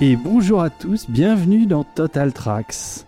Et 0.00 0.16
bonjour 0.16 0.62
à 0.62 0.70
tous, 0.70 1.06
bienvenue 1.08 1.66
dans 1.66 1.84
Total 1.84 2.32
Tracks. 2.32 3.04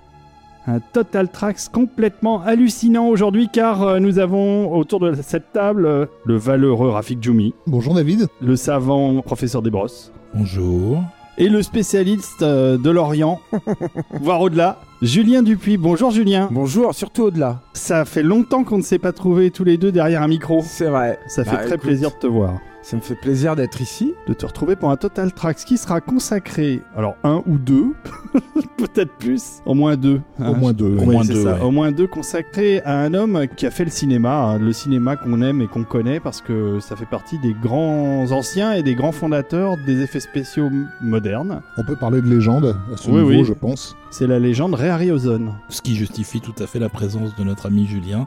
Un 0.66 0.80
Total 0.80 1.28
Tracks 1.30 1.68
complètement 1.72 2.42
hallucinant 2.42 3.08
aujourd'hui 3.08 3.48
car 3.52 3.82
euh, 3.82 3.98
nous 4.00 4.18
avons 4.18 4.72
autour 4.74 5.00
de 5.00 5.14
cette 5.22 5.52
table 5.52 5.86
euh, 5.86 6.06
le 6.24 6.36
valeureux 6.36 6.90
Rafik 6.90 7.22
Djoumi, 7.22 7.54
Bonjour 7.66 7.94
David. 7.94 8.26
le 8.40 8.56
savant 8.56 9.20
professeur 9.22 9.62
Desbrosses 9.62 10.12
Bonjour. 10.34 11.02
et 11.38 11.48
le 11.48 11.62
spécialiste 11.62 12.42
euh, 12.42 12.76
de 12.78 12.90
l'Orient, 12.90 13.40
voire 14.20 14.40
au-delà, 14.42 14.78
Julien 15.02 15.42
Dupuis. 15.42 15.76
Bonjour 15.76 16.10
Julien. 16.10 16.48
Bonjour, 16.50 16.92
surtout 16.94 17.24
au-delà. 17.24 17.60
Ça 17.72 18.04
fait 18.04 18.22
longtemps 18.24 18.64
qu'on 18.64 18.78
ne 18.78 18.82
s'est 18.82 18.98
pas 18.98 19.12
trouvé 19.12 19.50
tous 19.50 19.62
les 19.64 19.76
deux 19.76 19.92
derrière 19.92 20.22
un 20.22 20.28
micro. 20.28 20.60
C'est 20.64 20.88
vrai. 20.88 21.20
Ça 21.28 21.44
fait 21.44 21.50
Bah, 21.52 21.56
très 21.58 21.68
écoute, 21.74 21.80
plaisir 21.82 22.10
de 22.10 22.16
te 22.16 22.26
voir. 22.26 22.54
Ça 22.82 22.96
me 22.96 23.02
fait 23.02 23.16
plaisir 23.16 23.54
d'être 23.54 23.82
ici. 23.82 24.14
de 24.28 24.32
te 24.32 24.46
retrouver 24.46 24.74
pour 24.74 24.90
un 24.90 24.96
Total 24.96 25.30
Tracks 25.32 25.58
qui 25.58 25.76
sera 25.76 26.00
consacré, 26.00 26.80
alors 26.96 27.16
un 27.22 27.42
ou 27.46 27.58
deux, 27.58 27.92
peut-être 28.78 29.10
plus, 29.18 29.42
au 29.66 29.74
moins 29.74 29.96
deux. 29.96 30.22
hein. 30.40 30.50
Au 30.50 30.54
moins 30.54 30.72
deux. 30.72 30.96
Oui, 30.98 31.02
Au 31.06 31.10
moins 31.10 31.22
c'est 31.24 31.34
deux, 31.34 31.44
ça. 31.44 31.54
ouais. 31.56 31.60
Au 31.60 31.70
moins 31.70 31.92
deux 31.92 32.06
consacrés 32.06 32.80
à 32.86 32.98
un 32.98 33.12
homme 33.12 33.44
qui 33.56 33.66
a 33.66 33.70
fait 33.70 33.84
le 33.84 33.90
cinéma, 33.90 34.36
hein, 34.42 34.58
le 34.58 34.72
cinéma 34.72 35.16
qu'on 35.16 35.42
aime 35.42 35.60
et 35.60 35.66
qu'on 35.66 35.84
connaît 35.84 36.18
parce 36.18 36.40
que 36.40 36.80
ça 36.80 36.96
fait 36.96 37.04
partie 37.04 37.38
des 37.40 37.52
grands 37.62 38.24
anciens 38.30 38.72
et 38.72 38.82
des 38.82 38.94
grands 38.94 39.12
fondateurs 39.12 39.74
des 39.84 40.00
effets 40.00 40.20
spéciaux 40.20 40.70
modernes. 41.02 41.60
On 41.76 41.84
peut 41.84 41.96
parler 41.96 42.22
de 42.22 42.28
légende 42.28 42.74
à 42.92 42.96
ce 42.96 43.08
Oui, 43.10 43.16
niveau, 43.16 43.28
oui. 43.28 43.44
je 43.44 43.52
pense. 43.52 43.96
C'est 44.10 44.26
la 44.26 44.38
légende 44.38 44.74
Ray 44.74 44.87
Harryhausen. 44.88 45.52
Ce 45.68 45.80
qui 45.82 45.94
justifie 45.96 46.40
tout 46.40 46.54
à 46.58 46.66
fait 46.66 46.78
la 46.78 46.88
présence 46.88 47.34
de 47.36 47.44
notre 47.44 47.66
ami 47.66 47.86
Julien 47.86 48.26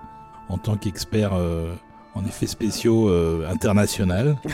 en 0.49 0.57
tant 0.57 0.75
qu'expert 0.75 1.31
euh, 1.33 1.73
en 2.15 2.25
effets 2.25 2.47
spéciaux 2.47 3.07
euh, 3.09 3.47
international. 3.51 4.37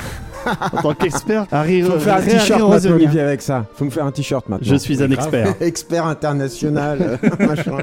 En 0.71 0.81
tant 0.81 0.93
qu'expert, 0.93 1.45
Harry 1.51 1.81
Faut 1.81 1.95
me 1.95 1.99
faire 1.99 2.15
un 2.15 2.21
t-shirt 2.21 2.49
maintenant, 2.51 2.67
Harryhausenien. 2.67 2.95
Olivier, 2.95 3.19
avec 3.19 3.41
ça. 3.41 3.65
Faut 3.73 3.83
me 3.83 3.89
faire 3.89 4.05
un 4.05 4.11
t-shirt 4.13 4.47
maintenant. 4.47 4.65
Je 4.65 4.75
suis 4.77 5.03
un 5.03 5.11
expert. 5.11 5.55
expert 5.61 6.05
international. 6.05 7.19
euh, 7.21 7.45
machin. 7.47 7.77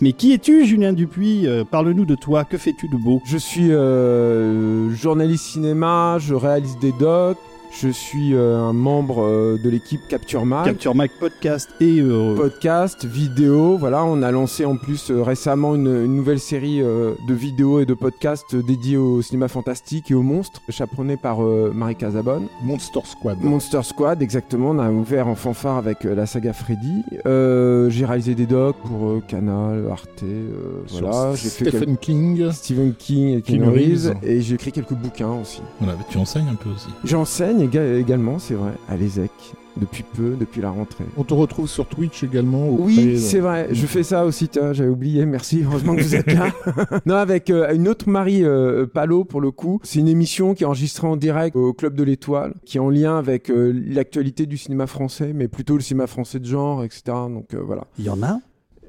Mais 0.00 0.12
qui 0.12 0.32
es-tu, 0.32 0.66
Julien 0.66 0.92
Dupuis 0.92 1.48
Euh, 1.48 1.64
Parle-nous 1.68 2.04
de 2.04 2.14
toi. 2.14 2.44
Que 2.44 2.58
fais-tu 2.58 2.86
de 2.88 2.96
beau? 2.96 3.20
Je 3.26 3.38
suis 3.38 3.72
euh, 3.72 4.90
journaliste 4.94 5.46
cinéma, 5.46 6.18
je 6.20 6.34
réalise 6.34 6.78
des 6.78 6.92
docs, 6.92 7.38
je 7.70 7.88
suis 7.88 8.34
euh, 8.34 8.58
un 8.58 8.72
membre 8.72 9.22
euh, 9.22 9.58
de 9.62 9.70
l'équipe 9.70 10.00
Capture 10.08 10.44
Mag. 10.44 10.64
Capture 10.64 10.94
Mac 10.94 11.12
Podcast 11.18 11.70
et 11.80 12.00
euh, 12.00 12.34
podcast, 12.34 13.04
vidéo, 13.04 13.76
voilà, 13.78 14.04
on 14.04 14.22
a 14.22 14.30
lancé 14.32 14.64
en 14.64 14.76
plus 14.76 15.10
euh, 15.10 15.22
récemment 15.22 15.74
une, 15.74 15.86
une 15.86 16.16
nouvelle 16.16 16.40
série 16.40 16.82
euh, 16.82 17.12
de 17.28 17.34
vidéos 17.34 17.80
et 17.80 17.86
de 17.86 17.94
podcasts 17.94 18.56
dédiés 18.56 18.96
au 18.96 19.22
cinéma 19.22 19.48
fantastique 19.48 20.10
et 20.10 20.14
aux 20.14 20.22
monstres, 20.22 20.60
chaperonné 20.68 21.16
par 21.16 21.42
euh, 21.42 21.70
Marie 21.74 21.96
Casabonne. 21.96 22.48
Monster 22.62 23.00
Squad. 23.04 23.38
Monster 23.40 23.82
Squad, 23.82 24.20
exactement. 24.20 24.70
On 24.70 24.78
a 24.78 24.90
ouvert 24.90 25.28
en 25.28 25.34
fanfare 25.34 25.76
avec 25.76 26.04
la 26.04 26.26
saga 26.26 26.52
Freddy. 26.52 27.04
Euh, 27.26 27.88
j'ai 27.90 28.04
réalisé 28.04 28.34
des 28.34 28.46
docs 28.46 28.76
pour 28.84 29.08
euh, 29.08 29.22
Canal, 29.26 29.86
Arte, 29.90 30.22
euh, 30.24 30.82
voilà. 30.90 31.34
J'ai 31.34 31.48
fait 31.48 31.68
Stephen 31.68 31.96
King. 31.96 32.50
Stephen 32.50 32.94
King 32.94 33.38
et 33.38 33.42
Keanu. 33.42 33.68
Reeves. 33.68 34.14
Et 34.22 34.40
j'ai 34.40 34.56
écrit 34.56 34.72
quelques 34.72 34.94
bouquins 34.94 35.40
aussi. 35.40 35.62
Voilà, 35.80 35.96
tu 36.10 36.18
enseignes 36.18 36.48
un 36.50 36.56
peu 36.56 36.70
aussi. 36.70 36.88
J'enseigne 37.04 37.59
éga- 37.66 37.98
également, 37.98 38.38
c'est 38.38 38.54
vrai, 38.54 38.72
à 38.88 38.96
l'ESEC. 38.96 39.30
Depuis 39.76 40.02
peu, 40.02 40.34
depuis 40.38 40.60
la 40.60 40.70
rentrée. 40.70 41.04
On 41.16 41.22
te 41.22 41.32
retrouve 41.32 41.68
sur 41.68 41.86
Twitch 41.86 42.24
également. 42.24 42.68
Oui, 42.70 43.12
de- 43.12 43.16
c'est 43.16 43.38
vrai. 43.38 43.68
Je 43.70 43.86
fais 43.86 44.02
ça 44.02 44.26
aussi. 44.26 44.48
tiens, 44.48 44.72
J'avais 44.72 44.90
oublié. 44.90 45.24
Merci. 45.26 45.62
Heureusement 45.64 45.94
que 45.94 46.02
vous 46.02 46.16
êtes 46.16 46.26
là. 46.32 46.48
non, 47.06 47.14
avec 47.14 47.50
euh, 47.50 47.72
une 47.72 47.86
autre 47.86 48.08
Marie 48.08 48.44
euh, 48.44 48.86
Palot 48.86 49.22
pour 49.24 49.40
le 49.40 49.52
coup. 49.52 49.78
C'est 49.84 50.00
une 50.00 50.08
émission 50.08 50.54
qui 50.54 50.64
est 50.64 50.66
enregistrée 50.66 51.06
en 51.06 51.16
direct 51.16 51.54
au 51.54 51.72
Club 51.72 51.94
de 51.94 52.02
l'Étoile, 52.02 52.54
qui 52.66 52.78
est 52.78 52.80
en 52.80 52.90
lien 52.90 53.16
avec 53.16 53.48
euh, 53.48 53.72
l'actualité 53.86 54.44
du 54.46 54.56
cinéma 54.58 54.88
français, 54.88 55.30
mais 55.32 55.46
plutôt 55.46 55.76
le 55.76 55.82
cinéma 55.82 56.08
français 56.08 56.40
de 56.40 56.46
genre, 56.46 56.82
etc. 56.82 57.02
Donc 57.06 57.54
euh, 57.54 57.60
voilà. 57.64 57.84
il 57.96 58.04
y 58.04 58.10
en 58.10 58.22
a 58.24 58.40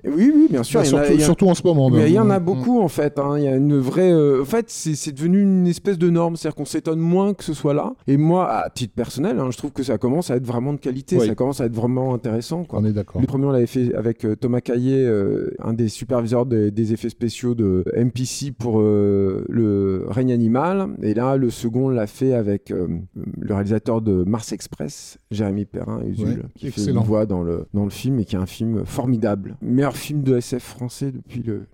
Oui, 0.06 0.32
oui, 0.36 0.48
bien 0.50 0.64
sûr. 0.64 0.82
Bah, 0.82 0.88
il 1.10 1.20
y 1.20 1.22
surtout, 1.22 1.48
a- 1.48 1.52
en 1.52 1.54
ce 1.56 1.64
moment. 1.64 1.90
mais 1.90 2.10
il 2.10 2.14
y 2.14 2.20
en 2.20 2.30
a 2.30 2.40
Mm. 2.40 2.44
beaucoup 2.44 2.80
en 2.82 2.88
fait. 2.88 3.20
hein. 3.20 3.36
Il 3.38 3.44
y 3.44 3.48
a 3.48 3.56
une 3.56 3.78
vraie. 3.78 4.12
euh, 4.12 4.42
En 4.42 4.46
fait, 4.46 4.66
c'est 4.70 5.12
devenu 5.12 5.42
une 5.42 5.68
espèce 5.68 5.98
de 5.98 6.10
norme, 6.10 6.36
c'est-à-dire 6.36 6.56
qu'on 6.56 6.66
s'étonne 6.66 7.00
moins 7.00 7.34
que 7.34 7.44
ce 7.44 7.54
soit 7.54 7.74
là. 7.74 7.94
Et 8.08 8.18
moi, 8.18 8.50
à 8.52 8.70
titre 8.70 8.94
personnel, 8.96 9.40
hein, 9.40 9.50
je 9.52 9.58
trouve 9.58 9.72
que 9.72 9.84
ça 9.84 9.98
commence 9.98 10.32
à 10.32 10.36
être 10.36 10.46
vraiment 10.46 10.74
de 10.74 10.80
qualité. 10.80 11.18
Oui. 11.18 11.28
Ça 11.28 11.36
commence 11.36 11.62
à 11.62 11.66
être 11.66 11.76
vraiment 11.76 12.14
intéressant. 12.14 12.64
Quoi. 12.64 12.80
On 12.82 12.86
est 12.86 12.94
d'accord. 12.94 13.22
Le 13.22 13.28
premier, 13.28 13.46
on 13.46 13.52
l'avait 13.52 13.68
fait 13.68 13.94
avec 13.96 14.26
euh, 14.26 14.36
Thomas 14.36 14.62
Caillé, 14.62 14.96
euh, 15.06 15.52
un 15.60 15.74
des 15.74 15.88
superviseurs 15.88 16.46
des, 16.46 16.72
des 16.72 16.94
effets 16.94 17.10
spéciaux 17.10 17.54
de 17.56 17.84
MPC 17.96 18.52
pour 18.52 18.80
euh, 18.82 19.46
le 19.50 20.06
règne 20.10 20.32
animal. 20.32 20.88
Et 21.02 21.14
là, 21.14 21.38
le 21.38 21.50
second, 21.50 21.86
on 21.86 21.90
l'a 21.90 22.08
fait 22.08 22.34
avec 22.34 22.70
le 22.72 23.54
réalisateur 23.54 24.02
de 24.02 24.24
Mars 24.24 24.52
Express, 24.52 25.18
Jérémy 25.32 25.66
Perrin, 25.66 26.02
Usul, 26.08 26.26
Ouais, 26.28 26.36
qui 26.56 26.72
fait 26.72 26.82
excellent. 26.82 27.02
une 27.02 27.08
voix 27.08 27.26
dans 27.26 27.44
le, 27.44 27.66
dans 27.74 27.84
le 27.84 27.90
film 27.90 28.20
et 28.20 28.26
qui 28.26 28.36
est 28.36 28.40
un 28.40 28.46
film 28.46 28.84
formidable. 28.86 29.56
Meilleur 29.92 29.98
film 29.98 30.24
de 30.24 30.38
SF 30.38 30.64
français 30.64 31.12
depuis 31.12 31.44
le. 31.44 31.68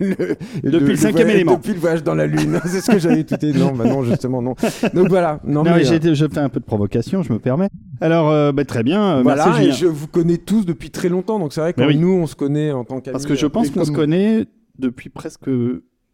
le- 0.00 0.36
Depuis 0.70 0.88
le 0.90 0.96
cinquième 0.96 1.22
voyage- 1.22 1.34
élément. 1.34 1.54
Depuis 1.54 1.72
le 1.72 1.78
voyage 1.78 2.02
dans 2.02 2.14
la 2.14 2.26
Lune. 2.26 2.60
C'est 2.66 2.80
ce 2.80 2.90
que 2.90 2.98
j'avais 2.98 3.24
tout 3.24 3.36
dit. 3.36 3.52
Non, 3.52 3.72
bah 3.72 3.84
non, 3.84 4.02
justement, 4.02 4.42
non. 4.42 4.54
Donc 4.94 5.08
voilà. 5.08 5.40
Non, 5.44 5.62
Non, 5.64 5.74
mais, 5.76 5.84
j'ai 5.84 5.96
euh, 6.04 6.14
je 6.14 6.26
fais 6.26 6.38
un 6.40 6.48
peu 6.48 6.60
de 6.60 6.64
provocation, 6.64 7.22
je 7.22 7.32
me 7.32 7.38
permets. 7.38 7.68
Alors, 8.00 8.30
euh, 8.30 8.52
bah, 8.52 8.64
très 8.64 8.82
bien, 8.82 9.18
euh, 9.18 9.22
voilà, 9.22 9.46
merci 9.46 9.68
et 9.68 9.72
je 9.72 9.86
vous 9.86 10.06
connais 10.06 10.38
tous 10.38 10.64
depuis 10.66 10.90
très 10.90 11.08
longtemps, 11.08 11.38
donc 11.38 11.52
c'est 11.52 11.60
vrai 11.60 11.72
que 11.72 11.82
oui. 11.82 11.96
nous, 11.96 12.12
on 12.12 12.26
se 12.26 12.34
connaît 12.34 12.72
en 12.72 12.84
tant 12.84 13.00
qu'amis. 13.00 13.12
Parce 13.12 13.26
que 13.26 13.34
je 13.34 13.46
pense 13.46 13.68
euh, 13.68 13.72
qu'on 13.72 13.84
se 13.84 13.92
connaît 13.92 14.46
depuis 14.78 15.10
presque 15.10 15.48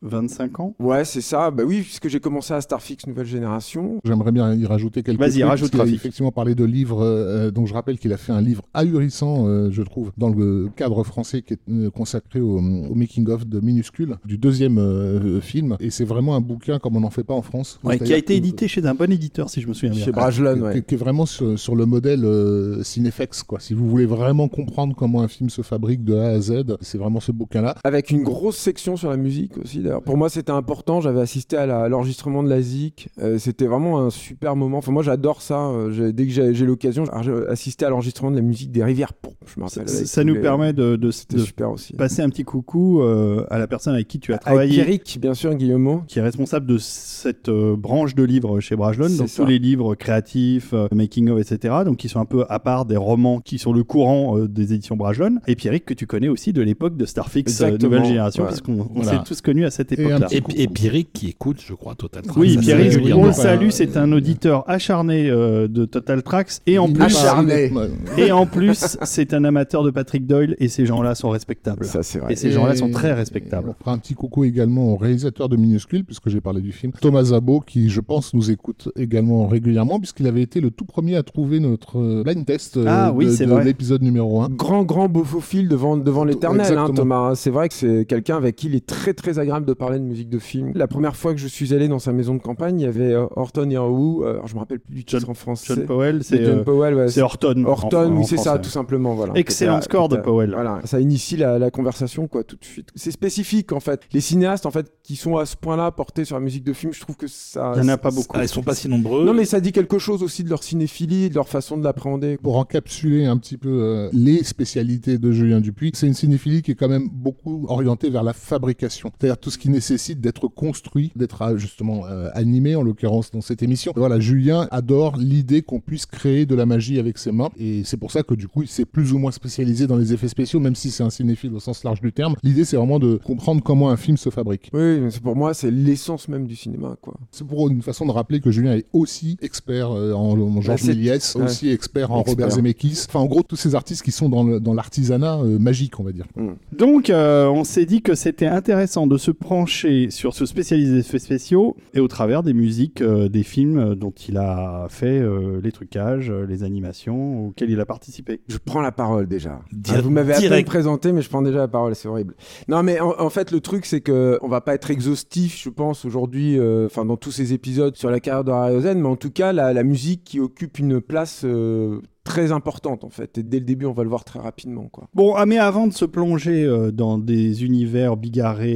25 0.03 0.61
ans. 0.61 0.75
Ouais, 0.79 1.05
c'est 1.05 1.21
ça. 1.21 1.51
Bah 1.51 1.63
oui, 1.67 1.81
puisque 1.83 2.09
j'ai 2.09 2.21
commencé 2.21 2.53
à 2.55 2.61
Starfix 2.61 3.07
Nouvelle 3.07 3.27
Génération. 3.27 3.99
J'aimerais 4.05 4.33
bien 4.33 4.55
y 4.55 4.67
rajouter 4.67 5.03
quelques 5.03 5.19
Vas-y, 5.19 5.33
trucs, 5.41 5.45
rajoute, 5.45 5.71
qu'il 5.71 5.81
a 5.81 5.87
effectivement 5.87 6.33
parlé 6.33 6.55
de 6.55 6.65
livres, 6.65 7.03
euh, 7.03 7.51
donc 7.51 7.67
je 7.67 7.75
rappelle 7.75 7.99
qu'il 7.99 8.13
a 8.13 8.17
fait 8.17 8.33
un 8.33 8.41
livre 8.41 8.63
ahurissant, 8.75 9.47
euh, 9.47 9.71
je 9.71 9.83
trouve, 9.83 10.13
dans 10.19 10.29
le 10.29 10.69
cadre 10.77 11.03
français 11.05 11.43
qui 11.43 11.55
est 11.55 11.61
euh, 11.71 11.91
consacré 11.91 12.41
au, 12.41 12.59
au 12.59 12.95
making-of 12.95 13.47
de 13.47 13.61
Minuscule, 13.61 14.17
du 14.25 14.39
deuxième 14.39 14.79
euh, 14.79 15.41
film. 15.41 15.77
Et 15.81 15.91
c'est 15.91 16.05
vraiment 16.05 16.37
un 16.37 16.41
bouquin 16.41 16.79
comme 16.79 16.97
on 16.97 17.01
n'en 17.01 17.11
fait 17.11 17.25
pas 17.25 17.35
en 17.35 17.43
France. 17.43 17.81
Ouais, 17.85 17.99
qui 17.99 18.13
a 18.13 18.17
été 18.17 18.37
édité 18.37 18.69
chez 18.69 18.85
un 18.87 18.95
bon 18.95 19.11
éditeur, 19.11 19.51
si 19.51 19.61
je 19.61 19.69
me 19.69 19.75
souviens 19.75 19.91
bien. 19.95 20.05
Chez 20.05 20.13
Brajlon, 20.13 20.55
qui- 20.57 20.61
ouais. 20.63 20.83
qui 20.83 20.95
est 20.95 20.99
vraiment 20.99 21.27
sur, 21.27 21.59
sur 21.59 21.75
le 21.75 21.87
modèle 21.87 22.25
euh, 22.25 22.83
Cinefex, 22.83 23.43
quoi. 23.43 23.61
Si 23.61 23.75
vous 23.75 23.89
voulez 23.89 24.07
vraiment 24.07 24.49
comprendre 24.49 24.95
comment 24.95 25.23
un 25.23 25.29
film 25.29 25.51
se 25.51 25.63
fabrique 25.63 26.05
de 26.05 26.15
A 26.17 26.29
à 26.29 26.41
Z, 26.41 26.77
c'est 26.81 26.99
vraiment 26.99 27.21
ce 27.21 27.33
bouquin-là. 27.33 27.75
Avec 27.85 28.11
une 28.11 28.23
grosse 28.23 28.57
section 28.57 28.97
sur 28.97 29.11
la 29.11 29.17
musique 29.17 29.57
aussi, 29.59 29.81
d'ailleurs. 29.87 30.03
Pour 30.03 30.17
moi, 30.17 30.29
c'était 30.29 30.53
important. 30.53 31.01
J'avais 31.01 31.21
assisté 31.21 31.57
à 31.57 31.89
l'enregistrement 31.89 32.43
de 32.43 32.49
la 32.49 32.61
ZIC. 32.61 33.09
Euh, 33.23 33.39
c'était 33.39 33.67
vraiment 33.67 34.01
un 34.01 34.11
super 34.11 34.57
moment. 34.57 34.79
Enfin, 34.79 34.93
moi, 34.93 35.03
j'adore 35.03 35.43
ça. 35.43 35.67
Euh, 35.69 36.13
dès 36.13 36.27
que 36.27 36.33
j'ai 36.33 36.67
l'occasion, 36.67 37.05
j'ai 37.23 37.33
assisté 37.49 37.85
à 37.85 37.91
l'enregistrement 37.91 38.31
de 38.31 38.37
la 38.37 38.43
musique 38.43 38.71
des 38.73 38.85
Rivières 38.85 39.13
Pourpres. 39.15 39.37
Je 39.47 39.61
me 39.61 39.67
Ça, 39.69 39.81
rappelle. 39.81 39.95
avec 39.95 40.07
ça 40.09 40.21
tous 40.23 40.27
nous 40.29 40.35
les- 40.35 40.41
permet 40.41 40.73
de, 40.73 40.97
de- 40.97 41.11
C'était 41.11 41.37
de 41.37 41.43
super 41.43 41.71
aussi. 41.71 41.95
passer 41.95 42.23
un 42.23 42.29
petit 42.29 42.45
coucou 42.45 43.01
euh, 43.01 43.45
à 43.51 43.59
la 43.59 43.67
personne 43.67 43.95
avec 43.95 44.09
qui 44.09 44.19
tu 44.19 44.33
as 44.33 44.37
Avec 44.37 44.45
travaillé, 44.45 44.73
Pierrick, 44.73 45.19
bien 45.21 45.35
sûr, 45.35 45.55
Guillemot. 45.55 46.03
qui 46.07 46.19
est 46.19 46.23
responsable 46.23 46.67
de 46.67 46.79
cette 46.79 47.49
euh, 47.49 47.77
branche 47.77 48.15
de 48.15 48.23
livres 48.25 48.61
chez 48.61 48.77
Brajlon, 48.77 49.09
donc 49.17 49.29
ça. 49.29 49.43
tous 49.43 49.49
les 49.49 49.59
livres 49.59 49.95
créatifs, 49.95 50.71
euh, 50.73 50.89
making 50.93 51.31
of, 51.31 51.39
etc. 51.41 51.75
Donc 51.85 51.97
qui 51.99 52.09
sont 52.09 52.21
un 52.21 52.25
peu 52.25 52.45
à 52.49 52.59
part 52.59 52.85
des 52.87 52.97
romans 52.97 53.41
qui 53.41 53.59
sont 53.59 53.73
le 53.73 53.85
courant 53.85 54.39
euh, 54.39 54.49
des 54.49 54.73
éditions 54.75 54.97
Brajlon. 54.97 55.37
Et 55.47 55.55
Pierrick 55.57 55.85
que 55.85 55.95
tu 55.95 56.07
connais 56.07 56.29
aussi 56.29 56.53
de 56.53 56.63
l'époque 56.63 56.97
de 56.97 57.05
Starfix 57.07 57.61
euh. 57.63 57.77
Nouvelle 57.81 58.05
Génération, 58.05 58.43
Ouais. 58.45 58.49
puisqu'on 58.49 58.89
Voilà. 58.95 59.11
s'est 59.19 59.25
tous 59.25 59.41
connus 59.41 59.65
à 59.65 59.71
cette 59.77 59.93
époque-là. 59.93 60.27
Et, 60.31 60.43
et 60.63 60.69
Pierrick 60.69 61.13
qui 61.13 61.29
écoute, 61.29 61.59
je 61.65 61.75
crois, 61.75 61.95
Total 61.95 62.23
Tracks. 62.23 62.37
Oui, 62.37 62.57
Pierrick, 62.57 63.15
on 63.15 63.25
le 63.25 63.29
pas- 63.29 63.33
salue, 63.33 63.69
c'est 63.71 63.97
un 63.97 64.11
auditeur 64.13 64.65
acharné 64.69 65.29
euh, 65.29 65.69
de 65.69 65.85
Total 65.85 66.23
Tracks 66.23 66.53
et 66.67 66.79
en 66.79 66.91
plus, 66.91 67.05
Acharné. 67.05 67.73
Et 68.17 68.33
en 68.33 68.47
plus, 68.47 68.99
c'est 69.03 69.35
un 69.35 69.45
amateur 69.45 69.83
de 69.83 69.91
Patrick 69.91 70.27
Doyle 70.27 70.57
et 70.59 70.69
ces 70.69 70.87
gens-là 70.87 71.15
sont 71.15 71.31
respectables. 71.31 71.85
Ça, 71.85 72.03
c'est 72.03 72.19
vrai. 72.19 72.33
Et 72.33 72.37
ces 72.37 72.51
gens-là 72.51 72.75
sont 72.77 72.91
très 72.91 73.13
respectables. 73.13 73.69
On 73.69 73.75
fera 73.75 73.93
un 73.93 73.99
petit 73.99 74.15
coucou 74.15 74.45
également 74.45 74.93
au 74.93 74.97
réalisateur 74.97 75.49
de 75.49 75.57
Minuscule, 75.57 76.05
puisque 76.05 76.29
j'ai 76.29 76.41
parlé 76.41 76.61
du 76.61 76.73
film, 76.73 76.93
Thomas 77.01 77.25
Zabo, 77.25 77.61
qui 77.61 77.91
je 77.91 78.01
pense 78.01 78.35
nous 78.35 78.51
écoute 78.51 78.89
également 78.97 79.47
régulièrement, 79.47 79.99
puisqu'il 79.99 80.27
avait 80.27 80.43
été 80.43 80.61
le 80.61 80.71
tout 80.71 80.85
premier 80.85 81.17
à 81.17 81.23
trouver 81.23 81.61
notre 81.61 82.23
blind 82.23 82.45
test 82.47 82.77
euh, 82.77 82.85
Ah 82.89 83.13
oui, 83.15 83.27
de, 83.27 83.59
l'épisode 83.59 84.03
numéro 84.03 84.41
1. 84.43 84.51
Grand, 84.51 84.83
grand 84.85 85.09
beau 85.09 85.25
faux 85.25 85.41
fil 85.41 85.69
devant, 85.69 85.97
devant 85.97 86.25
l'éternel, 86.25 86.79
hein. 86.79 86.91
Thomas. 86.95 87.35
C'est 87.35 87.51
vrai 87.51 87.69
que 87.69 87.75
c'est 87.75 88.05
quelqu'un 88.07 88.37
avec 88.37 88.57
qui 88.57 88.67
il 88.69 88.75
est 88.75 88.87
très, 88.87 89.13
très 89.13 89.39
agréable 89.39 89.66
de 89.67 89.73
parler 89.75 89.99
de 89.99 90.05
musique 90.05 90.29
de 90.31 90.39
film. 90.39 90.73
La 90.75 90.87
première 90.89 91.17
fois 91.17 91.35
que 91.35 91.41
je 91.41 91.47
suis 91.49 91.75
allé 91.75 91.89
dans 91.89 91.99
sa 91.99 92.13
maison 92.13 92.35
de 92.35 92.41
campagne, 92.41 92.81
il 92.81 92.85
y 92.85 92.87
avait 92.87 93.13
euh, 93.13 93.27
Horton 93.37 93.69
Heroux, 93.71 94.23
euh, 94.25 94.35
alors 94.35 94.47
je 94.47 94.55
me 94.55 94.61
rappelle 94.61 94.81
plus 94.81 94.95
du 94.95 95.05
titre 95.05 95.21
John- 95.21 95.31
en 95.31 95.35
français. 95.35 95.75
John 95.75 95.85
Powell, 95.87 96.23
C'est 96.25 96.45
John 96.45 96.59
euh, 96.61 96.65
Powell, 96.65 96.95
ouais. 96.95 97.09
c'est 97.09 97.21
Horton. 97.23 97.65
Horton, 97.67 98.15
oui, 98.17 98.25
c'est 98.25 98.37
ça, 98.39 98.59
tout 98.59 98.71
simplement. 98.71 99.15
Voilà. 99.15 99.33
Excellent 99.37 99.81
score 99.83 100.09
de 100.09 100.17
Powell. 100.17 100.53
Voilà, 100.55 100.81
ça 100.85 101.01
initie 101.01 101.37
la, 101.37 101.59
la 101.59 101.71
conversation, 101.71 102.27
quoi, 102.29 102.45
tout 102.45 102.57
de 102.57 102.65
suite. 102.65 102.89
C'est 102.95 103.11
spécifique, 103.11 103.73
en 103.73 103.81
fait. 103.81 104.01
Les 104.13 104.21
cinéastes, 104.21 104.67
en 104.67 104.71
fait, 104.71 104.91
qui 105.03 105.17
sont 105.17 105.37
à 105.37 105.47
ce 105.47 105.57
point-là 105.57 105.91
portés 105.91 106.25
sur 106.25 106.37
la 106.37 106.41
musique 106.43 106.65
de 106.65 106.73
film, 106.73 106.93
je 106.93 107.01
trouve 107.01 107.17
que 107.17 107.27
ça. 107.27 107.73
Il 107.77 107.83
y 107.83 107.85
en 107.85 107.89
a 107.89 107.99
pas 107.99 108.11
beaucoup. 108.11 108.37
Ah, 108.39 108.43
ils 108.45 108.49
sont 108.49 108.63
pas 108.63 108.75
si 108.75 108.89
nombreux. 108.89 109.25
Non, 109.25 109.35
mais 109.35 109.45
ça 109.45 109.61
dit 109.61 109.73
quelque 109.73 109.99
chose 109.99 110.23
aussi 110.23 110.45
de 110.45 110.51
leur 110.51 110.63
cinéphilie, 110.63 111.29
de 111.29 111.35
leur 111.35 111.49
façon 111.49 111.77
de 111.77 111.85
l'appréhender. 111.85 112.39
Pour 112.43 112.57
encapsuler 112.57 113.27
un 113.27 113.37
petit 113.37 113.57
peu 113.57 113.69
euh, 113.83 114.09
les 114.13 114.45
spécialités 114.45 115.19
de 115.19 115.33
Julien 115.33 115.61
Dupuis, 115.61 115.93
c'est 115.95 116.07
une 116.07 116.15
cinéphilie 116.15 116.63
qui 116.63 116.71
est 116.73 116.75
quand 116.75 116.89
même 116.89 117.09
beaucoup 117.13 117.67
orientée 117.69 118.11
vers 118.11 118.23
la 118.23 118.33
fabrication. 118.33 119.11
C'est-à-dire 119.19 119.39
tout 119.39 119.51
ce 119.51 119.56
chose 119.57 119.63
qui 119.63 119.71
nécessite 119.71 120.21
d'être 120.21 120.49
construit, 120.49 121.13
d'être 121.17 121.43
euh, 121.43 121.57
justement 121.57 122.07
euh, 122.07 122.29
animé, 122.35 122.77
en 122.77 122.83
l'occurrence 122.83 123.31
dans 123.31 123.41
cette 123.41 123.63
émission. 123.63 123.93
Voilà, 123.97 124.21
Julien 124.21 124.69
adore 124.71 125.17
l'idée 125.17 125.63
qu'on 125.63 125.81
puisse 125.81 126.07
créer 126.07 126.47
de 126.47 126.55
la 126.55 126.67
magie 126.67 126.99
avec 126.99 127.19
ses 127.19 127.33
mains, 127.33 127.49
et 127.59 127.83
c'est 127.85 127.97
pour 127.97 128.11
ça 128.11 128.23
que 128.23 128.35
du 128.35 128.49
coup, 128.49 128.63
il 128.63 128.69
s'est 128.69 128.85
plus 128.85 129.13
ou 129.13 129.19
moins 129.19 129.31
spécialisé 129.33 129.87
dans 129.87 129.97
les 129.97 130.13
effets 130.13 130.29
spéciaux, 130.29 130.61
même 130.61 130.75
si 130.75 130.91
c'est 130.91 131.03
un 131.03 131.11
cinéphile 131.11 131.55
au 131.55 131.61
sens 131.61 131.85
large 131.85 132.01
du 132.01 132.13
terme. 132.13 132.35
L'idée, 132.43 132.65
c'est 132.65 132.77
vraiment 132.77 132.99
de 132.99 133.17
comprendre 133.25 133.63
comment 133.63 133.91
un 133.91 133.97
film 133.97 134.17
se 134.17 134.31
fabrique. 134.31 134.71
Oui, 134.73 135.01
mais 135.01 135.11
c'est 135.11 135.23
pour 135.23 135.37
moi, 135.37 135.55
c'est 135.55 135.71
l'essence 135.71 136.29
même 136.29 136.47
du 136.47 136.57
cinéma, 136.57 136.97
quoi. 137.01 137.15
C'est 137.31 137.47
pour 137.47 137.69
une 137.69 137.83
façon 137.83 138.07
de 138.07 138.11
rappeler 138.13 138.41
que 138.41 138.51
Julien 138.51 138.75
est 138.75 138.87
aussi 138.93 139.37
expert 139.41 139.91
euh, 139.93 140.13
en, 140.13 140.39
en 140.39 140.61
Georges 140.61 140.83
c'est- 140.83 140.89
Méliès, 140.89 141.35
ouais. 141.35 141.45
aussi 141.45 141.69
expert 141.71 142.11
en 142.13 142.21
Expert. 142.21 142.35
Robert 142.35 142.51
Zemeckis. 142.57 143.05
Enfin, 143.09 143.21
en 143.21 143.27
gros, 143.27 143.43
tous 143.43 143.57
ces 143.57 143.75
artistes 143.75 144.03
qui 144.03 144.13
sont 144.13 144.29
dans 144.29 144.75
l'artisanat 144.75 145.39
euh, 145.39 145.59
magique, 145.59 145.99
on 146.01 146.03
va 146.05 146.13
dire. 146.13 146.27
Donc, 146.73 147.11
euh, 147.11 147.47
on 147.47 147.65
s'est 147.65 147.87
dit 147.87 148.03
que 148.03 148.15
c'était 148.15 148.47
intéressant 148.47 149.07
de 149.07 149.17
se 149.17 149.31
pencher 149.49 150.11
sur 150.11 150.35
ce 150.35 150.47
spécialiste 150.47 150.93
des 150.93 150.99
effets 151.01 151.19
spéciaux 151.19 151.77
et 151.95 152.01
au 152.01 152.09
travers 152.09 152.43
des 152.43 152.53
musiques 152.53 153.01
euh, 153.01 153.29
des 153.29 153.43
films 153.43 153.79
euh, 153.79 153.95
dont 153.95 154.11
il 154.11 154.37
a 154.37 154.87
fait 154.89 155.19
euh, 155.21 155.61
les 155.63 155.73
trucages, 155.73 156.31
les 156.31 156.63
animations 156.63 157.47
auxquelles 157.47 157.71
il 157.71 157.81
a 157.81 157.87
participé. 157.87 158.41
Je 158.49 158.59
prends 158.59 158.81
la 158.81 158.93
parole 158.93 159.27
déjà. 159.27 159.61
Ah, 159.89 160.01
vous 160.01 160.11
m'avez 160.11 160.35
à 160.35 160.41
peine 160.41 160.65
présenté, 160.65 161.13
mais 161.13 161.23
je 161.23 161.29
prends 161.29 161.43
déjà 161.43 161.59
la 161.59 161.69
parole, 161.69 161.95
c'est 161.95 162.09
horrible. 162.09 162.35
Non, 162.69 162.83
mais 162.83 163.01
en, 163.01 163.19
en 163.19 163.31
fait, 163.31 163.51
le 163.51 163.61
truc, 163.61 163.87
c'est 163.87 164.01
que 164.01 164.39
on 164.43 164.49
va 164.49 164.61
pas 164.61 164.75
être 164.75 164.91
exhaustif, 164.91 165.61
je 165.63 165.71
pense, 165.71 166.05
aujourd'hui, 166.05 166.59
euh, 166.59 166.87
enfin, 166.87 167.05
dans 167.05 167.17
tous 167.17 167.31
ces 167.31 167.53
épisodes 167.53 167.97
sur 167.97 168.11
la 168.11 168.21
carrière 168.21 168.45
de 168.45 168.51
Harryhausen, 168.51 169.01
mais 169.01 169.09
en 169.09 169.17
tout 169.17 169.31
cas, 169.31 169.53
la, 169.53 169.73
la 169.73 169.83
musique 169.83 170.25
qui 170.25 170.41
occupe 170.41 170.79
une 170.79 171.01
place 171.01 171.43
euh, 171.45 172.01
très 172.27 172.53
importante, 172.53 173.05
en 173.05 173.11
fait. 173.11 173.39
Et 173.39 173.43
dès 173.43 173.61
le 173.61 173.65
début, 173.65 173.87
on 173.87 173.93
va 173.93 174.03
le 174.03 174.09
voir 174.11 174.25
très 174.25 174.41
rapidement, 174.41 174.89
quoi. 174.89 175.09
Bon, 175.15 175.35
ah, 175.35 175.47
mais 175.47 175.57
avant 175.59 175.87
de 175.87 175.93
se 175.95 176.05
plonger 176.05 176.65
euh, 176.65 176.91
dans 176.93 177.17
des 177.19 177.65
univers 177.65 178.17
bigarrés 178.19 178.71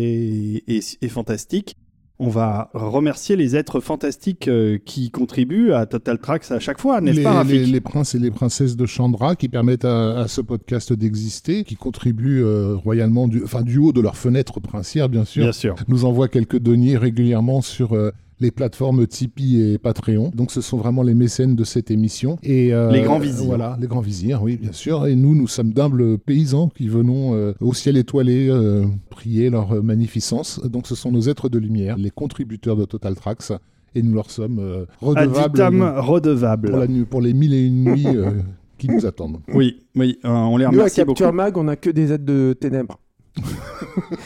et, 0.66 0.76
et- 0.76 0.80
et 1.02 1.08
fantastiques, 1.08 1.74
on 2.22 2.28
va 2.28 2.68
remercier 2.74 3.34
les 3.34 3.56
êtres 3.56 3.80
fantastiques 3.80 4.46
euh, 4.46 4.76
qui 4.84 5.10
contribuent 5.10 5.72
à 5.72 5.86
Total 5.86 6.18
Tracks 6.18 6.50
à 6.50 6.58
chaque 6.58 6.78
fois, 6.78 7.00
n'est-ce 7.00 7.16
les, 7.16 7.22
pas, 7.22 7.42
les, 7.44 7.80
princes 7.80 8.14
et 8.14 8.18
les 8.18 8.30
princesses 8.30 8.76
de 8.76 8.84
Chandra 8.84 9.36
qui 9.36 9.48
permettent 9.48 9.86
à, 9.86 10.20
à 10.20 10.28
ce 10.28 10.42
podcast 10.42 10.92
d'exister, 10.92 11.64
qui 11.64 11.76
contribuent 11.76 12.42
euh, 12.44 12.74
royalement, 12.76 13.26
du, 13.26 13.42
enfin 13.42 13.62
du 13.62 13.78
haut 13.78 13.92
de 13.92 14.02
leur 14.02 14.18
fenêtre 14.18 14.60
princière, 14.60 15.08
bien 15.08 15.24
sûr, 15.24 15.44
Bien 15.44 15.52
sûr. 15.52 15.74
nous 15.88 16.04
envoient 16.04 16.28
quelques 16.28 16.58
deniers 16.58 16.98
régulièrement 16.98 17.62
sur 17.62 17.94
euh, 17.94 18.10
les 18.40 18.50
plateformes 18.50 19.06
Tipeee 19.06 19.72
et 19.74 19.78
Patreon. 19.78 20.30
Donc 20.34 20.50
ce 20.50 20.60
sont 20.60 20.76
vraiment 20.78 21.02
les 21.02 21.14
mécènes 21.14 21.54
de 21.54 21.64
cette 21.64 21.90
émission. 21.90 22.38
Et, 22.42 22.72
euh, 22.72 22.90
Les 22.90 23.02
grands 23.02 23.18
vizirs. 23.18 23.46
Voilà, 23.46 23.76
les 23.80 23.86
grands 23.86 24.00
vizirs, 24.00 24.42
oui, 24.42 24.56
bien 24.56 24.72
sûr. 24.72 25.06
Et 25.06 25.14
nous, 25.14 25.34
nous 25.34 25.46
sommes 25.48 25.72
d'humbles 25.72 26.18
paysans 26.18 26.68
qui 26.68 26.88
venons 26.88 27.34
euh, 27.34 27.52
au 27.60 27.74
ciel 27.74 27.96
étoilé 27.96 28.48
euh, 28.48 28.84
prier 29.10 29.50
leur 29.50 29.82
magnificence. 29.82 30.60
Donc 30.64 30.86
ce 30.86 30.94
sont 30.94 31.12
nos 31.12 31.22
êtres 31.28 31.48
de 31.48 31.58
lumière, 31.58 31.96
les 31.98 32.10
contributeurs 32.10 32.76
de 32.76 32.84
Total 32.84 33.14
Tracks. 33.14 33.52
Et 33.94 34.02
nous 34.02 34.14
leur 34.14 34.30
sommes 34.30 34.58
euh, 34.60 34.84
redevables 35.00 35.60
Aditam 35.60 35.82
redevable. 35.98 36.70
pour, 36.70 36.78
la 36.78 36.86
nuit, 36.86 37.04
pour 37.04 37.20
les 37.20 37.34
mille 37.34 37.52
et 37.54 37.66
une 37.66 37.84
nuits 37.84 38.06
euh, 38.06 38.30
qui 38.78 38.88
nous 38.88 39.04
attendent. 39.04 39.40
Oui, 39.52 39.82
oui, 39.96 40.18
euh, 40.24 40.28
on 40.28 40.56
les 40.56 40.64
Nous, 40.64 40.70
à 40.70 40.72
remercie 40.72 41.00
beaucoup. 41.00 41.14
Capture 41.14 41.32
Mag, 41.32 41.56
on 41.56 41.66
a 41.66 41.74
que 41.76 41.90
des 41.90 42.12
aides 42.12 42.24
de 42.24 42.56
ténèbres. 42.58 43.00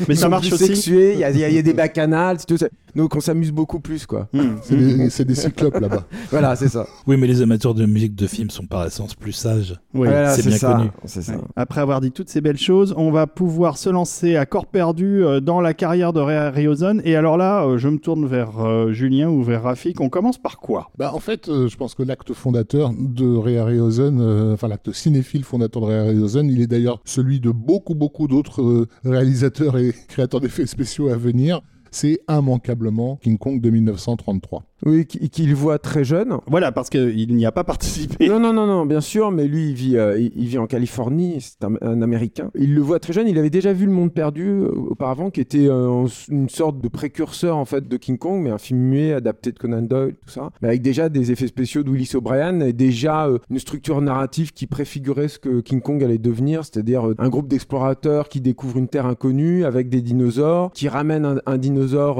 Mais 0.09 0.15
ça 0.15 0.29
marche 0.29 0.53
aussi. 0.53 0.91
il 0.91 1.19
y, 1.19 1.25
a- 1.25 1.31
y 1.31 1.55
y 1.55 1.63
des 1.63 1.73
bacchanales, 1.73 2.39
c'est 2.41 2.47
tout 2.47 2.57
ça. 2.57 2.67
Donc, 2.95 3.17
on 3.17 3.21
s'amuse 3.21 3.51
beaucoup 3.51 3.81
plus, 3.81 4.07
quoi. 4.07 4.29
Hmm. 4.33 4.57
C'est 4.63 4.77
des, 4.77 5.11
c'est 5.11 5.25
des 5.25 5.35
cyclopes 5.35 5.79
là-bas. 5.81 6.05
Voilà, 6.31 6.55
c'est 6.57 6.69
ça. 6.69 6.87
Oui, 7.07 7.17
mais 7.17 7.27
les 7.27 7.43
amateurs 7.43 7.75
de 7.75 7.87
musique 7.87 8.15
de 8.15 8.27
film 8.27 8.51
sont 8.51 8.67
par 8.67 8.87
essence 8.87 9.15
plus 9.15 9.33
sages. 9.33 9.73
Oui. 9.95 10.09
Voilà, 10.09 10.31
c'est 10.35 10.47
bien 10.47 10.57
ça. 10.57 10.73
connu. 10.75 10.91
C'est 11.05 11.23
ça. 11.23 11.33
Ouais. 11.33 11.43
Après 11.57 11.81
avoir 11.81 12.01
dit 12.01 12.11
toutes 12.13 12.29
ces 12.29 12.41
belles 12.41 12.59
choses, 12.59 12.95
on 12.97 13.11
va 13.11 13.27
pouvoir 13.27 13.79
se 13.79 13.89
lancer 13.91 14.37
à 14.37 14.47
corps 14.47 14.67
perdu 14.67 15.25
euh, 15.25 15.41
dans 15.41 15.61
la 15.61 15.75
carrière 15.75 16.13
de 16.13 16.21
Ray 16.21 16.37
Harryhausen. 16.37 17.03
Et 17.05 17.17
alors 17.17 17.37
là, 17.37 17.65
euh, 17.67 17.79
je 17.79 17.89
me 17.89 17.99
tourne 17.99 18.27
vers 18.27 18.59
euh, 18.65 18.93
Julien 18.93 19.29
ou 19.29 19.43
vers 19.43 19.63
Rafik. 19.65 20.01
On 20.01 20.09
commence 20.09 20.39
par 20.39 20.59
quoi? 20.59 20.91
Bah, 20.99 21.13
en 21.15 21.21
fait, 21.21 21.47
je 21.49 21.77
pense 21.77 21.95
que 21.95 22.03
l'acte 22.03 22.33
fondateur 22.33 22.93
de 22.99 23.37
Ray 23.37 23.59
Harryhausen, 23.59 24.19
euh, 24.21 24.55
enfin 24.55 24.69
l'acte 24.69 24.93
cinéphile 24.93 25.45
fondateur 25.45 25.83
de 25.83 25.87
Ray 25.89 25.99
Harryhausen, 25.99 26.49
il 26.49 26.61
est 26.61 26.67
d'ailleurs 26.67 27.01
celui 27.05 27.41
de 27.41 27.51
beaucoup, 27.51 27.95
beaucoup 27.95 28.29
d'autres 28.29 28.63
euh, 28.63 28.89
réalisateurs 29.05 29.77
et 29.79 29.93
créateurs 30.09 30.41
d'effets 30.41 30.67
spéciaux 30.67 31.09
à 31.09 31.17
venir. 31.17 31.61
C'est 31.91 32.19
immanquablement 32.29 33.17
King 33.23 33.39
Kong 33.39 33.61
de 33.61 33.71
1933. 33.71 34.65
Oui, 34.87 35.07
qui- 35.07 35.31
qu'il 35.31 35.55
voit 35.55 35.79
très 35.79 36.05
jeune. 36.05 36.37
Voilà, 36.47 36.73
parce 36.73 36.91
qu'il 36.91 37.35
n'y 37.35 37.47
a 37.47 37.53
pas 37.53 37.65
participé. 37.65 38.29
Non, 38.29 38.39
non, 38.39 38.53
non, 38.53 38.67
non, 38.67 38.87
bien 38.87 39.01
sûr, 39.01 39.31
mais 39.31 39.47
lui, 39.47 39.71
il 39.71 39.75
vit, 39.75 39.97
euh, 39.97 40.19
il, 40.19 40.47
vit 40.47 40.59
en 40.59 40.67
Californie, 40.67 41.39
c'est 41.41 41.65
un, 41.65 41.75
un 41.81 42.03
Américain. 42.03 42.51
Il 42.55 42.75
le 42.75 42.81
voit 42.81 42.99
très 42.99 43.13
jeune, 43.13 43.27
il 43.29 43.39
avait 43.39 43.51
déjà 43.51 43.73
vu 43.73 43.87
Le 43.87 43.93
Monde 43.93 44.13
Perdu 44.13 44.47
euh, 44.49 44.69
auparavant, 44.91 45.31
qui 45.31 45.41
était 45.41 45.69
euh, 45.69 46.07
une 46.31 46.49
sorte 46.49 46.81
de 46.81 46.89
précurseur, 46.89 47.57
en 47.57 47.65
fait, 47.65 47.89
de 47.89 47.97
King 47.97 48.19
Kong, 48.19 48.43
mais 48.43 48.51
un 48.51 48.59
film 48.59 48.79
muet, 48.81 49.13
adapté 49.13 49.53
de 49.53 49.59
Conan 49.59 49.83
Doyle, 49.83 50.15
tout 50.27 50.29
ça, 50.33 50.51
mais 50.61 50.69
avec 50.69 50.83
déjà 50.83 51.09
des 51.09 51.33
effets 51.33 51.47
spéciaux 51.47 51.83
de 51.83 51.91
Willis 51.91 52.11
O'Brien, 52.15 52.61
et 52.61 52.73
déjà 52.73 53.27
euh, 53.27 53.39
une 53.51 53.59
structure 53.59 54.01
narrative 54.03 54.53
qui 54.53 54.67
préfigurait 54.67 55.29
ce 55.29 55.39
que 55.39 55.61
King 55.61 55.81
Kong 55.81 56.03
allait 56.05 56.19
devenir, 56.19 56.65
c'est-à-dire 56.65 57.09
un 57.19 57.29
groupe 57.29 57.49
d'explorateurs 57.49 58.29
qui 58.29 58.41
découvrent 58.41 58.77
une 58.79 58.89
terre 58.89 59.07
inconnue, 59.07 59.65
avec 59.65 59.89
des 59.89 60.03
dinosaures, 60.03 60.71
qui 60.73 60.89
ramènent 60.89 61.25
un, 61.25 61.37
un 61.47 61.59
dinosaure 61.59 62.17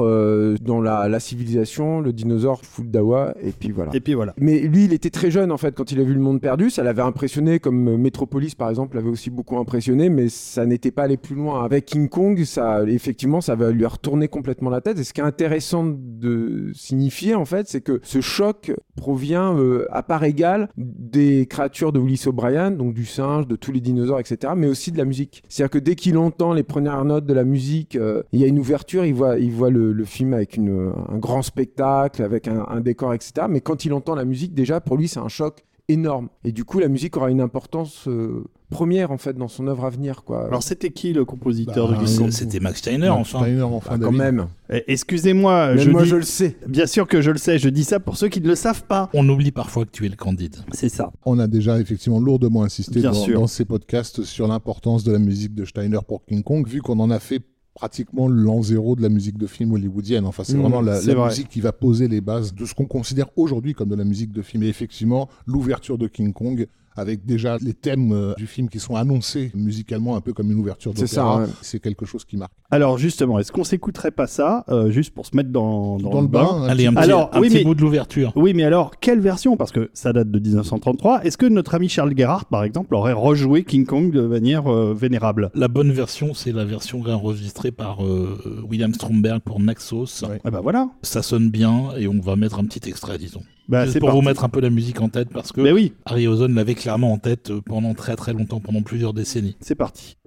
dans 0.61 0.81
la, 0.81 1.07
la 1.07 1.19
civilisation, 1.19 2.01
le 2.01 2.11
dinosaure 2.13 2.54
fout 2.63 2.85
le 2.85 2.91
dawa, 2.91 3.33
et 3.41 3.51
puis 3.51 3.71
voilà. 3.71 3.91
Et 3.93 3.99
puis 3.99 4.13
voilà. 4.13 4.33
Mais 4.37 4.59
lui, 4.59 4.85
il 4.85 4.93
était 4.93 5.09
très 5.09 5.31
jeune 5.31 5.51
en 5.51 5.57
fait 5.57 5.75
quand 5.75 5.91
il 5.91 5.99
a 5.99 6.03
vu 6.03 6.13
Le 6.13 6.19
Monde 6.19 6.41
Perdu. 6.41 6.69
Ça 6.69 6.83
l'avait 6.83 7.01
impressionné, 7.01 7.59
comme 7.59 7.87
euh, 7.87 7.97
Metropolis 7.97 8.55
par 8.55 8.69
exemple 8.69 8.95
l'avait 8.95 9.09
aussi 9.09 9.29
beaucoup 9.29 9.57
impressionné, 9.57 10.09
mais 10.09 10.29
ça 10.29 10.65
n'était 10.65 10.91
pas 10.91 11.03
allé 11.03 11.17
plus 11.17 11.35
loin. 11.35 11.63
Avec 11.63 11.85
King 11.85 12.09
Kong, 12.09 12.43
ça, 12.45 12.83
effectivement, 12.83 13.41
ça 13.41 13.55
va 13.55 13.71
lui 13.71 13.85
retourner 13.85 14.27
complètement 14.27 14.69
la 14.69 14.81
tête. 14.81 14.99
Et 14.99 15.03
ce 15.03 15.13
qui 15.13 15.21
est 15.21 15.25
intéressant 15.25 15.85
de 15.85 16.71
signifier 16.73 17.35
en 17.35 17.45
fait, 17.45 17.67
c'est 17.67 17.81
que 17.81 17.99
ce 18.03 18.21
choc 18.21 18.73
provient 18.95 19.57
euh, 19.57 19.85
à 19.91 20.03
part 20.03 20.23
égale 20.23 20.69
des 20.77 21.45
créatures 21.45 21.91
de 21.91 21.99
Willis 21.99 22.23
O'Brien, 22.27 22.71
donc 22.71 22.93
du 22.93 23.05
singe, 23.05 23.47
de 23.47 23.55
tous 23.55 23.71
les 23.71 23.81
dinosaures, 23.81 24.19
etc., 24.19 24.53
mais 24.55 24.67
aussi 24.67 24.91
de 24.91 24.97
la 24.97 25.05
musique. 25.05 25.43
C'est-à-dire 25.49 25.71
que 25.71 25.79
dès 25.79 25.95
qu'il 25.95 26.17
entend 26.17 26.53
les 26.53 26.63
premières 26.63 27.03
notes 27.05 27.25
de 27.25 27.33
la 27.33 27.43
musique, 27.43 27.95
euh, 27.95 28.23
il 28.31 28.39
y 28.39 28.43
a 28.43 28.47
une 28.47 28.59
ouverture, 28.59 29.05
il 29.05 29.13
voit, 29.13 29.37
il 29.37 29.51
voit 29.51 29.69
le, 29.69 29.93
le 29.93 30.05
film 30.05 30.33
avec 30.33 30.57
une, 30.57 30.91
un 31.09 31.17
grand 31.17 31.41
spectacle, 31.41 32.23
avec 32.23 32.34
un, 32.47 32.65
un 32.69 32.81
décor, 32.81 33.13
etc. 33.13 33.47
Mais 33.49 33.61
quand 33.61 33.85
il 33.85 33.93
entend 33.93 34.15
la 34.15 34.25
musique, 34.25 34.53
déjà, 34.53 34.81
pour 34.81 34.97
lui, 34.97 35.07
c'est 35.07 35.19
un 35.19 35.27
choc 35.29 35.63
énorme. 35.87 36.29
Et 36.43 36.51
du 36.51 36.65
coup, 36.65 36.79
la 36.79 36.87
musique 36.87 37.15
aura 37.15 37.29
une 37.29 37.41
importance 37.41 38.07
euh, 38.07 38.43
première, 38.71 39.11
en 39.11 39.19
fait, 39.19 39.33
dans 39.37 39.47
son 39.47 39.67
œuvre 39.67 39.85
à 39.85 39.91
venir, 39.91 40.23
quoi. 40.23 40.45
Alors 40.47 40.63
c'était 40.63 40.89
qui 40.89 41.13
le 41.13 41.25
compositeur 41.25 41.91
Bah, 41.91 41.97
de 42.01 42.17
Kong 42.17 42.31
C'était 42.31 42.59
Max 42.59 42.79
Steiner, 42.79 43.09
Max 43.09 43.21
enfin. 43.21 43.39
Steiner, 43.41 43.61
enfin, 43.61 43.91
Ah, 43.93 43.99
quand 44.01 44.11
même. 44.11 44.47
Eh, 44.71 44.83
Excusez-moi, 44.87 45.77
je 45.77 45.91
moi, 45.91 46.01
dis... 46.01 46.09
je 46.09 46.15
le 46.15 46.23
sais. 46.23 46.57
Bien 46.67 46.87
sûr 46.87 47.07
que 47.07 47.21
je 47.21 47.29
le 47.29 47.37
sais, 47.37 47.59
je 47.59 47.69
dis 47.69 47.83
ça 47.83 47.99
pour 47.99 48.17
ceux 48.17 48.29
qui 48.29 48.41
ne 48.41 48.47
le 48.47 48.55
savent 48.55 48.83
pas. 48.85 49.09
On 49.13 49.29
oublie 49.29 49.51
parfois 49.51 49.85
que 49.85 49.91
tu 49.91 50.07
es 50.07 50.09
le 50.09 50.15
candide. 50.15 50.55
C'est 50.71 50.89
ça. 50.89 51.11
On 51.23 51.37
a 51.37 51.45
déjà 51.45 51.79
effectivement 51.79 52.19
lourdement 52.19 52.63
insisté 52.63 53.01
dans, 53.01 53.27
dans 53.27 53.45
ces 53.47 53.65
podcasts 53.65 54.23
sur 54.23 54.47
l'importance 54.47 55.03
de 55.03 55.11
la 55.11 55.19
musique 55.19 55.53
de 55.53 55.65
Steiner 55.65 55.99
pour 56.07 56.25
King 56.25 56.41
Kong, 56.41 56.67
vu 56.67 56.81
qu'on 56.81 56.99
en 56.99 57.11
a 57.11 57.19
fait 57.19 57.41
pratiquement 57.75 58.27
l'an 58.27 58.63
zéro 58.63 58.95
de 58.95 59.01
la 59.01 59.09
musique 59.09 59.37
de 59.37 59.45
film 59.47 59.73
hollywoodienne. 59.73 60.25
Enfin, 60.25 60.43
c'est 60.43 60.55
Mmh, 60.55 60.61
vraiment 60.61 60.81
la, 60.81 60.99
c'est 61.01 61.07
la 61.09 61.15
vrai. 61.15 61.29
musique 61.29 61.49
qui 61.49 61.61
va 61.61 61.71
poser 61.73 62.07
les 62.07 62.21
bases 62.21 62.55
de 62.55 62.65
ce 62.65 62.73
qu'on 62.73 62.85
considère 62.87 63.27
aujourd'hui 63.37 63.73
comme 63.73 63.89
de 63.89 63.95
la 63.95 64.05
musique 64.05 64.31
de 64.31 64.41
film. 64.41 64.63
Et 64.63 64.67
effectivement, 64.69 65.29
l'ouverture 65.45 65.97
de 65.97 66.07
King 66.07 66.33
Kong, 66.33 66.67
avec 66.95 67.25
déjà 67.25 67.57
les 67.61 67.73
thèmes 67.73 68.11
euh, 68.11 68.33
du 68.37 68.47
film 68.47 68.69
qui 68.69 68.79
sont 68.79 68.95
annoncés 68.95 69.51
musicalement 69.53 70.15
un 70.15 70.21
peu 70.21 70.33
comme 70.33 70.51
une 70.51 70.57
ouverture 70.59 70.93
C'est 70.95 71.07
ça, 71.07 71.21
d'opéra, 71.21 71.41
ouais. 71.43 71.49
c'est 71.61 71.79
quelque 71.79 72.05
chose 72.05 72.25
qui 72.25 72.37
marque. 72.37 72.51
Alors 72.71 72.97
justement, 72.97 73.39
est-ce 73.39 73.51
qu'on 73.51 73.63
s'écouterait 73.63 74.11
pas 74.11 74.27
ça, 74.27 74.63
euh, 74.69 74.89
juste 74.91 75.13
pour 75.13 75.25
se 75.25 75.35
mettre 75.35 75.49
dans, 75.51 75.97
dans, 75.97 76.09
Dans, 76.11 76.21
le 76.21 76.27
bain, 76.27 76.47
un 76.47 76.63
Allez, 76.67 76.87
un 76.87 76.93
petit, 76.93 77.03
Alors, 77.03 77.29
un 77.33 77.41
oui, 77.41 77.47
petit 77.49 77.57
mais- 77.57 77.63
bout 77.63 77.75
de 77.75 77.81
l'ouverture. 77.81 78.31
Oui, 78.35 78.53
mais 78.53 78.63
alors, 78.63 78.99
quelle 78.99 79.19
version? 79.19 79.57
Parce 79.57 79.71
que 79.71 79.89
ça 79.93 80.13
date 80.13 80.31
de 80.31 80.39
1933. 80.39 81.23
Est-ce 81.25 81.37
que 81.37 81.45
notre 81.45 81.75
ami 81.75 81.89
Charles 81.89 82.13
Gerhardt, 82.17 82.45
par 82.49 82.63
exemple, 82.63 82.95
aurait 82.95 83.13
rejoué 83.13 83.63
King 83.63 83.85
Kong 83.85 84.11
de 84.11 84.21
manière 84.21 84.67
euh, 84.71 84.93
vénérable? 84.93 85.51
La 85.53 85.67
bonne 85.67 85.91
version, 85.91 86.33
c'est 86.33 86.51
la 86.51 86.65
version 86.65 87.01
enregistrée 87.05 87.71
par 87.71 88.03
euh, 88.03 88.63
William 88.69 88.93
Stromberg 88.93 89.41
pour 89.41 89.59
Naxos. 89.59 90.23
Ouais. 90.23 90.39
Ah 90.43 90.51
bah 90.51 90.61
voilà. 90.61 90.89
Ça 91.01 91.21
sonne 91.21 91.49
bien 91.49 91.89
et 91.97 92.07
on 92.07 92.19
va 92.19 92.35
mettre 92.35 92.59
un 92.59 92.65
petit 92.65 92.89
extrait, 92.89 93.17
disons. 93.17 93.41
Bah, 93.67 93.81
Juste 93.83 93.93
c'est 93.93 93.99
pour 93.99 94.09
parti. 94.09 94.21
vous 94.21 94.27
mettre 94.27 94.43
un 94.43 94.49
peu 94.49 94.59
la 94.59 94.69
musique 94.69 95.01
en 95.01 95.09
tête 95.09 95.29
parce 95.33 95.51
que 95.51 95.59
Mais 95.61 95.71
oui, 95.71 95.93
Harryhausen 96.05 96.53
l'avait 96.53 96.75
clairement 96.85 97.13
en 97.13 97.17
tête 97.17 97.49
euh, 97.49 97.61
pendant 97.65 97.95
très 97.95 98.15
très 98.15 98.31
longtemps, 98.31 98.59
pendant 98.59 98.83
plusieurs 98.83 99.15
décennies. 99.15 99.55
c'est 99.59 99.73
parti. 99.73 100.17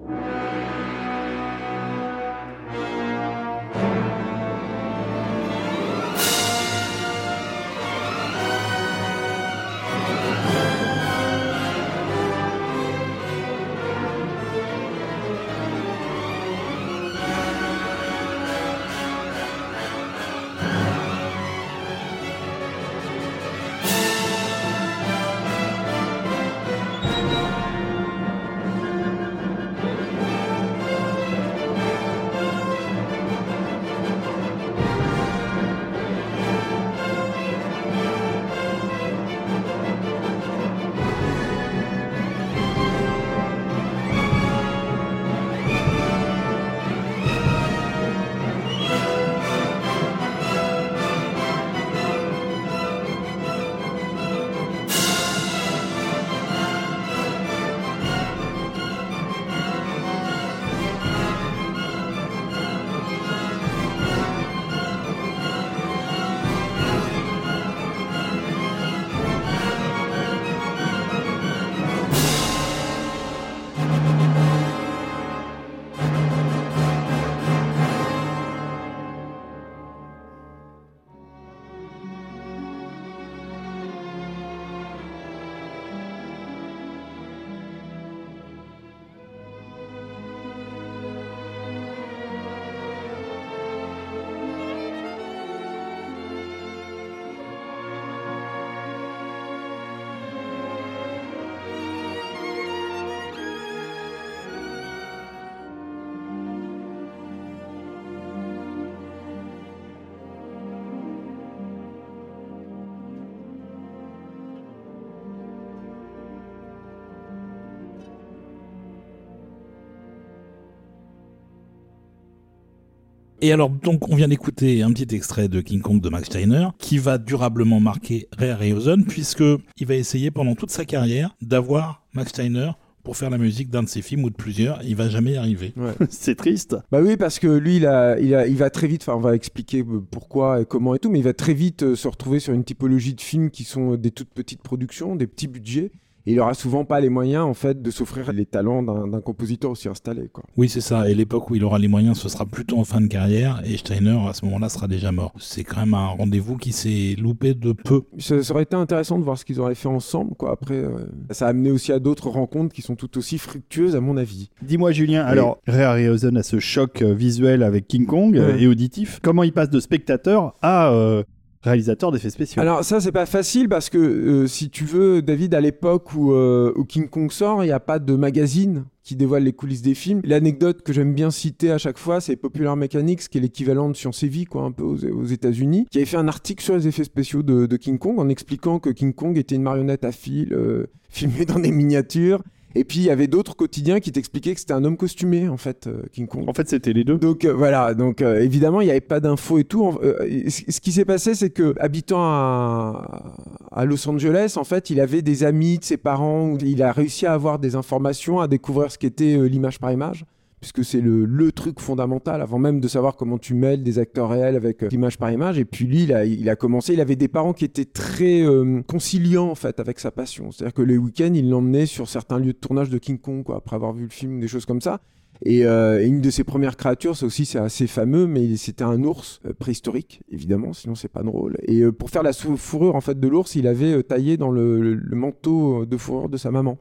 Et 123.49 123.53
alors, 123.53 123.71
donc, 123.71 124.11
on 124.11 124.15
vient 124.15 124.29
d'écouter 124.29 124.83
un 124.83 124.93
petit 124.93 125.17
extrait 125.17 125.49
de 125.49 125.63
King 125.63 125.81
Kong 125.81 126.03
de 126.03 126.11
Max 126.11 126.27
Steiner, 126.27 126.69
qui 126.77 126.99
va 126.99 127.17
durablement 127.17 127.81
marquer 127.81 128.29
Ray 128.37 128.51
Harryhausen, 128.51 129.07
puisque 129.07 129.43
il 129.79 129.87
va 129.87 129.95
essayer 129.95 130.31
pendant 130.31 130.55
toute 130.55 130.71
sa 130.71 130.85
carrière 130.85 131.35
d'avoir 131.41 132.03
Max 132.13 132.29
Steiner 132.29 132.73
pour 133.05 133.17
faire 133.17 133.31
la 133.31 133.39
musique 133.39 133.71
d'un 133.71 133.85
de 133.85 133.89
ses 133.89 134.03
films 134.03 134.25
ou 134.25 134.29
de 134.29 134.35
plusieurs, 134.35 134.83
il 134.85 134.97
va 134.97 135.09
jamais 135.09 135.33
y 135.33 135.37
arriver. 135.39 135.73
c'est 136.11 136.35
triste. 136.35 136.77
Bah 136.93 137.01
oui, 137.01 137.17
parce 137.17 137.39
que 137.39 137.47
lui, 137.47 137.77
il, 137.77 137.87
a, 137.87 138.21
il, 138.21 138.35
a, 138.35 138.47
il 138.47 138.57
va 138.59 138.69
très 138.69 138.87
vite, 138.87 139.01
enfin 139.01 139.15
on 139.15 139.21
va 139.21 139.35
expliquer 139.35 139.83
pourquoi 140.11 140.61
et 140.61 140.67
comment 140.67 140.95
et 140.95 140.99
tout, 140.99 141.09
mais 141.09 141.21
il 141.21 141.25
va 141.25 141.33
très 141.33 141.55
vite 141.55 141.85
euh, 141.85 141.97
se 141.97 142.07
retrouver 142.07 142.41
sur 142.41 142.53
une 142.53 142.65
typologie 142.65 143.15
de 143.15 143.23
films 143.23 143.49
qui 143.49 143.65
sont 143.65 143.95
des 143.95 144.11
toutes 144.11 144.29
petites 144.29 144.61
productions, 144.61 145.17
des 145.17 145.27
petits 145.27 145.49
budgets, 145.49 145.91
il 146.33 146.41
aura 146.41 146.55
souvent 146.55 146.85
pas 146.85 147.01
les 147.01 147.09
moyens 147.09 147.45
en 147.45 147.55
fait 147.55 147.81
de 147.81 147.91
s'offrir 147.91 148.33
les 148.33 148.47
talents 148.47 148.83
d'un 148.83 149.21
compositeur 149.21 149.71
aussi 149.71 149.89
installé. 149.89 150.29
Quoi. 150.33 150.45
Oui, 150.57 150.69
c'est 150.69 150.81
ça. 150.81 151.09
Et 151.09 151.15
l'époque 151.15 151.51
où 151.51 151.55
il 151.55 151.65
aura 151.65 151.79
les 151.79 151.89
moyens, 151.89 152.19
ce 152.19 152.29
sera 152.29 152.47
plutôt 152.47 152.79
en 152.79 152.85
fin 152.85 153.01
de 153.01 153.07
carrière. 153.07 153.63
Et 153.65 153.77
Steiner, 153.77 154.19
à 154.29 154.33
ce 154.33 154.45
moment-là, 154.45 154.69
sera 154.69 154.89
déjà 154.89 155.13
mort. 155.13 155.33
C'est 155.39 155.65
quand 155.65 155.81
même 155.81 155.95
un 155.95 156.09
rendez-vous 156.09 156.57
qui 156.57 156.73
s'est 156.73 157.17
loupé 157.19 157.55
de 157.55 157.73
peu. 157.73 158.03
Ça, 158.19 158.37
aurait 158.51 158.65
été 158.65 158.77
intéressant 158.77 159.19
de 159.19 159.25
voir 159.25 159.39
ce 159.39 159.45
qu'ils 159.45 159.61
auraient 159.61 159.75
fait 159.75 159.89
ensemble. 159.89 160.35
Quoi. 160.37 160.53
Après, 160.53 160.77
euh, 160.77 161.07
ça 161.31 161.47
a 161.47 161.51
amené 161.51 161.71
aussi 161.71 161.93
à 161.93 161.99
d'autres 161.99 162.29
rencontres 162.29 162.75
qui 162.75 162.83
sont 162.83 162.97
tout 162.97 163.17
aussi 163.19 163.39
fructueuses, 163.39 163.97
à 163.97 164.01
mon 164.01 164.17
avis. 164.17 164.51
Dis-moi, 164.63 164.93
Julien, 164.93 165.25
alors 165.25 165.61
Ray 165.67 165.83
Harryhausen 165.83 166.37
a 166.37 166.43
ce 166.43 166.59
choc 166.59 167.03
euh, 167.03 167.15
visuel 167.15 167.63
avec 167.63 167.89
King 167.89 168.07
Kong 168.07 168.37
et 168.37 168.67
auditif. 168.67 169.21
Comment 169.23 169.43
il 169.43 169.53
passe 169.53 169.71
de 169.71 169.81
spectateur 169.81 170.55
à 170.63 170.93
euh, 170.93 171.23
réalisateur 171.69 172.13
d'effets 172.13 172.31
spéciaux. 172.31 172.61
Alors 172.61 172.85
ça 172.85 173.01
c'est 173.01 173.13
pas 173.13 173.27
facile 173.27 173.69
parce 173.69 173.91
que 173.91 173.99
euh, 173.99 174.47
si 174.47 174.71
tu 174.71 174.85
veux 174.85 175.23
David 175.23 175.55
à 175.55 175.61
l'époque 175.61 176.15
où, 176.15 176.33
euh, 176.33 176.73
King 176.89 177.09
Kong 177.09 177.31
sort, 177.31 177.63
il 177.65 177.67
n'y 177.67 177.73
a 177.73 177.81
pas 177.81 177.99
de 177.99 178.15
magazine 178.15 178.85
qui 179.09 179.17
dévoile 179.17 179.45
les 179.45 179.55
coulisses 179.55 179.81
des 179.81 179.95
films. 179.95 180.21
L'anecdote 180.23 180.83
que 180.83 180.93
j'aime 180.93 181.15
bien 181.15 181.31
citer 181.31 181.71
à 181.71 181.79
chaque 181.79 181.97
fois, 181.97 182.21
c'est 182.21 182.37
Popular 182.37 182.77
Mechanics, 182.77 183.31
qui 183.31 183.39
est 183.39 183.41
l'équivalent 183.41 183.89
de 183.89 183.97
Science 183.97 184.23
et 184.23 184.45
quoi, 184.45 184.65
un 184.65 184.71
peu 184.71 184.83
aux, 184.83 185.25
États-Unis, 185.25 185.87
qui 185.91 185.97
avait 185.97 186.05
fait 186.05 186.19
un 186.19 186.29
article 186.29 186.63
sur 186.63 186.77
les 186.77 186.87
effets 186.89 187.05
spéciaux 187.05 187.43
de, 187.43 187.77
King 187.77 187.99
Kong 187.99 188.19
en 188.19 188.29
expliquant 188.29 188.79
que 188.79 188.91
King 188.91 189.15
Kong 189.15 189.39
était 189.39 189.55
une 189.55 189.63
marionnette 189.63 190.05
à 190.05 190.13
fil, 190.13 190.53
euh, 190.53 190.89
filmée 191.09 191.47
dans 191.47 191.59
des 191.59 191.71
miniatures, 191.71 192.43
et 192.75 192.85
puis 192.85 192.99
il 192.99 193.05
y 193.05 193.11
avait 193.11 193.27
d'autres 193.27 193.57
quotidiens 193.57 193.99
qui 193.99 194.13
t'expliquaient 194.13 194.55
que 194.55 194.61
c'était 194.61 194.75
un 194.75 194.85
homme 194.85 194.97
costumé 194.97 195.49
en 195.49 195.57
fait, 195.57 195.87
euh, 195.87 196.03
King 196.13 196.27
Kong. 196.27 196.45
En 196.47 196.53
fait, 196.53 196.69
c'était 196.69 196.93
les 196.93 197.05
deux. 197.05 197.19
Donc 197.19 197.45
euh, 197.45 197.53
voilà, 197.53 197.95
donc 197.95 198.21
euh, 198.21 198.41
évidemment 198.41 198.81
il 198.81 198.85
n'y 198.85 198.91
avait 198.91 199.01
pas 199.01 199.21
d'infos 199.21 199.59
et 199.59 199.65
tout. 199.65 199.99
ce 200.03 200.81
qui 200.81 200.93
s'est 200.93 201.05
passé, 201.05 201.35
c'est 201.35 201.51
que 201.51 201.75
habitant 201.81 202.23
à, 202.23 203.35
à, 203.73 203.85
Los 203.85 204.09
Angeles, 204.09 204.55
en 204.57 204.65
fait, 204.65 204.91
il 204.91 205.01
avait 205.01 205.23
des 205.23 205.45
amis 205.45 205.79
de 205.79 205.85
ses 205.85 205.97
parents. 205.97 206.57
Il 206.61 206.83
a 206.83 206.93
réussi 206.93 207.27
à 207.27 207.33
avoir 207.33 207.59
des 207.59 207.75
informations, 207.75 208.41
à 208.41 208.49
découvrir 208.49 208.93
ce 208.93 208.99
qu'était 208.99 209.37
l'image 209.49 209.79
par 209.79 209.91
image 209.91 210.25
puisque 210.61 210.85
c'est 210.85 211.01
le, 211.01 211.25
le, 211.25 211.53
truc 211.53 211.81
fondamental, 211.81 212.43
avant 212.43 212.59
même 212.59 212.81
de 212.81 212.89
savoir 212.89 213.17
comment 213.17 213.39
tu 213.39 213.55
mêles 213.55 213.83
des 213.83 213.99
acteurs 213.99 214.31
réels 214.31 214.57
avec 214.57 214.83
euh, 214.83 214.89
image 214.91 215.19
par 215.19 215.31
image. 215.31 215.59
Et 215.59 215.65
puis 215.65 215.85
lui, 215.87 216.03
il 216.03 216.51
a, 216.51 216.57
commencé, 216.57 216.93
il 216.95 217.01
avait 217.01 217.17
des 217.17 217.29
parents 217.29 217.53
qui 217.53 217.65
étaient 217.65 217.85
très 217.85 218.43
euh, 218.43 218.83
conciliants 218.87 219.49
en 219.49 219.55
fait 219.55 219.81
avec 219.81 220.01
sa 220.01 220.11
passion. 220.11 220.51
C'est-à-dire 220.51 220.75
que 220.75 220.83
les 220.83 220.99
week-ends, 220.99 221.33
il 221.35 221.49
l'emmenait 221.49 221.87
sur 221.87 222.09
certains 222.09 222.39
lieux 222.39 222.53
de 222.53 222.59
tournage 222.59 222.91
de 222.91 222.99
King 222.99 223.19
Kong, 223.19 223.45
quoi, 223.45 223.57
après 223.57 223.77
avoir 223.77 223.93
vu 223.93 224.05
le 224.05 224.11
film, 224.11 224.41
des 224.41 224.49
choses 224.49 224.67
comme 224.67 224.81
ça. 224.81 225.01
Et, 225.45 225.65
euh, 225.65 226.05
une 226.05 226.21
de 226.21 226.31
ses 226.31 226.43
premières 226.43 226.77
créatures, 226.77 227.17
ça 227.17 227.25
aussi 227.25 227.47
c'est 227.47 227.61
assez 227.61 227.87
fameux, 227.87 228.27
mais 228.27 228.57
c'était 228.57 228.83
un 228.83 229.05
ours 229.05 229.41
préhistorique, 229.61 230.21
évidemment, 230.33 230.73
sinon 230.73 230.97
c'est 230.97 231.07
pas 231.07 231.23
drôle. 231.23 231.57
Et 231.63 231.85
pour 231.93 232.11
faire 232.11 232.25
la 232.25 232.33
fourrure 232.33 232.97
en 232.97 233.01
fait 233.01 233.21
de 233.21 233.29
l'ours, 233.29 233.55
il 233.55 233.69
avait 233.69 234.03
taillé 234.03 234.37
dans 234.37 234.51
le, 234.51 235.01
manteau 235.13 235.87
de 235.87 235.97
fourrure 235.97 236.29
de 236.29 236.37
sa 236.37 236.51
maman. 236.51 236.79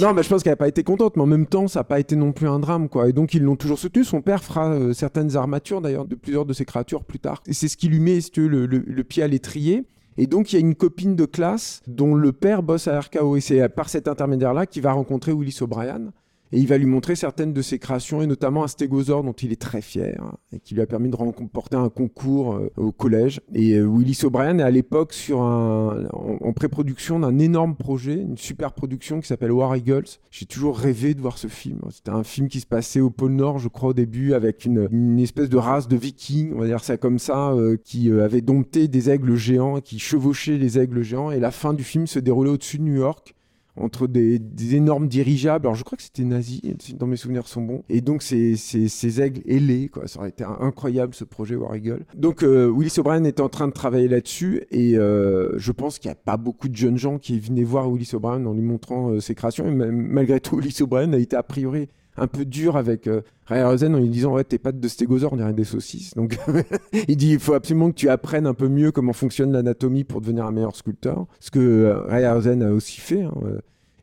Non, 0.00 0.14
mais 0.14 0.22
je 0.22 0.28
pense 0.28 0.42
qu'elle 0.42 0.52
n'a 0.52 0.56
pas 0.56 0.68
été 0.68 0.82
contente, 0.82 1.16
mais 1.16 1.22
en 1.22 1.26
même 1.26 1.46
temps, 1.46 1.68
ça 1.68 1.80
n'a 1.80 1.84
pas 1.84 2.00
été 2.00 2.16
non 2.16 2.32
plus 2.32 2.48
un 2.48 2.58
drame, 2.58 2.88
quoi. 2.88 3.08
Et 3.08 3.12
donc, 3.12 3.34
ils 3.34 3.42
l'ont 3.42 3.56
toujours 3.56 3.78
soutenu. 3.78 4.04
Son 4.04 4.22
père 4.22 4.42
fera 4.42 4.70
euh, 4.70 4.92
certaines 4.92 5.36
armatures, 5.36 5.80
d'ailleurs, 5.80 6.06
de 6.06 6.14
plusieurs 6.14 6.44
de 6.44 6.52
ses 6.52 6.64
créatures 6.64 7.04
plus 7.04 7.18
tard. 7.18 7.42
Et 7.46 7.52
c'est 7.52 7.68
ce 7.68 7.76
qui 7.76 7.88
lui 7.88 8.00
met, 8.00 8.18
le, 8.36 9.02
pied 9.02 9.22
à 9.22 9.28
l'étrier. 9.28 9.84
Et 10.16 10.26
donc, 10.26 10.52
il 10.52 10.56
y 10.56 10.58
a 10.58 10.60
une 10.60 10.74
copine 10.74 11.16
de 11.16 11.24
classe 11.24 11.82
dont 11.86 12.14
le 12.14 12.32
père 12.32 12.62
bosse 12.62 12.88
à 12.88 13.00
RKO. 13.00 13.36
Et 13.36 13.40
c'est 13.40 13.68
par 13.68 13.88
cet 13.88 14.08
intermédiaire-là 14.08 14.66
qu'il 14.66 14.82
va 14.82 14.92
rencontrer 14.92 15.32
Willis 15.32 15.58
O'Brien 15.60 16.12
et 16.54 16.58
il 16.58 16.68
va 16.68 16.78
lui 16.78 16.86
montrer 16.86 17.16
certaines 17.16 17.52
de 17.52 17.62
ses 17.62 17.80
créations, 17.80 18.22
et 18.22 18.28
notamment 18.28 18.62
un 18.62 18.68
stégosaure 18.68 19.24
dont 19.24 19.32
il 19.32 19.50
est 19.50 19.60
très 19.60 19.82
fier, 19.82 20.22
et 20.52 20.60
qui 20.60 20.74
lui 20.74 20.82
a 20.82 20.86
permis 20.86 21.08
de 21.08 21.16
remporter 21.16 21.74
un 21.74 21.88
concours 21.88 22.54
euh, 22.54 22.70
au 22.76 22.92
collège. 22.92 23.40
Et 23.52 23.72
euh, 23.72 23.84
Willis 23.84 24.20
O'Brien 24.22 24.60
est 24.60 24.62
à 24.62 24.70
l'époque 24.70 25.14
sur 25.14 25.42
un, 25.42 26.06
en, 26.12 26.52
pré-production 26.52 27.18
d'un 27.18 27.40
énorme 27.40 27.74
projet, 27.74 28.14
une 28.14 28.38
super 28.38 28.72
production 28.72 29.20
qui 29.20 29.26
s'appelle 29.26 29.50
War 29.50 29.74
Eagles. 29.74 30.20
J'ai 30.30 30.46
toujours 30.46 30.78
rêvé 30.78 31.14
de 31.14 31.20
voir 31.20 31.38
ce 31.38 31.48
film. 31.48 31.80
C'était 31.90 32.12
un 32.12 32.22
film 32.22 32.46
qui 32.46 32.60
se 32.60 32.66
passait 32.66 33.00
au 33.00 33.10
pôle 33.10 33.32
Nord, 33.32 33.58
je 33.58 33.66
crois, 33.66 33.88
au 33.88 33.94
début, 33.94 34.32
avec 34.32 34.64
une, 34.64 34.88
une 34.92 35.18
espèce 35.18 35.48
de 35.48 35.56
race 35.56 35.88
de 35.88 35.96
vikings, 35.96 36.52
on 36.54 36.60
va 36.60 36.66
dire 36.66 36.84
ça 36.84 36.96
comme 36.96 37.18
ça, 37.18 37.50
euh, 37.50 37.76
qui 37.82 38.12
avait 38.12 38.42
dompté 38.42 38.86
des 38.86 39.10
aigles 39.10 39.34
géants, 39.34 39.80
qui 39.80 39.98
chevauchaient 39.98 40.56
les 40.56 40.78
aigles 40.78 41.02
géants, 41.02 41.32
et 41.32 41.40
la 41.40 41.50
fin 41.50 41.74
du 41.74 41.82
film 41.82 42.06
se 42.06 42.20
déroulait 42.20 42.50
au-dessus 42.50 42.78
de 42.78 42.84
New 42.84 42.94
York 42.94 43.33
entre 43.76 44.06
des, 44.06 44.40
énormes 44.74 45.08
dirigeables. 45.08 45.66
Alors 45.66 45.74
je 45.74 45.84
crois 45.84 45.96
que 45.96 46.02
c'était 46.02 46.24
nazi, 46.24 46.62
dans 46.96 47.06
mes 47.06 47.16
souvenirs 47.16 47.48
sont 47.48 47.62
bons. 47.62 47.82
Et 47.88 48.00
donc 48.00 48.22
ces, 48.22 49.20
aigles 49.20 49.42
ailés, 49.46 49.88
quoi. 49.88 50.06
Ça 50.06 50.20
aurait 50.20 50.28
été 50.28 50.44
incroyable 50.44 51.14
ce 51.14 51.24
projet 51.24 51.56
War 51.56 51.74
Eagle. 51.74 52.04
Donc 52.14 52.42
euh, 52.42 52.70
Willis 52.70 52.94
O'Brien 52.98 53.24
était 53.24 53.42
en 53.42 53.48
train 53.48 53.68
de 53.68 53.72
travailler 53.72 54.08
là-dessus 54.08 54.62
et 54.70 54.96
euh, 54.96 55.58
je 55.58 55.72
pense 55.72 55.98
qu'il 55.98 56.08
n'y 56.08 56.12
a 56.12 56.16
pas 56.16 56.36
beaucoup 56.36 56.68
de 56.68 56.76
jeunes 56.76 56.98
gens 56.98 57.18
qui 57.18 57.38
venaient 57.38 57.64
voir 57.64 57.90
Willis 57.90 58.10
O'Brien 58.14 58.44
en 58.46 58.52
lui 58.54 58.62
montrant 58.62 59.10
euh, 59.10 59.20
ses 59.20 59.34
créations. 59.34 59.66
Et 59.66 59.74
malgré 59.74 60.40
tout, 60.40 60.56
Willis 60.56 60.82
O'Brien 60.82 61.12
a 61.12 61.18
été 61.18 61.36
a 61.36 61.42
priori 61.42 61.88
un 62.16 62.26
peu 62.26 62.44
dur 62.44 62.76
avec 62.76 63.06
euh, 63.06 63.22
Harryhausen 63.48 63.94
en 63.94 63.98
lui 63.98 64.08
disant 64.08 64.32
ouais 64.32 64.44
tes 64.44 64.58
pattes 64.58 64.80
de 64.80 64.88
stégosaure 64.88 65.32
on 65.32 65.36
dirait 65.36 65.52
des 65.52 65.64
saucisses 65.64 66.14
donc 66.14 66.38
il 67.08 67.16
dit 67.16 67.32
il 67.32 67.40
faut 67.40 67.54
absolument 67.54 67.90
que 67.90 67.96
tu 67.96 68.08
apprennes 68.08 68.46
un 68.46 68.54
peu 68.54 68.68
mieux 68.68 68.92
comment 68.92 69.12
fonctionne 69.12 69.52
l'anatomie 69.52 70.04
pour 70.04 70.20
devenir 70.20 70.46
un 70.46 70.52
meilleur 70.52 70.76
sculpteur 70.76 71.26
ce 71.40 71.50
que 71.50 71.58
euh, 71.58 72.66
a 72.66 72.72
aussi 72.72 73.00
fait 73.00 73.22
hein, 73.22 73.34
euh. 73.44 73.58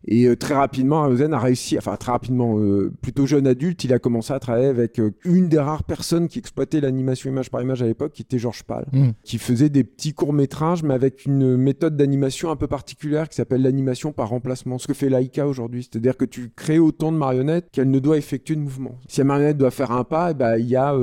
Et 0.07 0.25
euh, 0.25 0.35
très 0.35 0.55
rapidement, 0.55 1.03
Harryhausen 1.03 1.33
a 1.33 1.39
réussi, 1.39 1.77
enfin 1.77 1.95
très 1.95 2.11
rapidement, 2.11 2.57
euh, 2.57 2.91
plutôt 3.01 3.25
jeune 3.25 3.45
adulte, 3.45 3.83
il 3.83 3.93
a 3.93 3.99
commencé 3.99 4.33
à 4.33 4.39
travailler 4.39 4.67
avec 4.67 4.99
euh, 4.99 5.11
une 5.25 5.47
des 5.47 5.59
rares 5.59 5.83
personnes 5.83 6.27
qui 6.27 6.39
exploitait 6.39 6.81
l'animation 6.81 7.29
image 7.29 7.51
par 7.51 7.61
image 7.61 7.83
à 7.83 7.85
l'époque, 7.85 8.13
qui 8.13 8.23
était 8.23 8.39
Georges 8.39 8.63
Pal, 8.63 8.87
mm. 8.91 9.09
qui 9.23 9.37
faisait 9.37 9.69
des 9.69 9.83
petits 9.83 10.13
courts 10.13 10.33
métrages, 10.33 10.83
mais 10.83 10.93
avec 10.93 11.25
une 11.25 11.55
méthode 11.55 11.95
d'animation 11.97 12.49
un 12.49 12.55
peu 12.55 12.67
particulière 12.67 13.29
qui 13.29 13.35
s'appelle 13.35 13.61
l'animation 13.61 14.11
par 14.11 14.29
remplacement, 14.29 14.77
ce 14.79 14.87
que 14.87 14.93
fait 14.93 15.09
Laika 15.09 15.47
aujourd'hui. 15.47 15.83
C'est-à-dire 15.83 16.17
que 16.17 16.25
tu 16.25 16.51
crées 16.55 16.79
autant 16.79 17.11
de 17.11 17.17
marionnettes 17.17 17.69
qu'elle 17.71 17.91
ne 17.91 17.99
doit 17.99 18.17
effectuer 18.17 18.55
de 18.55 18.61
mouvement. 18.61 18.97
Si 19.07 19.19
la 19.19 19.25
marionnette 19.25 19.57
doit 19.57 19.71
faire 19.71 19.91
un 19.91 20.03
pas, 20.03 20.31
eh 20.31 20.33
ben, 20.33 20.57
il 20.57 20.67
y 20.67 20.75
a 20.75 20.95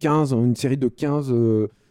15, 0.00 0.32
une 0.32 0.56
série 0.56 0.76
de 0.76 0.88
15 0.88 1.34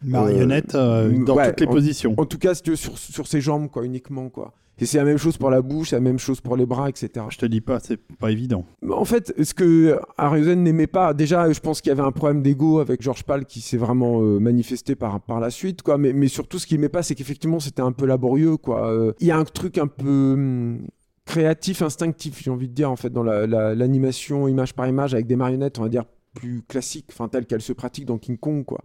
marionnettes 0.03 0.73
dans 0.73 1.35
toutes 1.35 1.59
les 1.59 1.67
positions. 1.67 2.15
En 2.17 2.25
tout 2.25 2.37
cas, 2.37 2.53
sur, 2.55 2.97
sur 2.97 3.27
ses 3.27 3.41
jambes, 3.41 3.69
quoi, 3.69 3.85
uniquement, 3.85 4.29
quoi. 4.29 4.53
Et 4.81 4.85
c'est 4.85 4.97
la 4.97 5.03
même 5.03 5.17
chose 5.17 5.37
pour 5.37 5.49
la 5.49 5.61
bouche, 5.61 5.89
c'est 5.89 5.97
la 5.97 6.01
même 6.01 6.19
chose 6.19 6.39
pour 6.41 6.55
les 6.55 6.65
bras, 6.65 6.89
etc. 6.89 7.25
Je 7.29 7.37
te 7.37 7.45
dis 7.45 7.61
pas, 7.61 7.79
c'est 7.79 7.97
pas 7.97 8.31
évident. 8.31 8.65
En 8.89 9.05
fait, 9.05 9.33
ce 9.41 9.53
que 9.53 9.99
Harryhausen 10.17 10.63
n'aimait 10.63 10.87
pas, 10.87 11.13
déjà, 11.13 11.51
je 11.51 11.59
pense 11.59 11.81
qu'il 11.81 11.89
y 11.89 11.91
avait 11.91 12.01
un 12.01 12.11
problème 12.11 12.41
d'ego 12.41 12.79
avec 12.79 13.01
George 13.01 13.23
Pal 13.23 13.45
qui 13.45 13.61
s'est 13.61 13.77
vraiment 13.77 14.21
euh, 14.21 14.39
manifesté 14.39 14.95
par, 14.95 15.19
par 15.21 15.39
la 15.39 15.49
suite, 15.49 15.81
quoi. 15.81 15.97
Mais, 15.97 16.13
mais 16.13 16.27
surtout, 16.27 16.59
ce 16.59 16.67
qu'il 16.67 16.77
n'aimait 16.77 16.89
pas, 16.89 17.03
c'est 17.03 17.15
qu'effectivement, 17.15 17.59
c'était 17.59 17.81
un 17.81 17.91
peu 17.91 18.05
laborieux, 18.05 18.57
quoi. 18.57 18.89
Euh, 18.89 19.13
il 19.19 19.27
y 19.27 19.31
a 19.31 19.37
un 19.37 19.43
truc 19.43 19.77
un 19.77 19.87
peu 19.87 20.33
hum, 20.33 20.87
créatif, 21.25 21.81
instinctif, 21.81 22.41
j'ai 22.41 22.51
envie 22.51 22.69
de 22.69 22.73
dire, 22.73 22.89
en 22.89 22.95
fait, 22.95 23.11
dans 23.11 23.23
l'animation 23.23 24.47
image 24.47 24.73
par 24.73 24.87
image 24.87 25.13
avec 25.13 25.27
des 25.27 25.35
marionnettes, 25.35 25.77
on 25.79 25.83
va 25.83 25.89
dire, 25.89 26.05
plus 26.33 26.61
classiques, 26.61 27.07
enfin, 27.09 27.27
telles 27.27 27.45
qu'elles 27.45 27.61
se 27.61 27.73
pratiquent 27.73 28.05
dans 28.05 28.17
King 28.17 28.37
Kong, 28.37 28.63
quoi. 28.63 28.81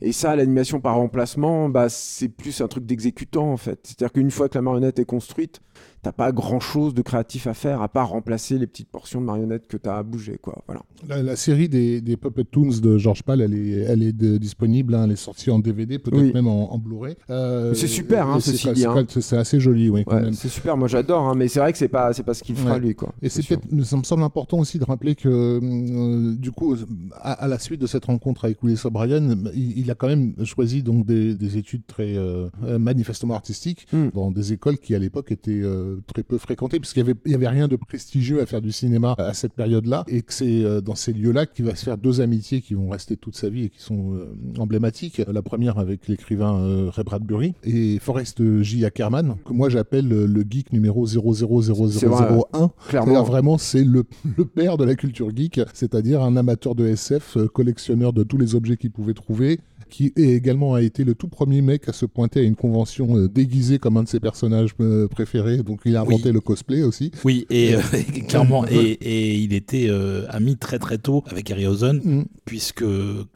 Et 0.00 0.12
ça, 0.12 0.36
l'animation 0.36 0.80
par 0.80 0.96
remplacement, 0.96 1.68
bah, 1.68 1.88
c'est 1.88 2.28
plus 2.28 2.60
un 2.60 2.68
truc 2.68 2.84
d'exécutant 2.84 3.50
en 3.50 3.56
fait. 3.56 3.80
C'est-à-dire 3.84 4.12
qu'une 4.12 4.30
fois 4.30 4.48
que 4.48 4.56
la 4.56 4.62
marionnette 4.62 4.98
est 4.98 5.04
construite, 5.04 5.60
t'as 6.06 6.12
pas 6.12 6.30
grand 6.30 6.60
chose 6.60 6.94
de 6.94 7.02
créatif 7.02 7.48
à 7.48 7.54
faire 7.54 7.82
à 7.82 7.88
part 7.88 8.10
remplacer 8.10 8.58
les 8.58 8.68
petites 8.68 8.88
portions 8.88 9.20
de 9.20 9.26
marionnettes 9.26 9.66
que 9.66 9.76
tu 9.76 9.88
as 9.88 9.96
à 9.96 10.04
bouger 10.04 10.38
quoi 10.40 10.62
voilà. 10.68 10.82
La, 11.20 11.34
série 11.34 11.68
des, 11.68 12.00
des, 12.00 12.16
Puppet 12.16 12.44
Toons 12.44 12.78
de 12.80 12.96
George 12.96 13.24
Pal 13.24 13.40
elle 13.40 13.54
est, 13.54 13.80
elle 13.88 14.04
est 14.04 14.12
disponible 14.12 14.94
hein, 14.94 15.02
elle 15.06 15.10
est 15.10 15.16
sortie 15.16 15.50
en 15.50 15.58
DVD 15.58 15.98
peut-être 15.98 16.32
même 16.32 16.46
en, 16.46 16.78
Blu-ray. 16.78 17.16
Euh, 17.28 17.74
c'est 17.74 17.88
super 17.88 18.28
hein, 18.28 18.38
ceci 18.38 18.70
dit 18.72 18.86
hein. 18.86 19.04
c'est 19.08 19.36
assez 19.36 19.58
joli 19.58 19.90
oui 19.90 20.04
c'est 20.32 20.48
super 20.48 20.76
moi 20.76 20.86
j'adore 20.86 21.28
hein, 21.28 21.34
mais 21.34 21.48
c'est 21.48 21.58
vrai 21.58 21.72
que 21.72 21.78
c'est 21.78 21.88
pas 21.88 22.12
c'est 22.12 22.22
pas 22.22 22.34
ce 22.34 22.44
qu'il 22.44 22.54
fera 22.54 22.78
lui 22.78 22.94
quoi 22.94 23.12
et 23.20 23.28
c'est 23.28 23.42
peut-être 23.42 23.84
ça 23.84 23.96
me 23.96 24.04
semble 24.04 24.22
important 24.22 24.60
aussi 24.60 24.78
de 24.78 24.84
rappeler 24.84 25.16
que 25.16 25.28
euh, 25.28 26.36
du 26.36 26.52
coup 26.52 26.76
à, 27.20 27.48
la 27.48 27.58
suite 27.58 27.80
de 27.80 27.88
cette 27.88 28.04
rencontre 28.04 28.44
avec 28.44 28.62
Willis 28.62 28.82
O'Brien 28.84 29.36
il, 29.54 29.90
a 29.90 29.96
quand 29.96 30.06
même 30.06 30.34
choisi 30.44 30.84
donc 30.84 31.04
des, 31.04 31.34
des 31.34 31.56
études 31.56 31.84
très 31.84 32.16
euh, 32.16 32.48
manifestement 32.78 33.34
artistiques 33.34 33.88
hmm. 33.92 34.10
dans 34.14 34.30
des 34.30 34.52
écoles 34.52 34.78
qui 34.78 34.94
à 34.94 35.00
l'époque 35.00 35.32
étaient 35.32 35.62
très 36.06 36.22
peu 36.22 36.38
fréquenté, 36.38 36.80
puisqu'il 36.80 37.00
y 37.00 37.02
avait, 37.02 37.14
il 37.24 37.32
y 37.32 37.34
avait 37.34 37.48
rien 37.48 37.68
de 37.68 37.76
prestigieux 37.76 38.40
à 38.40 38.46
faire 38.46 38.60
du 38.60 38.72
cinéma 38.72 39.14
à 39.18 39.34
cette 39.34 39.52
période-là, 39.52 40.04
et 40.08 40.22
que 40.22 40.32
c'est 40.32 40.64
euh, 40.64 40.80
dans 40.80 40.94
ces 40.94 41.12
lieux-là 41.12 41.46
qu'il 41.46 41.64
va 41.64 41.74
se 41.74 41.84
faire 41.84 41.98
deux 41.98 42.20
amitiés 42.20 42.60
qui 42.60 42.74
vont 42.74 42.88
rester 42.88 43.16
toute 43.16 43.36
sa 43.36 43.48
vie 43.48 43.64
et 43.64 43.68
qui 43.68 43.80
sont 43.80 44.14
euh, 44.14 44.34
emblématiques. 44.58 45.22
La 45.26 45.42
première 45.42 45.78
avec 45.78 46.08
l'écrivain 46.08 46.58
euh, 46.58 46.90
Ray 46.90 47.04
Bradbury 47.04 47.54
et 47.64 47.98
Forrest 47.98 48.42
J. 48.62 48.84
Ackerman, 48.84 49.36
que 49.44 49.52
moi 49.52 49.68
j'appelle 49.68 50.08
le, 50.08 50.44
geek 50.48 50.72
numéro 50.72 51.06
0000001. 51.06 52.70
Clairement. 52.88 53.22
Vraiment, 53.22 53.58
c'est 53.58 53.84
le, 53.84 54.04
le 54.36 54.44
père 54.44 54.76
de 54.76 54.84
la 54.84 54.94
culture 54.94 55.34
geek, 55.34 55.60
c'est-à-dire 55.74 56.22
un 56.22 56.36
amateur 56.36 56.74
de 56.74 56.86
SF, 56.86 57.38
collectionneur 57.52 58.12
de 58.12 58.22
tous 58.22 58.38
les 58.38 58.54
objets 58.54 58.76
qu'il 58.76 58.90
pouvait 58.90 59.14
trouver, 59.14 59.60
qui 59.88 60.12
est 60.16 60.22
également 60.22 60.74
a 60.74 60.82
été 60.82 61.04
le 61.04 61.14
tout 61.14 61.28
premier 61.28 61.62
mec 61.62 61.88
à 61.88 61.92
se 61.92 62.06
pointer 62.06 62.40
à 62.40 62.42
une 62.42 62.56
convention 62.56 63.16
euh, 63.16 63.28
déguisé 63.28 63.78
comme 63.78 63.96
un 63.96 64.02
de 64.02 64.08
ses 64.08 64.20
personnages 64.20 64.70
euh, 64.80 65.06
préférés. 65.08 65.58
Donc 65.62 65.80
il 65.84 65.96
a 65.96 66.00
inventé 66.02 66.26
Oui. 66.26 66.32
le 66.32 66.40
cosplay 66.40 66.82
aussi. 66.82 67.10
Oui, 67.24 67.46
et 67.50 67.74
euh, 67.74 67.80
clairement, 68.28 68.66
et, 68.68 68.74
et 69.00 69.34
il 69.36 69.52
était 69.52 69.86
euh, 69.88 70.24
ami 70.28 70.56
très 70.56 70.78
très 70.78 70.98
tôt 70.98 71.22
avec 71.26 71.50
Harryhausen, 71.50 72.00
Mm. 72.04 72.24
puisque 72.44 72.84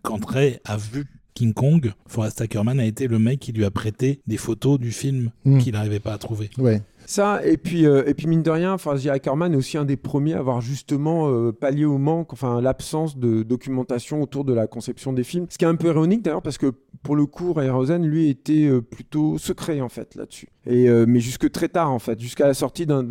quand 0.03 0.25
Ray 0.25 0.59
a 0.65 0.77
vu 0.77 1.05
King 1.35 1.55
Kong, 1.55 1.93
Forrest 2.07 2.41
Ackerman 2.41 2.79
a 2.81 2.85
été 2.85 3.07
le 3.07 3.19
mec 3.19 3.39
qui 3.41 3.53
lui 3.53 3.65
a 3.65 3.71
prêté 3.71 4.21
des 4.27 4.37
photos 4.37 4.79
du 4.79 4.91
film 4.93 5.31
Mm. 5.45 5.59
qu'il 5.59 5.73
n'arrivait 5.73 6.01
pas 6.01 6.13
à 6.13 6.19
trouver. 6.19 6.51
Ouais. 6.59 6.83
Et 7.45 7.57
puis, 7.57 7.87
euh, 7.87 8.05
et 8.07 8.15
puis 8.15 8.27
mine 8.27 8.43
de 8.43 8.51
rien, 8.51 8.77
J. 8.97 9.11
Ackerman 9.11 9.53
est 9.53 9.57
aussi 9.57 9.77
un 9.77 9.85
des 9.85 9.97
premiers 9.97 10.35
à 10.35 10.39
avoir 10.39 10.61
justement 10.61 11.29
euh, 11.29 11.53
pallié 11.53 11.85
au 11.85 11.99
manque, 11.99 12.33
enfin 12.33 12.61
l'absence 12.61 13.17
de 13.19 13.43
documentation 13.43 14.23
autour 14.23 14.45
de 14.45 14.53
la 14.53 14.67
conception 14.67 15.13
des 15.13 15.25
films. 15.25 15.47
Ce 15.51 15.59
qui 15.59 15.65
est 15.65 15.69
un 15.69 15.75
peu 15.75 15.89
ironique 15.89 16.23
d'ailleurs, 16.23 16.43
parce 16.43 16.59
que 16.59 16.73
pour 17.03 17.17
le 17.17 17.27
coup, 17.27 17.53
Ray 17.53 17.71
Rosen, 17.71 18.05
lui, 18.05 18.29
était 18.29 18.67
euh, 18.67 18.81
plutôt 18.81 19.39
secret 19.39 19.81
en 19.81 19.89
fait 19.89 20.15
là-dessus. 20.15 20.49
Et 20.67 20.91
mais 21.07 21.21
jusque 21.21 21.51
très 21.51 21.69
tard 21.69 21.91
en 21.91 21.99
fait, 21.99 22.21
jusqu'à 22.21 22.47
la 22.47 22.53
sortie 22.53 22.85
d'un- 22.85 23.03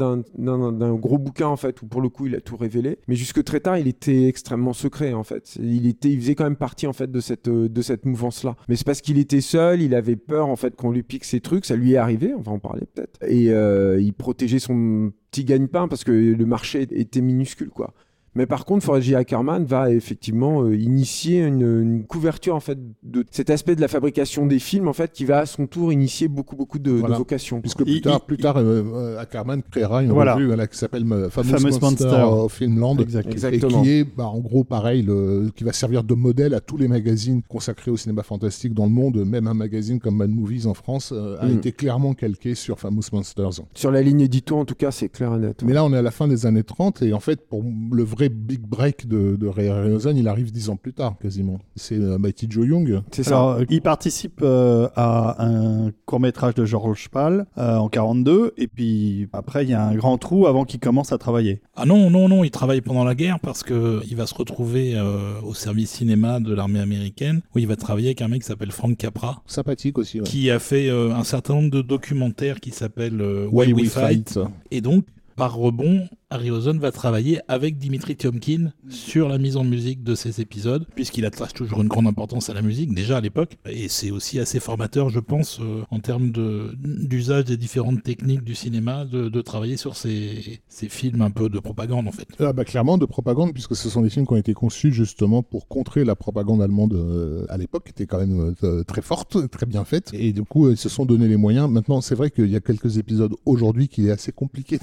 gros 0.93 1.17
bouquin 1.17 1.47
en 1.47 1.57
fait, 1.57 1.81
où 1.81 1.87
pour 1.87 1.99
le 1.99 2.07
coup 2.07 2.27
il 2.27 2.35
a 2.35 2.41
tout 2.41 2.55
révélé. 2.55 2.99
Mais 3.07 3.15
jusque 3.15 3.43
très 3.43 3.59
tard, 3.59 3.79
il 3.79 3.87
était 3.87 4.27
extrêmement 4.27 4.71
secret 4.71 5.13
en 5.13 5.23
fait. 5.23 5.55
Il 5.59 5.87
était, 5.87 6.09
il 6.09 6.19
faisait 6.21 6.35
quand 6.35 6.43
même 6.43 6.55
partie 6.55 6.85
en 6.85 6.93
fait 6.93 7.11
de 7.11 7.19
cette 7.19 7.49
de 7.49 7.81
cette 7.81 8.05
mouvance 8.05 8.43
là. 8.43 8.55
Mais 8.67 8.75
c'est 8.75 8.85
parce 8.85 9.01
qu'il 9.01 9.17
était 9.17 9.41
seul, 9.41 9.81
il 9.81 9.95
avait 9.95 10.15
peur 10.15 10.47
en 10.47 10.55
fait 10.55 10.75
qu'on 10.75 10.91
lui 10.91 11.01
pique 11.01 11.25
ses 11.25 11.41
trucs. 11.41 11.65
Ça 11.65 11.75
lui 11.75 11.93
est 11.93 11.97
arrivé, 11.97 12.35
on 12.37 12.41
va 12.41 12.51
en 12.51 12.59
parler 12.59 12.83
peut-être. 12.93 13.17
Et 13.27 13.49
il 13.97 14.13
protégeait 14.13 14.59
son 14.59 15.11
petit 15.31 15.45
gagne-pain 15.45 15.87
parce 15.87 16.03
que 16.03 16.11
le 16.11 16.45
marché 16.45 16.87
était 16.91 17.21
minuscule 17.21 17.69
quoi. 17.69 17.93
Mais 18.39 18.45
par 18.45 18.63
contre, 18.63 19.01
J. 19.01 19.15
Ackerman 19.15 19.65
va 19.65 19.91
effectivement 19.91 20.61
euh, 20.63 20.73
initier 20.73 21.41
une, 21.45 21.61
une 21.81 22.05
couverture 22.05 22.55
en 22.55 22.61
fait 22.61 22.79
de 23.03 23.25
cet 23.31 23.49
aspect 23.49 23.75
de 23.75 23.81
la 23.81 23.89
fabrication 23.89 24.45
des 24.45 24.59
films 24.59 24.87
en 24.87 24.93
fait 24.93 25.11
qui 25.11 25.25
va 25.25 25.39
à 25.39 25.45
son 25.45 25.67
tour 25.67 25.91
initier 25.91 26.29
beaucoup 26.29 26.55
beaucoup 26.55 26.79
de, 26.79 26.91
vocations. 26.91 27.59
Puisque 27.59 27.83
plus 27.83 27.95
Il- 27.97 28.01
tard, 28.01 28.21
il- 28.23 28.25
plus 28.27 28.37
tard 28.37 28.55
euh, 28.55 28.81
euh, 28.93 29.19
Ackerman 29.19 29.61
créera 29.69 30.03
une 30.03 30.11
Voilà. 30.13 30.35
revue 30.35 30.45
voilà, 30.47 30.67
qui 30.67 30.77
s'appelle 30.77 31.03
euh, 31.11 31.29
Famous, 31.29 31.49
Famous 31.49 31.63
Monster, 31.81 31.81
Monster. 32.05 32.05
of 32.23 32.53
Filmland. 32.53 33.01
Exact. 33.01 33.29
Exactement. 33.29 33.81
Et 33.81 33.83
qui 33.83 33.89
est, 33.89 34.03
bah, 34.05 34.27
en 34.27 34.39
gros, 34.39 34.63
pareil, 34.63 35.01
le, 35.01 35.49
qui 35.53 35.65
va 35.65 35.73
servir 35.73 36.05
de 36.05 36.13
modèle 36.13 36.53
à 36.53 36.61
tous 36.61 36.77
les 36.77 36.87
magazines 36.87 37.41
consacrés 37.45 37.91
au 37.91 37.97
cinéma 37.97 38.23
fantastique 38.23 38.73
dans 38.73 38.85
le 38.85 38.91
monde. 38.91 39.17
Même 39.25 39.47
un 39.47 39.53
magazine 39.53 39.99
comme 39.99 40.15
Mad 40.15 40.29
Movies 40.29 40.65
en 40.65 40.73
France 40.73 41.11
euh, 41.13 41.35
a 41.41 41.45
Mm. 41.45 41.57
été 41.57 41.71
clairement 41.73 42.13
calqué 42.13 42.55
sur 42.55 42.79
Famous 42.79 43.01
Monsters. 43.11 43.59
Sur 43.73 43.91
la 43.91 44.01
ligne 44.01 44.21
édito, 44.21 44.55
en 44.57 44.63
tout 44.63 44.75
cas, 44.75 44.91
c'est 44.91 45.09
clair 45.09 45.35
et 45.35 45.39
net. 45.39 45.61
Mais 45.65 45.73
là, 45.73 45.83
on 45.83 45.91
est 45.91 45.97
à 45.97 46.01
la 46.01 46.11
fin 46.11 46.27
des 46.29 46.45
années 46.45 46.63
30, 46.63 47.01
et 47.01 47.11
en 47.11 47.19
fait, 47.19 47.41
pour 47.47 47.63
le 47.91 48.03
vrai 48.03 48.28
big 48.33 48.61
break 48.61 49.07
de, 49.07 49.35
de 49.35 49.47
Ray 49.47 49.67
Harryhausen, 49.69 50.15
il 50.17 50.27
arrive 50.27 50.51
dix 50.51 50.69
ans 50.69 50.75
plus 50.75 50.93
tard, 50.93 51.15
quasiment. 51.21 51.59
C'est 51.75 51.95
euh, 51.95 52.17
Mighty 52.17 52.47
Joe 52.49 52.65
Young. 52.67 53.01
c'est 53.11 53.23
ça. 53.23 53.57
Euh, 53.57 53.65
il 53.69 53.81
participe 53.81 54.39
euh, 54.41 54.87
à 54.95 55.43
un 55.45 55.91
court 56.05 56.19
métrage 56.19 56.55
de 56.55 56.65
George 56.65 57.09
Pal 57.09 57.45
euh, 57.57 57.77
en 57.77 57.89
42, 57.89 58.53
et 58.57 58.67
puis 58.67 59.27
après 59.33 59.63
il 59.63 59.69
y 59.69 59.73
a 59.73 59.83
un 59.85 59.95
grand 59.95 60.17
trou 60.17 60.47
avant 60.47 60.65
qu'il 60.65 60.79
commence 60.79 61.11
à 61.11 61.17
travailler. 61.17 61.61
Ah 61.75 61.85
non, 61.85 62.09
non, 62.09 62.27
non, 62.29 62.43
il 62.43 62.51
travaille 62.51 62.81
pendant 62.81 63.03
la 63.03 63.15
guerre 63.15 63.39
parce 63.39 63.63
que 63.63 64.01
il 64.09 64.15
va 64.15 64.25
se 64.27 64.35
retrouver 64.35 64.93
euh, 64.95 65.39
au 65.43 65.53
service 65.53 65.91
cinéma 65.91 66.39
de 66.39 66.53
l'armée 66.53 66.79
américaine 66.79 67.41
où 67.55 67.59
il 67.59 67.67
va 67.67 67.75
travailler 67.75 68.07
avec 68.09 68.21
un 68.21 68.27
mec 68.27 68.41
qui 68.41 68.47
s'appelle 68.47 68.71
Frank 68.71 68.95
Capra 68.97 69.41
Sympathique 69.45 69.97
aussi. 69.97 70.19
ouais. 70.19 70.27
qui 70.27 70.49
a 70.51 70.59
fait 70.59 70.89
euh, 70.89 71.13
un 71.13 71.23
certain 71.23 71.55
nombre 71.55 71.71
de 71.71 71.81
documentaires 71.81 72.59
qui 72.59 72.71
s'appellent 72.71 73.21
euh, 73.21 73.47
Why, 73.51 73.73
We, 73.73 73.89
Fight. 73.89 74.39
Et 74.71 74.81
donc, 74.81 75.05
par 75.39 75.55
rebond, 75.55 76.05
Harryhausen 76.31 76.79
va 76.79 76.91
travailler 76.91 77.39
avec 77.47 77.77
Dimitri 77.77 78.17
Tiomkin 78.17 78.73
sur 78.89 79.29
la 79.29 79.37
mise 79.37 79.55
en 79.55 79.63
musique 79.63 80.03
de 80.03 80.15
ces 80.15 80.41
épisodes, 80.41 80.85
puisqu'il 80.93 81.23
attache 81.23 81.53
toujours 81.53 81.81
une 81.81 81.87
grande 81.87 82.07
importance 82.07 82.49
à 82.49 82.53
la 82.53 82.61
musique, 82.61 82.93
déjà 82.93 83.17
à 83.17 83.21
l'époque. 83.21 83.57
Et 83.65 83.87
c'est 83.87 84.11
aussi 84.11 84.37
assez 84.37 84.59
formateur, 84.59 85.09
je 85.09 85.21
pense, 85.21 85.61
euh, 85.61 85.83
en 85.91 86.01
termes 86.01 86.29
d'usage 86.29 87.45
des 87.45 87.55
différentes 87.55 88.03
techniques 88.03 88.43
du 88.43 88.53
cinéma, 88.53 89.05
de, 89.05 89.41
travailler 89.41 89.77
sur 89.77 89.95
ces, 89.95 90.59
films 90.69 91.21
un 91.21 91.31
peu 91.31 91.47
de 91.47 91.59
propagande, 91.59 92.09
en 92.09 92.11
fait. 92.11 92.27
Ah 92.41 92.51
bah, 92.51 92.65
clairement 92.65 92.97
de 92.97 93.05
propagande, 93.05 93.53
puisque 93.53 93.77
ce 93.77 93.89
sont 93.89 94.01
des 94.01 94.09
films 94.09 94.27
qui 94.27 94.33
ont 94.33 94.37
été 94.37 94.53
conçus 94.53 94.91
justement 94.91 95.41
pour 95.41 95.69
contrer 95.69 96.03
la 96.03 96.17
propagande 96.17 96.61
allemande 96.61 96.95
euh, 96.95 97.45
à 97.47 97.55
l'époque, 97.55 97.85
qui 97.85 97.91
était 97.91 98.07
quand 98.07 98.19
même 98.19 98.53
euh, 98.63 98.83
très 98.83 99.01
forte, 99.01 99.49
très 99.49 99.65
bien 99.65 99.85
faite. 99.85 100.11
Et 100.11 100.33
du 100.33 100.43
coup, 100.43 100.69
ils 100.69 100.75
se 100.75 100.89
sont 100.89 101.05
donné 101.05 101.29
les 101.29 101.37
moyens. 101.37 101.69
Maintenant, 101.69 102.01
c'est 102.01 102.15
vrai 102.15 102.29
qu'il 102.29 102.51
y 102.51 102.57
a 102.57 102.59
quelques 102.59 102.97
épisodes 102.97 103.33
aujourd'hui 103.45 103.87
qu'il 103.87 104.05
est 104.05 104.11
assez 104.11 104.33
compliqué 104.33 104.79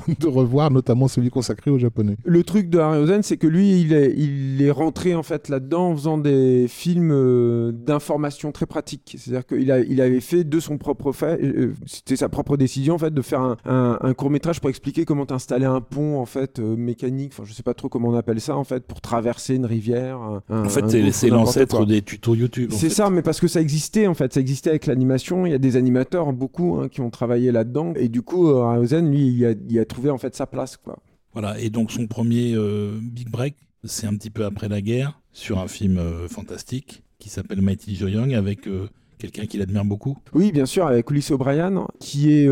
de 0.20 0.26
revoir, 0.26 0.70
notamment 0.70 1.08
celui 1.08 1.30
consacré 1.30 1.70
aux 1.70 1.78
Japonais. 1.78 2.16
Le 2.24 2.42
truc 2.44 2.68
de 2.70 2.78
Harryhausen, 2.78 3.22
c'est 3.22 3.36
que 3.36 3.46
lui, 3.46 3.80
il 3.80 3.92
est, 3.92 4.14
il 4.16 4.60
est 4.62 4.70
rentré 4.70 5.14
en 5.14 5.22
fait 5.22 5.48
là-dedans 5.48 5.88
en 5.90 5.96
faisant 5.96 6.18
des 6.18 6.66
films 6.68 7.10
euh, 7.12 7.72
d'information 7.72 8.52
très 8.52 8.66
pratiques. 8.66 9.16
C'est-à-dire 9.18 9.46
qu'il 9.46 9.70
a, 9.70 9.80
il 9.80 10.00
avait 10.00 10.20
fait 10.20 10.44
de 10.44 10.60
son 10.60 10.78
propre 10.78 11.12
fait, 11.12 11.38
euh, 11.42 11.74
c'était 11.86 12.16
sa 12.16 12.28
propre 12.28 12.56
décision 12.56 12.94
en 12.94 12.98
fait 12.98 13.12
de 13.14 13.22
faire 13.22 13.40
un, 13.40 13.56
un- 13.64 13.98
un 14.00 14.14
court 14.14 14.30
métrage 14.30 14.60
pour 14.60 14.70
expliquer 14.70 15.04
comment 15.04 15.30
installer 15.30 15.66
un 15.66 15.80
pont 15.80 16.18
en 16.20 16.26
fait 16.26 16.58
euh, 16.58 16.76
mécanique. 16.76 17.32
Enfin, 17.34 17.44
je 17.46 17.52
sais 17.52 17.62
pas 17.62 17.74
trop 17.74 17.88
comment 17.88 18.08
on 18.08 18.14
appelle 18.14 18.40
ça 18.40 18.56
en 18.56 18.64
fait 18.64 18.84
pour 18.86 19.00
traverser 19.00 19.54
une 19.54 19.66
rivière. 19.66 20.16
un- 20.18 20.42
En 20.64 20.68
fait, 20.68 20.84
c'est- 20.90 21.02
l'ancêtre 21.36 21.86
des 21.86 22.02
tutos 22.02 22.34
YouTube. 22.34 22.70
C'est 22.72 22.88
ça, 22.90 23.10
mais 23.10 23.22
parce 23.22 23.40
que 23.40 23.48
ça 23.48 23.60
existait 23.60 24.06
en 24.06 24.14
fait, 24.14 24.32
ça 24.32 24.40
existait 24.40 24.70
avec 24.70 24.86
l'animation. 24.86 25.46
Il 25.46 25.52
y 25.52 25.54
a 25.54 25.58
des 25.58 25.76
animateurs, 25.76 26.32
beaucoup, 26.32 26.76
hein, 26.80 26.88
qui 26.88 27.00
ont 27.00 27.10
travaillé 27.10 27.52
là-dedans. 27.52 27.92
Et 27.96 28.08
du 28.08 28.22
coup, 28.22 28.48
euh, 28.48 28.62
Harryhausen, 28.62 29.10
lui, 29.10 29.26
il 29.28 29.44
a, 29.46 29.52
il 29.68 29.78
a 29.78 29.81
trouvé 29.84 30.10
en 30.10 30.18
fait 30.18 30.34
sa 30.34 30.46
place, 30.46 30.76
quoi. 30.76 30.98
Voilà, 31.32 31.58
et 31.58 31.70
donc 31.70 31.90
son 31.90 32.06
premier 32.06 32.54
euh, 32.54 32.98
big 33.00 33.30
break, 33.30 33.56
c'est 33.84 34.06
un 34.06 34.14
petit 34.16 34.30
peu 34.30 34.44
après 34.44 34.68
la 34.68 34.82
guerre, 34.82 35.20
sur 35.32 35.58
un 35.58 35.68
film 35.68 35.98
euh, 35.98 36.28
fantastique 36.28 37.02
qui 37.18 37.30
s'appelle 37.30 37.62
Mighty 37.62 37.94
Joe 37.96 38.10
Young 38.10 38.34
avec 38.34 38.66
euh, 38.66 38.88
quelqu'un 39.18 39.46
qu'il 39.46 39.62
admire 39.62 39.84
beaucoup. 39.84 40.18
Oui, 40.34 40.52
bien 40.52 40.66
sûr, 40.66 40.86
avec 40.86 41.10
Ulysse 41.10 41.30
O'Brien, 41.30 41.86
qui 42.00 42.32
est 42.32 42.48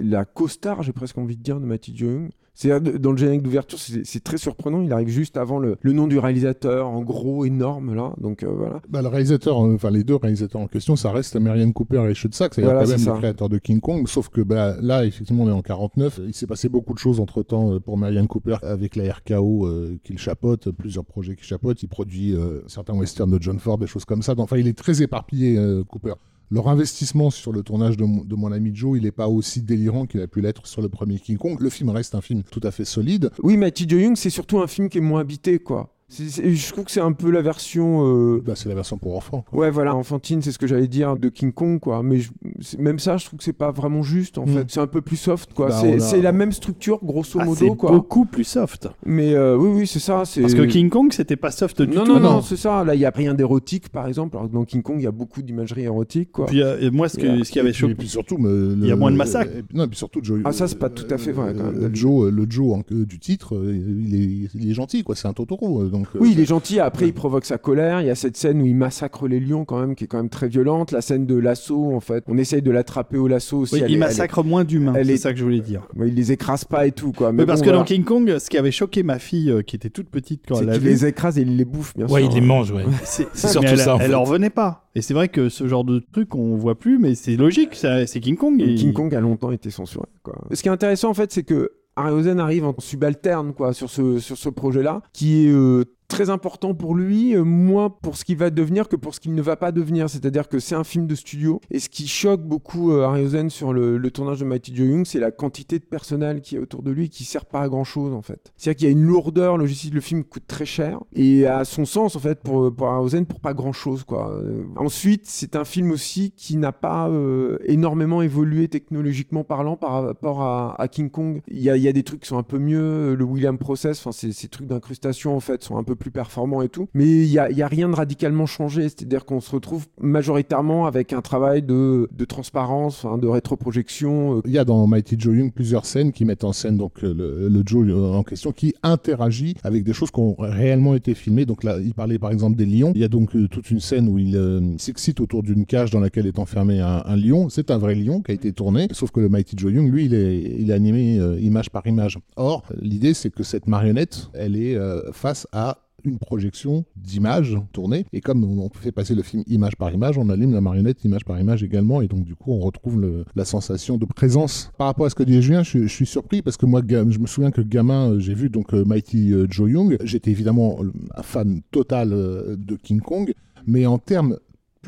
la 0.00 0.24
co-star, 0.24 0.82
j'ai 0.82 0.92
presque 0.92 1.16
envie 1.16 1.36
de 1.36 1.42
dire, 1.42 1.60
de 1.60 1.64
Matty 1.64 1.92
Young. 1.92 2.30
C'est 2.60 2.98
dans 2.98 3.12
le 3.12 3.16
générique 3.16 3.42
d'ouverture, 3.42 3.78
c'est 3.78 4.24
très 4.24 4.36
surprenant. 4.36 4.82
Il 4.82 4.92
arrive 4.92 5.08
juste 5.08 5.36
avant 5.36 5.60
le, 5.60 5.76
le 5.80 5.92
nom 5.92 6.08
du 6.08 6.18
réalisateur, 6.18 6.88
en 6.88 7.02
gros, 7.02 7.44
énorme 7.44 7.94
là. 7.94 8.14
Donc 8.20 8.42
euh, 8.42 8.48
voilà. 8.48 8.82
Bah, 8.88 9.00
le 9.00 9.06
réalisateur, 9.06 9.64
euh, 9.64 9.76
enfin 9.76 9.90
les 9.90 10.02
deux 10.02 10.16
réalisateurs 10.16 10.60
en 10.60 10.66
question, 10.66 10.96
ça 10.96 11.12
reste 11.12 11.36
Marianne 11.36 11.72
Cooper 11.72 12.08
et 12.10 12.14
Schutzak, 12.14 12.54
c'est-à-dire 12.54 12.72
Voilà, 12.72 12.84
quand 12.84 12.90
même 12.90 12.98
ça. 12.98 13.12
créateurs 13.12 13.48
de 13.48 13.58
King 13.58 13.80
Kong, 13.80 14.08
sauf 14.08 14.28
que 14.28 14.40
bah, 14.40 14.74
là, 14.80 15.04
effectivement, 15.04 15.44
on 15.44 15.48
est 15.48 15.52
en 15.52 15.62
49, 15.62 16.20
il 16.26 16.34
s'est 16.34 16.48
passé 16.48 16.68
beaucoup 16.68 16.94
de 16.94 16.98
choses 16.98 17.20
entre-temps 17.20 17.78
pour 17.78 17.96
Marianne 17.96 18.26
Cooper 18.26 18.56
avec 18.62 18.96
la 18.96 19.12
RKO 19.12 19.66
euh, 19.66 19.98
qu'il 20.02 20.18
chapeaute, 20.18 20.70
plusieurs 20.70 21.04
projets 21.04 21.36
qu'il 21.36 21.46
chapeaute, 21.46 21.82
il 21.82 21.88
produit 21.88 22.34
euh, 22.34 22.62
certains 22.66 22.94
westerns 22.94 23.30
de 23.30 23.40
John 23.40 23.58
Ford, 23.58 23.78
des 23.78 23.86
choses 23.86 24.04
comme 24.04 24.22
ça, 24.22 24.34
enfin 24.36 24.56
il 24.56 24.66
est 24.66 24.76
très 24.76 25.02
éparpillé, 25.02 25.56
euh, 25.56 25.84
Cooper. 25.84 26.14
Leur 26.50 26.68
investissement 26.68 27.30
sur 27.30 27.52
le 27.52 27.62
tournage 27.62 27.96
de, 27.96 28.04
mon- 28.04 28.52
ami 28.52 28.70
Joe, 28.74 28.96
il 28.96 29.04
n'est 29.04 29.10
pas 29.12 29.28
aussi 29.28 29.60
délirant 29.60 30.06
qu'il 30.06 30.20
a 30.22 30.26
pu 30.26 30.40
l'être 30.40 30.66
sur 30.66 30.80
le 30.80 30.88
premier 30.88 31.18
King 31.18 31.36
Kong. 31.36 31.60
Le 31.60 31.68
film 31.68 31.90
reste 31.90 32.14
un 32.14 32.22
film 32.22 32.42
tout 32.42 32.60
à 32.62 32.70
fait 32.70 32.86
solide. 32.86 33.30
Oui, 33.42 33.56
Matty 33.58 33.84
Young, 33.84 34.16
c'est 34.16 34.30
surtout 34.30 34.58
un 34.60 34.66
film 34.66 34.88
qui 34.88 34.98
est 34.98 35.02
moins 35.02 35.20
habité, 35.20 35.58
quoi. 35.58 35.94
C'est- 36.10 36.30
c'est- 36.30 36.50
je 36.54 36.72
trouve 36.72 36.84
que 36.86 36.90
c'est 36.90 37.00
un 37.02 37.12
peu 37.12 37.30
la 37.30 37.42
version. 37.42 38.02
euh, 38.06 38.42
Bah, 38.44 38.54
c'est 38.56 38.70
la 38.70 38.74
version 38.74 38.96
pour 38.96 39.14
enfants. 39.14 39.44
quoi. 39.50 39.58
Ouais, 39.60 39.70
voilà, 39.70 39.94
enfantine, 39.94 40.40
c'est 40.40 40.52
ce 40.52 40.58
que 40.58 40.66
j'allais 40.66 40.88
dire 40.88 41.18
de 41.18 41.28
King 41.28 41.52
Kong, 41.52 41.78
quoi. 41.80 42.02
Mais 42.02 42.20
je- 42.20 42.30
c'est- 42.60 42.78
même 42.80 42.98
ça, 42.98 43.18
je 43.18 43.26
trouve 43.26 43.38
que 43.38 43.44
c'est 43.44 43.52
pas 43.52 43.70
vraiment 43.72 44.02
juste, 44.02 44.38
en 44.38 44.46
Mm. 44.46 44.48
fait. 44.48 44.64
C'est 44.68 44.80
un 44.80 44.86
peu 44.86 45.02
plus 45.02 45.16
soft, 45.18 45.52
quoi. 45.52 45.68
Bah, 45.68 45.78
c'est 45.82 45.92
on 45.92 45.96
a- 45.96 46.00
c'est 46.00 46.22
la 46.22 46.32
même 46.32 46.52
structure, 46.52 46.98
grosso 47.04 47.38
Ah, 47.38 47.44
modo, 47.44 47.56
c'est 47.58 47.76
quoi. 47.76 47.90
beaucoup 47.90 48.24
plus 48.24 48.44
soft. 48.44 48.88
Mais 49.04 49.34
euh, 49.34 49.54
oui, 49.58 49.68
oui, 49.80 49.86
c'est 49.86 49.98
ça. 49.98 50.24
c'est- 50.24 50.40
Parce 50.40 50.54
que 50.54 50.62
King 50.62 50.88
Kong, 50.88 51.12
c'était 51.12 51.36
pas 51.36 51.50
soft 51.50 51.82
du 51.82 51.94
Non, 51.94 52.04
tout. 52.04 52.14
non, 52.14 52.20
non, 52.20 52.40
c'est 52.42 52.56
ça. 52.56 52.84
Là, 52.84 52.94
il 52.94 53.00
y 53.02 53.04
a 53.04 53.10
rien 53.10 53.34
d'érotique, 53.34 53.90
par 53.90 54.06
exemple. 54.08 54.38
Alors 54.38 54.48
que 54.48 54.54
dans 54.54 54.64
King 54.64 54.80
Kong, 54.82 54.96
il 54.98 55.04
y 55.04 55.06
a 55.06 55.10
beaucoup 55.12 55.42
d'imagerie 55.42 55.82
érotique, 55.82 56.32
quoi. 56.32 56.46
Puis, 56.46 56.62
euh, 56.62 56.78
et 56.80 56.90
moi, 56.90 57.10
ce, 57.10 57.18
que, 57.18 57.44
ce 57.44 57.52
qui 57.52 57.60
avait 57.60 57.74
choqué. 57.74 57.92
et 57.92 57.94
puis 57.94 58.08
surtout, 58.08 58.38
Il 58.38 58.86
y 58.86 58.90
a 58.92 58.96
moins 58.96 59.10
de 59.10 59.16
massacres. 59.16 59.52
non, 59.74 59.84
et 59.84 59.88
puis 59.88 59.98
surtout, 59.98 60.20
Joe, 60.22 60.40
Ah, 60.46 60.52
ça, 60.52 60.68
c'est 60.68 60.78
pas 60.78 60.88
tout 60.88 61.06
à 61.12 61.18
fait 61.18 61.32
vrai, 61.32 61.54
quand 61.54 61.64
même. 61.70 61.94
Joe, 61.94 62.32
le 62.32 62.46
Joe 62.48 62.78
du 62.90 63.18
titre, 63.18 63.54
il 63.62 64.14
est, 64.14 64.48
il 64.54 64.70
est 64.70 64.74
gentil, 64.74 65.02
quoi. 65.04 65.14
C'est 65.14 65.28
un 65.28 65.34
Totoro. 65.34 65.82
Euh, 65.98 66.04
Donc, 66.04 66.16
euh, 66.16 66.18
Oui, 66.20 66.30
il 66.32 66.40
est 66.40 66.44
gentil. 66.44 66.80
Après, 66.80 67.06
il 67.06 67.12
provoque 67.14 67.44
sa 67.44 67.58
colère. 67.58 68.00
Il 68.00 68.06
y 68.06 68.10
a 68.10 68.14
cette 68.14 68.36
scène 68.36 68.60
où 68.62 68.66
il 68.66 68.74
massacre 68.76 69.26
les 69.28 69.40
lions, 69.40 69.64
quand 69.64 69.80
même, 69.80 69.94
qui 69.94 70.04
est 70.04 70.06
quand 70.06 70.16
même 70.18 70.28
très 70.28 70.48
violente. 70.48 70.92
La 70.92 71.00
scène 71.00 71.26
de 71.26 71.36
l'assaut, 71.36 71.92
en 71.94 72.00
fait. 72.00 72.24
On 72.28 72.38
essaye 72.38 72.62
de 72.62 72.70
l'attraper 72.70 73.18
au 73.18 73.26
lasso 73.28 73.58
aussi. 73.58 73.74
Oui, 73.76 73.80
elle 73.84 73.90
il 73.90 73.94
est- 73.96 73.98
massacre 73.98 74.42
moins 74.44 74.64
d'humains, 74.64 74.94
c'est 74.94 75.08
est- 75.08 75.16
ça 75.16 75.32
que 75.32 75.38
je 75.38 75.44
voulais 75.44 75.60
dire. 75.60 75.82
ouais, 75.96 76.08
il 76.08 76.14
les 76.14 76.32
écrase 76.32 76.64
pas 76.64 76.86
et 76.86 76.92
tout, 76.92 77.12
quoi. 77.12 77.32
Mais 77.32 77.44
parce 77.46 77.60
bon, 77.60 77.64
que 77.64 77.70
voilà. 77.70 77.78
dans 77.80 77.84
King 77.84 78.04
Kong, 78.04 78.38
ce 78.38 78.48
qui 78.50 78.58
avait 78.58 78.70
choqué 78.70 79.02
ma 79.02 79.18
fille 79.18 79.50
euh, 79.50 79.62
qui 79.62 79.76
était 79.76 79.90
toute 79.90 80.08
petite 80.08 80.42
quand 80.48 80.56
c'est 80.56 80.60
elle 80.62 80.66
l'a 80.68 80.72
qu'il 80.74 80.82
vu, 80.82 80.88
les 80.88 81.06
écrase 81.06 81.38
et 81.38 81.42
il 81.42 81.56
les 81.56 81.64
bouffe, 81.64 81.94
bien 81.96 82.06
Ouais, 82.06 82.20
sûr. 82.22 82.30
il 82.30 82.34
les 82.34 82.40
mange, 82.40 82.70
ouais. 82.70 82.84
c'est 83.04 83.34
surtout 83.36 83.66
elle, 83.68 83.78
ça, 83.78 83.96
en 83.96 83.98
elle 84.00 84.14
en 84.14 84.22
revenait 84.24 84.50
pas. 84.50 84.88
Et 84.94 85.00
c'est 85.02 85.14
vrai 85.14 85.28
que 85.28 85.48
ce 85.48 85.68
genre 85.68 85.84
de 85.84 86.00
truc, 86.12 86.34
on 86.34 86.56
voit 86.56 86.76
plus, 86.78 86.98
mais 86.98 87.14
c'est 87.14 87.36
logique, 87.36 87.74
c'est 87.74 88.20
King 88.20 88.36
Kong. 88.36 88.60
et- 88.60 88.74
King 88.74 88.92
Kong 88.92 89.14
a 89.14 89.20
longtemps 89.20 89.52
été 89.52 89.70
censuré. 89.70 90.06
Quoi. 90.22 90.34
Ce 90.52 90.62
qui 90.62 90.68
est 90.68 90.72
intéressant 90.72 91.10
en 91.10 91.14
fait, 91.14 91.30
c'est 91.32 91.42
que 91.44 91.70
Harryhausen 91.98 92.38
arrive 92.38 92.64
en 92.64 92.74
subalterne 92.78 93.52
quoi 93.52 93.72
sur 93.72 93.90
ce 93.90 94.18
sur 94.18 94.36
ce 94.36 94.48
projet-là, 94.48 95.02
qui 95.12 95.46
est 95.46 95.50
euh, 95.50 95.84
très 96.08 96.30
important 96.30 96.74
pour 96.74 96.94
lui, 96.94 97.36
euh, 97.36 97.44
moins 97.44 97.90
pour 97.90 98.16
ce 98.16 98.24
qu'il 98.24 98.38
va 98.38 98.50
devenir 98.50 98.88
que 98.88 98.96
pour 98.96 99.14
ce 99.14 99.20
qu'il 99.20 99.34
ne 99.34 99.42
va 99.42 99.56
pas 99.56 99.72
devenir. 99.72 100.08
C'est-à-dire 100.08 100.48
que 100.48 100.58
c'est 100.58 100.74
un 100.74 100.84
film 100.84 101.06
de 101.06 101.14
studio. 101.14 101.60
Et 101.70 101.78
ce 101.78 101.88
qui 101.88 102.08
choque 102.08 102.42
beaucoup 102.42 102.92
euh, 102.92 103.48
sur 103.50 103.72
le, 103.72 104.10
tournage 104.10 104.40
de 104.40 104.46
Mighty 104.46 104.74
Joe 104.74 104.88
Young, 104.88 105.04
c'est 105.04 105.20
la 105.20 105.30
quantité 105.30 105.78
de 105.78 105.84
personnel 105.84 106.40
qui 106.40 106.56
est 106.56 106.58
autour 106.58 106.82
de 106.82 106.90
lui 106.90 107.10
qui 107.10 107.24
sert 107.24 107.44
pas 107.44 107.60
à 107.60 107.68
grand-chose 107.68 108.14
en 108.14 108.22
fait. 108.22 108.52
C'est-à-dire 108.56 108.78
qu'il 108.78 108.88
y 108.88 108.90
a 108.90 108.92
une 108.92 109.04
lourdeur 109.04 109.58
logistique. 109.58 109.92
Le 109.92 110.00
film 110.00 110.24
coûte 110.24 110.44
très 110.46 110.64
cher 110.64 110.98
et 111.14 111.46
à 111.46 111.64
son 111.64 111.84
sens 111.84 112.16
en 112.16 112.20
fait 112.20 112.40
pour 112.40 112.74
pour 112.74 112.88
pour 113.28 113.40
pas 113.40 113.52
grand-chose 113.52 114.04
quoi. 114.04 114.32
Euh, 114.32 114.64
ensuite, 114.76 115.26
c'est 115.26 115.56
un 115.56 115.64
film 115.64 115.90
aussi 115.90 116.32
qui 116.32 116.56
n'a 116.56 116.72
pas 116.72 117.08
euh, 117.08 117.58
énormément 117.66 118.22
évolué 118.22 118.68
technologiquement 118.68 119.44
parlant 119.44 119.76
par 119.76 120.04
rapport 120.04 120.42
à, 120.42 120.88
King 120.88 121.10
Kong. 121.10 121.42
Il 121.48 121.60
y, 121.60 121.68
a, 121.68 121.76
y 121.76 121.86
a 121.86 121.92
des 121.92 122.02
trucs 122.02 122.20
qui 122.20 122.28
sont 122.28 122.38
un 122.38 122.42
peu 122.42 122.58
mieux. 122.58 123.14
Le 123.14 123.24
William 123.24 123.58
Process, 123.58 124.00
enfin 124.00 124.12
ces 124.12 124.48
trucs 124.48 124.66
d'incrustation 124.66 125.36
en 125.36 125.40
fait 125.40 125.62
sont 125.62 125.76
un 125.76 125.84
peu 125.84 125.96
plus 125.98 126.10
performants 126.10 126.62
et 126.62 126.68
tout. 126.68 126.88
Mais 126.94 127.06
il 127.06 127.30
y 127.30 127.38
a, 127.38 127.50
y 127.50 127.62
a 127.62 127.68
rien 127.68 127.88
de 127.88 127.94
radicalement 127.94 128.46
changé. 128.46 128.82
C'est-à-dire 128.82 129.24
qu'on 129.24 129.40
se 129.40 129.50
retrouve 129.50 129.86
majoritairement 130.00 130.86
avec 130.86 131.12
un 131.12 131.20
travail 131.20 131.62
de, 131.62 132.08
transparence, 132.26 133.04
enfin, 133.04 133.18
de 133.18 133.26
rétroprojection. 133.26 134.38
euh, 134.38 134.42
Il 134.46 134.52
y 134.52 134.58
a 134.58 134.64
dans 134.64 134.86
Mighty 134.86 135.16
Joe 135.18 135.36
Young 135.36 135.52
plusieurs 135.52 135.86
scènes 135.86 136.12
qui 136.12 136.24
mettent 136.24 136.44
en 136.44 136.52
scène 136.52 136.76
donc 136.76 137.02
euh, 137.02 137.12
le, 137.12 137.48
le 137.48 137.62
Joe 137.64 137.86
euh, 137.88 138.14
en 138.14 138.22
question 138.22 138.52
qui 138.52 138.74
interagit 138.82 139.54
avec 139.62 139.84
des 139.84 139.92
choses 139.92 140.10
qui 140.10 140.20
ont 140.20 140.36
réellement 140.38 140.94
été 140.94 141.14
filmées. 141.14 141.44
Donc 141.44 141.64
là, 141.64 141.78
il 141.82 141.94
parlait 141.94 142.18
par 142.18 142.30
exemple 142.30 142.56
des 142.56 142.66
lions. 142.66 142.92
Il 142.94 143.00
y 143.00 143.04
a 143.04 143.08
donc 143.08 143.30
toute 143.50 143.70
une 143.70 143.80
scène 143.80 144.08
où 144.08 144.18
il 144.18 144.36
euh, 144.36 144.78
s'excite 144.78 145.20
autour 145.20 145.42
d'une 145.42 145.66
cage 145.66 145.90
dans 145.90 146.00
laquelle 146.00 146.26
est 146.26 146.38
enfermé 146.38 146.80
un, 146.80 147.16
lion. 147.16 147.48
C'est 147.48 147.70
un 147.70 147.78
vrai 147.78 147.94
lion 147.94 148.22
qui 148.22 148.30
a 148.30 148.34
été 148.34 148.52
tourné, 148.52 148.88
sauf 148.92 149.10
que 149.10 149.20
le 149.20 149.28
Mighty 149.28 149.56
Joe 149.58 149.72
Young, 149.72 149.90
lui, 149.90 150.04
il 150.04 150.14
est, 150.14 150.72
animé 150.72 151.16
image 151.40 151.70
par 151.70 151.86
image. 151.86 152.18
Or, 152.36 152.62
l'idée, 152.80 153.14
c'est 153.14 153.30
que 153.30 153.42
cette 153.42 153.66
marionnette, 153.66 154.28
elle 154.34 154.54
est 154.54 154.78
face 155.12 155.48
à 155.52 155.78
une 156.04 156.18
projection 156.18 156.84
d'images 156.96 157.56
tournées. 157.72 158.06
Et 158.12 158.20
comme 158.20 158.44
on 158.44 158.68
fait 158.70 158.92
passer 158.92 159.14
le 159.14 159.22
film 159.22 159.42
image 159.46 159.76
par 159.76 159.92
image, 159.92 160.18
on 160.18 160.28
allume 160.28 160.52
la 160.52 160.60
marionnette 160.60 161.04
image 161.04 161.24
par 161.24 161.38
image 161.40 161.62
également. 161.62 162.00
Et 162.00 162.08
donc, 162.08 162.24
du 162.24 162.34
coup, 162.34 162.52
on 162.52 162.60
retrouve 162.60 163.24
la 163.34 163.44
sensation 163.44 163.98
de 163.98 164.04
présence. 164.04 164.70
Par 164.78 164.86
rapport 164.86 165.06
à 165.06 165.10
ce 165.10 165.14
que 165.14 165.22
dit 165.22 165.40
Julien, 165.42 165.62
je, 165.62 165.86
suis 165.86 166.06
surpris 166.06 166.42
parce 166.42 166.56
que 166.56 166.66
moi, 166.66 166.82
je 166.88 167.18
me 167.18 167.26
souviens 167.26 167.50
que 167.50 167.60
gamin, 167.60 168.12
euh, 168.12 168.18
j'ai 168.20 168.34
vu 168.34 168.50
donc 168.50 168.74
euh, 168.74 168.84
Mighty 168.84 169.32
euh, 169.32 169.46
Joe 169.48 169.70
Young. 169.70 169.96
J'étais 170.02 170.30
évidemment 170.30 170.78
un 171.14 171.22
fan 171.22 171.62
total 171.70 172.10
de 172.10 172.76
King 172.76 173.00
Kong. 173.00 173.32
Mais 173.66 173.86
en 173.86 173.98
termes 173.98 174.38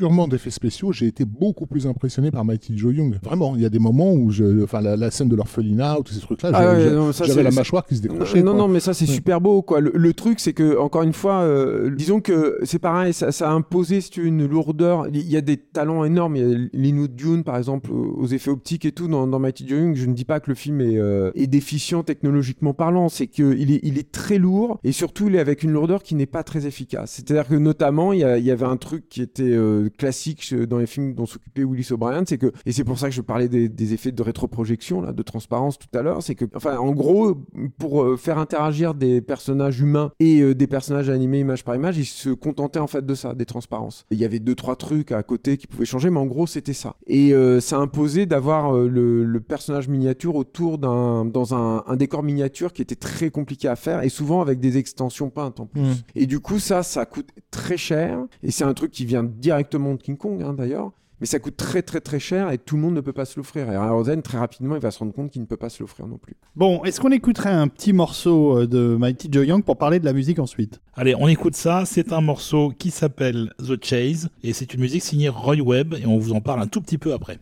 purement 0.01 0.27
d'effets 0.27 0.49
spéciaux, 0.49 0.91
j'ai 0.91 1.05
été 1.05 1.25
beaucoup 1.25 1.67
plus 1.67 1.85
impressionné 1.85 2.31
par 2.31 2.43
Mighty 2.43 2.75
Joe 2.75 2.95
Young. 2.95 3.19
Vraiment, 3.23 3.55
il 3.55 3.61
y 3.61 3.65
a 3.65 3.69
des 3.69 3.77
moments 3.77 4.13
où 4.13 4.31
je, 4.31 4.63
enfin, 4.63 4.81
la, 4.81 4.97
la 4.97 5.11
scène 5.11 5.29
de 5.29 5.35
l'orphelinat 5.35 5.99
ou 5.99 6.01
tous 6.01 6.13
ces 6.15 6.19
trucs-là, 6.21 6.49
Ah 6.55 6.73
ouais, 6.73 6.89
non, 6.89 7.11
j'avais 7.11 7.43
la 7.43 7.51
mâchoire 7.51 7.85
qui 7.85 7.95
se 7.97 8.01
décrochait. 8.01 8.41
Non, 8.41 8.53
quoi. 8.53 8.61
non, 8.61 8.67
mais 8.67 8.79
ça 8.79 8.95
c'est 8.95 9.05
Ouais. 9.07 9.13
super 9.13 9.39
beau 9.41 9.61
quoi. 9.61 9.79
Le, 9.79 9.91
le 9.93 10.13
truc 10.13 10.39
c'est 10.39 10.53
que 10.53 10.75
encore 10.79 11.03
une 11.03 11.13
fois, 11.13 11.41
euh, 11.41 11.91
disons 11.95 12.19
que 12.19 12.57
c'est 12.63 12.79
pareil, 12.79 13.13
ça, 13.13 13.31
ça 13.31 13.51
a 13.51 13.53
imposé 13.53 14.01
si 14.01 14.09
tu 14.09 14.21
veux, 14.21 14.27
une 14.27 14.47
lourdeur. 14.47 15.05
Il 15.13 15.29
y 15.29 15.37
a 15.37 15.41
des 15.41 15.57
talents 15.57 16.03
énormes. 16.03 16.35
Il 16.35 16.49
y 16.49 16.51
a 16.55 16.67
Lino 16.73 17.07
Dune 17.07 17.43
par 17.43 17.57
exemple 17.57 17.91
aux 17.91 18.25
effets 18.25 18.49
optiques 18.49 18.85
et 18.85 18.91
tout 18.93 19.07
dans, 19.07 19.27
dans 19.27 19.37
Mighty 19.37 19.67
Joe 19.67 19.81
Young. 19.81 19.95
Je 19.95 20.07
ne 20.07 20.13
dis 20.15 20.25
pas 20.25 20.39
que 20.39 20.49
le 20.49 20.55
film 20.55 20.81
est, 20.81 20.97
euh, 20.97 21.29
est 21.35 21.45
déficient 21.45 22.01
technologiquement 22.01 22.73
parlant, 22.73 23.07
c'est 23.07 23.27
que 23.27 23.55
il 23.55 23.71
est, 23.71 23.81
il 23.83 23.99
est 23.99 24.11
très 24.11 24.39
lourd 24.39 24.79
et 24.83 24.93
surtout 24.93 25.27
il 25.27 25.35
est 25.35 25.39
avec 25.39 25.61
une 25.61 25.71
lourdeur 25.71 26.01
qui 26.01 26.15
n'est 26.15 26.25
pas 26.25 26.41
très 26.41 26.65
efficace. 26.65 27.11
C'est-à-dire 27.11 27.47
que 27.47 27.53
notamment 27.55 28.13
il 28.13 28.19
y, 28.21 28.23
a- 28.23 28.39
il 28.39 28.45
y 28.45 28.49
avait 28.51 28.65
un 28.65 28.77
truc 28.77 29.07
qui 29.09 29.21
était 29.21 29.43
euh, 29.43 29.89
classique 29.97 30.41
chez- 30.43 30.65
dans 30.67 30.77
les 30.77 30.85
films 30.87 31.13
dont 31.13 31.25
s'occupait 31.25 31.63
Willis 31.63 31.87
O'Brien, 31.91 32.23
c'est 32.27 32.37
que 32.37 32.51
et 32.65 32.71
c'est 32.71 32.83
pour 32.83 32.97
ça 32.99 33.09
que 33.09 33.15
je 33.15 33.21
parlais 33.21 33.47
des, 33.49 33.69
des 33.69 33.93
effets 33.93 34.11
de 34.11 34.21
rétroprojection 34.21 35.01
là, 35.01 35.11
de 35.13 35.23
transparence 35.23 35.77
tout 35.79 35.87
à 35.97 36.01
l'heure, 36.01 36.21
c'est 36.23 36.35
que 36.35 36.45
enfin 36.55 36.77
en 36.77 36.91
gros 36.91 37.35
pour 37.77 38.03
euh, 38.03 38.17
faire 38.17 38.37
interagir 38.37 38.93
des 38.93 39.21
personnages 39.21 39.79
humains 39.81 40.11
et 40.19 40.41
euh, 40.41 40.55
des 40.55 40.67
personnages 40.67 41.09
animés 41.09 41.39
image 41.39 41.63
par 41.63 41.75
image, 41.75 41.97
ils 41.97 42.05
se 42.05 42.29
contentaient 42.29 42.79
en 42.79 42.87
fait 42.87 43.05
de 43.05 43.13
ça, 43.15 43.33
des 43.33 43.45
transparences. 43.45 44.05
Il 44.11 44.17
y 44.19 44.25
avait 44.25 44.39
deux 44.39 44.55
trois 44.55 44.75
trucs 44.75 45.11
à 45.11 45.23
côté 45.23 45.57
qui 45.57 45.67
pouvaient 45.67 45.85
changer, 45.85 46.09
mais 46.09 46.19
en 46.19 46.25
gros 46.25 46.47
c'était 46.47 46.73
ça. 46.73 46.95
Et 47.07 47.33
euh, 47.33 47.59
ça 47.59 47.77
imposait 47.77 48.25
d'avoir 48.25 48.75
euh, 48.75 48.87
le, 48.87 49.23
le 49.25 49.39
personnage 49.39 49.87
miniature 49.87 50.35
autour 50.35 50.77
d'un 50.77 51.25
dans 51.25 51.53
un, 51.55 51.83
un 51.87 51.95
décor 51.95 52.23
miniature 52.23 52.73
qui 52.73 52.81
était 52.81 52.95
très 52.95 53.29
compliqué 53.29 53.67
à 53.67 53.75
faire 53.75 54.03
et 54.03 54.09
souvent 54.09 54.41
avec 54.41 54.59
des 54.59 54.77
extensions 54.77 55.29
peintes 55.29 55.59
en 55.59 55.65
plus. 55.65 55.81
Mm. 55.81 55.95
Et 56.15 56.25
du 56.25 56.39
coup 56.39 56.59
ça 56.59 56.83
ça 56.83 57.05
coûte 57.05 57.29
très 57.51 57.77
cher 57.77 58.19
et 58.43 58.51
c'est 58.51 58.63
un 58.63 58.73
truc 58.73 58.91
qui 58.91 59.05
vient 59.05 59.23
directement 59.71 59.95
de 59.95 60.01
King 60.01 60.17
Kong 60.17 60.41
hein, 60.43 60.53
d'ailleurs. 60.53 60.91
Mais 61.19 61.27
ça 61.27 61.37
coûte 61.37 61.55
très 61.55 61.83
très 61.83 62.01
très 62.01 62.19
cher 62.19 62.49
et 62.49 62.57
tout 62.57 62.75
le 62.75 62.81
monde 62.81 62.95
ne 62.95 63.01
peut 63.01 63.13
pas 63.13 63.25
se 63.25 63.39
l'offrir. 63.39 63.71
Et 63.71 63.75
Harryhausen, 63.75 64.23
très 64.23 64.39
rapidement, 64.39 64.75
il 64.75 64.81
va 64.81 64.89
se 64.89 64.97
rendre 64.97 65.13
compte 65.13 65.29
qu'il 65.29 65.41
ne 65.41 65.45
peut 65.45 65.57
pas 65.57 65.69
se 65.69 65.83
l'offrir 65.83 66.07
non 66.07 66.17
plus. 66.17 66.33
Bon, 66.55 66.83
est-ce 66.83 66.99
qu'on 66.99 67.11
écouterait 67.11 67.51
un 67.51 67.67
petit 67.67 67.93
morceau 67.93 68.57
euh, 68.57 68.67
de 68.67 68.97
Mighty 68.99 69.29
Joe 69.31 69.45
Young 69.45 69.63
pour 69.63 69.77
parler 69.77 69.99
de 69.99 70.05
la 70.05 70.13
musique 70.13 70.39
ensuite? 70.39 70.81
Allez, 70.95 71.13
on 71.15 71.27
écoute 71.27 71.55
ça. 71.55 71.83
C'est 71.85 72.11
un 72.11 72.21
morceau 72.21 72.73
qui 72.75 72.89
s'appelle 72.89 73.53
The 73.59 73.83
Chase 73.83 74.29
et 74.43 74.51
c'est 74.53 74.73
une 74.73 74.81
musique 74.81 75.03
signée 75.03 75.29
Roy 75.29 75.57
Webb 75.57 75.93
et 75.93 76.07
on 76.07 76.17
vous 76.17 76.33
en 76.33 76.41
parle 76.41 76.59
un 76.59 76.67
tout 76.67 76.81
petit 76.81 76.97
peu 76.97 77.13
après. 77.13 77.37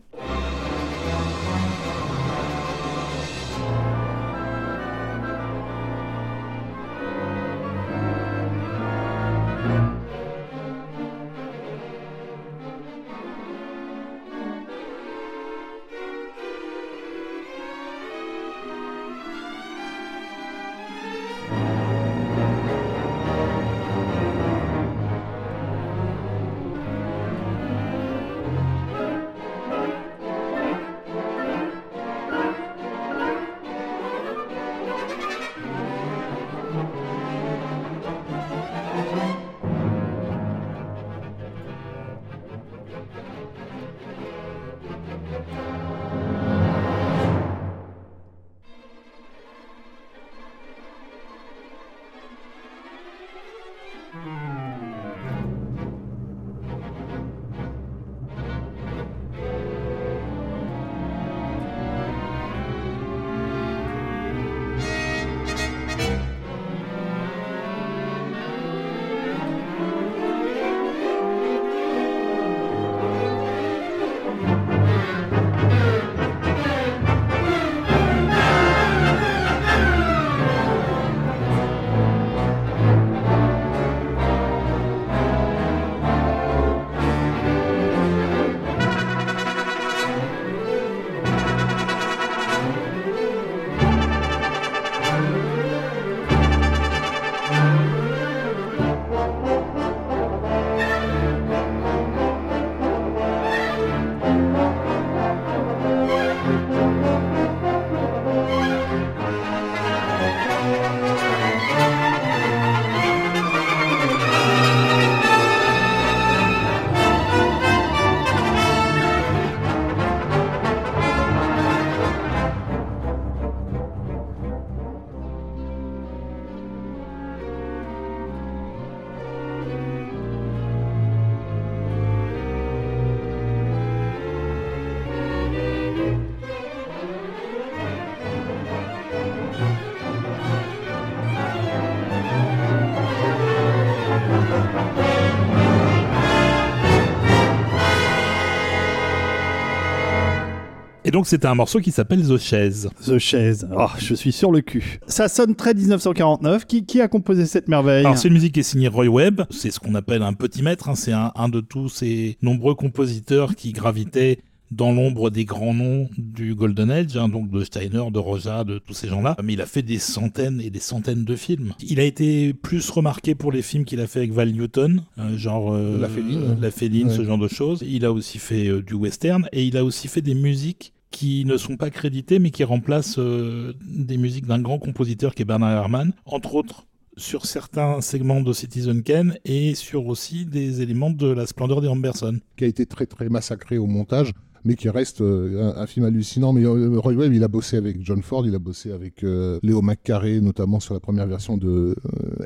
Et 151.10 151.12
donc 151.12 151.26
c'était 151.26 151.48
un 151.48 151.56
morceau 151.56 151.80
qui 151.80 151.90
s'appelle 151.90 152.22
The 152.24 152.36
Chaise. 152.38 152.88
The 153.04 153.18
Chaise. 153.18 153.66
Oh, 153.76 153.88
je 153.98 154.14
suis 154.14 154.30
sur 154.30 154.52
le 154.52 154.60
cul. 154.60 155.00
Ça 155.08 155.26
sonne 155.26 155.56
très 155.56 155.74
1949. 155.74 156.66
Qui, 156.66 156.86
qui 156.86 157.00
a 157.00 157.08
composé 157.08 157.46
cette 157.46 157.66
merveille 157.66 158.04
Alors 158.06 158.16
c'est 158.16 158.28
une 158.28 158.34
musique 158.34 158.54
qui 158.54 158.60
est 158.60 158.62
signée 158.62 158.86
Roy 158.86 159.08
Webb. 159.08 159.42
C'est 159.50 159.72
ce 159.72 159.80
qu'on 159.80 159.96
appelle 159.96 160.22
un 160.22 160.34
petit 160.34 160.62
maître. 160.62 160.88
hein. 160.88 160.94
C'est 160.94 161.10
un, 161.10 161.32
un 161.34 161.48
de 161.48 161.58
tous 161.60 161.88
ces 161.88 162.36
nombreux 162.42 162.76
compositeurs 162.76 163.56
qui 163.56 163.72
gravitaient 163.72 164.38
dans 164.70 164.92
l'ombre 164.92 165.30
des 165.30 165.44
grands 165.44 165.74
noms 165.74 166.08
du 166.16 166.54
Golden 166.54 166.92
Age, 166.92 167.16
hein, 167.16 167.28
donc 167.28 167.50
de 167.50 167.64
Steiner, 167.64 168.04
de 168.12 168.18
Rosa, 168.20 168.62
de 168.62 168.78
tous 168.78 168.94
ces 168.94 169.08
gens-là. 169.08 169.34
Mais 169.42 169.54
il 169.54 169.60
a 169.60 169.66
fait 169.66 169.82
des 169.82 169.98
centaines 169.98 170.60
et 170.60 170.70
des 170.70 170.78
centaines 170.78 171.24
de 171.24 171.34
films. 171.34 171.72
Il 171.80 171.98
a 171.98 172.04
été 172.04 172.54
plus 172.54 172.88
remarqué 172.88 173.34
pour 173.34 173.50
les 173.50 173.62
films 173.62 173.84
qu'il 173.84 173.98
a 173.98 174.06
fait 174.06 174.20
avec 174.20 174.32
Val 174.32 174.52
Newton, 174.52 175.02
euh, 175.18 175.36
genre 175.36 175.72
euh, 175.74 176.00
La 176.00 176.08
Féline. 176.08 176.56
La 176.60 176.70
Féline, 176.70 177.08
Ouais. 177.08 177.16
ce 177.16 177.24
genre 177.24 177.38
de 177.38 177.48
choses. 177.48 177.82
Il 177.84 178.04
a 178.04 178.12
aussi 178.12 178.38
fait 178.38 178.68
euh, 178.68 178.80
du 178.80 178.94
western 178.94 179.48
et 179.52 179.64
il 179.64 179.76
a 179.76 179.84
aussi 179.84 180.06
fait 180.06 180.22
des 180.22 180.34
musiques 180.34 180.92
qui 181.10 181.44
ne 181.44 181.56
sont 181.56 181.76
pas 181.76 181.90
créditées 181.90 182.38
mais 182.38 182.50
qui 182.50 182.64
remplacent 182.64 183.18
euh, 183.18 183.74
des 183.82 184.16
musiques 184.16 184.46
d'un 184.46 184.60
grand 184.60 184.78
compositeur 184.78 185.34
qui 185.34 185.42
est 185.42 185.44
Bernard 185.44 185.72
Herrmann, 185.72 186.12
entre 186.24 186.54
autres 186.54 186.86
sur 187.16 187.44
certains 187.46 188.00
segments 188.00 188.40
de 188.40 188.52
Citizen 188.52 189.02
Kane 189.02 189.36
et 189.44 189.74
sur 189.74 190.06
aussi 190.06 190.46
des 190.46 190.80
éléments 190.80 191.10
de 191.10 191.26
la 191.26 191.46
splendeur 191.46 191.80
des 191.80 191.88
Amberson. 191.88 192.40
qui 192.56 192.64
a 192.64 192.66
été 192.66 192.86
très 192.86 193.06
très 193.06 193.28
massacré 193.28 193.78
au 193.78 193.86
montage, 193.86 194.32
mais 194.64 194.74
qui 194.74 194.88
reste 194.88 195.20
euh, 195.20 195.72
un, 195.76 195.82
un 195.82 195.86
film 195.86 196.04
hallucinant. 196.06 196.52
Mais 196.52 196.64
euh, 196.64 196.98
Roy 196.98 197.14
Webb, 197.14 197.32
il 197.32 197.42
a 197.44 197.48
bossé 197.48 197.76
avec 197.76 197.96
John 198.04 198.22
Ford, 198.22 198.46
il 198.46 198.54
a 198.54 198.58
bossé 198.58 198.92
avec 198.92 199.24
euh, 199.24 199.58
Léo 199.62 199.82
McCarey, 199.82 200.40
notamment 200.40 200.80
sur 200.80 200.94
la 200.94 201.00
première 201.00 201.26
version 201.26 201.56
de 201.56 201.94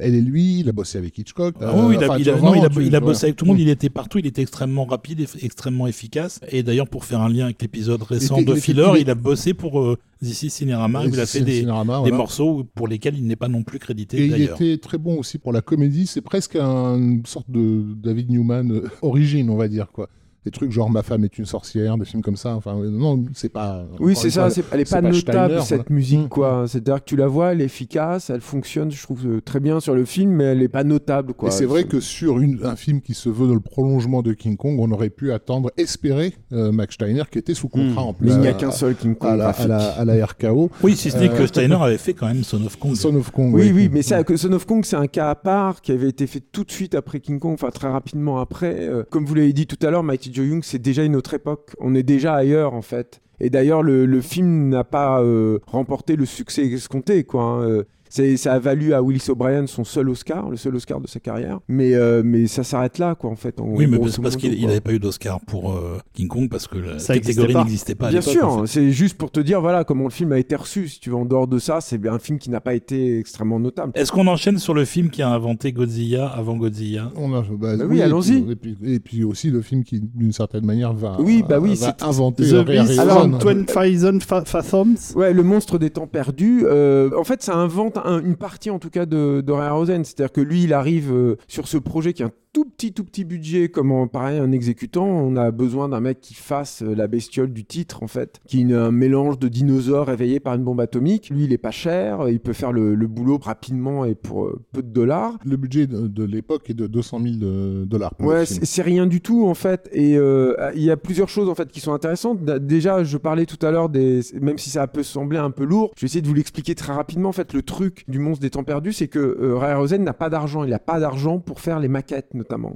Elle 0.00 0.14
et 0.14 0.20
lui, 0.20 0.61
il 0.61 0.68
a 0.68 0.72
bossé 0.72 0.98
avec 0.98 1.16
Hitchcock. 1.18 1.55
Ah 1.61 1.72
oui, 1.77 1.96
il 1.98 2.05
a, 2.05 2.07
enfin, 2.09 2.18
il 2.18 2.29
a- 2.31 2.35
tu 2.35 2.40
non, 2.42 2.48
vois, 2.48 2.57
il 2.59 2.64
a- 2.64 2.68
tu- 2.68 2.85
il 2.87 2.96
a 2.96 3.00
tu 3.00 3.05
bossé 3.07 3.24
avec 3.27 3.37
tout 3.37 3.44
le 3.44 3.48
monde, 3.50 3.59
Mm. 3.59 3.62
il 3.62 3.68
était 3.68 3.90
partout, 3.90 4.18
il 4.18 4.27
était 4.27 4.42
extrêmement 4.42 4.85
rapide 4.85 5.20
et 5.20 5.24
f- 5.24 5.44
extrêmement 5.44 5.87
efficace. 5.87 6.40
Et 6.50 6.62
d'ailleurs, 6.62 6.88
pour 6.88 7.05
faire 7.05 7.20
un 7.20 7.29
lien 7.29 7.44
avec 7.46 7.61
l'épisode 7.62 8.03
récent 8.03 8.40
de 8.42 8.55
Filler, 8.55 8.92
il 9.00 9.11
a 9.11 9.14
bossé 9.14 9.55
pour 9.55 9.81
euh, 9.81 9.96
is 10.22 10.35
Cinerama, 10.50 11.05
il 11.05 11.20
a 11.20 11.27
fait 11.27 11.40
des, 11.42 11.61
Cinerama, 11.61 11.94
des 11.98 12.00
voilà. 12.11 12.16
morceaux 12.16 12.64
pour 12.74 12.88
lesquels 12.88 13.16
il 13.18 13.27
n'est 13.27 13.37
pas 13.37 13.48
non 13.48 13.62
plus 13.62 13.79
crédité 13.79 14.18
Et 14.18 14.27
il 14.27 14.42
était 14.42 14.79
très 14.79 14.96
bon 14.98 15.18
aussi 15.18 15.38
pour 15.38 15.53
la 15.53 15.61
comédie. 15.61 16.07
C'est 16.07 16.22
presque 16.22 16.57
un- 16.57 16.96
une 16.96 17.27
sorte 17.27 17.50
de 17.50 17.83
David 18.03 18.31
Newman 18.31 18.70
euh, 18.72 18.88
origine, 19.03 19.50
on 19.50 19.57
va 19.57 19.68
dire 19.68 19.88
quoi. 19.92 20.09
Des 20.44 20.50
trucs 20.50 20.70
genre 20.72 20.90
Ma 20.90 21.02
femme 21.02 21.24
est 21.24 21.38
une 21.38 21.46
sorcière, 21.46 21.96
des 21.96 22.04
films 22.04 22.22
comme 22.22 22.37
ça. 22.37 22.54
Enfin, 22.54 22.76
euh, 22.78 22.90
non, 22.90 23.24
c'est 23.33 23.48
pas. 23.48 23.87
Oui, 23.98 24.14
c'est 24.14 24.28
ça, 24.30 24.50
fois, 24.50 24.62
elle 24.72 24.80
est 24.80 24.90
pas 24.90 25.00
pas 25.00 25.09
notable 25.09 25.16
Steiner, 25.54 25.61
cette 25.62 25.76
voilà. 25.78 25.85
musique 25.94 26.20
Mm. 26.24 26.28
quoi. 26.28 26.64
C'est-à-dire 26.68 26.96
que 27.00 27.04
tu 27.09 27.16
la 27.16 27.26
vois, 27.26 27.52
elle 27.52 27.61
est 27.62 27.64
efficace, 27.64 28.28
elle 28.30 28.40
fonctionne, 28.42 28.90
je 28.90 29.02
trouve 29.02 29.26
euh, 29.26 29.40
très 29.40 29.59
bien 29.61 29.80
sur 29.80 29.94
le 29.94 30.04
film, 30.04 30.30
mais 30.33 30.44
elle 30.44 30.62
est 30.62 30.68
pas 30.68 30.85
notable 30.85 31.33
quoi. 31.35 31.48
Et 31.48 31.52
c'est 31.52 31.64
vrai 31.64 31.85
que 31.85 31.98
sur 32.00 32.38
une- 32.40 32.61
un 32.64 32.76
film 32.76 33.00
qui 33.00 33.14
se 33.14 33.28
veut 33.28 33.46
dans 33.46 33.54
le 33.54 33.61
prolongement 33.61 34.20
de 34.22 34.33
King 34.35 34.57
Kong, 34.57 34.78
on 34.80 34.90
aurait 34.92 35.09
pu 35.11 35.33
attendre, 35.33 35.70
espérer 35.78 36.35
euh, 36.52 36.72
Max 36.72 36.94
Steiner 36.94 37.22
qui 37.30 37.38
était 37.38 37.54
sous 37.54 37.68
contrat 37.68 38.02
Mm. 38.02 38.07
en 38.07 38.12
plus. 38.12 38.26
mais 38.28 38.35
il 38.35 38.40
n'y 38.40 38.48
a 38.48 38.52
qu'un 38.52 38.70
seul 38.70 38.94
King 38.96 39.14
Kong 39.14 39.30
à 39.33 39.37
la, 39.37 39.48
à, 39.48 39.66
la, 39.66 39.78
à 39.92 40.04
la 40.04 40.26
RKO. 40.26 40.70
Oui, 40.83 40.94
si 40.96 41.11
ce 41.11 41.16
n'est 41.18 41.30
Euh, 41.30 41.38
que 41.38 41.46
Steiner 41.46 41.76
avait 41.80 41.96
fait 41.98 42.12
quand 42.12 42.26
même 42.26 42.44
Son 42.44 42.62
of 42.64 42.76
Kong. 42.78 42.94
Son 42.94 43.14
of 43.16 43.30
Kong. 43.30 43.54
Oui, 43.54 43.72
oui, 43.74 43.88
mais 43.90 44.02
ça, 44.02 44.22
que 44.24 44.37
Son 44.37 44.52
of 44.52 44.66
Kong, 44.66 44.85
c'est 44.85 44.96
un 44.96 45.07
cas 45.07 45.30
à 45.30 45.35
part 45.35 45.80
qui 45.80 45.90
avait 45.92 46.09
été 46.11 46.26
fait 46.26 46.40
tout 46.40 46.64
de 46.64 46.70
suite 46.70 46.94
après 46.94 47.20
King 47.20 47.38
Kong, 47.38 47.54
enfin 47.54 47.70
très 47.70 47.88
rapidement 47.88 48.38
après. 48.40 48.76
Euh, 48.80 49.04
comme 49.11 49.24
vous 49.24 49.35
l'avez 49.35 49.52
dit 49.52 49.66
tout 49.66 49.78
à 49.87 49.90
l'heure, 49.90 50.02
Mighty 50.02 50.33
Joe 50.35 50.47
Young, 50.47 50.62
c'est 50.64 50.81
déjà 50.81 51.05
une 51.05 51.16
autre 51.16 51.35
époque. 51.35 51.70
On 51.79 51.94
est 51.94 52.03
déjà 52.03 52.35
ailleurs 52.35 52.75
en 52.75 52.83
fait. 52.83 53.20
Et 53.40 53.51
d'ailleurs, 53.51 53.83
le, 53.83 54.20
film 54.20 54.68
n'a 54.68 54.85
pas 54.85 55.20
euh, 55.20 55.59
remporté 55.66 56.16
le 56.16 56.25
succès 56.25 56.66
escompté, 56.66 57.25
quoi. 57.25 57.42
hein. 57.44 57.83
C'est- 58.14 58.37
ça 58.37 58.53
a 58.53 58.59
valu 58.61 58.94
à 58.94 59.03
Willis 59.03 59.24
O'Brien 59.29 59.66
son 59.66 59.83
seul 59.83 60.09
Oscar, 60.09 60.48
le 60.48 60.57
seul 60.57 60.77
Oscar 60.77 61.00
de 61.00 61.09
sa 61.09 61.18
carrière. 61.18 61.59
Mais, 61.66 61.94
euh, 61.94 62.22
mais 62.24 62.46
ça 62.46 62.62
s'arrête 62.62 62.98
là, 62.98 63.16
quoi, 63.16 63.29
en 63.31 63.35
fait. 63.35 63.61
en 63.61 63.64
Oui, 63.66 63.88
mais 63.88 63.98
c'est 64.09 64.22
parce 64.22 64.37
qu'il 64.37 64.64
n'avait 64.68 64.81
pas 64.81 64.92
eu 64.92 65.00
d'Oscar 65.00 65.40
pour 65.40 65.72
euh, 65.72 65.98
King 66.12 66.29
Kong 66.29 66.48
parce 66.48 66.68
que 66.68 66.79
la 66.79 66.98
Ça 67.00 67.14
catégorie 67.14 67.46
existait 67.48 67.53
pas. 67.53 67.64
n'existait 67.64 67.94
pas 67.96 68.07
à 68.07 68.11
Bien 68.11 68.20
sûr, 68.20 68.46
en 68.48 68.61
fait. 68.61 68.66
c'est 68.68 68.90
juste 68.92 69.16
pour 69.18 69.33
te 69.33 69.40
dire 69.40 69.61
voilà 69.61 69.83
comment 69.83 70.05
le 70.05 70.11
film 70.11 70.31
a 70.31 70.38
été 70.38 70.55
reçu. 70.55 70.87
Si 70.87 71.00
tu 71.00 71.11
veux 71.11 71.16
en 71.16 71.24
dehors 71.24 71.48
de 71.48 71.59
ça, 71.59 71.81
c'est 71.81 72.07
un 72.07 72.20
film 72.20 72.38
qui 72.38 72.50
n'a 72.50 72.61
pas 72.61 72.74
été 72.74 73.18
extrêmement 73.18 73.59
notable. 73.59 73.90
Est-ce 73.96 74.12
qu'on 74.12 74.29
enchaîne 74.29 74.59
sur 74.59 74.74
le 74.74 74.85
film 74.85 75.11
qui 75.11 75.20
a 75.20 75.31
inventé 75.31 75.72
Godzilla 75.72 76.29
avant 76.29 76.57
Godzilla? 76.57 77.11
On 77.16 77.35
a, 77.35 77.42
bah, 77.42 77.77
Bah 77.77 77.85
oui, 77.88 77.98
et 77.98 78.03
allons-y. 78.03 78.42
puis- 78.42 78.53
Et 78.53 78.57
puis, 78.57 78.77
et 78.94 79.00
puis 79.00 79.24
aussi 79.24 79.50
le 79.50 79.61
film 79.61 79.83
qui, 79.83 80.00
d'une 80.00 80.33
certaine 80.33 80.64
manière, 80.64 80.92
va, 80.92 81.16
Oui, 81.20 81.42
bah 81.48 81.59
oui, 81.59 81.70
va 81.74 81.87
c'est- 81.98 82.05
inventer 82.05 82.44
The 82.48 82.64
Beast 82.64 82.94
from 82.94 83.38
20,000 83.40 84.20
fa- 84.20 84.44
Fathoms? 84.44 84.94
Ouais, 85.16 85.33
le 85.33 85.42
monstre 85.42 85.79
des 85.79 85.90
temps 85.90 86.07
perdus. 86.07 86.62
euh, 86.64 87.11
en 87.18 87.24
fait, 87.24 87.42
ça 87.42 87.57
invente 87.57 87.98
un- 88.05 88.21
une 88.23 88.37
partie, 88.37 88.71
en 88.71 88.79
tout 88.79 88.90
cas, 88.90 89.07
de, 89.07 89.40
de 89.45 89.53
Harryhausen. 89.53 90.05
C'est-à-dire 90.05 90.33
que 90.33 90.40
lui, 90.40 90.64
il 90.64 90.73
arrive 90.73 91.12
euh, 91.12 91.37
sur 91.49 91.67
ce 91.69 91.79
projet 91.79 92.12
qui 92.12 92.23
un 92.23 92.33
tout 92.55 92.64
petit, 92.64 92.93
tout 92.93 93.05
petit 93.05 93.25
budget, 93.25 93.69
comme 93.69 93.90
en, 93.93 94.07
pareil 94.07 94.38
un 94.38 94.53
exécutant. 94.53 95.05
On 95.07 95.37
a 95.37 95.51
besoin 95.51 95.88
d'un 95.88 96.01
mec 96.01 96.21
qui 96.21 96.35
fasse 96.35 96.83
euh, 96.83 96.95
la 96.95 97.09
bestiole 97.09 97.53
du 97.53 97.64
titre, 97.64 98.03
en 98.03 98.07
fait, 98.07 98.40
qui 98.47 98.62
est 98.62 98.73
un 98.73 98.93
mélange 98.93 99.38
de 99.40 99.49
dinosaures 99.49 100.07
réveillés 100.07 100.38
par 100.40 100.55
une 100.55 100.62
bombe 100.62 100.81
atomique. 100.81 101.31
Lui, 101.31 101.45
il 101.45 101.53
est 101.53 101.59
pas 101.59 101.73
cher, 101.73 102.29
il 102.29 102.38
peut 102.38 102.53
faire 102.53 102.71
le, 102.73 102.95
le 102.95 103.07
boulot 103.09 103.38
rapidement 103.43 104.05
et 104.05 104.14
pour 104.14 104.47
euh, 104.47 104.62
peu 104.73 104.83
de 104.83 104.88
dollars. 104.88 105.37
Le 105.45 105.57
budget 105.57 105.87
de, 105.88 106.07
de 106.07 106.25
l'époque 106.25 106.71
est 106.71 106.75
de 106.75 106.87
200 106.87 107.21
000 107.21 107.35
de- 107.37 107.85
dollars. 107.85 108.12
Ouais, 108.21 108.47
c'est 108.47 108.83
rien 108.83 109.07
du 109.09 109.21
tout 109.21 109.47
en 109.49 109.55
fait. 109.55 109.90
Et 109.93 110.17
euh, 110.17 110.55
il 110.77 110.83
y 110.83 110.93
a 110.93 110.97
plusieurs 110.97 111.29
choses 111.29 111.49
en 111.49 111.57
fait 111.57 111.71
qui 111.73 111.81
sont 111.81 111.93
intéressantes. 111.93 112.45
Déjà, 112.45 113.03
je 113.03 113.19
parlais 113.19 113.47
tout 113.47 113.67
à 113.67 113.73
l'heure 113.73 113.88
des, 113.88 114.21
même 114.40 114.59
si 114.59 114.71
ça 114.71 114.87
peut 114.87 115.03
sembler 115.03 115.38
un 115.38 115.51
peu 115.51 115.64
lourd, 115.64 115.90
je 115.97 116.03
vais 116.03 116.07
essayer 116.07 116.23
de 116.23 116.29
vous 116.29 116.35
l'expliquer 116.35 116.77
très 116.77 116.93
rapidement. 116.93 117.31
En 117.31 117.33
fait, 117.33 117.53
le 117.53 117.62
truc 117.62 118.05
du 118.07 118.21
monstre 118.21 118.43
des 118.43 118.51
temps 118.51 118.62
perdus, 118.62 118.93
c'est 118.93 119.09
que 119.09 119.19
euh, 119.19 119.57
Ray 119.57 119.73
Harryhausen 119.73 120.05
n'a 120.05 120.12
pas 120.14 120.31
d'argent. 120.31 120.62
Il 120.62 120.71
n'a 120.71 120.79
pas 120.79 121.01
d'argent 121.01 121.40
pour 121.40 121.59
faire 121.59 121.81
les 121.81 121.88
maquettes 121.88 122.31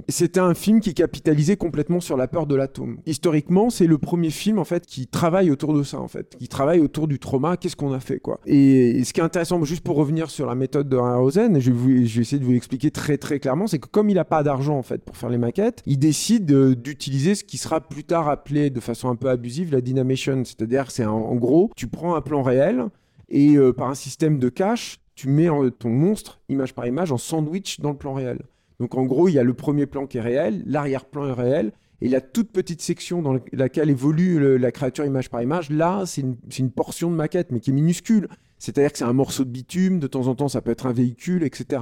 C'était 0.09 0.39
un 0.39 0.53
film 0.53 0.79
qui 0.79 0.93
capitalisait 0.93 1.57
complètement 1.57 1.99
sur 1.99 2.17
la 2.17 2.27
peur 2.27 2.47
de 2.47 2.55
l'atome. 2.55 2.97
Historiquement, 3.05 3.69
c'est 3.69 3.87
le 3.87 3.97
premier 3.97 4.29
film 4.29 4.59
en 4.59 4.63
fait 4.63 4.85
qui 4.85 5.07
travaille 5.07 5.51
autour 5.51 5.73
de 5.73 5.83
ça 5.83 5.99
en 5.99 6.07
fait, 6.07 6.35
qui 6.37 6.47
travaille 6.47 6.79
autour 6.79 7.07
du 7.07 7.19
trauma. 7.19 7.57
Qu'est-ce 7.57 7.75
qu'on 7.75 7.93
a 7.93 7.99
fait 7.99 8.19
quoi? 8.19 8.39
Et, 8.45 9.03
ce 9.03 9.13
qui 9.13 9.19
est 9.19 9.23
intéressant, 9.23 9.63
juste 9.63 9.83
pour 9.83 9.95
revenir 9.95 10.29
sur 10.29 10.45
la 10.45 10.55
méthode 10.55 10.89
de 10.89 10.97
Harryhausen, 10.97 11.55
et 11.55 11.61
je 11.61 11.71
vais, 11.71 12.01
essayer 12.01 12.39
de 12.39 12.45
vous 12.45 12.51
l'expliquer 12.51 12.91
très 12.91 13.17
très 13.17 13.39
clairement, 13.39 13.67
c'est 13.67 13.79
que 13.79 13.87
comme 13.87 14.09
il 14.09 14.15
n'a 14.15 14.25
pas 14.25 14.43
d'argent 14.43 14.77
en 14.77 14.83
fait 14.83 15.03
pour 15.03 15.17
faire 15.17 15.29
les 15.29 15.37
maquettes, 15.37 15.81
il 15.85 15.99
décide 15.99 16.51
euh, 16.51 16.75
d'utiliser 16.75 17.35
ce 17.35 17.43
qui 17.43 17.57
sera 17.57 17.81
plus 17.81 18.03
tard 18.03 18.29
appelé 18.29 18.69
de 18.69 18.79
façon 18.79 19.09
un 19.09 19.15
peu 19.15 19.29
abusive 19.29 19.71
la 19.71 19.81
dynamation. 19.81 20.43
C'est-à-dire, 20.45 20.91
c'est 20.91 21.05
en, 21.05 21.35
gros, 21.35 21.71
tu 21.75 21.87
prends 21.87 22.15
un 22.15 22.21
plan 22.21 22.41
réel 22.41 22.85
et 23.29 23.55
euh, 23.55 23.73
par 23.73 23.89
un 23.89 23.95
système 23.95 24.39
de 24.39 24.49
cache, 24.49 24.99
tu 25.15 25.27
mets 25.27 25.49
ton 25.77 25.89
monstre 25.89 26.39
image 26.49 26.73
par 26.73 26.87
image 26.87 27.11
en 27.11 27.17
sandwich 27.17 27.79
dans 27.79 27.91
le 27.91 27.97
plan 27.97 28.13
réel. 28.13 28.39
Donc 28.79 28.95
en 28.95 29.03
gros, 29.03 29.27
il 29.27 29.33
y 29.33 29.39
a 29.39 29.43
le 29.43 29.53
premier 29.53 29.85
plan 29.85 30.07
qui 30.07 30.17
est 30.17 30.21
réel, 30.21 30.63
l'arrière-plan 30.65 31.27
est 31.27 31.33
réel, 31.33 31.71
et 32.01 32.07
la 32.07 32.21
toute 32.21 32.51
petite 32.51 32.81
section 32.81 33.21
dans 33.21 33.37
laquelle 33.51 33.89
évolue 33.89 34.57
la 34.57 34.71
créature 34.71 35.05
image 35.05 35.29
par 35.29 35.41
image, 35.41 35.69
là, 35.69 36.03
c'est 36.05 36.21
une, 36.21 36.71
portion 36.71 37.11
de 37.11 37.15
maquette, 37.15 37.51
mais 37.51 37.59
qui 37.59 37.71
est 37.71 37.73
minuscule. 37.73 38.29
C'est-à-dire 38.57 38.91
que 38.91 38.97
c'est 38.97 39.05
un 39.05 39.13
morceau 39.13 39.43
de 39.43 39.49
bitume, 39.49 39.99
de 39.99 40.07
temps 40.07 40.27
en 40.27 40.35
temps, 40.35 40.47
ça 40.47 40.61
peut 40.61 40.71
être 40.71 40.85
un 40.85 40.93
véhicule, 40.93 41.43
etc. 41.43 41.81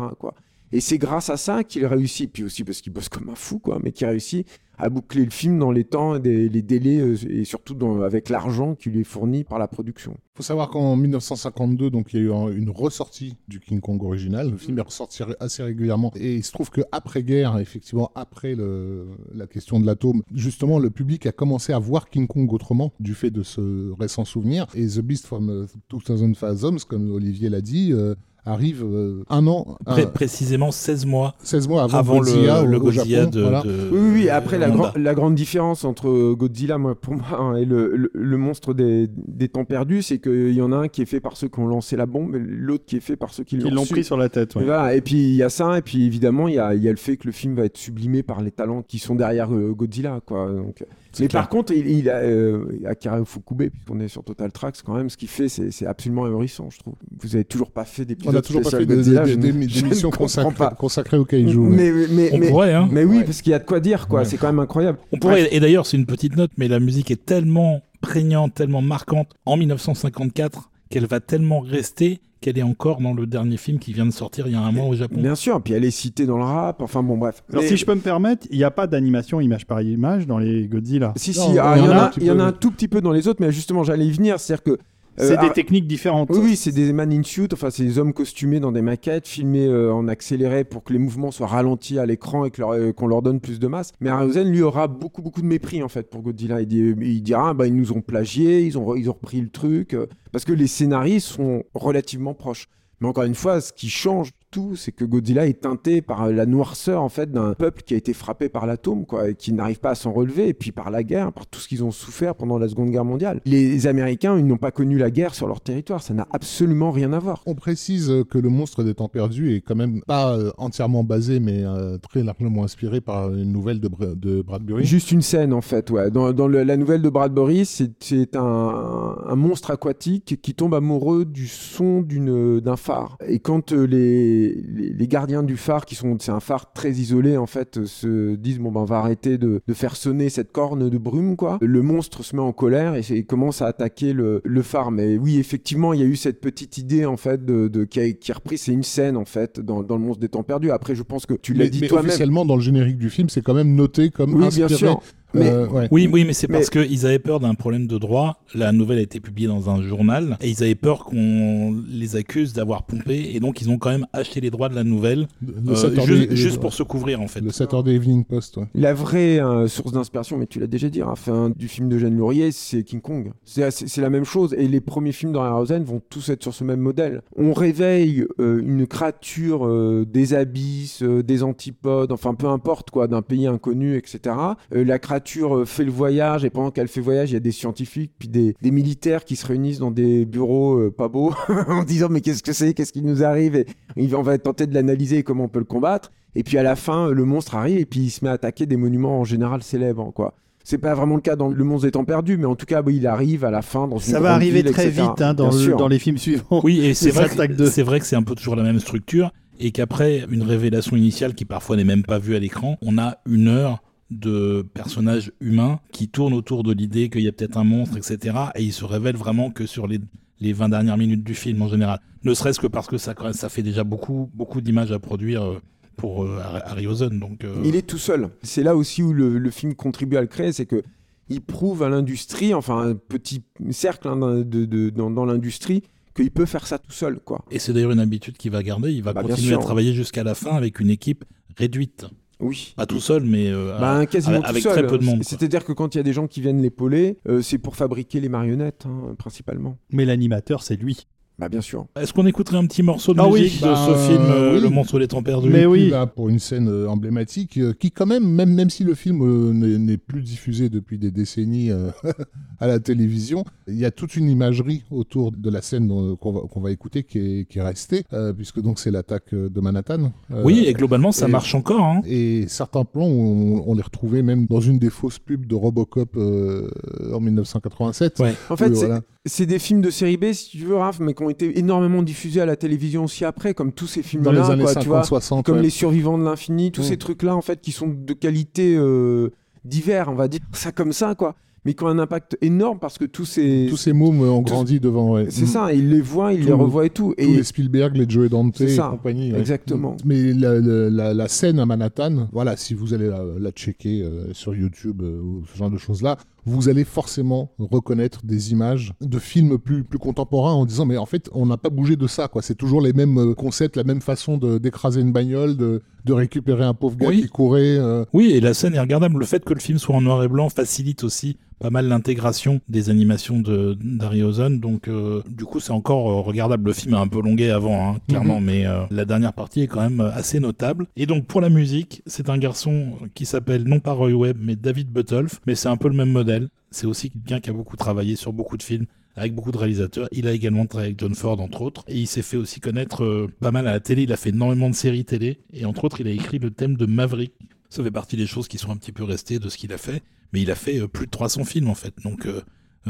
Et 0.71 0.82
c'est 0.82 0.97
grâce 0.97 1.30
à 1.30 1.38
ça 1.38 1.63
qu'il 1.63 1.86
réussit, 1.86 2.32
puis 2.32 2.43
aussi 2.43 2.63
parce 2.63 2.82
qu'il 2.82 2.91
bosse 2.93 3.10
comme 3.10 3.30
un 3.30 3.36
fou, 3.36 3.60
quoi, 3.60 3.80
mais 3.84 3.91
qu'il 3.91 4.08
réussit 4.08 4.45
à 4.80 4.89
boucler 4.89 5.25
le 5.25 5.32
film 5.32 5.58
dans 5.58 5.71
les 5.71 5.86
temps, 5.86 6.19
des, 6.19 6.49
les 6.49 6.62
délais, 6.62 6.99
euh, 6.99 7.15
et 7.30 7.45
surtout 7.45 7.73
dans- 7.73 8.01
avec 8.01 8.30
l'argent 8.30 8.75
qui 8.75 8.91
lui 8.91 8.99
est 9.01 9.03
fourni 9.06 9.43
par 9.43 9.58
la 9.60 9.67
production. 9.67 10.15
faut 10.36 10.43
savoir 10.43 10.69
qu'en 10.69 10.95
1952, 10.95 11.89
donc, 11.89 12.13
il 12.13 12.19
y 12.19 12.23
a 12.23 12.25
eu 12.27 12.32
un- 12.32 12.49
une 12.51 12.69
ressortie 12.69 13.36
du 13.47 13.60
King 13.60 13.82
Kong 13.82 14.03
original. 14.03 14.51
Le 14.51 14.58
film 14.58 14.77
est 14.77 14.82
ressorti 14.84 15.23
assez 15.39 15.63
régulièrement. 15.63 16.12
Et 16.15 16.36
il 16.36 16.43
se 16.43 16.51
trouve 16.51 16.69
qu'après-guerre, 16.69 17.58
effectivement, 17.58 18.12
après 18.13 18.53
le- 18.53 19.08
la 19.34 19.47
question 19.47 19.80
de 19.80 19.88
l'atome, 19.88 20.21
justement, 20.32 20.77
le 20.77 20.91
public 20.91 21.25
a 21.25 21.32
commencé 21.32 21.73
à 21.73 21.80
voir 21.80 22.08
King 22.08 22.27
Kong 22.27 22.53
autrement, 22.53 22.93
du 22.99 23.15
fait 23.15 23.32
de 23.32 23.41
ce 23.41 23.91
récent 23.99 24.25
souvenir. 24.25 24.67
Et 24.75 24.86
The 24.86 24.99
Beast 24.99 25.25
from 25.25 25.49
euh, 25.49 25.65
2000 25.89 26.36
Fathoms, 26.36 26.77
comme 26.88 27.10
Olivier 27.10 27.49
l'a 27.49 27.62
dit, 27.62 27.93
euh, 27.93 28.13
arrive 28.48 28.84
euh, 28.84 29.24
un 29.30 29.46
an, 29.48 29.78
Pré- 29.86 30.04
un- 30.04 30.08
précisément 30.08 30.72
16 30.72 31.06
mois 31.06 31.36
16 31.44 31.68
mois 31.68 31.84
avant, 31.84 31.98
avant, 31.98 32.18
Godzilla, 32.18 32.64
le, 32.64 32.68
le 32.72 32.78
au- 32.78 32.80
au 32.80 32.84
Godzilla 32.86 33.20
Japon, 33.20 33.32
de, 33.32 33.42
voilà. 33.42 33.62
de- 33.62 33.90
Oui, 33.92 34.00
oui, 34.00 34.10
oui. 34.14 34.30
Après, 34.30 34.58
la, 34.58 35.14
grande 35.16 35.36
différence 35.36 35.84
entre 35.84 36.34
Godzilla, 36.34 36.78
moi, 36.78 36.96
pour 36.96 37.14
moi, 37.16 37.26
hein, 37.40 37.56
et 37.56 37.66
le, 37.66 37.96
le- 37.96 38.12
le 38.14 38.38
monstre 38.38 38.74
des, 38.74 39.08
des 39.10 39.48
temps 39.50 39.66
perdus, 39.66 40.02
c'est 40.02 40.20
qu'il 40.20 40.54
y 40.54 40.62
en 40.62 40.72
a 40.72 40.78
un 40.78 40.88
qui 40.88 41.02
est 41.02 41.06
fait 41.06 41.20
par 41.20 41.38
ceux 41.38 41.48
qui 41.48 41.60
ont 41.60 41.68
lancé 41.68 41.96
la 41.96 42.06
bombe 42.06 42.36
et 42.36 42.40
l'autre 42.40 42.86
qui 42.86 42.98
est 42.98 43.02
fait 43.02 43.16
par 43.16 43.34
ceux 43.34 43.44
qui 43.44 43.58
l'ont 43.58 43.86
pris 43.86 44.04
sur 44.04 44.18
la 44.18 44.30
tête. 44.30 44.56
ouais. 44.56 44.62
Et, 44.64 44.66
voilà. 44.66 44.96
et 44.96 45.02
puis 45.02 45.16
il 45.18 45.36
y 45.36 45.44
a 45.44 45.50
ça, 45.50 45.78
et 45.78 45.82
puis 45.82 46.06
évidemment 46.06 46.48
il 46.48 46.56
y 46.56 46.60
a, 46.60 46.74
il 46.76 46.84
y 46.84 46.88
a 46.88 46.92
le 46.92 46.98
fait 46.98 47.18
que 47.18 47.28
le 47.28 47.32
film 47.34 47.56
va 47.56 47.66
être 47.66 47.78
sublimé 47.78 48.24
par 48.24 48.42
les 48.42 48.52
talents 48.52 48.84
qui 48.88 49.00
sont 49.00 49.16
derrière 49.16 49.54
euh, 49.54 49.74
Godzilla. 49.74 50.20
Quoi. 50.26 50.48
Donc, 50.52 50.84
mais 51.19 51.27
clair. 51.27 51.41
par 51.43 51.49
contre, 51.49 51.71
il, 51.73 51.88
il 51.88 52.10
a, 52.10 52.17
euh, 52.17 52.65
Akira 52.86 53.23
Fukube, 53.25 53.69
puisqu'on 53.69 53.99
est 53.99 54.08
sur 54.08 54.23
Total 54.23 54.51
Tracks, 54.51 54.77
quand 54.86 54.95
même, 54.95 55.10
ce 55.10 55.17
qu'il 55.17 55.27
fait, 55.27 55.47
c'est 55.49 55.86
absolument 55.86 56.25
ahurissant, 56.25 56.69
je 56.69 56.80
trouve. 56.80 56.93
Vous 57.21 57.36
avez 57.36 57.45
toujours 57.45 57.71
pas 57.71 57.86
fait 57.86 58.03
On 58.03 58.06
d'épisode 58.06 58.34
n'a 58.36 58.41
toujours 58.41 58.62
pas 58.62 58.69
fait 58.71 58.86
des, 58.86 58.95
des- 58.97 59.51
des- 59.51 60.01
consacrées, 60.12 60.53
pas. 60.56 60.69
consacrées 60.71 61.17
au 61.17 61.25
kaiju. 61.25 61.58
Mais, 61.60 61.91
mais, 62.10 62.30
On 62.34 62.38
mais, 62.38 62.49
pourrait, 62.49 62.73
hein. 62.73 62.88
mais 62.91 63.03
oui, 63.03 63.17
Ouais. 63.17 63.23
parce 63.23 63.41
qu'il 63.41 63.51
y 63.51 63.56
a 63.56 63.60
de 63.60 63.65
quoi 63.65 63.80
dire, 63.80 64.08
quoi. 64.08 64.19
Ouais. 64.19 64.25
C'est 64.25 64.38
quand 64.38 64.47
même 64.47 64.60
incroyable. 64.60 64.97
On 65.12 65.17
pourrait, 65.17 65.53
et 65.53 65.60
d'ailleurs, 65.60 65.86
c'est 65.86 65.97
une 65.97 66.06
petite 66.06 66.36
note, 66.36 66.51
mais 66.58 66.67
la 66.67 66.80
musique 66.80 67.12
est 67.12 67.25
tellement 67.25 67.82
prégnante, 68.01 68.53
tellement 68.53 68.82
marquante 68.82 69.34
en 69.45 69.58
1954 69.58 70.69
qu'elle 70.89 71.06
va 71.08 71.19
tellement 71.19 71.60
rester 71.60 72.19
qu'elle 72.41 72.58
est 72.58 72.63
encore 72.63 73.02
dans 73.02 73.13
le 73.13 73.26
dernier 73.26 73.58
film 73.58 73.80
qui 73.80 73.93
vient 73.93 74.06
de 74.06 74.12
sortir 74.12 74.47
il 74.47 74.54
y 74.54 74.56
a 74.56 74.62
un 74.62 74.71
mois 74.71 74.86
au 74.86 74.95
Japon. 74.95 75.19
Bien 75.19 75.36
sûr, 75.36 75.62
puis 75.62 75.73
elle 75.73 75.86
est 75.86 75.91
citée 75.91 76.26
dans 76.26 76.38
le 76.38 76.43
rap. 76.43 76.82
Enfin 76.82 77.04
bon, 77.04 77.17
bref. 77.17 77.43
Alors, 77.50 77.63
Mais- 77.63 77.67
si 77.69 77.78
je 77.78 77.86
peux 77.86 77.95
me 77.95 78.02
permettre, 78.02 78.47
il 78.52 78.58
n'y 78.58 78.63
a 78.63 78.71
pas 78.71 78.88
d'animation 78.88 79.41
image 79.41 79.65
par 79.65 79.82
image 79.82 80.28
dans 80.28 80.38
les 80.38 80.67
Godzilla. 80.67 81.13
Si, 81.15 81.38
Non, 81.38 81.52
si, 81.52 81.60
ah, 81.60 81.76
il 81.78 81.86
y, 81.86 81.88
en 81.88 81.91
a, 81.91 82.04
un 82.04 82.08
petit 82.10 82.19
il 82.21 82.26
y 82.28 82.32
en 82.32 82.39
a 82.39 82.43
un 82.43 82.52
tout 82.52 82.71
petit 82.71 82.88
peu 82.88 83.02
dans 83.02 83.12
les 83.12 83.28
autres, 83.28 83.41
mais 83.41 83.52
justement, 83.52 83.84
j'allais 83.84 84.06
y 84.06 84.12
venir. 84.12 84.39
C'est-à-dire 84.39 84.63
que. 84.63 84.78
Euh, 85.19 85.27
C'est 85.27 85.38
des 85.38 85.51
techniques 85.51 85.88
différentes. 85.88 86.30
Oui, 86.32 86.39
oui, 86.41 86.56
c'est 86.56 86.71
des 86.71 86.93
man 86.93 87.12
in 87.12 87.23
suit, 87.23 87.47
enfin, 87.53 87.69
c'est 87.69 87.84
des 87.84 87.97
hommes 87.99 88.13
costumés 88.13 88.60
dans 88.60 88.71
des 88.71 88.82
maquettes, 88.82 89.27
filmés 89.27 89.65
euh, 89.67 89.93
en 89.93 90.08
accéléré 90.08 90.63
pour 90.63 90.84
que 90.84 90.93
les 90.93 90.99
mouvements 90.99 91.32
soient 91.32 91.47
ralentis 91.47 91.99
à 91.99 92.06
l'écran 92.06 92.45
et 92.45 92.51
euh, 92.60 92.93
qu'on 92.93 93.08
leur 93.08 93.21
donne 93.21 93.39
plus 93.39 93.60
de 93.60 93.67
masse. 93.67 93.91
Mais 93.99 94.10
Harryhausen, 94.10 94.49
lui, 94.51 94.62
aura 94.62 94.88
beaucoup, 94.88 95.21
beaucoup 95.21 95.41
de 95.41 95.47
mépris, 95.47 95.82
en 95.84 95.89
fait, 95.89 96.10
pour 96.10 96.21
Godzilla. 96.21 96.62
Il, 96.62 96.67
dit- 96.67 96.93
il 97.01 97.21
dira, 97.21 97.53
bah, 97.53 97.67
ils 97.67 97.75
nous 97.75 97.91
ont 97.91 98.01
plagié, 98.01 98.62
ils 98.62 98.77
ont, 98.77 98.95
ils 98.95 99.10
ont 99.10 99.13
repris 99.13 99.41
le 99.41 99.49
truc, 99.49 99.95
parce 100.32 100.45
que 100.45 100.53
les 100.53 100.67
scénarios 100.67 101.19
sont 101.19 101.63
relativement 101.73 102.34
proches. 102.34 102.67
Mais 102.99 103.08
encore 103.08 103.25
une 103.25 103.36
fois, 103.36 103.62
ce 103.62 103.71
qui 103.73 103.89
change 103.89 104.32
tout, 104.52 104.76
c'est 104.76 104.92
que 104.92 105.06
Godzilla 105.06 105.46
est 105.48 105.62
teinté 105.62 106.02
par 106.02 106.30
la 106.32 106.46
noirceur 106.46 107.02
en 107.02 107.10
fait 107.10 107.32
d'un 107.32 107.54
peuple 107.54 107.82
qui 107.84 107.94
a 107.94 107.98
été 107.98 108.14
frappé 108.14 108.50
par 108.50 108.66
l'atome, 108.66 109.06
quoi, 109.06 109.30
et 109.30 109.36
qui 109.36 109.52
n'arrive 109.54 109.80
pas 109.80 109.92
à 109.92 109.96
s'en 109.96 110.12
relever, 110.12 110.48
et 110.50 110.54
puis 110.54 110.72
par 110.72 110.90
la 110.92 111.04
guerre, 111.04 111.32
par 111.32 111.48
tout 111.48 111.60
ce 111.60 111.68
qu'ils 111.68 111.84
ont 111.84 111.92
souffert 111.92 112.36
pendant 112.36 112.58
la 112.58 112.68
Seconde 112.68 112.92
Guerre 112.92 113.06
mondiale. 113.06 113.42
Les 113.46 113.88
Américains, 113.88 114.38
ils 114.38 114.46
n'ont 114.46 114.58
pas 114.58 114.72
connu 114.72 114.98
la 114.98 115.12
guerre 115.12 115.36
sur 115.36 115.48
leur 115.48 115.62
territoire, 115.62 116.02
ça 116.02 116.14
n'a 116.14 116.28
absolument 116.32 116.92
rien 116.92 117.14
à 117.14 117.20
voir. 117.20 117.44
On 117.46 117.56
précise 117.56 118.12
que 118.30 118.38
le 118.38 118.50
monstre 118.50 118.84
des 118.84 118.94
temps 118.94 119.10
perdus 119.10 119.56
est 119.56 119.62
quand 119.62 119.76
même 119.76 120.02
pas 120.08 120.36
euh, 120.38 120.52
entièrement 120.58 121.04
basé, 121.04 121.40
mais 121.40 121.64
euh, 121.64 121.98
très 121.98 122.24
largement 122.24 122.64
inspiré 122.64 123.02
par 123.02 123.34
une 123.34 123.52
nouvelle 123.52 123.80
de, 123.80 123.88
Bra- 123.88 124.16
de 124.16 124.42
Bradbury. 124.42 124.86
Juste 124.86 125.12
une 125.12 125.22
scène 125.22 125.54
en 125.54 125.62
fait, 125.62 125.90
ouais. 125.92 126.10
Dans, 126.12 126.32
dans 126.34 126.48
le- 126.48 126.64
la 126.64 126.78
nouvelle 126.78 127.02
de 127.02 127.10
Bradbury, 127.10 127.66
c'est 127.66 128.36
un, 128.36 129.16
un 129.28 129.36
monstre 129.36 129.72
aquatique 129.72 130.40
qui 130.42 130.54
tombe 130.54 130.74
amoureux 130.74 131.26
du 131.26 131.48
son 131.48 131.98
d'un 132.08 132.76
phare. 132.76 133.18
Et 133.28 133.40
quand 133.40 133.72
euh, 133.74 133.86
les, 133.86 134.37
les, 134.38 134.89
les 134.93 135.08
gardiens 135.08 135.43
du 135.43 135.58
phare, 135.58 135.86
qui 135.86 135.95
sont 135.95 136.17
c'est 136.19 136.32
un 136.32 136.39
phare 136.39 136.71
très 136.73 136.91
isolé 136.91 137.38
en 137.38 137.45
fait, 137.47 137.78
euh, 137.78 137.86
se 137.86 138.36
disent 138.36 138.60
bon 138.60 138.71
ben 138.71 138.82
on 138.82 138.86
va 138.86 138.97
arrêter 139.00 139.38
de, 139.38 139.62
de 139.67 139.73
faire 139.73 139.95
sonner 139.95 140.30
cette 140.30 140.52
corne 140.52 140.89
de 140.89 140.97
brume 140.97 141.36
quoi. 141.36 141.58
Le 141.62 141.82
monstre 141.82 142.23
se 142.23 142.36
met 142.36 142.41
en 142.41 142.52
colère 142.54 142.95
et, 142.95 143.23
commence 143.23 143.62
à 143.62 143.67
attaquer 143.67 144.13
le, 144.13 144.41
le 144.43 144.62
phare. 144.62 144.91
Mais 144.91 145.17
oui 145.17 145.38
effectivement 145.39 145.93
il 145.93 146.00
y 146.00 146.04
a 146.04 146.08
eu 146.08 146.15
cette 146.15 146.39
petite 146.41 146.78
idée 146.78 147.06
en 147.06 147.17
fait 147.17 147.43
de, 147.45 147.67
de- 147.67 147.84
qui, 147.84 148.00
a, 148.00 148.12
qui 148.12 148.32
est 148.32 148.34
reprise, 148.34 148.62
c'est 148.62 148.73
une 148.73 148.84
scène 148.84 149.17
en 149.17 149.26
fait 149.26 149.60
dans, 149.60 149.84
dans 149.84 149.95
le 149.97 150.04
monstre 150.04 150.21
des 150.21 150.30
temps 150.30 150.43
perdus. 150.43 150.71
Après 150.71 150.95
je 150.95 151.04
pense 151.04 151.26
que 151.26 151.34
tu 151.34 151.54
l'as 151.54 151.67
dit 151.69 151.80
mais 151.82 151.88
toi-même. 151.88 152.08
officiellement, 152.08 152.45
dans 152.45 152.56
le 152.56 152.62
générique 152.62 152.97
du 152.97 153.10
film, 153.10 153.30
c'est 153.30 153.41
quand 153.41 153.54
même 153.54 153.73
noté 153.76 154.10
comme 154.10 154.34
Oui 154.36 154.45
inspiré. 154.45 154.67
bien 154.67 154.78
sûr. 154.78 155.02
Mais 155.38 155.50
euh, 155.50 155.67
ouais. 155.67 155.88
Oui, 155.91 156.10
oui, 156.12 156.23
mais 156.26 156.34
c'est 156.34 156.50
Mais- 156.50 156.58
parce 156.58 156.69
qu'ils 156.69 157.06
avaient 157.06 157.19
peur 157.19 157.39
d'un 157.39 157.54
problème 157.56 157.88
de 157.88 157.97
droit. 157.97 158.41
La 158.56 158.71
nouvelle 158.71 158.97
a 159.00 159.02
été 159.02 159.19
publiée 159.19 159.47
dans 159.47 159.69
un 159.69 159.82
journal 159.82 160.38
et 160.41 160.50
ils 160.50 160.63
avaient 160.63 160.76
peur 160.76 161.06
qu'on 161.06 161.76
les 161.89 162.15
accuse 162.15 162.54
d'avoir 162.54 162.84
pompé 162.84 163.32
et 163.34 163.39
donc 163.39 163.62
ils 163.62 163.69
ont 163.69 163.78
quand 163.78 163.89
même 163.89 164.08
acheté 164.13 164.41
les 164.41 164.50
droits 164.50 164.69
de 164.69 164.76
la 164.76 164.84
nouvelle 164.84 165.28
Le 165.45 165.71
euh, 165.71 165.76
Saturday- 165.76 166.30
ju- 166.30 166.36
juste 166.38 166.60
pour 166.60 166.73
se 166.73 166.84
couvrir 166.84 167.21
en 167.21 167.28
fait. 167.28 167.41
Le 167.41 167.52
Saturday 167.52 167.95
Evening 167.95 168.23
Post, 168.26 168.58
ouais. 168.58 168.65
La 168.76 168.93
vraie 168.93 169.39
euh, 169.39 169.67
source 169.67 169.91
d'inspiration, 169.91 170.38
mais 170.38 170.47
tu 170.47 170.60
l'as 170.60 170.67
déjà 170.67 170.89
dit, 170.89 171.02
hein, 171.02 171.08
enfin, 171.10 171.52
du 171.56 171.67
film 171.67 171.89
de 171.89 171.97
Jeanne 171.97 172.17
Laurier, 172.17 172.52
c'est 172.52 172.84
King 172.84 173.02
Kong. 173.02 173.32
C'est 173.45 173.97
la 174.02 174.10
même 174.10 174.23
chose. 174.26 174.56
Et 174.58 174.67
les 174.67 174.82
premiers 174.82 175.12
films 175.12 175.34
de 175.34 175.38
Harryhausen 175.38 175.84
vont 175.84 176.02
tous 176.10 176.30
être 176.30 176.41
sur 176.43 176.54
ce 176.54 176.63
même 176.63 176.80
modèle. 176.80 177.21
On 177.36 177.54
réveille 177.54 178.26
euh, 178.39 178.62
une 178.65 178.88
créature 178.88 179.65
euh, 179.65 180.06
des 180.08 180.34
abysses, 180.34 181.04
euh, 181.04 181.23
des 181.23 181.43
antipodes, 181.43 182.12
enfin 182.12 182.34
peu 182.34 182.47
importe 182.47 182.91
quoi, 182.91 183.08
d'un 183.08 183.21
pays 183.21 183.47
inconnu, 183.47 183.95
etc. 183.97 184.36
Euh, 184.76 184.84
la 184.84 185.00
créature 185.00 185.27
euh, 185.36 185.66
fait 185.66 185.84
le 185.84 185.92
voyage 185.92 186.46
et 186.46 186.50
pendant 186.50 186.72
qu'elle 186.72 186.88
fait 186.88 187.00
le 187.02 187.06
voyage, 187.06 187.32
il 187.32 187.34
y 187.34 187.38
a 187.38 187.42
des 187.42 187.52
scientifiques 187.52 188.12
puis 188.18 188.28
des, 188.28 188.56
des 188.62 188.72
militaires 188.72 189.26
qui 189.26 189.36
se 189.36 189.46
réunissent 189.46 189.80
dans 189.80 189.92
des 189.92 190.26
bureaux 190.26 190.78
euh, 190.80 190.92
pas 190.92 191.08
beaux 191.08 191.34
en 191.68 191.84
disant 191.84 192.08
mais 192.10 192.22
qu'est-ce 192.22 192.44
que 192.44 192.54
c'est, 192.54 192.74
qu'est-ce 192.74 192.94
qui 192.94 193.02
nous 193.02 193.24
arrive? 193.24 193.56
Et 193.96 194.16
on 194.16 194.22
va 194.22 194.38
tenter 194.38 194.68
de 194.68 194.74
l'analyser 194.74 195.18
et 195.18 195.24
comment 195.24 195.46
on 195.46 195.50
peut 195.50 195.60
le 195.60 195.66
combattre. 195.66 196.12
Et 196.36 196.44
puis 196.44 196.58
à 196.58 196.63
la 196.63 196.76
fin, 196.76 197.10
le 197.10 197.26
monstre 197.26 197.56
arrive 197.56 197.78
et 197.80 197.86
puis 197.86 198.00
il 198.02 198.10
se 198.10 198.24
met 198.24 198.30
à 198.30 198.34
attaquer 198.34 198.66
des 198.66 198.78
monuments 198.78 199.20
en 199.20 199.24
général 199.24 199.63
célèbres, 199.63 200.12
quoi. 200.13 200.34
C'est 200.63 200.78
pas 200.80 200.94
vraiment 200.96 201.16
le 201.16 201.22
cas 201.22 201.38
dans 201.38 201.48
Le 201.48 201.63
Monstre 201.63 201.86
des 201.88 201.92
Temps 201.92 202.04
Perdus, 202.04 202.36
mais 202.36 202.44
en 202.46 202.58
tout 202.58 202.66
cas, 202.66 202.82
bah, 202.82 202.92
il 202.92 203.08
arrive 203.08 203.46
à 203.46 203.52
la 203.52 203.62
fin 203.62 203.88
dans 203.88 204.00
une 204.00 204.12
Ça 204.12 204.20
va 204.20 204.34
arriver 204.34 204.63
ville, 204.63 204.72
très 204.74 204.88
etc. 204.88 205.02
vite 205.04 205.22
hein, 205.22 205.34
dans, 205.34 205.50
le- 205.50 205.88
les 205.88 205.98
films 205.98 206.18
suivants. 206.18 206.60
Oui, 206.62 206.82
et 206.82 206.94
c'est 206.94 207.12
vrai, 207.12 207.47
que- 207.47 207.54
de- 207.54 207.66
c'est 207.68 207.84
vrai 207.84 208.01
que 208.01 208.06
c'est 208.06 208.18
un 208.18 208.24
peu 208.24 208.36
toujours 208.36 208.58
la 208.58 208.64
même 208.64 208.80
structure 208.82 209.32
et 209.62 209.72
qu'après 209.72 210.26
une 210.30 210.43
révélation 210.43 210.97
initiale 210.97 211.36
qui 211.36 211.45
parfois 211.45 211.78
n'est 211.78 211.86
même 211.86 212.04
pas 212.04 212.20
vue 212.20 212.36
à 212.36 212.39
l'écran, 212.39 212.76
on 212.82 212.97
a 212.97 213.16
une 213.26 213.47
heure 213.47 213.82
de 214.10 214.66
personnages 214.74 215.32
humains 215.41 215.80
qui 215.91 216.08
tournent 216.08 216.34
autour 216.34 216.64
de 216.64 216.72
l'idée 216.74 217.10
qu'il 217.10 217.22
y 217.22 217.28
a 217.28 217.32
peut-être 217.32 217.58
un 217.58 217.64
monstre, 217.64 217.97
etc. 217.97 218.36
Et 218.55 218.64
ils 218.64 218.74
se 218.74 218.86
révèlent 218.86 219.18
vraiment 219.18 219.51
que 219.51 219.66
sur 219.66 219.88
les, 219.88 219.99
les 220.39 220.53
20 220.53 220.70
dernières 220.70 220.97
minutes 220.97 221.24
du 221.24 221.34
film 221.36 221.62
en 221.62 221.68
général. 221.68 221.99
Ne 222.24 222.34
serait-ce 222.34 222.60
que 222.60 222.68
parce 222.68 222.88
que 222.88 222.97
ça, 222.97 223.14
ça 223.34 223.49
fait 223.49 223.64
déjà 223.64 223.84
beaucoup, 223.84 224.30
beaucoup 224.34 224.62
d'images 224.62 224.91
à 224.91 224.99
produire 224.99 225.43
euh, 225.43 225.60
pour 225.97 226.24
euh, 226.24 226.39
Harryhausen. 226.66 227.20
Donc, 227.20 227.43
euh, 227.43 227.55
Il 227.66 227.76
est 227.76 227.86
tout 227.88 227.97
seul. 227.97 228.30
C'est 228.43 228.64
là 228.64 228.76
aussi 228.76 229.03
où 229.03 229.14
le, 229.14 229.38
le 229.38 229.49
film 229.51 229.76
contribue 229.76 230.18
à 230.18 230.22
le 230.22 230.28
créer, 230.28 230.51
c'est 230.53 230.66
que 230.66 230.84
il 231.30 231.41
prouve 231.41 231.84
à 231.84 231.89
l'industrie, 231.89 232.53
enfin 232.53 232.78
un 232.88 232.95
petit 232.95 233.43
cercle 233.72 234.08
hein, 234.08 234.38
de, 234.39 234.64
de- 234.64 234.89
dans, 234.89 235.12
dans 235.12 235.26
l'industrie, 235.26 235.84
qu'il 236.16 236.32
peut 236.32 236.45
faire 236.45 236.66
ça 236.66 236.80
tout 236.80 236.93
seul, 236.93 237.20
quoi. 237.20 237.43
Et 237.51 237.60
c'est 237.60 237.74
d'ailleurs 237.74 237.91
une 237.91 237.99
habitude 237.99 238.38
qu'il 238.38 238.51
va 238.51 238.64
garder. 238.64 238.93
Il 238.93 239.03
va 239.03 239.12
Bah, 239.12 239.22
continuer 239.24 239.49
à 239.49 239.58
sûr. 239.58 239.60
travailler 239.60 239.93
jusqu'à 239.93 240.24
la 240.24 240.34
fin 240.36 240.55
avec 240.55 240.80
une 240.80 240.89
équipe 240.89 241.26
réduite. 241.58 242.05
Oui. 242.40 242.74
Pas 242.78 242.86
tout 242.86 243.00
seul, 243.00 243.24
mais 243.24 243.48
euh, 243.50 243.78
Bah, 243.80 244.06
quasiment 244.06 244.42
avec 244.42 244.64
tout 244.64 244.70
seul. 244.70 244.74
très 244.74 244.88
peu 244.88 244.98
de 244.98 245.04
monde. 245.04 245.24
C'est-à-dire 245.24 245.66
que 245.66 245.74
quand 245.74 245.96
il 245.96 245.98
y 245.98 246.02
a 246.02 246.04
des 246.04 246.14
gens 246.14 246.28
qui 246.28 246.42
viennent 246.42 246.62
l'épauler, 246.62 247.18
euh, 247.28 247.42
c'est 247.42 247.58
pour 247.58 247.76
fabriquer 247.76 248.20
les 248.20 248.30
marionnettes, 248.30 248.86
hein, 248.86 249.16
principalement. 249.18 249.78
Mais 249.92 250.06
l'animateur, 250.06 250.62
c'est 250.62 250.76
lui. 250.76 251.08
Bah 251.40 251.50
bien 251.50 251.62
sûr. 251.62 251.86
Est-ce 252.00 252.14
qu'on 252.14 252.26
écouterait 252.26 252.58
un 252.58 252.66
petit 252.66 252.82
morceau 252.82 253.14
de 253.14 253.20
Ah 253.20 253.28
oui, 253.28 253.42
musique 253.44 253.62
de 253.62 253.68
bah, 253.68 253.86
ce 253.88 253.94
film, 254.12 254.24
euh, 254.24 254.56
oui. 254.56 254.62
Le 254.62 254.70
monstre 254.70 254.98
des 254.98 255.08
temps 255.08 255.22
perdus 255.22 255.50
Mais 255.50 255.62
Et 255.62 255.66
oui. 255.68 255.82
puis, 255.84 255.92
bah, 255.92 256.08
pour 256.08 256.30
une 256.30 256.40
scène 256.40 256.68
euh, 256.68 256.88
emblématique 256.90 257.58
euh, 257.60 257.74
qui 257.80 257.92
quand 257.92 258.08
même, 258.08 258.28
même, 258.28 258.52
même 258.56 258.72
si 258.72 258.84
le 258.84 258.96
film 258.96 259.22
euh, 259.22 259.54
n'est 259.78 259.98
plus 259.98 260.24
diffusé 260.24 260.70
depuis 260.70 260.98
des 260.98 261.12
décennies 261.12 261.70
euh, 261.70 261.92
à 262.60 262.66
la 262.66 262.80
télévision, 262.80 263.46
il 263.68 263.76
y 263.78 263.86
a 263.86 263.92
toute 263.92 264.16
une 264.16 264.30
imagerie 264.30 264.84
autour 264.90 265.32
de 265.32 265.50
la 265.52 265.62
scène 265.62 266.16
qu'on 266.18 266.32
va, 266.32 266.40
qu'on 266.52 266.60
va 266.60 266.72
écouter 266.72 267.04
qui 267.04 267.20
est, 267.20 267.46
qui 267.48 267.60
est 267.60 267.64
restée, 267.64 268.04
euh, 268.14 268.34
puisque 268.34 268.60
donc 268.60 268.80
c'est 268.80 268.90
l'attaque 268.90 269.36
de 269.36 269.60
Manhattan. 269.62 270.12
Euh, 270.32 270.42
Oui, 270.44 270.64
et 270.66 270.74
globalement, 270.74 271.12
ça 271.12 271.28
et- 271.28 271.32
marche 271.32 271.54
encore. 271.54 271.84
hein. 271.84 272.02
Et 272.08 272.46
certains 272.48 272.84
plans, 272.84 273.06
on, 273.06 273.64
on 273.68 273.76
les 273.76 273.84
retrouvait 273.84 274.24
même 274.24 274.48
dans 274.48 274.60
une 274.60 274.80
des 274.80 274.90
fausses 274.90 275.20
pubs 275.20 275.46
de 275.46 275.54
Robocop 275.54 276.18
euh, 276.18 276.72
en 277.14 277.20
1987. 277.20 278.20
Ouais. 278.22 278.34
En 278.50 278.58
fait, 278.58 278.74
c'est- 278.74 278.86
voilà. 278.88 279.02
c'est 279.26 279.46
des 279.46 279.60
films 279.60 279.82
de 279.82 279.92
série 279.92 280.18
B, 280.18 280.32
si 280.34 280.50
tu 280.58 280.66
veux, 280.66 280.76
Raph, 280.78 281.00
mais 281.00 281.14
qui 281.14 281.26
ont 281.28 281.30
été 281.30 281.59
énormément 281.59 282.01
diffusés 282.03 282.41
à 282.41 282.45
la 282.45 282.55
télévision 282.55 283.03
aussi 283.03 283.23
après, 283.25 283.53
comme 283.53 283.71
tous 283.71 283.88
ces 283.88 284.01
dans 284.01 284.07
films-là, 284.07 284.32
les 284.32 284.49
années 284.51 284.63
quoi, 284.63 284.75
tu 284.75 284.88
vois. 284.88 285.01
50-60. 285.01 285.43
Comme 285.43 285.57
ouais. 285.57 285.61
Les 285.61 285.69
Survivants 285.69 286.17
de 286.17 286.23
l'Infini, 286.23 286.71
tous 286.71 286.82
Mm. 286.82 286.86
ces 286.86 286.97
trucs-là, 286.97 287.36
en 287.36 287.41
fait, 287.41 287.61
qui 287.61 287.71
sont 287.71 287.88
de 287.89 288.13
qualité 288.13 288.75
euh, 288.78 289.30
divers, 289.65 290.09
on 290.09 290.15
va 290.15 290.28
dire 290.28 290.39
ça 290.53 290.71
comme 290.71 290.93
ça, 290.93 291.13
quoi. 291.15 291.36
Mais 291.65 291.73
qui 291.73 291.84
ont 291.84 291.88
un 291.88 291.99
impact 291.99 292.38
énorme 292.39 292.80
parce 292.80 292.97
que 292.97 293.03
tous 293.03 293.25
ces. 293.25 293.67
Tous 293.69 293.75
ces 293.75 293.91
mômes 293.91 294.21
ont 294.21 294.41
grandi 294.41 294.80
devant. 294.80 295.11
ouais. 295.13 295.25
C'est 295.30 295.45
ça, 295.47 295.73
ils 295.73 295.89
les 295.89 295.99
voient, 295.99 296.32
ils 296.32 296.41
Tout- 296.41 296.47
les 296.47 296.53
revoient 296.53 296.86
et 296.86 296.89
tout. 296.89 297.13
Tous 297.17 297.21
Et 297.21 297.28
les 297.28 297.43
Spielberg, 297.43 297.97
les 297.97 298.05
Joe 298.07 298.30
Dante 298.30 298.61
et 298.61 298.78
compagnie. 298.78 299.34
ouais. 299.34 299.39
exactement. 299.39 299.97
Mais 300.05 300.32
la, 300.32 300.61
la- 300.61 300.89
la- 300.89 301.13
la 301.13 301.28
scène 301.28 301.59
à 301.59 301.65
Manhattan, 301.65 302.30
voilà, 302.32 302.55
si 302.55 302.73
vous 302.73 302.93
allez 302.93 303.07
la, 303.09 303.21
la 303.38 303.51
checker 303.51 304.01
euh, 304.01 304.34
sur 304.34 304.55
YouTube 304.55 305.01
euh, 305.01 305.19
ou 305.21 305.43
ce 305.51 305.57
genre 305.57 305.69
de 305.69 305.78
choses-là, 305.78 306.15
vous 306.48 306.70
allez 306.70 306.84
forcément 306.84 307.52
reconnaître 307.60 308.26
des 308.26 308.52
images 308.52 308.93
de 309.02 309.20
films 309.20 309.58
plus, 309.58 309.84
plus 309.84 310.00
contemporains 310.00 310.54
en 310.54 310.66
disant 310.66 310.86
mais 310.86 310.98
en 310.98 311.06
fait 311.06 311.30
on 311.34 311.45
n'a 311.45 311.58
pas 311.58 311.70
bougé 311.70 311.95
de 311.95 312.08
ça 312.08 312.28
quoi. 312.28 312.41
C'est 312.41 312.56
toujours 312.56 312.82
les 312.82 312.93
mêmes 312.93 313.18
euh, 313.20 313.34
concepts, 313.34 313.76
la 313.78 313.84
même 313.84 314.02
façon 314.02 314.38
d'écraser 314.38 315.02
une 315.02 315.12
bagnole, 315.12 315.58
de, 315.58 315.82
de 316.06 316.14
récupérer 316.14 316.64
un 316.64 316.74
pauvre 316.74 316.95
gars 316.98 317.10
Oui. 317.10 317.22
qui 317.24 317.28
courait. 317.30 317.78
euh, 317.78 318.06
Oui, 318.14 318.32
et 318.32 318.39
la 318.39 318.54
scène 318.54 318.74
est 318.76 318.80
regardable. 318.80 319.20
Le 319.20 319.26
fait 319.26 319.43
que 319.43 319.54
le 319.54 319.60
film 319.60 319.78
soit 319.78 319.95
en 319.95 320.02
noir 320.02 320.24
et 320.24 320.28
blanc 320.28 320.50
facilite 320.50 321.04
aussi 321.04 321.38
pas 321.60 321.72
mal 321.72 321.88
l'intégration 321.88 322.62
des 322.70 322.91
animations 322.91 323.39
de 323.39 323.76
d'Harryhausen. 323.82 324.60
Donc, 324.60 324.88
euh, 324.88 325.24
du 325.28 325.43
coup, 325.43 325.60
c'est 325.60 325.72
encore 325.72 326.08
euh, 326.08 326.22
regardable. 326.22 326.68
Le 326.68 326.74
film 326.74 326.93
est 326.93 326.98
un 326.98 327.08
peu 327.08 327.20
longué 327.20 327.50
avant, 327.50 327.95
hein, 327.95 327.98
clairement, 328.08 328.39
mais 328.39 328.68
euh, 328.68 328.82
la 328.91 329.06
dernière 329.06 329.34
partie 329.34 329.62
est 329.62 329.68
quand 329.68 329.82
même 329.82 330.00
assez 330.00 330.39
notable. 330.39 330.86
Et 330.95 331.08
donc, 331.08 331.26
pour 331.26 331.41
la 331.41 331.50
musique, 331.50 332.04
c'est 332.06 332.30
un 332.30 332.38
garçon 332.38 332.89
qui 333.16 333.26
s'appelle 333.26 333.64
non 333.64 333.80
pas 333.80 333.93
Roy 333.93 334.12
Webb, 334.14 334.38
mais 334.39 334.56
David 334.56 334.91
Butolph. 334.93 335.41
Mais 335.48 335.56
c'est 335.56 335.68
un 335.68 335.78
peu 335.78 335.88
le 335.89 335.95
même 335.95 336.12
modèle. 336.12 336.37
C'est 336.72 336.88
aussi 336.88 337.10
quelqu'un 337.10 337.40
qui 337.40 337.50
a 337.50 337.54
beaucoup 337.54 337.78
travaillé 337.78 338.16
sur 338.16 338.34
beaucoup 338.34 338.58
de 338.58 338.64
films 338.64 338.86
avec 339.18 339.34
beaucoup 339.34 339.52
de 339.52 339.58
réalisateurs. 339.58 340.08
Il 340.12 340.28
a 340.28 340.32
également 340.32 340.66
travaillé 340.68 340.90
avec 340.90 341.00
John 341.00 341.16
Ford, 341.16 341.42
entre 341.42 341.64
autres. 341.64 341.84
Et 341.88 341.98
il 341.98 342.08
s'est 342.08 342.22
fait 342.22 342.38
aussi 342.38 342.60
connaître 342.60 343.04
euh, 343.04 343.28
pas 343.40 343.52
mal 343.52 343.68
à 343.68 343.72
la 343.72 343.80
télé. 343.80 344.04
Il 344.04 344.14
a 344.14 344.18
fait 344.18 344.30
énormément 344.30 344.70
de 344.70 344.76
séries 344.76 345.06
télé. 345.06 345.40
Et 345.54 345.66
entre 345.66 345.84
autres, 345.86 346.00
il 346.00 346.08
a 346.08 346.12
écrit 346.12 346.38
le 346.38 346.52
thème 346.52 346.78
de 346.78 346.86
Maverick. 346.86 347.34
Ça 347.70 347.84
fait 347.84 347.92
partie 347.92 348.16
des 348.16 348.28
choses 348.28 348.48
qui 348.48 348.60
sont 348.60 348.72
un 348.72 348.78
petit 348.78 348.92
peu 348.92 349.04
restées 349.04 349.40
de 349.40 349.50
ce 349.50 349.58
qu'il 349.58 349.74
a 349.74 349.78
fait. 349.78 350.04
Mais 350.34 350.42
il 350.42 350.52
a 350.52 350.56
fait 350.56 350.80
euh, 350.80 350.88
plus 350.88 351.08
de 351.08 351.12
300 351.12 351.46
films, 351.46 351.68
en 351.68 351.76
fait. 351.76 351.96
Donc, 352.04 352.28
euh, 352.28 352.42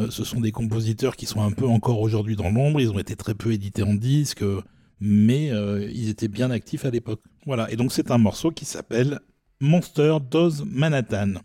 ce 0.09 0.25
sont 0.25 0.41
des 0.41 0.51
compositeurs 0.51 1.15
qui 1.15 1.25
sont 1.25 1.41
un 1.41 1.51
peu 1.51 1.65
encore 1.65 2.01
aujourd'hui 2.01 2.35
dans 2.35 2.49
l'ombre. 2.49 2.81
Ils 2.81 2.91
ont 2.91 2.99
été 2.99 3.15
très 3.15 3.33
peu 3.33 3.53
édités 3.53 3.83
en 3.83 3.95
disque. 3.95 4.43
mais 4.99 5.47
ils 5.91 6.09
étaient 6.09 6.27
bien 6.27 6.51
actifs 6.51 6.85
à 6.85 6.91
l'époque. 6.91 7.21
Voilà. 7.45 7.71
Et 7.71 7.77
donc, 7.77 7.91
c'est 7.91 8.11
un 8.11 8.19
morceau 8.19 8.51
qui 8.51 8.65
s'appelle 8.65 9.21
Monster 9.59 10.17
Does 10.29 10.65
Manhattan. 10.65 11.35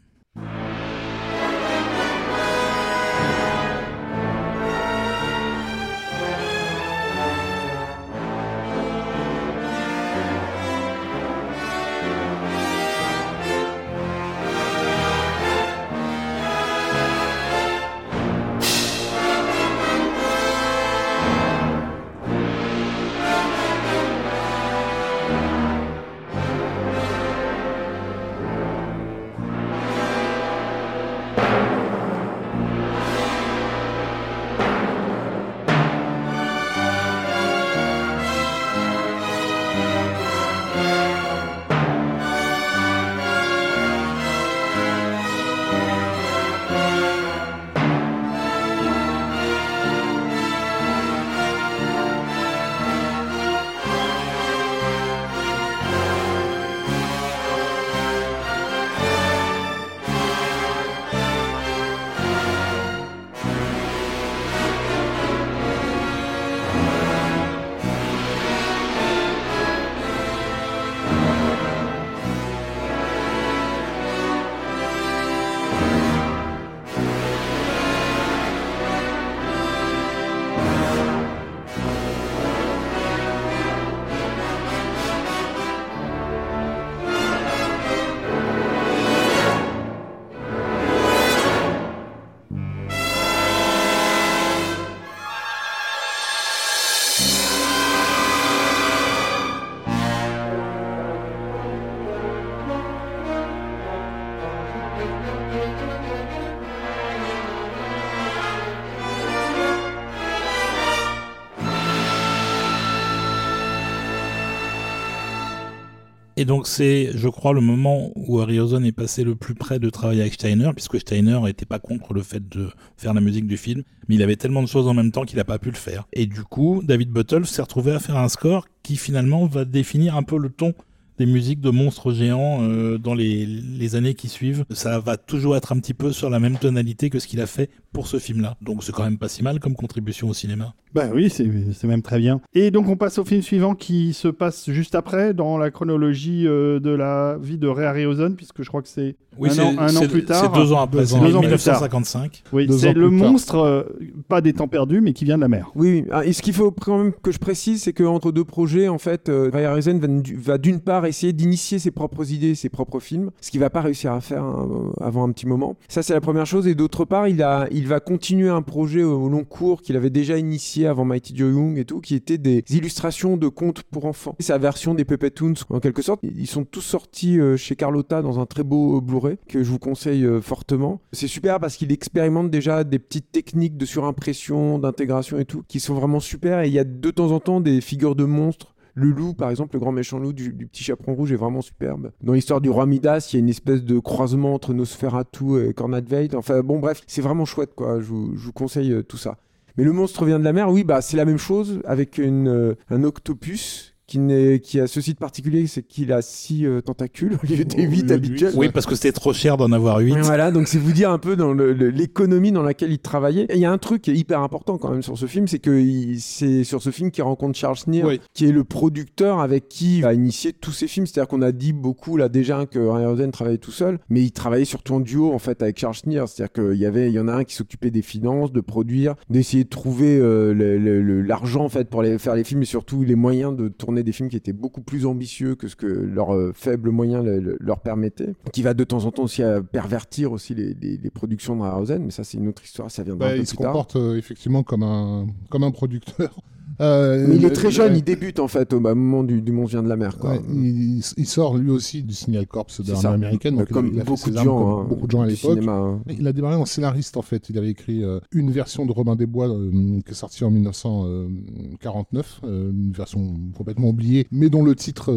Et 116.42 116.44
donc 116.44 116.66
c'est, 116.66 117.12
je 117.14 117.28
crois, 117.28 117.52
le 117.52 117.60
moment 117.60 118.10
où 118.16 118.40
Harryhausen 118.40 118.84
est 118.84 118.90
passé 118.90 119.22
le 119.22 119.36
plus 119.36 119.54
près 119.54 119.78
de 119.78 119.88
travailler 119.90 120.22
avec 120.22 120.34
Steiner, 120.34 120.70
puisque 120.74 120.98
Steiner 120.98 121.38
n'était 121.44 121.66
pas 121.66 121.78
contre 121.78 122.14
le 122.14 122.22
fait 122.24 122.48
de 122.48 122.68
faire 122.96 123.14
la 123.14 123.20
musique 123.20 123.46
du 123.46 123.56
film, 123.56 123.84
mais 124.08 124.16
il 124.16 124.22
avait 124.24 124.34
tellement 124.34 124.60
de 124.60 124.66
choses 124.66 124.88
en 124.88 124.92
même 124.92 125.12
temps 125.12 125.24
qu'il 125.24 125.36
n'a 125.36 125.44
pas 125.44 125.60
pu 125.60 125.70
le 125.70 125.76
faire. 125.76 126.08
Et 126.12 126.26
du 126.26 126.42
coup, 126.42 126.82
David 126.82 127.10
Buttle 127.10 127.46
s'est 127.46 127.62
retrouvé 127.62 127.92
à 127.92 128.00
faire 128.00 128.16
un 128.16 128.28
score 128.28 128.66
qui 128.82 128.96
finalement 128.96 129.46
va 129.46 129.64
définir 129.64 130.16
un 130.16 130.24
peu 130.24 130.36
le 130.36 130.50
ton 130.50 130.74
des 131.16 131.26
musiques 131.26 131.60
de 131.60 131.70
monstres 131.70 132.12
géants 132.12 132.62
euh, 132.62 132.98
dans 132.98 133.14
les, 133.14 133.46
les, 133.46 133.94
années 133.94 134.14
qui 134.14 134.28
suivent. 134.28 134.64
Ça 134.70 134.98
va 134.98 135.16
toujours 135.16 135.54
être 135.56 135.70
un 135.70 135.78
petit 135.78 135.94
peu 135.94 136.10
sur 136.10 136.28
la 136.28 136.40
même 136.40 136.58
tonalité 136.58 137.08
que 137.08 137.20
ce 137.20 137.28
qu'il 137.28 137.40
a 137.40 137.46
fait 137.46 137.70
pour 137.92 138.06
ce 138.06 138.18
film-là. 138.18 138.56
Donc 138.62 138.82
c'est 138.82 138.92
quand 138.92 139.04
même 139.04 139.18
pas 139.18 139.28
si 139.28 139.42
mal 139.42 139.60
comme 139.60 139.74
contribution 139.74 140.28
au 140.28 140.34
cinéma. 140.34 140.74
Ben 140.94 141.10
oui, 141.14 141.30
c'est 141.30 141.84
même 141.84 142.02
très 142.02 142.18
bien. 142.18 142.40
Et 142.54 142.70
donc 142.70 142.88
on 142.88 142.96
passe 142.96 143.18
au 143.18 143.24
film 143.24 143.42
suivant 143.42 143.74
qui 143.74 144.12
se 144.12 144.28
passe 144.28 144.70
juste 144.70 144.94
après 144.94 145.32
dans 145.32 145.56
la 145.58 145.70
chronologie 145.70 146.46
euh, 146.46 146.80
de 146.80 146.90
la 146.90 147.38
vie 147.40 147.58
de 147.58 147.68
Ray 147.68 147.86
Harryhausen, 147.86 148.36
puisque 148.36 148.62
je 148.62 148.68
crois 148.68 148.82
que 148.82 148.88
c'est 148.88 149.16
oui, 149.38 149.48
un, 149.58 149.64
an, 149.64 149.74
un 149.78 149.96
an 149.96 150.06
plus 150.06 150.24
tard. 150.24 150.52
C'est 150.52 150.60
deux 150.60 150.72
ans 150.72 150.80
après, 150.80 151.14
ans 151.14 151.22
1955. 151.22 152.42
Oui, 152.52 152.68
c'est 152.70 152.92
le 152.92 153.08
monstre, 153.08 153.56
euh, 153.56 153.82
pas 154.28 154.42
des 154.42 154.52
temps 154.52 154.68
perdus, 154.68 155.00
mais 155.00 155.14
qui 155.14 155.24
vient 155.24 155.36
de 155.36 155.42
la 155.42 155.48
mer. 155.48 155.70
Oui, 155.74 156.04
ah, 156.10 156.24
et 156.24 156.32
ce 156.32 156.42
qu'il 156.42 156.52
faut 156.52 156.70
quand 156.70 156.98
même 156.98 157.12
que 157.12 157.32
je 157.32 157.38
précise, 157.38 157.82
c'est 157.82 157.92
qu'entre 157.94 158.30
deux 158.32 158.44
projets, 158.44 158.88
en 158.88 158.98
fait, 158.98 159.28
euh, 159.28 159.50
Ray 159.52 159.64
Harryhausen 159.64 159.98
va, 159.98 160.08
va 160.36 160.58
d'une 160.58 160.80
part 160.80 161.06
essayer 161.06 161.32
d'initier 161.32 161.78
ses 161.78 161.90
propres 161.90 162.30
idées, 162.30 162.54
ses 162.54 162.68
propres 162.68 163.00
films, 163.00 163.30
ce 163.40 163.50
qu'il 163.50 163.60
va 163.60 163.70
pas 163.70 163.80
réussir 163.80 164.12
à 164.12 164.20
faire 164.20 164.42
hein, 164.44 164.92
avant 165.00 165.26
un 165.26 165.32
petit 165.32 165.46
moment. 165.46 165.76
Ça, 165.88 166.02
c'est 166.02 166.14
la 166.14 166.20
première 166.20 166.46
chose. 166.46 166.66
Et 166.66 166.74
d'autre 166.74 167.06
part, 167.06 167.28
il, 167.28 167.42
a, 167.42 167.66
il 167.70 167.81
va 167.86 168.00
continuer 168.00 168.48
un 168.48 168.62
projet 168.62 169.02
au 169.02 169.28
long 169.28 169.44
cours 169.44 169.82
qu'il 169.82 169.96
avait 169.96 170.10
déjà 170.10 170.38
initié 170.38 170.86
avant 170.86 171.04
Mighty 171.04 171.36
Joe 171.36 171.52
Young 171.52 171.78
et 171.78 171.84
tout, 171.84 172.00
qui 172.00 172.14
était 172.14 172.38
des 172.38 172.64
illustrations 172.70 173.36
de 173.36 173.48
contes 173.48 173.82
pour 173.82 174.04
enfants. 174.04 174.36
La 174.48 174.58
version 174.58 174.94
des 174.94 175.04
Puppet 175.04 175.30
Toons, 175.30 175.54
en 175.70 175.80
quelque 175.80 176.02
sorte. 176.02 176.20
Ils 176.22 176.46
sont 176.46 176.64
tous 176.64 176.82
sortis 176.82 177.40
euh, 177.40 177.56
chez 177.56 177.74
Carlotta 177.74 178.20
dans 178.20 178.38
un 178.38 178.44
très 178.46 178.62
beau 178.62 179.00
Blu-ray 179.00 179.38
que 179.48 179.62
je 179.62 179.70
vous 179.70 179.78
conseille 179.78 180.24
euh, 180.24 180.42
fortement. 180.42 181.00
C'est 181.12 181.26
super 181.26 181.58
parce 181.58 181.76
qu'il 181.76 181.90
expérimente 181.90 182.50
déjà 182.50 182.84
des 182.84 182.98
petites 182.98 183.32
techniques 183.32 183.76
de 183.76 183.86
surimpression, 183.86 184.78
d'intégration 184.78 185.38
et 185.38 185.46
tout, 185.46 185.64
qui 185.68 185.80
sont 185.80 185.94
vraiment 185.94 186.20
super. 186.20 186.60
Et 186.60 186.68
il 186.68 186.74
y 186.74 186.78
a 186.78 186.84
de 186.84 187.10
temps 187.10 187.30
en 187.30 187.40
temps 187.40 187.60
des 187.60 187.80
figures 187.80 188.14
de 188.14 188.24
monstres 188.24 188.71
le 188.94 189.10
loup, 189.10 189.32
par 189.32 189.50
exemple, 189.50 189.74
le 189.76 189.80
grand 189.80 189.92
méchant 189.92 190.18
loup 190.18 190.32
du, 190.32 190.52
petit 190.52 190.84
chaperon 190.84 191.14
rouge 191.14 191.32
est 191.32 191.36
vraiment 191.36 191.62
superbe. 191.62 192.12
Dans 192.22 192.34
l'histoire 192.34 192.60
du 192.60 192.70
roi 192.70 192.86
Midas, 192.86 193.30
il 193.32 193.36
y 193.36 193.38
a 193.38 193.40
une 193.40 193.48
espèce 193.48 193.82
de 193.82 193.98
croisement 193.98 194.54
entre 194.54 194.74
Nosferatu 194.74 195.66
et 195.66 195.72
Cornadveit. 195.72 196.34
Enfin 196.34 196.60
bon, 196.60 196.78
bref, 196.78 197.02
c'est 197.06 197.22
vraiment 197.22 197.44
chouette, 197.44 197.74
quoi. 197.74 198.00
Je 198.00 198.06
vous, 198.06 198.52
conseille 198.54 198.92
euh, 198.92 199.02
tout 199.02 199.16
ça. 199.16 199.38
Mais 199.78 199.84
le 199.84 199.92
monstre 199.92 200.26
vient 200.26 200.38
de 200.38 200.44
la 200.44 200.52
mer, 200.52 200.70
oui, 200.70 200.84
bah 200.84 201.00
c'est 201.00 201.16
la 201.16 201.24
même 201.24 201.38
chose 201.38 201.80
avec 201.86 202.18
euh, 202.18 202.74
un 202.90 203.04
octopus 203.04 203.91
qui, 204.06 204.18
qui, 204.62 204.80
a 204.80 204.86
ceci 204.86 205.14
de 205.14 205.18
particulier, 205.18 205.66
c'est 205.66 205.82
qu'il 205.82 206.12
a 206.12 206.22
6 206.22 206.66
euh, 206.66 206.80
tentacules 206.80 207.38
au 207.42 207.46
lieu 207.46 207.64
des 207.64 207.82
8 207.82 208.10
habituels. 208.10 208.52
Oui, 208.56 208.68
parce 208.72 208.86
que 208.86 208.94
c'était 208.94 209.12
trop 209.12 209.32
cher 209.32 209.56
d'en 209.56 209.72
avoir 209.72 209.98
8. 209.98 210.18
Voilà, 210.22 210.50
donc 210.50 210.68
c'est 210.68 210.78
vous 210.78 210.92
dire 210.92 211.10
un 211.10 211.18
peu 211.18 211.36
dans 211.36 211.54
l'économie 211.54 212.52
dans 212.52 212.62
laquelle 212.62 212.92
il 212.92 212.98
travaillait. 212.98 213.46
il 213.50 213.58
y 213.58 213.64
a 213.64 213.72
un 213.72 213.78
truc 213.78 214.02
qui 214.02 214.10
est 214.10 214.16
hyper 214.16 214.40
important 214.40 214.78
quand 214.78 214.90
même 214.90 215.02
sur 215.02 215.16
ce 215.16 215.26
film, 215.26 215.46
c'est 215.48 215.58
que 215.58 215.82
c'est 216.18 216.64
sur 216.64 216.82
ce 216.82 216.90
film 216.90 217.10
qu'il 217.10 217.24
rencontre 217.24 217.58
Charles 217.58 217.78
Sneer, 217.78 218.18
qui 218.34 218.46
est 218.46 218.52
le 218.52 218.64
producteur 218.64 219.40
avec 219.40 219.68
qui 219.68 219.98
il 219.98 220.04
a 220.04 220.12
initié 220.12 220.52
tous 220.52 220.72
ses 220.72 220.88
films. 220.88 221.06
C'est-à-dire 221.06 221.28
qu'on 221.28 221.42
a 221.42 221.52
dit 221.52 221.72
beaucoup 221.72 222.16
là 222.16 222.28
déjà 222.28 222.66
que 222.66 222.78
Ryan 222.78 223.30
travaillait 223.30 223.58
tout 223.58 223.70
seul, 223.70 223.98
mais 224.08 224.22
il 224.22 224.32
travaillait 224.32 224.64
surtout 224.64 224.94
en 224.94 225.00
duo 225.00 225.32
en 225.32 225.38
fait 225.38 225.62
avec 225.62 225.78
Charles 225.78 225.94
Sneer. 225.94 226.24
C'est-à-dire 226.26 226.52
qu'il 226.52 226.78
y 226.78 226.86
avait, 226.86 227.08
il 227.08 227.14
y 227.14 227.20
en 227.20 227.28
a 227.28 227.32
un 227.32 227.44
qui 227.44 227.54
s'occupait 227.54 227.90
des 227.90 228.02
finances, 228.02 228.52
de 228.52 228.60
produire, 228.60 229.14
d'essayer 229.30 229.64
de 229.64 229.68
trouver 229.68 230.18
euh, 230.20 231.22
l'argent 231.26 231.64
en 231.64 231.68
fait 231.68 231.88
pour 231.88 232.02
les, 232.02 232.18
faire 232.18 232.34
les 232.34 232.44
films 232.44 232.62
et 232.62 232.66
surtout 232.66 233.02
les 233.02 233.14
moyens 233.14 233.56
de 233.56 233.68
tourner 233.68 233.91
des 234.00 234.12
films 234.12 234.28
qui 234.28 234.36
étaient 234.36 234.52
beaucoup 234.52 234.80
plus 234.80 235.06
ambitieux 235.06 235.54
que 235.54 235.68
ce 235.68 235.76
que 235.76 235.86
leurs 235.86 236.34
euh, 236.34 236.52
faibles 236.54 236.90
moyens 236.90 237.24
leur 237.60 237.80
permettaient, 237.80 238.34
qui 238.52 238.62
va 238.62 238.74
de 238.74 238.84
temps 238.84 239.04
en 239.04 239.10
temps 239.10 239.24
aussi 239.24 239.42
à 239.42 239.60
pervertir 239.60 240.32
aussi 240.32 240.54
les, 240.54 240.74
les, 240.74 241.10
productions 241.10 241.56
de 241.56 241.62
Harryhausen, 241.62 242.04
mais 242.04 242.10
ça 242.10 242.24
c'est 242.24 242.38
une 242.38 242.48
autre 242.48 242.64
histoire, 242.64 242.90
ça 242.90 243.02
viendra 243.02 243.26
bah, 243.26 243.32
un 243.32 243.34
peu 243.34 243.36
il 243.36 243.40
plus 243.40 243.50
se 243.50 243.56
comporte 243.56 243.96
euh, 243.96 244.16
effectivement 244.16 244.62
comme 244.62 244.82
un, 244.82 245.26
comme 245.50 245.62
un 245.62 245.70
producteur. 245.70 246.40
Euh, 246.80 247.28
il 247.34 247.44
est 247.44 247.50
très 247.50 247.70
jeune, 247.70 247.96
il 247.96 248.02
débute 248.02 248.38
en 248.38 248.48
fait 248.48 248.72
au 248.72 248.80
moment 248.80 249.22
du, 249.22 249.40
du 249.40 249.52
vient 249.66 249.82
de 249.82 249.88
la 249.88 249.96
mer. 249.96 250.18
Quoi. 250.18 250.36
il, 250.52 251.02
sort 251.26 251.56
lui 251.56 251.70
aussi 251.70 252.02
du 252.02 252.14
Signal 252.14 252.46
Corps 252.46 252.66
de 252.78 252.92
l'armée 252.92 253.08
américaine, 253.08 253.56
donc 253.56 253.70
comme 253.70 253.90
il 253.92 254.00
a, 254.00 254.04
beaucoup, 254.04 254.30
de 254.30 254.36
gens, 254.36 254.80
hein, 254.80 254.86
beaucoup 254.88 255.06
de 255.06 255.10
gens 255.10 255.22
à 255.22 255.26
l'époque. 255.26 255.58
Hein. 255.66 256.00
Il 256.08 256.26
a 256.26 256.32
démarré 256.32 256.56
en 256.56 256.64
scénariste 256.64 257.16
en 257.16 257.22
fait. 257.22 257.48
Il 257.48 257.58
avait 257.58 257.70
écrit 257.70 258.04
euh, 258.04 258.20
une 258.32 258.50
version 258.50 258.86
de 258.86 258.92
Robin 258.92 259.16
des 259.16 259.26
Bois 259.26 259.48
euh, 259.48 259.70
qui 260.04 260.10
est 260.10 260.14
sortie 260.14 260.44
en 260.44 260.50
1949, 260.50 262.40
euh, 262.44 262.70
une 262.70 262.92
version 262.92 263.34
complètement 263.56 263.88
oubliée, 263.88 264.26
mais 264.30 264.48
dont 264.48 264.64
le 264.64 264.74
titre 264.74 265.12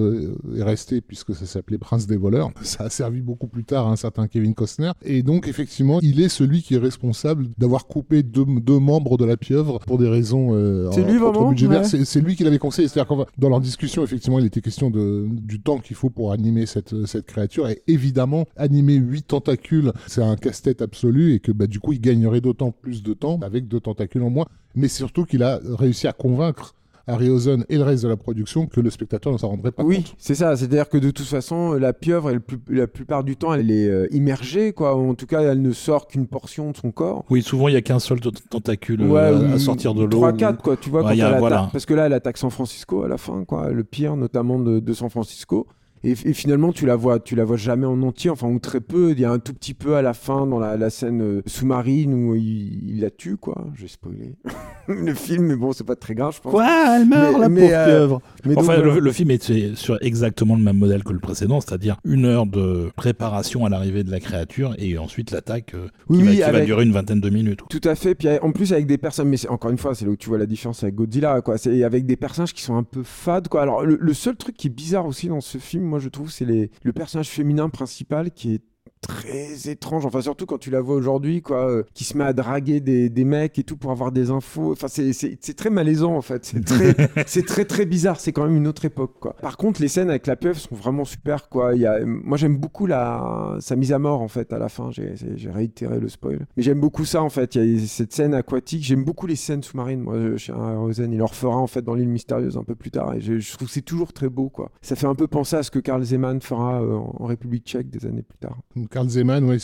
est 0.58 0.64
resté 0.64 1.02
puisque 1.02 1.34
ça 1.36 1.46
s'appelait 1.46 1.78
Prince 1.78 2.08
des 2.08 2.18
voleurs. 2.18 2.52
Ça 2.62 2.86
a 2.86 2.90
servi 2.90 3.22
beaucoup 3.22 3.48
plus 3.48 3.64
tard 3.64 3.88
à 3.88 3.92
un 3.92 3.96
certain 3.96 4.28
Kevin 4.28 4.54
Costner. 4.54 4.92
Et 5.04 5.24
donc 5.24 5.48
effectivement, 5.48 6.00
il 6.02 6.20
est 6.20 6.30
celui 6.30 6.62
qui 6.62 6.76
est 6.76 6.80
responsable 6.80 7.48
d'avoir 7.58 7.88
coupé 7.88 8.24
deux, 8.24 8.46
deux, 8.46 8.80
membres 8.80 9.18
de 9.18 9.26
la 9.26 9.38
pieuvre 9.38 9.80
pour 9.80 9.98
des 9.98 10.10
raisons. 10.10 10.52
c'est 10.92 11.04
lui 11.04 11.18
vraiment. 11.18 11.45
C'est 11.84 12.22
lui 12.22 12.36
qui 12.36 12.44
l'avait 12.44 12.58
conseillé. 12.58 12.88
C'est-à-dire 12.88 13.26
que 13.26 13.32
dans 13.38 13.50
leur 13.50 13.62
discussion, 13.62 14.04
effectivement, 14.04 14.40
il 14.40 14.46
était 14.46 14.62
question 14.62 14.90
de, 14.90 15.28
du 15.30 15.62
temps 15.62 15.80
qu'il 15.80 15.96
faut 15.96 16.10
pour 16.10 16.32
animer 16.32 16.66
cette, 16.66 17.06
cette 17.06 17.26
créature. 17.26 17.68
Et 17.68 17.82
évidemment, 17.88 18.46
animer 18.56 18.96
huit 18.96 19.28
tentacules, 19.28 19.92
c'est 20.08 20.22
un 20.22 20.36
casse-tête 20.36 20.82
absolu 20.82 21.34
et 21.34 21.40
que 21.40 21.52
bah, 21.52 21.68
du 21.68 21.80
coup, 21.80 21.94
il 21.94 22.02
gagnerait 22.02 22.42
d'autant 22.42 22.72
plus 22.72 23.04
de 23.04 23.14
temps 23.14 23.40
avec 23.42 23.68
deux 23.68 23.80
tentacules 23.80 24.24
en 24.24 24.30
moins. 24.30 24.46
Mais 24.76 24.88
surtout 24.88 25.26
qu'il 25.26 25.44
a 25.44 25.60
réussi 25.64 26.08
à 26.08 26.14
convaincre 26.14 26.76
Harryhausen 27.08 27.66
et 27.70 27.78
le 27.78 27.84
reste 27.84 28.04
de 28.04 28.10
la 28.10 28.18
production 28.18 28.66
que 28.66 28.82
le 28.82 28.90
spectateur 28.90 29.32
ne 29.32 29.38
s'en 29.38 29.50
rendrait 29.50 29.72
pas 29.72 29.84
oui, 29.84 29.98
compte. 29.98 30.06
Oui, 30.08 30.16
c'est 30.18 30.36
ça. 30.36 30.56
C'est-à-dire 30.56 30.90
que 30.90 30.98
de 30.98 31.12
toute 31.12 31.26
façon, 31.26 31.74
la 31.74 31.94
pieuvre, 31.94 32.32
elle, 32.32 32.42
la 32.70 32.88
plupart 32.88 33.24
du 33.24 33.38
temps, 33.38 33.54
elle 33.54 33.70
est 33.72 33.88
euh, 33.88 34.08
immergée, 34.12 34.74
quoi. 34.74 34.96
En 34.96 35.14
tout 35.14 35.28
cas, 35.28 35.42
elle 35.42 35.62
ne 35.62 35.72
sort 35.72 36.08
qu'une 36.08 36.28
portion 36.28 36.72
de 36.72 36.78
son 36.78 36.92
corps. 36.92 37.26
Oui, 37.30 37.44
souvent, 37.44 37.68
il 37.68 37.72
n'y 37.72 37.78
a 37.78 37.82
qu'un 37.82 38.00
seul 38.00 38.20
tentacule 38.50 39.02
euh, 39.02 39.54
à 39.54 39.60
sortir 39.60 39.94
de 39.94 40.04
l'eau. 40.04 40.22
3-4, 40.22 40.58
quoi. 40.58 40.78
Tu 40.78 40.90
vois, 40.90 41.04
quand 41.04 41.10
elle 41.10 41.40
voilà. 41.40 41.70
Parce 41.72 41.86
que 41.86 41.94
là, 41.94 42.08
elle 42.08 42.14
attaque 42.14 42.38
San 42.38 42.50
Francisco 42.50 43.04
à 43.04 43.08
la 43.08 43.18
fin, 43.18 43.44
quoi. 43.46 43.70
Le 43.70 43.84
pire, 43.84 44.16
notamment 44.16 44.60
de, 44.60 44.80
de 44.80 44.94
San 44.94 45.10
Francisco. 45.10 45.68
Et, 46.04 46.14
finalement, 46.16 46.72
tu 46.72 46.86
la 46.86 46.96
vois, 46.96 47.20
tu 47.20 47.36
la 47.36 47.46
vois 47.46 47.58
jamais 47.58 47.88
en 47.88 48.02
entier, 48.04 48.30
enfin 48.30 48.48
ou 48.48 48.60
très 48.60 48.80
peu. 48.80 49.12
Il 49.12 49.20
y 49.20 49.26
a 49.26 49.32
un 49.32 49.40
tout 49.40 49.54
petit 49.54 49.74
peu 49.74 49.96
à 49.96 50.04
la 50.04 50.14
fin 50.14 50.46
dans 50.46 50.60
la, 50.60 50.90
scène 50.92 51.22
euh, 51.22 51.42
sous-marine 51.48 52.14
où 52.14 52.36
il, 52.36 53.00
la 53.02 53.10
tue, 53.10 53.38
quoi. 53.38 53.66
J'ai 53.76 53.88
spoilé 53.88 54.36
le 54.88 55.14
film, 55.16 55.48
mais 55.48 55.56
bon, 55.56 55.74
c'est 55.74 55.84
pas 55.84 55.96
très 55.96 56.14
grave, 56.14 56.36
je 56.36 56.42
pense. 56.42 56.52
Quoi? 56.52 56.68
Elle 56.96 57.08
meurt, 57.08 57.40
la 57.40 57.50
pauvre 57.50 58.22
euh, 58.46 58.54
enfin, 58.56 58.78
le, 58.78 59.12
film 59.12 59.32
est 59.32 59.76
sur 59.76 59.98
exactement 60.02 60.56
le 60.56 60.62
même 60.62 60.78
modèle 60.78 61.04
que 61.04 61.12
le 61.12 61.20
précédent, 61.20 61.60
c'est-à-dire 61.60 61.98
une 62.06 62.26
heure 62.26 62.46
de 62.46 62.92
préparation 62.96 63.66
à 63.66 63.70
l'arrivée 63.70 64.04
de 64.04 64.12
la 64.12 64.20
créature 64.20 64.76
et 64.78 65.00
ensuite 65.00 65.32
l'attaque 65.32 65.74
euh, 65.74 65.88
qui, 66.12 66.22
va, 66.22 66.32
qui 66.32 66.52
va, 66.52 66.62
durer 66.62 66.84
une 66.84 66.92
vingtaine 66.92 67.20
de 67.22 67.30
minutes. 67.32 67.62
Tout 67.68 67.82
à 67.84 67.96
fait. 67.96 68.14
Puis 68.14 68.28
en 68.42 68.52
plus 68.52 68.74
avec 68.74 68.86
des 68.86 69.00
personnes, 69.00 69.30
mais 69.30 69.48
encore 69.48 69.72
une 69.72 69.80
fois, 69.80 69.96
c'est 69.96 70.06
là 70.06 70.12
où 70.12 70.16
tu 70.16 70.30
vois 70.30 70.38
la 70.38 70.46
différence 70.46 70.84
avec 70.84 70.94
Godzilla, 70.94 71.42
quoi. 71.42 71.58
C'est 71.58 71.84
avec 71.84 72.06
des 72.06 72.16
personnages 72.16 72.54
qui 72.54 72.62
sont 72.62 72.76
un 72.76 72.84
peu 72.84 73.02
fades, 73.04 73.48
quoi. 73.48 73.64
Alors 73.64 73.84
le, 73.84 73.98
le 74.00 74.14
seul 74.14 74.36
truc 74.36 74.56
qui 74.56 74.68
est 74.68 74.76
bizarre 74.76 75.08
aussi 75.08 75.28
dans 75.28 75.42
ce 75.42 75.58
film, 75.58 75.95
moi 75.96 76.02
je 76.02 76.10
trouve, 76.10 76.30
c'est 76.30 76.44
le 76.46 76.92
personnage 76.92 77.30
féminin 77.30 77.70
principal 77.70 78.30
qui 78.32 78.56
est 78.56 78.62
très 79.08 79.70
étrange. 79.70 80.06
Enfin, 80.06 80.22
surtout 80.22 80.46
quand 80.46 80.58
tu 80.58 80.70
la 80.70 80.82
vois 80.82 80.96
aujourd'hui, 80.96 81.42
quoi, 81.42 81.70
euh, 81.70 81.84
qui 81.94 82.04
se 82.04 82.18
met 82.18 82.24
à 82.24 82.34
draguer 82.34 82.80
des, 82.80 83.10
des, 83.10 83.26
mecs 83.26 83.58
et 83.60 83.64
tout 83.64 83.78
pour 83.78 83.92
avoir 83.92 84.12
des 84.12 84.30
infos. 84.30 84.72
Enfin, 84.72 84.88
c'est 84.88 85.56
très 85.56 85.70
malaisant, 85.70 86.16
en 86.16 86.22
fait. 86.22 86.46
C'est 86.46 86.64
très, 86.64 86.96
c'est 87.28 87.46
très, 87.46 87.66
très 87.66 87.86
bizarre. 87.86 88.20
C'est 88.20 88.32
quand 88.32 88.46
même 88.46 88.56
une 88.56 88.68
autre 88.68 88.86
époque, 88.86 89.16
quoi. 89.20 89.36
Par 89.42 89.58
contre, 89.58 89.82
les 89.82 89.88
scènes 89.88 90.10
avec 90.10 90.28
la 90.28 90.36
pieuvre 90.36 90.60
sont 90.60 90.76
vraiment 90.76 91.06
super, 91.06 91.50
quoi. 91.50 91.76
Il 91.76 91.82
y 91.82 91.86
a... 91.86 92.00
Moi, 92.06 92.38
j'aime 92.38 92.58
beaucoup 92.58 92.86
la... 92.86 93.58
sa 93.60 93.76
mise 93.76 93.94
à 93.94 94.00
mort, 94.00 94.22
en 94.22 94.28
fait, 94.28 94.54
à 94.54 94.60
la 94.60 94.70
fin. 94.70 94.90
J'ai 94.92 95.50
réitéré 95.50 96.00
le 96.00 96.10
spoil. 96.10 96.46
Mais 96.58 96.64
j'aime 96.64 96.80
beaucoup 96.80 97.06
ça, 97.06 97.22
en 97.22 97.30
fait. 97.30 97.56
Il 97.56 97.80
y 97.80 97.84
a 97.84 97.88
cette 97.88 98.14
scène 98.14 98.34
aquatique. 98.34 98.84
J'aime 98.84 99.04
beaucoup 99.04 99.28
les 99.28 99.36
scènes 99.36 99.64
sous-marines, 99.64 100.02
moi, 100.02 100.38
chez 100.38 100.54
Rosen. 100.54 101.12
Il 101.14 101.22
en 101.22 101.28
refera, 101.28 101.56
en 101.56 101.68
fait, 101.68 101.82
dans 101.82 101.94
l'île 101.94 102.10
mystérieuse 102.10 102.58
un 102.58 102.64
peu 102.64 102.76
plus 102.76 102.92
tard. 102.92 103.14
Et 103.14 103.22
je, 103.22 103.54
trouve 103.54 103.68
que 103.68 103.74
c'est 103.74 103.82
toujours 103.82 104.14
très 104.14 104.30
beau, 104.30 104.50
quoi. 104.50 104.72
Ça 104.82 104.96
fait 104.96 105.08
un 105.08 105.16
peu 105.16 105.28
penser 105.28 105.56
à 105.56 105.64
ce 105.64 105.72
que 105.72 105.80
Karl 105.80 106.04
Zeman 106.04 106.42
fera 106.42 106.82
euh, 106.82 106.96
en 106.96 107.26
République 107.26 107.66
tchèque 107.66 107.90
des 107.90 108.06
années 108.06 108.24
plus 108.24 108.38
tard. 108.38 108.58
Karl 108.96 109.10
Zeman, 109.10 109.44
oui, 109.44 109.58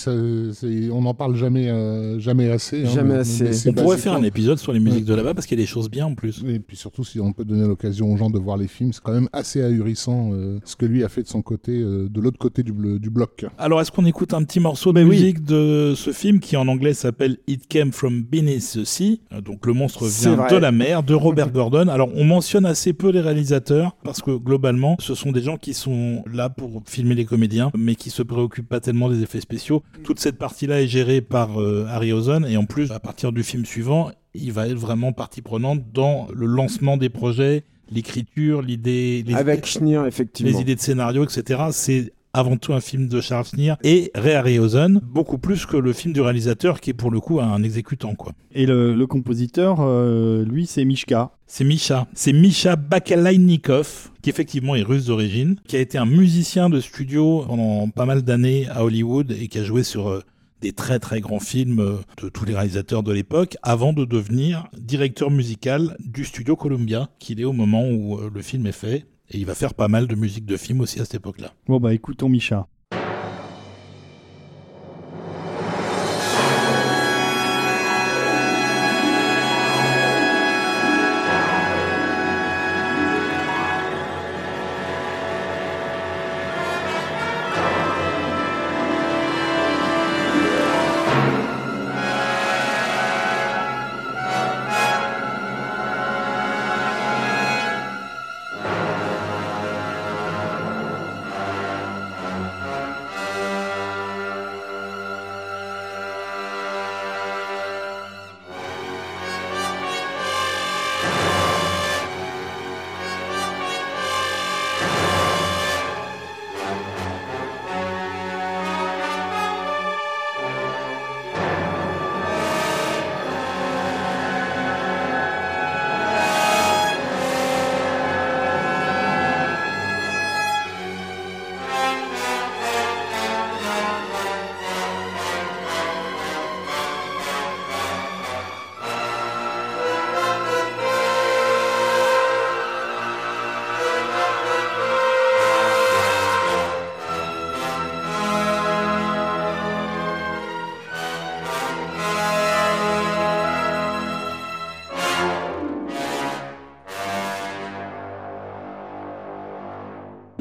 on 0.92 1.04
n'en 1.04 1.14
parle 1.14 1.38
jamais, 1.38 1.70
euh, 1.70 2.20
jamais 2.20 2.52
assez. 2.52 2.84
Hein, 2.84 2.90
jamais 2.94 3.14
assez. 3.14 3.70
on 3.70 3.72
pourrait 3.72 3.98
faire 3.98 4.12
un 4.12 4.24
épisode 4.24 4.58
sur 4.60 4.74
les 4.74 4.82
musiques 4.82 5.06
de 5.06 5.14
là-bas 5.14 5.34
parce 5.34 5.48
qu'il 5.48 5.58
y 5.58 5.62
a 5.62 5.64
des 5.64 5.70
choses 5.70 5.90
bien 5.90 6.06
en 6.06 6.16
plus. 6.16 6.44
Et 6.50 6.60
puis 6.60 6.76
surtout, 6.76 7.06
si 7.06 7.18
on 7.22 7.32
peut 7.32 7.46
donner 7.46 7.66
l'occasion 7.66 8.12
aux 8.12 8.18
gens 8.18 8.30
de 8.30 8.38
voir 8.38 8.58
les 8.58 8.68
films, 8.68 8.92
c'est 8.92 9.02
quand 9.02 9.14
même 9.14 9.30
assez 9.32 9.64
ahurissant 9.64 10.32
euh, 10.34 10.60
ce 10.66 10.76
que 10.76 10.86
lui 10.86 11.06
a 11.06 11.08
fait 11.08 11.24
de 11.24 11.30
son 11.30 11.42
côté, 11.42 11.80
euh, 11.80 12.10
de 12.10 12.20
l'autre 12.20 12.40
côté 12.40 12.62
du, 12.62 12.74
du, 12.74 13.10
bloc. 13.10 13.46
Alors, 13.58 13.80
est-ce 13.80 13.90
qu'on 13.90 14.06
écoute 14.06 14.34
un 14.34 14.44
petit 14.44 14.60
morceau 14.60 14.92
de 14.92 15.02
musique 15.02 15.46
de 15.46 15.94
ce 15.96 16.12
film 16.12 16.42
qui 16.42 16.58
en 16.58 16.68
anglais 16.68 16.94
s'appelle 16.94 17.38
It 17.48 17.70
Came 17.70 17.94
from 17.94 18.24
Beneath 18.24 18.74
the 18.74 18.84
Sea? 18.84 19.22
Donc, 19.46 19.66
le 19.66 19.72
monstre 19.72 20.08
vient 20.08 20.46
de 20.50 20.58
la 20.58 20.74
mer, 20.74 21.04
de 21.04 21.14
Robert 21.14 21.52
Gordon. 21.52 21.88
Alors, 21.88 22.10
on 22.16 22.26
mentionne 22.26 22.66
assez 22.66 22.92
peu 22.92 23.12
les 23.12 23.22
réalisateurs 23.22 23.96
parce 24.04 24.22
que 24.22 24.32
globalement, 24.32 24.98
ce 25.00 25.16
sont 25.16 25.32
des 25.32 25.42
gens 25.42 25.56
qui 25.56 25.74
sont 25.74 26.22
là 26.30 26.50
pour 26.50 26.84
filmer 26.86 27.16
les 27.16 27.24
comédiens, 27.24 27.72
mais 27.78 27.96
qui 27.96 28.10
se 28.10 28.24
préoccupent 28.24 28.68
pas 28.68 28.82
tellement 28.82 29.10
des 29.10 29.21
effets 29.22 29.42
spéciaux. 29.42 29.84
Toute 30.04 30.20
cette 30.20 30.38
partie-là 30.38 30.82
est 30.82 30.88
gérée 30.88 31.22
par 31.22 31.62
euh, 31.62 31.86
Harry 31.90 32.14
Ozon 32.14 32.44
et 32.44 32.58
en 32.58 32.66
plus, 32.66 32.92
à 32.92 33.00
partir 33.00 33.32
du 33.32 33.44
film 33.44 33.66
suivant, 33.66 34.12
il 34.34 34.52
va 34.52 34.68
être 34.68 34.78
vraiment 34.78 35.14
partie 35.14 35.42
prenante 35.42 35.82
dans 35.94 36.28
le 36.34 36.46
lancement 36.46 36.98
des 36.98 37.10
projets, 37.10 37.64
l'écriture, 37.90 38.62
l'idée, 38.62 39.24
Avec 39.34 39.66
Schneer, 39.66 40.06
effectivement. 40.08 40.52
les 40.52 40.62
idées 40.62 40.76
de 40.76 40.80
scénario, 40.80 41.24
etc. 41.24 41.64
C'est 41.72 42.14
avant 42.34 42.58
tout 42.58 42.74
un 42.74 42.82
film 42.82 43.08
de 43.08 43.22
Charles 43.22 43.46
Schneer 43.46 43.76
et 43.84 44.12
Ray 44.16 44.36
Harryhausen, 44.36 45.02
beaucoup 45.04 45.38
plus 45.38 45.66
que 45.66 45.78
le 45.78 45.94
film 45.94 46.14
du 46.14 46.22
réalisateur 46.22 46.80
qui 46.80 46.92
est 46.92 46.94
pour 46.94 47.12
le 47.12 47.20
coup 47.20 47.40
un 47.40 47.64
exécutant 47.64 48.16
quoi. 48.16 48.34
Et 48.54 48.66
le, 48.66 48.94
le 48.94 49.08
compositeur, 49.08 49.78
euh, 49.80 50.44
lui, 50.44 50.66
c'est 50.66 50.86
Mishka. 50.86 51.32
C'est 51.48 51.64
Misha. 51.64 52.08
C'est 52.14 52.34
Misha 52.34 52.76
Bakalainikov, 52.76 54.12
qui 54.22 54.30
effectivement 54.30 54.76
est 54.76 54.84
russe 54.84 55.06
d'origine, 55.06 55.58
qui 55.68 55.76
a 55.76 55.80
été 55.80 55.98
un 55.98 56.06
musicien 56.06 56.70
de 56.70 56.80
studio 56.80 57.44
pendant 57.48 57.90
pas 57.90 58.06
mal 58.06 58.22
d'années 58.22 58.68
à 58.70 58.84
Hollywood 58.84 59.32
et 59.32 59.48
qui 59.48 59.60
a 59.60 59.64
joué 59.64 59.84
sur 59.84 60.10
euh, 60.10 60.22
des 60.62 60.72
très 60.74 61.00
très 61.00 61.22
grands 61.22 61.40
films 61.40 61.80
euh, 61.80 61.98
de 62.22 62.30
tous 62.30 62.46
les 62.46 62.54
réalisateurs 62.54 63.04
de 63.04 63.12
l'époque, 63.12 63.58
avant 63.64 63.94
de 63.94 64.06
devenir 64.06 64.68
directeur 64.78 65.32
musical 65.32 65.98
du 66.00 66.24
studio 66.24 66.56
Columbia, 66.56 67.10
qu'il 67.20 67.42
est 67.42 67.46
au 67.46 67.54
moment 67.54 67.90
où 67.90 68.20
le 68.34 68.42
film 68.42 68.66
est 68.68 68.72
fait. 68.72 69.06
Et 69.32 69.38
il 69.38 69.46
va 69.46 69.56
faire 69.56 69.74
pas 69.74 69.88
mal 69.88 70.08
de 70.08 70.16
musique 70.16 70.46
de 70.46 70.58
film 70.58 70.82
aussi 70.82 71.00
à 71.00 71.06
cette 71.06 71.16
époque-là. 71.16 71.54
Bon, 71.68 71.80
bah 71.80 71.94
écoutons 71.94 72.28
Misha. 72.28 72.68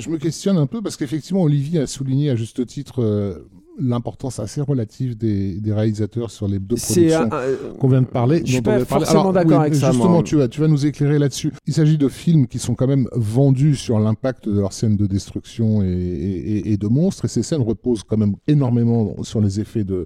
Je 0.01 0.11
me 0.11 0.19
questionne 0.19 0.57
un 0.57 0.67
peu 0.67 0.83
parce 0.83 0.97
qu'effectivement, 0.97 1.43
Olivier 1.43 1.81
a 1.81 1.87
souligné 1.87 2.31
à 2.31 2.37
juste 2.37 2.65
titre 2.67 3.03
euh, 3.03 3.47
l'importance 3.79 4.39
assez 4.41 4.61
relative 4.61 5.17
des, 5.17 5.59
des 5.61 5.73
réalisateurs 5.73 6.31
sur 6.31 6.47
les 6.49 6.59
deux 6.59 6.77
productions 6.77 7.33
un- 7.33 7.37
un- 7.37 7.75
qu'on 7.79 7.89
vient 7.89 8.03
de 8.03 8.07
parler. 8.07 8.43
Je 8.45 8.53
suis 8.53 8.61
pas 8.63 8.85
forcément 8.85 9.33
d'accord 9.33 9.53
oui, 9.61 9.67
avec 9.67 9.75
ça, 9.75 9.91
Justement, 9.93 10.23
tu 10.23 10.37
vas, 10.37 10.49
tu 10.49 10.61
vas 10.61 10.69
nous 10.69 10.85
éclairer 10.85 11.19
là-dessus. 11.19 11.53
Il 11.67 11.73
s'agit 11.73 11.97
de 11.97 12.09
films 12.09 12.47
qui 12.47 12.59
sont 12.59 12.75
quand 12.75 12.87
même 12.87 13.07
vendus 13.15 13.77
sur 13.77 13.99
l'impact 13.99 14.49
de 14.49 14.61
leurs 14.61 14.73
scènes 14.75 14.97
de 14.97 15.07
destruction 15.07 15.83
et, 15.83 15.87
et- 15.87 16.59
et- 16.69 16.73
et 16.73 16.77
de 16.77 16.87
monstres. 16.89 17.25
Et 17.25 17.29
ces 17.29 17.43
scènes 17.43 17.63
reposent 17.63 18.03
quand 18.03 18.19
même 18.19 18.35
énormément 18.47 19.23
sur 19.23 19.41
les 19.41 19.61
effets 19.61 19.85
de 19.85 20.05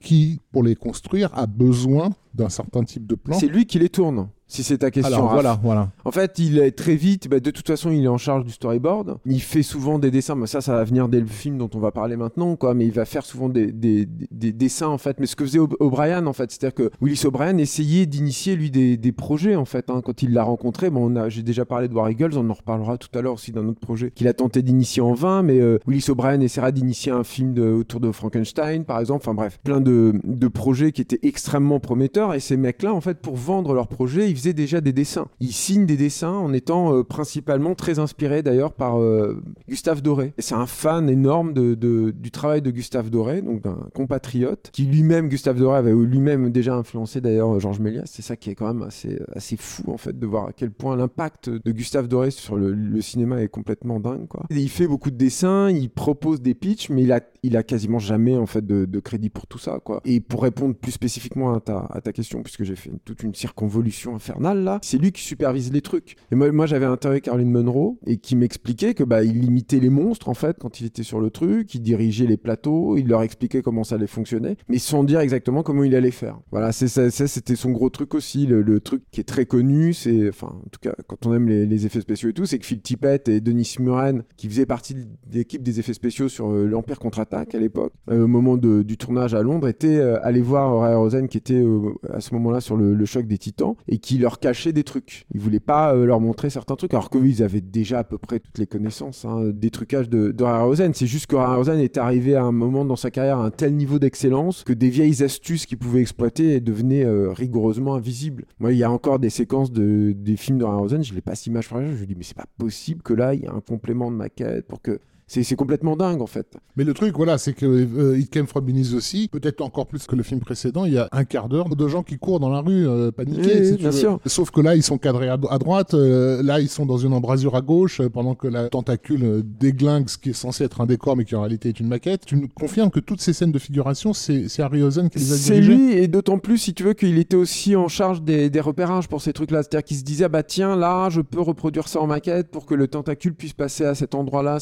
qui, 0.00 0.40
pour 0.52 0.62
les 0.62 0.74
construire, 0.76 1.30
a 1.34 1.46
besoin 1.46 2.10
d'un 2.34 2.48
certain 2.48 2.84
type 2.84 3.06
de 3.06 3.14
plan. 3.14 3.38
C'est 3.38 3.46
lui 3.48 3.66
qui 3.66 3.78
les 3.78 3.88
tourne, 3.88 4.28
si 4.54 4.62
c'est 4.62 4.78
ta 4.78 4.90
question. 4.90 5.14
Alors 5.14 5.32
voilà, 5.32 5.58
voilà. 5.62 5.90
En 6.04 6.10
fait, 6.12 6.38
il 6.38 6.58
est 6.58 6.70
très 6.72 6.96
vite, 6.96 7.28
bah, 7.28 7.40
de 7.40 7.50
toute 7.50 7.66
façon, 7.66 7.90
il 7.90 8.04
est 8.04 8.08
en 8.08 8.18
charge 8.18 8.44
du 8.44 8.52
storyboard. 8.52 9.16
Il 9.26 9.40
fait 9.42 9.62
souvent 9.62 9.98
des 9.98 10.10
dessins, 10.10 10.34
mais 10.34 10.46
ça, 10.46 10.60
ça 10.60 10.74
va 10.74 10.84
venir 10.84 11.08
dès 11.08 11.20
le 11.20 11.26
film 11.26 11.58
dont 11.58 11.70
on 11.74 11.78
va 11.80 11.90
parler 11.90 12.16
maintenant, 12.16 12.56
quoi. 12.56 12.74
Mais 12.74 12.86
il 12.86 12.92
va 12.92 13.04
faire 13.04 13.24
souvent 13.24 13.48
des, 13.48 13.72
des- 13.72 14.06
des- 14.06 14.28
des 14.30 14.52
dessins, 14.52 14.88
en 14.88 14.98
fait. 14.98 15.18
Mais 15.20 15.26
ce 15.26 15.36
que 15.36 15.44
faisait 15.44 15.58
O'Brien, 15.58 16.26
en 16.26 16.32
fait, 16.32 16.50
c'est-à-dire 16.50 16.74
que 16.74 16.90
Willis 17.00 17.22
O'Brien 17.26 17.58
essayait 17.58 18.06
d'initier, 18.06 18.56
lui, 18.56 18.70
des, 18.70 19.12
projets, 19.12 19.56
en 19.56 19.64
fait. 19.64 19.90
hein. 19.90 20.00
Quand 20.04 20.22
il 20.22 20.32
l'a 20.32 20.42
rencontré, 20.44 20.90
bon, 20.90 21.12
j'ai 21.28 21.42
déjà 21.42 21.64
parlé 21.64 21.88
de 21.88 21.94
War 21.94 22.08
Eagles, 22.10 22.32
on 22.36 22.48
en 22.50 22.54
reparlera 22.54 22.96
tout 22.98 23.08
à 23.18 23.22
l'heure 23.22 23.34
aussi 23.34 23.52
d'un 23.52 23.66
autre 23.68 23.80
projet 23.80 24.10
qu'il 24.10 24.28
a 24.28 24.32
tenté 24.34 24.62
d'initier 24.62 25.02
en 25.02 25.14
vain, 25.14 25.42
mais 25.42 25.60
euh, 25.60 25.78
Willis 25.86 26.06
O'Brien 26.08 26.40
essaiera 26.40 26.72
d'initier 26.72 27.12
un 27.12 27.24
film 27.24 27.54
de- 27.54 27.62
autour 27.68 28.00
de 28.00 28.10
Frankenstein, 28.12 28.84
par 28.84 29.00
exemple. 29.00 29.22
Enfin 29.24 29.34
bref, 29.34 29.58
plein 29.62 29.80
de, 29.80 30.12
de 30.24 30.48
projets 30.48 30.92
qui 30.92 31.00
étaient 31.02 31.20
extrêmement 31.22 31.80
prometteurs. 31.80 32.34
Et 32.34 32.40
ces 32.40 32.56
mecs-là, 32.56 32.92
en 32.94 33.00
fait, 33.00 33.18
pour 33.20 33.36
vendre 33.36 33.72
leurs 33.74 33.88
projets, 33.88 34.28
ils 34.30 34.43
déjà 34.52 34.80
des 34.80 34.92
dessins. 34.92 35.28
Ils 35.40 35.52
signent 35.52 35.86
des 35.86 35.96
dessins 35.96 36.32
en 36.32 36.52
étant 36.52 36.94
euh, 36.94 37.02
principalement 37.02 37.74
très 37.74 37.98
inspirés 37.98 38.42
d'ailleurs 38.42 38.72
par 38.72 39.00
euh, 39.00 39.42
Gustave 39.68 40.02
Doré. 40.02 40.34
C'est 40.38 40.54
un 40.54 40.66
fan 40.66 41.08
énorme 41.08 41.52
du 41.54 42.30
travail 42.30 42.62
de 42.62 42.70
Gustave 42.70 43.10
Doré, 43.10 43.42
donc 43.42 43.62
d'un 43.62 43.78
compatriote, 43.94 44.70
qui 44.72 44.84
lui-même, 44.84 45.28
Gustave 45.28 45.58
Doré, 45.58 45.78
avait 45.78 45.92
lui-même 45.92 46.50
déjà 46.50 46.74
influencé 46.74 47.20
d'ailleurs 47.20 47.58
Georges 47.60 47.80
Méliès. 47.80 48.04
C'est 48.06 48.22
ça 48.22 48.36
qui 48.36 48.50
est 48.50 48.54
quand 48.54 48.72
même 48.72 48.82
assez, 48.82 49.56
fou, 49.56 49.84
en 49.90 49.98
fait, 49.98 50.18
de 50.18 50.26
voir 50.26 50.48
à 50.48 50.52
quel 50.52 50.70
point 50.70 50.96
l'impact 50.96 51.48
de 51.48 51.72
Gustave 51.72 52.08
Doré 52.08 52.30
sur 52.30 52.56
le, 52.56 53.00
cinéma 53.00 53.42
est 53.42 53.48
complètement 53.48 54.00
dingue, 54.00 54.26
il 54.50 54.68
fait 54.68 54.86
beaucoup 54.86 55.10
de 55.10 55.16
dessins, 55.16 55.70
il 55.70 55.90
propose 55.90 56.40
des 56.40 56.54
pitchs, 56.54 56.88
mais 56.90 57.02
il 57.02 57.12
a, 57.12 57.20
il 57.44 57.58
a 57.58 57.62
quasiment 57.62 57.98
jamais, 57.98 58.34
en 58.36 58.46
fait, 58.46 58.66
de, 58.66 59.00
crédit 59.00 59.28
pour 59.28 59.46
tout 59.46 59.58
ça, 59.58 59.80
quoi. 59.84 60.00
Et 60.06 60.20
pour 60.20 60.42
répondre 60.42 60.74
plus 60.74 60.92
spécifiquement 60.92 61.54
à 61.54 61.60
ta, 61.60 62.12
question, 62.12 62.42
puisque 62.42 62.64
j'ai 62.64 62.74
fait 62.74 62.90
toute 63.04 63.22
une 63.22 63.34
circonvolution 63.34 64.14
infernale, 64.14 64.64
là, 64.64 64.78
c'est 64.82 64.96
lui 64.96 65.12
qui 65.12 65.22
supervise 65.22 65.70
les 65.70 65.82
trucs. 65.82 66.16
Et 66.32 66.36
moi, 66.36 66.64
j'avais 66.64 66.86
interviewé 66.86 67.20
Caroline 67.20 67.50
Munro, 67.50 67.98
et 68.06 68.16
qui 68.16 68.34
m'expliquait 68.34 68.94
que, 68.94 69.04
bah, 69.04 69.22
il 69.22 69.44
imitait 69.44 69.78
les 69.78 69.90
monstres, 69.90 70.30
en 70.30 70.34
fait, 70.34 70.56
quand 70.58 70.80
il 70.80 70.86
était 70.86 71.02
sur 71.02 71.20
le 71.20 71.28
truc, 71.28 71.74
il 71.74 71.82
dirigeait 71.82 72.26
les 72.26 72.38
plateaux, 72.38 72.96
il 72.96 73.08
leur 73.08 73.22
expliquait 73.22 73.60
comment 73.60 73.84
ça 73.84 73.96
allait 73.96 74.06
fonctionner, 74.06 74.56
mais 74.68 74.78
sans 74.78 75.04
dire 75.04 75.20
exactement 75.20 75.62
comment 75.62 75.84
il 75.84 75.94
allait 75.94 76.10
faire. 76.10 76.38
Voilà, 76.50 76.72
c'était 76.72 77.56
son 77.56 77.70
gros 77.72 77.90
truc 77.90 78.14
aussi. 78.14 78.46
Le, 78.46 78.80
truc 78.80 79.02
qui 79.10 79.20
est 79.20 79.24
très 79.24 79.44
connu, 79.44 79.92
c'est, 79.92 80.30
enfin, 80.30 80.48
en 80.48 80.68
tout 80.70 80.80
cas, 80.80 80.94
quand 81.06 81.26
on 81.26 81.34
aime 81.34 81.48
les, 81.48 81.66
les 81.66 81.86
effets 81.86 82.00
spéciaux 82.00 82.30
et 82.30 82.32
tout, 82.32 82.46
c'est 82.46 82.58
que 82.58 82.66
Phil 82.66 82.80
Tippett 82.80 83.28
et 83.28 83.40
Denis 83.40 83.76
Muren, 83.80 84.22
qui 84.36 84.48
faisaient 84.48 84.66
partie 84.66 84.94
de 84.94 85.06
l'équipe 85.32 85.62
des 85.62 85.78
effets 85.78 85.92
spéciaux 85.92 86.28
sur 86.28 86.50
euh, 86.50 86.66
l'Empire 86.66 86.98
contre-attaque 86.98 87.33
à 87.34 87.58
l'époque, 87.58 87.92
euh, 88.10 88.24
au 88.24 88.26
moment 88.26 88.56
du 88.56 88.96
tournage 88.96 89.34
à 89.34 89.42
Londres, 89.42 89.68
étaient 89.68 89.96
euh, 89.96 90.24
allés 90.24 90.40
voir 90.40 90.80
Ray 90.80 90.94
Rosen 90.94 91.28
qui 91.28 91.38
était 91.38 91.54
euh, 91.54 91.92
à 92.12 92.20
ce 92.20 92.34
moment-là 92.34 92.60
sur 92.60 92.76
le, 92.76 93.04
choc 93.04 93.26
des 93.26 93.38
Titans 93.38 93.74
et 93.86 93.98
qui 93.98 94.18
leur 94.18 94.40
cachait 94.40 94.72
des 94.72 94.82
trucs. 94.82 95.26
Ils 95.34 95.40
voulaient 95.40 95.60
pas 95.60 95.94
leur 95.94 96.20
montrer 96.20 96.48
certains 96.48 96.74
trucs, 96.74 96.94
alors 96.94 97.10
qu'ils 97.10 97.42
avaient 97.42 97.60
déjà 97.60 97.98
à 97.98 98.04
peu 98.04 98.16
près 98.16 98.40
toutes 98.40 98.58
les 98.58 98.66
connaissances 98.66 99.24
hein, 99.26 99.50
des 99.52 99.70
trucages 99.70 100.08
de, 100.08 100.30
de 100.30 100.44
Ray 100.44 100.62
Rosen. 100.62 100.94
C'est 100.94 101.06
juste 101.06 101.26
que 101.26 101.36
Ray 101.36 101.56
Rosen 101.56 101.78
est 101.78 101.98
arrivé 101.98 102.34
à 102.34 102.42
un 102.42 102.52
moment 102.52 102.84
dans 102.84 102.96
sa 102.96 103.10
carrière 103.10 103.38
à 103.38 103.44
un 103.44 103.50
tel 103.50 103.74
niveau 103.74 103.98
d'excellence 103.98 104.64
que 104.64 104.72
des 104.72 104.88
vieilles 104.88 105.22
astuces 105.22 105.66
qu'il 105.66 105.78
pouvait 105.78 106.00
exploiter 106.00 106.60
devenaient 106.60 107.04
rigoureusement 107.32 107.94
invisibles. 107.94 108.46
Moi, 108.58 108.72
il 108.72 108.78
y 108.78 108.84
a 108.84 108.90
encore 108.90 109.18
des 109.18 109.30
séquences 109.30 109.70
de, 109.70 110.12
des 110.16 110.36
films 110.36 110.58
de 110.58 110.64
Ray 110.64 110.76
Rosen, 110.76 111.04
je 111.04 111.14
les 111.14 111.20
passe 111.20 111.46
image 111.46 111.68
par 111.68 111.82
image, 111.82 111.96
je 111.96 112.00
me 112.00 112.06
dis 112.06 112.14
mais 112.16 112.24
c'est 112.24 112.36
pas 112.36 112.46
possible 112.56 113.02
que 113.02 113.12
là 113.12 113.34
il 113.34 113.42
y 113.42 113.46
a 113.46 113.52
un 113.52 113.60
complément 113.60 114.10
de 114.10 114.16
maquette 114.16 114.66
pour 114.66 114.80
que 114.80 115.00
c'est 115.26 115.42
c'est 115.42 115.56
complètement 115.56 115.96
dingue 115.96 116.20
en 116.20 116.26
fait. 116.26 116.46
Mais 116.76 116.84
le 116.84 116.92
truc, 116.94 117.16
voilà, 117.16 117.38
c'est 117.38 117.52
que 117.54 117.64
euh, 117.66 118.18
It 118.18 118.30
Came 118.30 118.46
From 118.46 118.64
Beneath 118.64 118.92
aussi, 118.94 119.28
peut-être 119.28 119.60
encore 119.62 119.86
plus 119.86 120.06
que 120.06 120.16
le 120.16 120.22
film 120.22 120.40
précédent, 120.40 120.84
il 120.84 120.92
y 120.94 120.98
a 120.98 121.08
un 121.12 121.24
quart 121.24 121.48
d'heure 121.48 121.74
de 121.74 121.88
gens 121.88 122.02
qui 122.02 122.18
courent 122.18 122.40
dans 122.40 122.50
la 122.50 122.60
rue, 122.60 122.86
euh, 122.86 123.10
paniqués, 123.10 123.40
Oui, 123.42 123.64
si 123.64 123.70
oui, 123.72 123.76
tu 123.76 123.82
bien 123.82 123.90
veux. 123.90 123.96
sûr. 123.98 124.20
Sauf 124.26 124.50
que 124.50 124.60
là, 124.60 124.74
ils 124.76 124.82
sont 124.82 124.98
cadrés 124.98 125.28
à, 125.28 125.38
à 125.50 125.58
droite, 125.58 125.94
euh, 125.94 126.42
là, 126.42 126.60
ils 126.60 126.68
sont 126.68 126.84
dans 126.86 126.98
une 126.98 127.12
embrasure 127.12 127.54
à 127.56 127.60
gauche, 127.60 128.00
euh, 128.00 128.08
pendant 128.10 128.34
que 128.34 128.48
la 128.48 128.68
tentacule 128.68 129.42
déglingue 129.58 130.08
ce 130.08 130.18
qui 130.18 130.30
est 130.30 130.34
censé 130.34 130.64
être 130.64 130.80
un 130.80 130.86
décor, 130.86 131.16
mais 131.16 131.24
qui 131.24 131.34
en 131.36 131.40
réalité 131.40 131.70
est 131.70 131.80
une 131.80 131.88
maquette. 131.88 132.26
Tu 132.26 132.36
me 132.36 132.46
confirmes 132.48 132.90
que 132.90 133.00
toutes 133.00 133.20
ces 133.20 133.32
scènes 133.32 133.52
de 133.52 133.58
figuration, 133.58 134.12
c'est 134.12 134.48
c'est 134.48 134.62
Harryhausen 134.62 135.08
qui 135.10 135.18
les 135.18 135.32
a 135.32 135.36
C'est 135.36 135.60
dirigées? 135.60 135.74
lui, 135.74 135.92
et 135.94 136.08
d'autant 136.08 136.38
plus, 136.38 136.58
si 136.58 136.74
tu 136.74 136.82
veux, 136.82 136.92
qu'il 136.92 137.18
était 137.18 137.36
aussi 137.36 137.76
en 137.76 137.88
charge 137.88 138.22
des, 138.22 138.50
des 138.50 138.60
repérages 138.60 139.08
pour 139.08 139.22
ces 139.22 139.32
trucs-là. 139.32 139.62
C'est-à-dire 139.62 139.84
qu'il 139.84 139.96
se 139.96 140.02
disait, 140.04 140.24
ah 140.24 140.28
bah 140.28 140.42
tiens, 140.42 140.76
là, 140.76 141.08
je 141.10 141.20
peux 141.22 141.40
reproduire 141.40 141.88
ça 141.88 142.00
en 142.00 142.06
maquette 142.06 142.48
pour 142.50 142.66
que 142.66 142.74
le 142.74 142.88
tentacule 142.88 143.34
puisse 143.34 143.52
passer 143.54 143.84
à 143.84 143.94
cet 143.94 144.14
endroit-là 144.14 144.58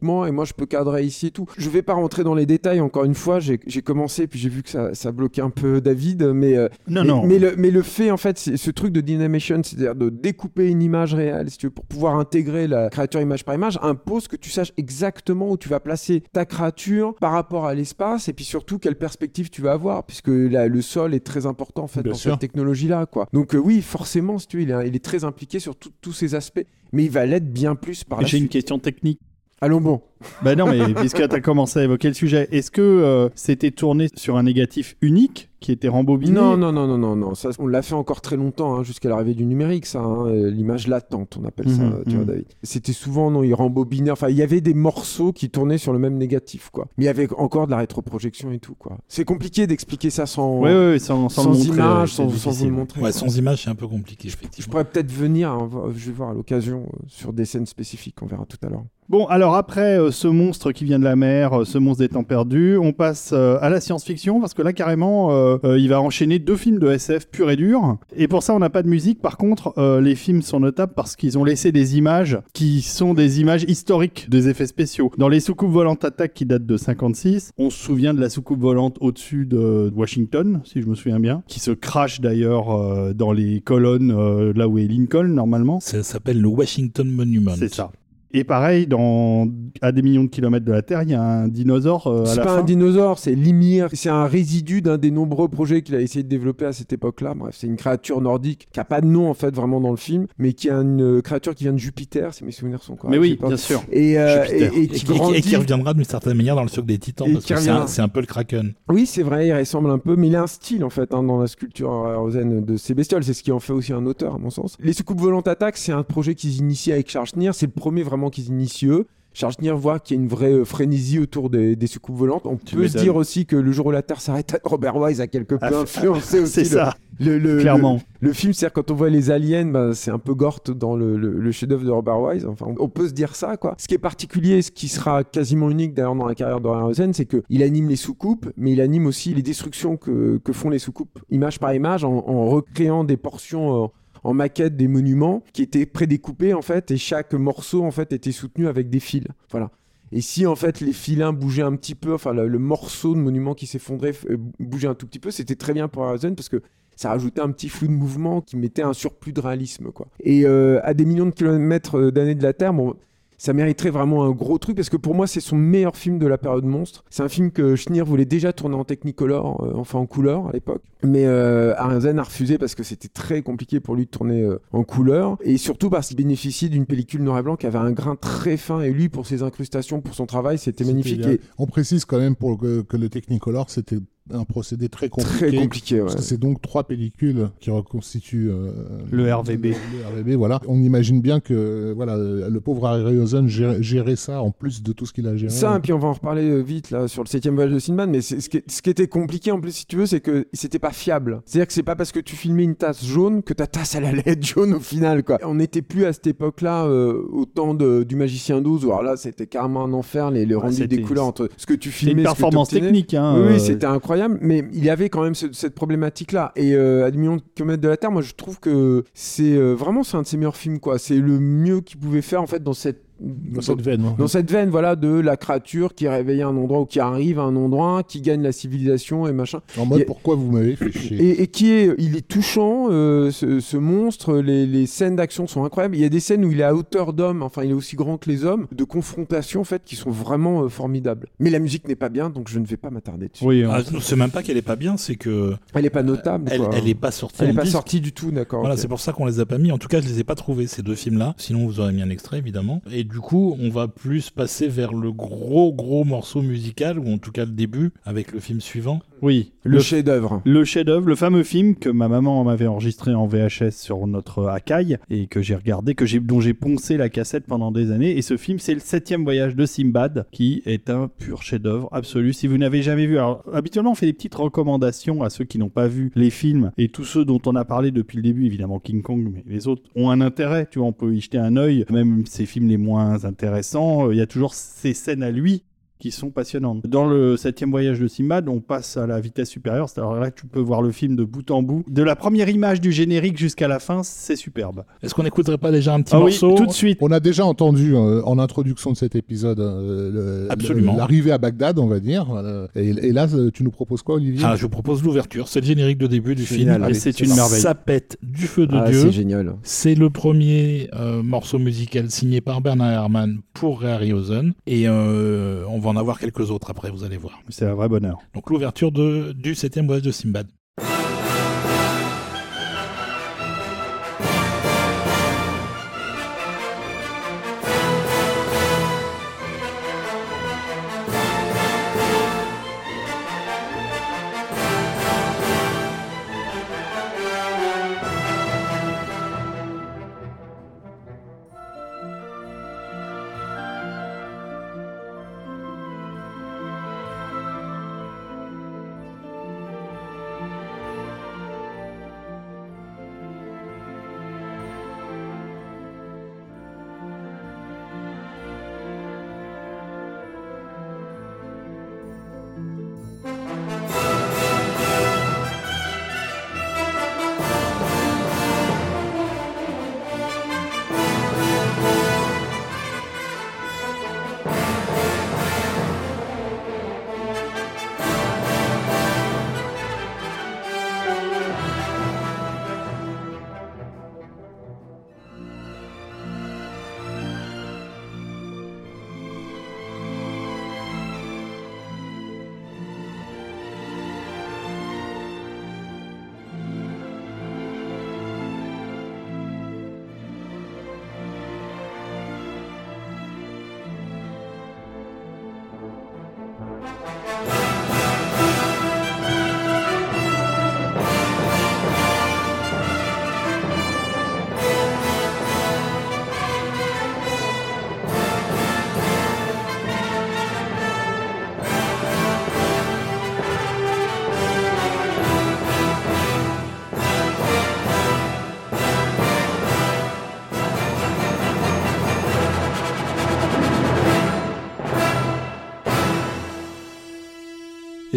techniquement 0.00 0.26
et 0.26 0.30
moi 0.30 0.44
je 0.44 0.52
peux 0.54 0.66
cadrer 0.66 1.04
ici 1.04 1.28
et 1.28 1.30
tout. 1.30 1.46
Je 1.58 1.68
vais 1.70 1.82
pas 1.82 1.94
rentrer 1.94 2.24
dans 2.24 2.34
les 2.34 2.46
détails. 2.46 2.80
Encore 2.80 3.04
une 3.04 3.14
fois, 3.14 3.38
j'ai 3.40 3.58
commencé 3.82 4.26
puis 4.26 4.38
j'ai 4.38 4.48
vu 4.48 4.62
que 4.62 4.70
ça, 4.70 4.94
ça 4.94 5.12
bloquait 5.12 5.42
un 5.42 5.50
peu 5.50 5.80
David, 5.80 6.22
mais 6.34 6.56
euh, 6.56 6.68
non, 6.88 7.02
mais, 7.02 7.08
non. 7.08 7.26
mais 7.26 7.38
le 7.38 7.54
mais 7.56 7.70
le 7.70 7.82
fait 7.82 8.10
en 8.10 8.16
fait, 8.16 8.38
c'est 8.38 8.56
ce 8.56 8.70
truc 8.70 8.92
de 8.92 9.00
dynamation, 9.00 9.60
c'est-à-dire 9.62 9.94
de 9.94 10.08
découper 10.10 10.68
une 10.68 10.82
image 10.82 11.14
réelle, 11.14 11.50
si 11.50 11.58
tu 11.58 11.66
veux, 11.66 11.70
pour 11.72 11.84
pouvoir 11.86 12.16
intégrer 12.16 12.66
la 12.66 12.88
créature 12.90 13.20
image 13.20 13.44
par 13.44 13.54
image, 13.54 13.78
impose 13.82 14.28
que 14.28 14.36
tu 14.36 14.50
saches 14.50 14.72
exactement 14.76 15.50
où 15.50 15.56
tu 15.56 15.68
vas 15.68 15.80
placer 15.80 16.22
ta 16.32 16.44
créature 16.44 17.14
par 17.20 17.32
rapport 17.32 17.66
à 17.66 17.74
l'espace 17.74 18.28
et 18.28 18.32
puis 18.32 18.44
surtout 18.44 18.78
quelle 18.78 18.96
perspective 18.96 19.50
tu 19.50 19.62
vas 19.62 19.72
avoir, 19.72 20.04
puisque 20.04 20.28
le 20.28 20.80
sol 20.82 21.14
est 21.14 21.20
très 21.24 21.46
important 21.46 21.84
en 21.84 21.88
fait 21.88 22.02
Bien 22.02 22.12
dans 22.12 22.18
sûr. 22.18 22.32
cette 22.32 22.40
technologie-là, 22.40 23.06
quoi. 23.06 23.26
Donc 23.32 23.54
euh, 23.54 23.58
oui, 23.58 23.82
forcément, 23.82 24.38
si 24.38 24.46
tu 24.46 24.56
veux, 24.58 24.62
il 24.62 24.70
est, 24.70 24.88
il 24.88 24.96
est 24.96 25.04
très 25.04 25.24
impliqué 25.24 25.58
sur 25.58 25.74
tous 25.76 26.12
ces 26.12 26.34
aspects, 26.34 26.64
mais 26.92 27.04
il 27.04 27.10
va 27.10 27.26
l'être 27.26 27.52
bien 27.52 27.74
plus 27.74 28.04
par 28.04 28.20
la 28.20 28.26
J'ai 28.26 28.38
une 28.38 28.44
suite. 28.44 28.52
question 28.52 28.78
technique. 28.78 29.20
Allons 29.62 29.80
bon. 29.80 30.09
Bah 30.42 30.54
non, 30.54 30.66
mais 30.66 30.92
puisque 30.94 31.16
tu 31.28 31.34
as 31.34 31.40
commencé 31.40 31.78
à 31.80 31.84
évoquer 31.84 32.08
le 32.08 32.14
sujet, 32.14 32.48
est-ce 32.52 32.70
que 32.70 32.80
euh, 32.82 33.28
c'était 33.34 33.70
tourné 33.70 34.08
sur 34.16 34.36
un 34.36 34.42
négatif 34.42 34.96
unique 35.00 35.48
qui 35.60 35.72
était 35.72 35.88
rembobiné 35.88 36.32
Non, 36.32 36.56
non, 36.56 36.72
non, 36.72 36.86
non, 36.86 36.96
non, 36.96 37.16
non. 37.16 37.34
Ça, 37.34 37.50
on 37.58 37.66
l'a 37.66 37.82
fait 37.82 37.94
encore 37.94 38.22
très 38.22 38.36
longtemps, 38.36 38.76
hein, 38.76 38.82
jusqu'à 38.82 39.10
l'arrivée 39.10 39.34
du 39.34 39.44
numérique, 39.44 39.84
ça. 39.84 40.00
hein, 40.00 40.26
euh, 40.28 40.50
L'image 40.50 40.88
latente, 40.88 41.38
on 41.40 41.44
appelle 41.46 41.68
ça, 41.70 41.82
Mhm, 41.82 42.02
tu 42.06 42.10
vois, 42.14 42.20
mhm. 42.20 42.26
David. 42.26 42.44
C'était 42.62 42.94
souvent, 42.94 43.30
non, 43.30 43.42
il 43.42 43.52
rembobinait. 43.52 44.10
Enfin, 44.10 44.30
il 44.30 44.36
y 44.36 44.42
avait 44.42 44.62
des 44.62 44.72
morceaux 44.72 45.32
qui 45.32 45.50
tournaient 45.50 45.76
sur 45.76 45.92
le 45.92 45.98
même 45.98 46.16
négatif, 46.16 46.70
quoi. 46.72 46.86
Mais 46.96 47.04
il 47.04 47.06
y 47.06 47.10
avait 47.10 47.28
encore 47.36 47.66
de 47.66 47.72
la 47.72 47.76
rétroprojection 47.78 48.50
et 48.52 48.58
tout, 48.58 48.74
quoi. 48.74 48.96
C'est 49.06 49.24
compliqué 49.26 49.66
d'expliquer 49.66 50.08
ça 50.08 50.24
sans, 50.24 50.60
Ouais, 50.60 50.98
sans, 50.98 51.28
sans, 51.28 51.48
montrer, 51.50 51.64
image, 51.64 52.10
ouais, 52.10 52.14
sans, 52.38 52.50
vous 52.50 52.64
le 52.64 52.70
montrer. 52.70 53.00
Ouais, 53.00 53.10
quoi. 53.10 53.12
sans 53.12 53.36
image, 53.36 53.64
c'est 53.64 53.70
un 53.70 53.74
peu 53.74 53.86
compliqué, 53.88 54.28
Je 54.30 54.34
effectivement. 54.36 54.70
pourrais 54.70 54.84
peut-être 54.84 55.12
venir, 55.12 55.50
hein, 55.50 55.68
je 55.94 56.06
vais 56.06 56.12
voir 56.12 56.30
à 56.30 56.34
l'occasion, 56.34 56.84
euh, 56.94 56.96
sur 57.06 57.34
des 57.34 57.44
scènes 57.44 57.66
spécifiques, 57.66 58.16
on 58.22 58.26
verra 58.26 58.46
tout 58.46 58.58
à 58.66 58.70
l'heure. 58.70 58.84
Bon, 59.10 59.26
alors 59.26 59.56
après 59.56 59.98
euh, 59.98 60.09
ce 60.10 60.28
monstre 60.28 60.72
qui 60.72 60.84
vient 60.84 60.98
de 60.98 61.04
la 61.04 61.16
mer, 61.16 61.60
euh, 61.60 61.64
ce 61.64 61.78
monstre 61.78 62.02
des 62.02 62.08
temps 62.08 62.24
perdus, 62.24 62.76
on 62.78 62.92
passe 62.92 63.30
euh, 63.32 63.58
à 63.60 63.70
la 63.70 63.80
science-fiction 63.80 64.40
parce 64.40 64.54
que 64.54 64.62
là 64.62 64.72
carrément, 64.72 65.30
euh, 65.30 65.78
il 65.78 65.88
va 65.88 66.00
enchaîner 66.00 66.38
deux 66.38 66.56
films 66.56 66.78
de 66.78 66.90
SF 66.90 67.26
pur 67.28 67.50
et 67.50 67.56
dur. 67.56 67.98
Et 68.16 68.28
pour 68.28 68.42
ça, 68.42 68.54
on 68.54 68.58
n'a 68.58 68.70
pas 68.70 68.82
de 68.82 68.88
musique. 68.88 69.20
Par 69.20 69.36
contre, 69.36 69.74
euh, 69.78 70.00
les 70.00 70.14
films 70.14 70.42
sont 70.42 70.60
notables 70.60 70.92
parce 70.94 71.16
qu'ils 71.16 71.38
ont 71.38 71.44
laissé 71.44 71.72
des 71.72 71.96
images 71.96 72.38
qui 72.52 72.82
sont 72.82 73.14
des 73.14 73.40
images 73.40 73.64
historiques 73.68 74.28
des 74.28 74.48
effets 74.48 74.66
spéciaux. 74.66 75.10
Dans 75.18 75.28
les 75.28 75.40
soucoupes 75.40 75.70
volantes 75.70 76.04
attaque 76.04 76.34
qui 76.34 76.46
datent 76.46 76.66
de 76.66 76.76
56, 76.76 77.52
on 77.58 77.70
se 77.70 77.78
souvient 77.78 78.14
de 78.14 78.20
la 78.20 78.30
soucoupe 78.30 78.60
volante 78.60 78.96
au-dessus 79.00 79.46
de 79.46 79.92
Washington, 79.94 80.60
si 80.64 80.82
je 80.82 80.86
me 80.86 80.94
souviens 80.94 81.20
bien, 81.20 81.42
qui 81.46 81.60
se 81.60 81.70
crache 81.70 82.20
d'ailleurs 82.20 82.70
euh, 82.70 83.12
dans 83.12 83.32
les 83.32 83.60
colonnes 83.60 84.52
là 84.52 84.68
où 84.68 84.78
est 84.78 84.86
Lincoln 84.86 85.28
normalement. 85.28 85.80
Ça 85.80 86.02
s'appelle 86.02 86.40
le 86.40 86.48
Washington 86.48 87.08
Monument. 87.08 87.52
C'est 87.56 87.72
ça. 87.72 87.90
Et 88.32 88.44
pareil, 88.44 88.86
dans, 88.86 89.48
à 89.82 89.90
des 89.90 90.02
millions 90.02 90.22
de 90.24 90.28
kilomètres 90.28 90.64
de 90.64 90.70
la 90.72 90.82
Terre, 90.82 91.02
il 91.02 91.10
y 91.10 91.14
a 91.14 91.22
un 91.22 91.48
dinosaure 91.48 92.06
euh, 92.06 92.24
C'est 92.26 92.36
pas 92.36 92.44
fin. 92.44 92.58
un 92.58 92.62
dinosaure, 92.62 93.18
c'est 93.18 93.34
Limir. 93.34 93.88
C'est 93.92 94.08
un 94.08 94.26
résidu 94.26 94.82
d'un 94.82 94.98
des 94.98 95.10
nombreux 95.10 95.48
projets 95.48 95.82
qu'il 95.82 95.96
a 95.96 96.00
essayé 96.00 96.22
de 96.22 96.28
développer 96.28 96.64
à 96.64 96.72
cette 96.72 96.92
époque-là. 96.92 97.34
Bref, 97.34 97.56
c'est 97.58 97.66
une 97.66 97.76
créature 97.76 98.20
nordique 98.20 98.68
qui 98.72 98.78
a 98.78 98.84
pas 98.84 99.00
de 99.00 99.06
nom 99.06 99.28
en 99.28 99.34
fait 99.34 99.52
vraiment 99.54 99.80
dans 99.80 99.90
le 99.90 99.96
film, 99.96 100.26
mais 100.38 100.52
qui 100.52 100.68
est 100.68 100.72
une 100.72 101.02
euh, 101.02 101.20
créature 101.22 101.54
qui 101.56 101.64
vient 101.64 101.72
de 101.72 101.78
Jupiter, 101.78 102.32
si 102.32 102.44
mes 102.44 102.52
souvenirs 102.52 102.82
sont 102.84 102.94
corrects. 102.94 103.10
Mais 103.10 103.18
oui, 103.18 103.36
bien 103.44 103.56
sûr. 103.56 103.82
Et, 103.90 104.16
euh, 104.18 104.44
Jupiter. 104.44 104.72
et, 104.74 104.78
et 104.78 104.82
Et 104.84 104.86
qui 104.88 104.94
qui, 104.94 105.00
et 105.00 105.04
qui- 105.06 105.12
et 105.12 105.18
grandit. 105.18 105.40
qui 105.42 105.56
reviendra 105.56 105.94
d'une 105.94 106.04
certaine 106.04 106.36
manière 106.36 106.54
dans 106.54 106.62
le 106.62 106.68
cercle 106.68 106.86
des 106.88 106.98
titans, 106.98 107.26
Et 107.28 107.32
parce 107.32 107.44
qui 107.44 107.54
que 107.54 107.58
c'est 107.86 108.00
un, 108.02 108.08
peu 108.08 108.20
le 108.20 108.26
Kraken. 108.26 108.74
Oui, 108.88 109.06
c'est 109.06 109.22
vrai, 109.24 109.48
il 109.48 109.52
ressemble 109.54 109.90
un 109.90 109.98
peu, 109.98 110.14
mais 110.14 110.28
il 110.28 110.36
a 110.36 110.42
un 110.42 110.46
style 110.46 110.84
en 110.84 110.90
fait 110.90 111.12
hein, 111.14 111.24
dans 111.24 111.40
la 111.40 111.48
sculpture 111.48 111.90
Rosen 111.90 112.64
de 112.64 112.76
ces 112.76 112.94
bestioles. 112.94 113.24
C'est 113.24 113.34
ce 113.34 113.42
qui 113.42 113.50
en 113.50 113.58
fait 113.60 113.72
aussi 113.72 113.92
un 113.92 114.06
auteur, 114.06 114.36
à 114.36 114.38
mon 114.38 114.50
sens. 114.50 114.76
Les 114.78 114.92
soucoupes 114.92 115.20
volantes 115.20 115.48
attaque, 115.48 115.76
c'est 115.76 115.90
un 115.92 116.04
projet 116.04 116.36
qu'ils 116.36 116.58
initient 116.58 116.92
avec 116.92 117.10
Charles 117.10 117.26
Schneer. 117.26 117.50
C'est 117.54 117.66
le 117.66 117.72
premier 117.72 118.02
vraiment 118.04 118.19
qu'ils 118.28 118.48
initient 118.48 118.88
eux. 118.88 119.06
Charles 119.32 119.52
Schneer 119.52 119.70
voit 119.76 120.00
qu'il 120.00 120.16
y 120.16 120.20
a 120.20 120.22
une 120.24 120.28
vraie 120.28 120.52
euh, 120.52 120.64
frénésie 120.64 121.20
autour 121.20 121.50
des, 121.50 121.76
des 121.76 121.86
soucoupes 121.86 122.16
volantes. 122.16 122.46
On 122.46 122.56
Tu 122.56 122.74
peut 122.74 122.88
se 122.88 122.98
dire 122.98 123.14
aussi 123.14 123.46
que 123.46 123.54
le 123.54 123.70
jour 123.70 123.86
où 123.86 123.90
la 123.92 124.02
Terre 124.02 124.20
s'arrête, 124.20 124.60
Robert 124.64 124.96
Wise 124.96 125.20
a 125.20 125.28
quelque 125.28 125.54
peu 125.54 125.58
Ah, 125.60 125.72
influencé 125.72 126.40
aussi 126.40 126.64
ça, 126.66 126.96
le, 127.20 127.60
clairement. 127.60 128.00
Le 128.18 128.32
film, 128.32 128.52
c'est-à-dire 128.52 128.72
quand 128.72 128.90
on 128.90 128.94
voit 128.96 129.08
les 129.08 129.30
aliens, 129.30 129.66
bah, 129.66 129.90
c'est 129.94 130.10
un 130.10 130.18
peu 130.18 130.34
Gort 130.34 130.58
dans 130.74 130.96
le, 130.96 131.52
chef-d'œuvre 131.52 131.84
de 131.84 131.90
Robert 131.92 132.20
Wise. 132.20 132.44
Enfin, 132.44 132.66
on, 132.70 132.74
on 132.84 132.88
peut 132.88 133.06
se 133.06 133.12
dire 133.12 133.36
ça, 133.36 133.56
quoi. 133.56 133.76
Ce 133.78 133.86
qui 133.86 133.94
est 133.94 133.98
particulier, 133.98 134.62
ce 134.62 134.72
qui 134.72 134.88
sera 134.88 135.22
quasiment 135.22 135.70
unique 135.70 135.94
d'ailleurs 135.94 136.16
dans 136.16 136.26
la 136.26 136.34
carrière 136.34 136.60
de 136.60 136.66
Harryhausen, 136.66 137.12
c'est 137.14 137.26
qu'il 137.26 137.62
anime 137.62 137.88
les 137.88 137.94
soucoupes, 137.96 138.50
mais 138.56 138.72
il 138.72 138.80
anime 138.80 139.06
aussi 139.06 139.32
les 139.32 139.42
destructions 139.42 139.96
que, 139.96 140.38
que 140.42 140.52
font 140.52 140.70
les 140.70 140.80
soucoupes, 140.80 141.20
image 141.30 141.60
par 141.60 141.72
image, 141.72 142.02
en, 142.02 142.10
en 142.26 142.46
recréant 142.46 143.04
des 143.04 143.16
portions. 143.16 143.84
euh, 143.84 143.86
en 144.22 144.34
maquette 144.34 144.76
des 144.76 144.88
monuments 144.88 145.42
qui 145.52 145.62
étaient 145.62 145.86
prédécoupés 145.86 146.54
en 146.54 146.62
fait 146.62 146.90
et 146.90 146.96
chaque 146.96 147.34
morceau 147.34 147.84
en 147.84 147.90
fait 147.90 148.12
était 148.12 148.32
soutenu 148.32 148.68
avec 148.68 148.90
des 148.90 149.00
fils 149.00 149.24
voilà 149.50 149.70
et 150.12 150.20
si 150.20 150.46
en 150.46 150.56
fait 150.56 150.80
les 150.80 150.92
filins 150.92 151.32
bougeaient 151.32 151.62
un 151.62 151.76
petit 151.76 151.94
peu, 151.94 152.14
enfin 152.14 152.32
le, 152.32 152.58
morceau 152.58 153.14
de 153.14 153.20
monument 153.20 153.54
qui 153.54 153.66
s'effondrait 153.66 154.14
euh, 154.28 154.36
bougeait 154.58 154.88
un 154.88 154.94
tout 154.94 155.06
petit 155.06 155.20
peu, 155.20 155.30
c'était 155.30 155.54
très 155.54 155.72
bien 155.72 155.88
pour 155.88 156.04
Harryhausen 156.04 156.34
parce 156.34 156.48
que 156.48 156.62
ça 156.96 157.10
rajoutait 157.10 157.40
un 157.40 157.50
petit 157.50 157.68
flou 157.68 157.86
de 157.86 157.92
mouvement 157.92 158.40
qui 158.40 158.56
mettait 158.56 158.82
un 158.82 158.92
surplus 158.92 159.32
de 159.32 159.40
réalisme 159.40 159.92
quoi. 159.92 160.08
Et 160.20 160.44
euh, 160.44 160.80
à 160.82 160.94
des 160.94 161.04
millions 161.04 161.26
de 161.26 161.30
kilomètres 161.30 161.98
euh, 161.98 162.10
d'années 162.10 162.34
de 162.34 162.42
la 162.42 162.52
Terre, 162.52 162.74
bon, 162.74 162.94
ça 163.40 163.54
mériterait 163.54 163.88
vraiment 163.88 164.24
un 164.24 164.32
gros 164.32 164.58
truc 164.58 164.76
parce 164.76 164.90
que 164.90 164.98
pour 164.98 165.14
moi 165.14 165.26
c'est 165.26 165.40
son 165.40 165.56
meilleur 165.56 165.96
film 165.96 166.18
de 166.18 166.26
la 166.26 166.36
période 166.36 166.66
monstre. 166.66 167.06
C'est 167.08 167.22
un 167.22 167.28
film 167.30 167.50
que 167.50 167.74
Schneer 167.74 168.02
voulait 168.02 168.26
déjà 168.26 168.52
tourner 168.52 168.76
en 168.76 168.84
Technicolor, 168.84 169.64
euh, 169.64 169.72
enfin 169.76 169.98
en 169.98 170.04
couleur 170.04 170.48
à 170.48 170.52
l'époque, 170.52 170.82
mais 171.02 171.24
euh, 171.24 171.74
a 171.74 172.22
refusé 172.22 172.58
parce 172.58 172.74
que 172.74 172.82
c'était 172.82 173.08
très 173.08 173.40
compliqué 173.40 173.80
pour 173.80 173.96
lui 173.96 174.04
de 174.04 174.10
tourner 174.10 174.42
euh, 174.42 174.60
en 174.72 174.84
couleur 174.84 175.38
et 175.40 175.56
surtout 175.56 175.88
parce 175.88 176.08
qu'il 176.08 176.18
bénéficiait 176.18 176.68
d'une 176.68 176.84
pellicule 176.84 177.22
noir 177.22 177.38
et 177.38 177.42
blanc 177.42 177.56
qui 177.56 177.66
avait 177.66 177.78
un 177.78 177.92
grain 177.92 178.14
très 178.14 178.58
fin 178.58 178.82
et 178.82 178.90
lui 178.90 179.08
pour 179.08 179.26
ses 179.26 179.42
incrustations, 179.42 180.02
pour 180.02 180.14
son 180.14 180.26
travail, 180.26 180.58
c'était 180.58 180.84
magnifique 180.84 181.24
et. 181.24 181.40
On 181.56 181.66
précise 181.66 182.04
quand 182.04 182.18
même 182.18 182.36
pour 182.36 182.58
que, 182.58 182.82
que 182.82 182.98
le 182.98 183.08
Technicolor, 183.08 183.70
c'était 183.70 183.96
un 184.32 184.44
procédé 184.44 184.88
très 184.88 185.08
compliqué. 185.08 185.48
très 185.48 185.56
compliqué. 185.56 185.94
ouais. 185.96 186.02
Parce 186.02 186.16
que 186.16 186.22
c'est 186.22 186.38
donc 186.38 186.60
trois 186.62 186.84
pellicules 186.84 187.48
qui 187.60 187.70
reconstituent 187.70 188.50
euh, 188.50 188.72
Le 189.10 189.32
RVB. 189.34 189.64
Le 189.66 190.20
RVB, 190.20 190.36
voilà. 190.36 190.60
On 190.68 190.80
imagine 190.80 191.20
bien 191.20 191.40
que 191.40 191.92
voilà, 191.94 192.16
le 192.16 192.60
pauvre 192.60 192.86
Harryhausen 192.86 193.48
gérait, 193.48 193.82
gérait 193.82 194.16
ça 194.16 194.42
en 194.42 194.50
plus 194.50 194.82
de 194.82 194.92
tout 194.92 195.06
ce 195.06 195.12
qu'il 195.12 195.26
a 195.26 195.36
géré. 195.36 195.50
Ça, 195.52 195.76
et 195.76 195.80
puis 195.80 195.92
on 195.92 195.98
va 195.98 196.08
en 196.08 196.12
reparler 196.12 196.44
euh, 196.50 196.60
vite 196.60 196.90
là 196.90 197.08
sur 197.08 197.22
le 197.22 197.28
septième 197.28 197.54
voyage 197.54 197.72
de 197.72 197.78
Sinbad, 197.78 198.08
mais 198.08 198.20
ce 198.20 198.36
qui, 198.48 198.62
ce 198.66 198.82
qui 198.82 198.90
était 198.90 199.08
compliqué 199.08 199.50
en 199.52 199.60
plus, 199.60 199.72
si 199.72 199.86
tu 199.86 199.96
veux, 199.96 200.06
c'est 200.06 200.20
que 200.20 200.46
c'était 200.52 200.78
pas 200.78 200.92
fiable. 200.92 201.42
C'est-à-dire 201.44 201.66
que 201.66 201.72
c'est 201.72 201.82
pas 201.82 201.96
parce 201.96 202.12
que 202.12 202.20
tu 202.20 202.36
filmais 202.36 202.64
une 202.64 202.74
tasse 202.76 203.04
jaune 203.04 203.42
que 203.42 203.52
ta 203.54 203.66
tasse 203.66 203.94
elle 203.94 204.04
allait 204.04 204.22
être 204.26 204.44
jaune 204.44 204.74
au 204.74 204.80
final, 204.80 205.22
quoi. 205.24 205.38
On 205.44 205.54
n'était 205.56 205.82
plus 205.82 206.04
à 206.04 206.12
cette 206.12 206.26
époque-là 206.26 206.84
euh, 206.86 207.22
au 207.32 207.44
temps 207.44 207.74
de- 207.74 208.02
du 208.04 208.16
magicien 208.16 208.60
12, 208.60 208.84
où 208.84 208.88
alors 208.90 209.02
là 209.02 209.16
c'était 209.16 209.46
carrément 209.46 209.84
un 209.84 209.92
enfer, 209.92 210.30
les, 210.30 210.46
les 210.46 210.54
rendus 210.54 210.76
c'était- 210.76 210.96
des 210.96 211.02
couleurs 211.02 211.24
entre 211.26 211.48
ce 211.56 211.66
que 211.66 211.74
tu 211.74 211.90
C'est 211.90 211.96
filmais 211.96 212.12
une 212.12 212.18
ce 212.18 212.22
que 212.22 212.28
performance 212.40 212.68
technique. 212.70 213.14
Hein, 213.14 213.34
Oui, 213.36 213.42
euh, 213.42 213.52
oui, 213.54 213.60
c'était 213.60 213.86
incroyable, 213.86 214.19
mais 214.28 214.64
il 214.72 214.84
y 214.84 214.90
avait 214.90 215.08
quand 215.08 215.22
même 215.22 215.34
ce- 215.34 215.52
cette 215.52 215.74
problématique-là. 215.74 216.52
Et 216.56 216.74
euh, 216.74 217.04
à 217.06 217.10
des 217.10 217.18
millions 217.18 217.36
de 217.36 217.42
kilomètres 217.54 217.82
de 217.82 217.88
la 217.88 217.96
Terre, 217.96 218.10
moi 218.12 218.22
je 218.22 218.34
trouve 218.34 218.58
que 218.60 219.04
c'est 219.14 219.52
euh, 219.56 219.72
vraiment 219.74 220.02
c'est 220.04 220.16
un 220.16 220.22
de 220.22 220.26
ses 220.26 220.36
meilleurs 220.36 220.56
films, 220.56 220.80
quoi. 220.80 220.98
C'est 220.98 221.16
le 221.18 221.38
mieux 221.40 221.80
qu'il 221.80 221.98
pouvait 221.98 222.22
faire 222.22 222.42
en 222.42 222.46
fait 222.46 222.62
dans 222.62 222.72
cette 222.74 223.02
Dans 223.20 223.60
cette 223.60 223.82
veine. 223.82 224.04
hein. 224.04 224.14
dans 224.18 224.28
cette 224.28 224.50
veine 224.50 224.70
voilà 224.70 224.96
de 224.96 225.08
la 225.08 225.36
créature 225.36 225.94
qui 225.94 226.06
est 226.06 226.08
réveillée 226.10 226.42
à 226.42 226.48
un 226.48 226.56
endroit 226.56 226.80
ou 226.80 226.86
qui 226.86 227.00
arrive 227.00 227.38
à 227.38 227.42
un 227.42 227.54
endroit 227.56 228.02
qui 228.02 228.20
gagne 228.20 228.42
la 228.42 228.52
civilisation 228.52 229.26
et 229.28 229.32
machin 229.32 229.60
En 229.78 229.84
mode, 229.86 230.00
a- 230.02 230.04
pourquoi 230.04 230.36
vous 230.36 230.50
m'avez 230.50 230.74
fait 230.76 230.90
chier 230.92 231.18
et, 231.18 231.42
et 231.42 231.46
qui 231.48 231.70
est 231.70 231.94
il 231.98 232.16
est 232.16 232.26
touchant 232.26 232.88
euh, 232.90 233.30
ce, 233.30 233.60
ce 233.60 233.76
monstre 233.76 234.36
les, 234.38 234.66
les 234.66 234.86
scènes 234.86 235.16
d'action 235.16 235.46
sont 235.46 235.64
incroyables 235.64 235.96
il 235.96 236.00
y 236.02 236.04
a 236.04 236.08
des 236.08 236.20
scènes 236.20 236.44
où 236.44 236.50
il 236.52 236.60
est 236.60 236.64
à 236.64 236.74
hauteur 236.74 237.12
d'homme 237.12 237.42
enfin 237.42 237.62
il 237.64 237.70
est 237.70 237.74
aussi 237.74 237.96
grand 237.96 238.16
que 238.16 238.30
les 238.30 238.44
hommes 238.44 238.66
de 238.72 238.84
confrontation 238.84 239.60
en 239.60 239.64
fait 239.64 239.82
qui 239.84 239.96
sont 239.96 240.10
vraiment 240.10 240.62
euh, 240.64 240.68
formidables 240.68 241.26
mais 241.40 241.50
la 241.50 241.58
musique 241.58 241.88
n'est 241.88 241.96
pas 241.96 242.08
bien 242.08 242.30
donc 242.30 242.48
je 242.48 242.58
ne 242.58 242.64
vais 242.66 242.76
pas 242.78 242.90
m'attarder 242.90 243.28
dessus 243.28 243.44
Oui, 243.44 243.64
Ah, 243.68 243.80
on- 243.94 244.00
c'est 244.00 244.16
même 244.16 244.30
pas 244.30 244.42
qu'elle 244.42 244.56
est 244.56 244.62
pas 244.62 244.76
bien, 244.76 244.96
c'est 244.96 245.16
que 245.16 245.54
elle 245.74 245.84
est 245.86 245.90
pas 245.90 246.02
notable 246.02 246.48
elle, 246.50 246.60
quoi. 246.60 246.70
elle 246.74 246.88
est 246.88 246.94
pas 246.94 247.10
sortie. 247.10 247.36
Elle 247.42 247.50
est 247.50 247.54
pas 247.54 247.62
disque. 247.62 247.72
sortie 247.72 248.00
du 248.00 248.12
tout 248.12 248.30
d'accord 248.30 248.60
Voilà, 248.60 248.76
c'est 248.76 248.88
pour 248.88 249.00
ça 249.00 249.12
qu'on 249.12 249.26
les 249.26 249.40
a 249.40 249.46
pas 249.46 249.58
mis. 249.58 249.72
En 249.72 249.78
tout 249.78 249.88
cas, 249.88 250.00
je 250.00 250.06
les 250.06 250.20
ai 250.20 250.24
pas 250.24 250.34
trouvés 250.34 250.66
ces 250.66 250.82
deux 250.82 250.94
films-là. 250.94 251.34
Sinon, 251.36 251.66
vous 251.66 251.80
aurez 251.80 251.92
mis 251.92 252.02
un 252.02 252.10
extrait 252.10 252.38
évidemment. 252.38 252.82
Et 252.92 253.04
du 253.10 253.20
coup, 253.20 253.56
on 253.58 253.70
va 253.70 253.88
plus 253.88 254.30
passer 254.30 254.68
vers 254.68 254.92
le 254.92 255.10
gros 255.12 255.72
gros 255.72 256.04
morceau 256.04 256.42
musical 256.42 256.98
ou 256.98 257.12
en 257.12 257.18
tout 257.18 257.32
cas 257.32 257.44
le 257.44 257.50
début 257.50 257.92
avec 258.04 258.32
le 258.32 258.40
film 258.40 258.60
suivant. 258.60 259.00
Oui. 259.22 259.52
le, 259.64 259.78
chef-d'œuvre 259.80 260.42
Le 260.44 260.64
chef-d'œuvre, 260.64 261.06
le 261.08 261.14
fameux 261.14 261.42
film 261.42 261.74
que 261.74 261.88
ma 261.88 262.08
maman 262.08 262.42
m'avait 262.44 262.66
enregistré 262.66 263.14
en 263.14 263.26
VHS 263.26 263.70
sur 263.72 264.06
notre 264.06 264.46
Akai 264.46 264.96
et 265.10 265.26
que 265.26 265.42
j'ai 265.42 265.54
regardé, 265.54 265.94
que 265.94 266.06
j'ai, 266.06 266.20
dont 266.20 266.40
j'ai 266.40 266.54
poncé 266.54 266.96
la 266.96 267.08
cassette 267.08 267.46
pendant 267.46 267.72
des 267.72 267.90
années. 267.90 268.16
Et 268.16 268.22
ce 268.22 268.36
film, 268.36 268.58
c'est 268.58 268.74
le 268.74 268.80
septième 268.80 269.24
voyage 269.24 269.56
de 269.56 269.66
Simbad, 269.66 270.26
qui 270.32 270.62
est 270.66 270.90
un 270.90 271.08
pur 271.08 271.42
chef-d'œuvre 271.42 271.88
absolu. 271.92 272.32
Si 272.32 272.46
vous 272.46 272.58
n'avez 272.58 272.82
jamais 272.82 273.06
vu, 273.06 273.18
alors 273.18 273.44
habituellement 273.52 273.92
on 273.92 273.94
fait 273.96 274.06
des 274.06 274.12
petites 274.12 274.34
recommandations 274.34 275.22
à 275.22 275.30
ceux 275.30 275.44
qui 275.44 275.58
n'ont 275.58 275.68
pas 275.68 275.88
vu 275.88 276.10
les 276.14 276.30
films 276.30 276.72
et 276.78 276.88
tous 276.88 277.04
ceux 277.04 277.24
dont 277.24 277.40
on 277.46 277.56
a 277.56 277.64
parlé 277.64 277.90
depuis 277.90 278.16
le 278.16 278.22
début, 278.22 278.46
évidemment 278.46 278.78
King 278.78 279.02
Kong, 279.02 279.30
mais 279.32 279.42
les 279.46 279.68
autres 279.68 279.82
ont 279.94 280.10
un 280.10 280.20
intérêt. 280.20 280.66
Tu 280.70 280.78
vois, 280.78 280.88
on 280.88 280.92
peut 280.92 281.14
y 281.14 281.20
jeter 281.20 281.38
un 281.38 281.56
œil, 281.56 281.84
même 281.90 282.24
ces 282.26 282.46
films 282.46 282.68
les 282.68 282.76
moins 282.76 283.24
intéressants. 283.24 284.08
euh, 284.08 284.14
Il 284.14 284.18
y 284.18 284.22
a 284.22 284.26
toujours 284.26 284.54
ces 284.54 284.94
scènes 284.94 285.22
à 285.22 285.30
lui 285.30 285.62
qui 286.00 286.10
sont 286.10 286.30
passionnantes. 286.30 286.84
Dans 286.86 287.06
le 287.06 287.36
septième 287.36 287.70
voyage 287.70 288.00
de 288.00 288.08
Simbad, 288.08 288.48
on 288.48 288.60
passe 288.60 288.96
à 288.96 289.06
la 289.06 289.20
vitesse 289.20 289.48
supérieure. 289.50 289.86
Alors 289.96 290.16
là, 290.16 290.30
tu 290.30 290.46
peux 290.46 290.58
voir 290.60 290.82
le 290.82 290.90
film 290.90 291.14
de 291.14 291.22
bout 291.24 291.48
en 291.50 291.62
bout. 291.62 291.84
De 291.88 292.02
la 292.02 292.16
première 292.16 292.48
image 292.48 292.80
du 292.80 292.90
générique 292.90 293.38
jusqu'à 293.38 293.68
la 293.68 293.78
fin, 293.78 294.02
c'est 294.02 294.36
superbe. 294.36 294.84
Est-ce 295.02 295.14
qu'on 295.14 295.22
n'écouterait 295.22 295.58
pas 295.58 295.70
déjà 295.70 295.94
un 295.94 296.00
petit 296.02 296.14
Ah 296.14 296.18
oui, 296.18 296.24
morceau 296.32 296.54
tout 296.56 296.66
de 296.66 296.72
suite. 296.72 296.98
On 297.00 297.12
a 297.12 297.20
déjà 297.20 297.44
entendu 297.44 297.94
euh, 297.94 298.22
en 298.24 298.38
introduction 298.38 298.90
de 298.92 298.96
cet 298.96 299.14
épisode 299.14 299.60
euh, 299.60 300.48
l'arrivée 300.96 301.32
à 301.32 301.38
Bagdad, 301.38 301.78
on 301.78 301.86
va 301.86 302.00
dire. 302.00 302.26
Euh, 302.34 302.66
Et, 302.74 302.88
et 302.88 303.12
là, 303.12 303.26
tu 303.52 303.62
nous 303.62 303.70
proposes 303.70 304.02
quoi, 304.02 304.16
Olivier? 304.16 304.44
Ah, 304.44 304.56
je 304.56 304.62
vous 304.62 304.68
propose 304.68 305.02
l'ouverture. 305.02 305.48
C'est 305.48 305.60
le 305.60 305.66
générique 305.66 305.98
de 305.98 306.06
début 306.06 306.34
du 306.34 306.44
Génial. 306.44 306.82
film. 306.82 306.94
C'est 306.94 307.20
une 307.20 307.34
merveille. 307.34 307.60
Ça 307.60 307.74
pète 307.74 308.16
du 308.22 308.46
feu 308.46 308.66
de 308.66 308.74
Ah, 308.76 308.90
Dieu. 308.90 309.00
c'est 309.00 309.12
génial. 309.12 309.54
C'est 309.62 309.94
le 309.94 310.10
premier 310.10 310.88
euh, 310.94 311.22
morceau 311.22 311.58
musical 311.58 312.10
signé 312.10 312.40
par 312.40 312.60
Bernard 312.60 312.90
Herrmann 312.92 313.40
pour 313.52 313.84
Harryhausen. 313.84 314.52
Et 314.66 314.84
euh, 314.86 315.64
on 315.68 315.78
va 315.78 315.89
en 315.90 315.96
avoir 315.96 316.18
quelques 316.18 316.50
autres 316.50 316.70
après, 316.70 316.90
vous 316.90 317.04
allez 317.04 317.16
voir. 317.16 317.40
C'est 317.48 317.66
un 317.66 317.74
vrai 317.74 317.88
bonheur. 317.88 318.18
Donc 318.34 318.48
l'ouverture 318.50 318.92
de, 318.92 319.32
du 319.32 319.54
septième 319.54 319.86
voyage 319.86 320.04
de 320.04 320.12
Simbad. 320.12 320.46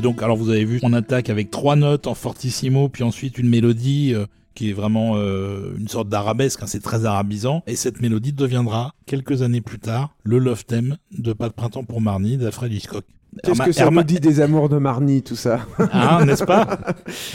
Donc, 0.04 0.22
alors 0.22 0.38
vous 0.38 0.50
avez 0.50 0.66
vu, 0.66 0.80
on 0.84 0.94
attaque 0.94 1.30
avec 1.30 1.50
trois 1.50 1.76
notes 1.76 2.06
en 2.06 2.14
fortissimo, 2.14 2.90
puis 2.90 3.04
ensuite 3.04 3.40
une 3.40 3.50
mélodie 3.50 4.14
euh, 4.14 4.26
qui 4.54 4.70
est 4.70 4.74
vraiment 4.74 5.14
euh, 5.16 5.74
une 5.80 5.88
sorte 5.88 6.10
d'arabesque, 6.10 6.62
hein, 6.62 6.68
c'est 6.68 6.84
très 6.84 7.06
arabisant. 7.06 7.64
Et 7.66 7.76
cette 7.76 8.02
mélodie 8.02 8.34
deviendra, 8.34 8.94
quelques 9.06 9.42
années 9.42 9.62
plus 9.62 9.80
tard, 9.80 10.16
le 10.24 10.38
love 10.38 10.66
theme 10.66 10.98
de 11.18 11.34
Pas 11.34 11.48
de 11.48 11.54
printemps 11.54 11.86
pour 11.86 12.02
Marnie 12.02 12.38
d'Alfred 12.38 12.72
Hitchcock. 12.72 13.06
Qu'est-ce 13.44 13.62
que 13.62 13.72
ça 13.72 13.84
Herman- 13.86 14.02
nous 14.02 14.04
dit 14.04 14.20
des 14.20 14.42
amours 14.42 14.70
de 14.70 14.78
Marnie, 14.78 15.22
tout 15.24 15.36
ça 15.36 15.62
Hein, 15.92 16.26
n'est-ce 16.26 16.44
pas? 16.44 16.68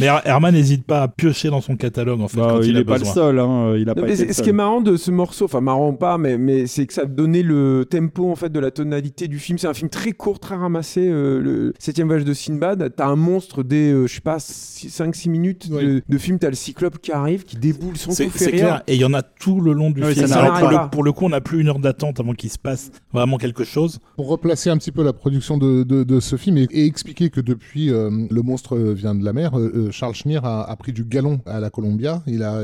Mais 0.00 0.06
Her- 0.06 0.20
Herman 0.24 0.52
n'hésite 0.54 0.84
pas 0.84 1.02
à 1.02 1.08
piocher 1.08 1.48
dans 1.50 1.60
son 1.60 1.76
catalogue, 1.76 2.20
en 2.20 2.28
fait, 2.28 2.38
Bah, 2.38 2.48
quand 2.50 2.60
il, 2.62 2.68
il 2.70 2.76
a 2.76 2.78
n'est 2.80 2.84
pas 2.84 2.98
le 2.98 3.04
seul. 3.04 3.38
Hein. 3.38 3.74
Il 3.76 3.88
a 3.88 3.94
Non, 3.94 4.02
pas 4.02 4.02
mais 4.02 4.08
été 4.08 4.16
c'est- 4.16 4.26
le 4.26 4.32
ce 4.32 4.42
qui 4.42 4.50
est 4.50 4.52
marrant 4.52 4.80
de 4.80 4.96
ce 4.96 5.10
morceau, 5.10 5.46
enfin 5.46 5.60
marrant 5.60 5.88
ou 5.90 5.92
pas, 5.94 6.18
mais, 6.18 6.38
mais 6.38 6.66
c'est 6.66 6.86
que 6.86 6.92
ça 6.94 7.04
donnait 7.04 7.42
le 7.42 7.84
tempo 7.88 8.30
en 8.30 8.36
fait 8.36 8.50
de 8.50 8.60
la 8.60 8.70
tonalité 8.70 9.28
du 9.28 9.38
film. 9.38 9.58
C'est 9.58 9.66
un 9.66 9.74
film 9.74 9.88
très 9.90 10.12
court, 10.12 10.38
très 10.38 10.54
ramassé. 10.56 11.08
euh, 11.08 11.40
le 11.40 11.74
septième 11.78 12.06
voyage 12.08 12.24
de 12.24 12.32
Sinbad, 12.34 12.92
t'as 12.96 13.06
un 13.06 13.16
monstre 13.16 13.62
dès, 13.62 13.90
euh, 13.90 14.06
je 14.06 14.14
sais 14.14 14.20
pas, 14.20 14.38
5-6 14.38 15.28
minutes 15.28 15.68
Oui. 15.70 15.84
de, 15.84 16.02
de 16.08 16.18
film, 16.18 16.38
t'as 16.38 16.48
le 16.48 16.54
cyclope 16.54 16.98
qui 16.98 17.12
arrive, 17.12 17.44
qui 17.44 17.56
déboule 17.56 17.96
son 17.96 18.10
tout 18.10 18.16
c'est 18.34 18.50
clair, 18.52 18.82
et 18.86 18.94
il 18.94 19.00
y 19.00 19.04
en 19.04 19.14
a 19.14 19.22
tout 19.22 19.60
le 19.60 19.72
long 19.72 19.90
du 19.90 20.02
Oui, 20.04 20.14
film. 20.14 20.26
ça 20.26 20.42
le, 20.42 20.90
pour 20.90 21.02
le 21.02 21.12
coup, 21.12 21.24
on 21.24 21.30
n'a 21.30 21.40
plus 21.40 21.60
une 21.60 21.68
heure 21.68 21.78
d'attente 21.78 22.20
avant 22.20 22.32
qu'il 22.34 22.50
se 22.50 22.58
passe 22.58 22.90
vraiment 23.12 23.36
quelque 23.38 23.64
chose. 23.64 23.98
Pour 24.16 24.28
replacer 24.28 24.70
un 24.70 24.76
petit 24.78 24.92
peu 24.92 25.02
la 25.02 25.12
production 25.12 25.56
de, 25.58 25.82
de, 25.88 26.20
ce 26.20 26.36
film 26.36 26.56
et, 26.56 26.68
expliquer 26.70 27.30
que 27.30 27.40
depuis 27.40 27.90
euh, 27.90 28.10
Le 28.30 28.42
monstre 28.42 28.76
vient 28.78 29.14
de 29.14 29.24
la 29.24 29.32
mer, 29.32 29.58
euh, 29.58 29.72
euh, 29.74 29.90
Charles 29.90 30.14
Schneer 30.14 30.40
a, 30.44 30.74
pris 30.76 30.92
du 30.92 31.04
galon 31.04 31.40
à 31.46 31.60
la 31.60 31.70
Columbia. 31.70 32.22
Il 32.26 32.42
a 32.42 32.62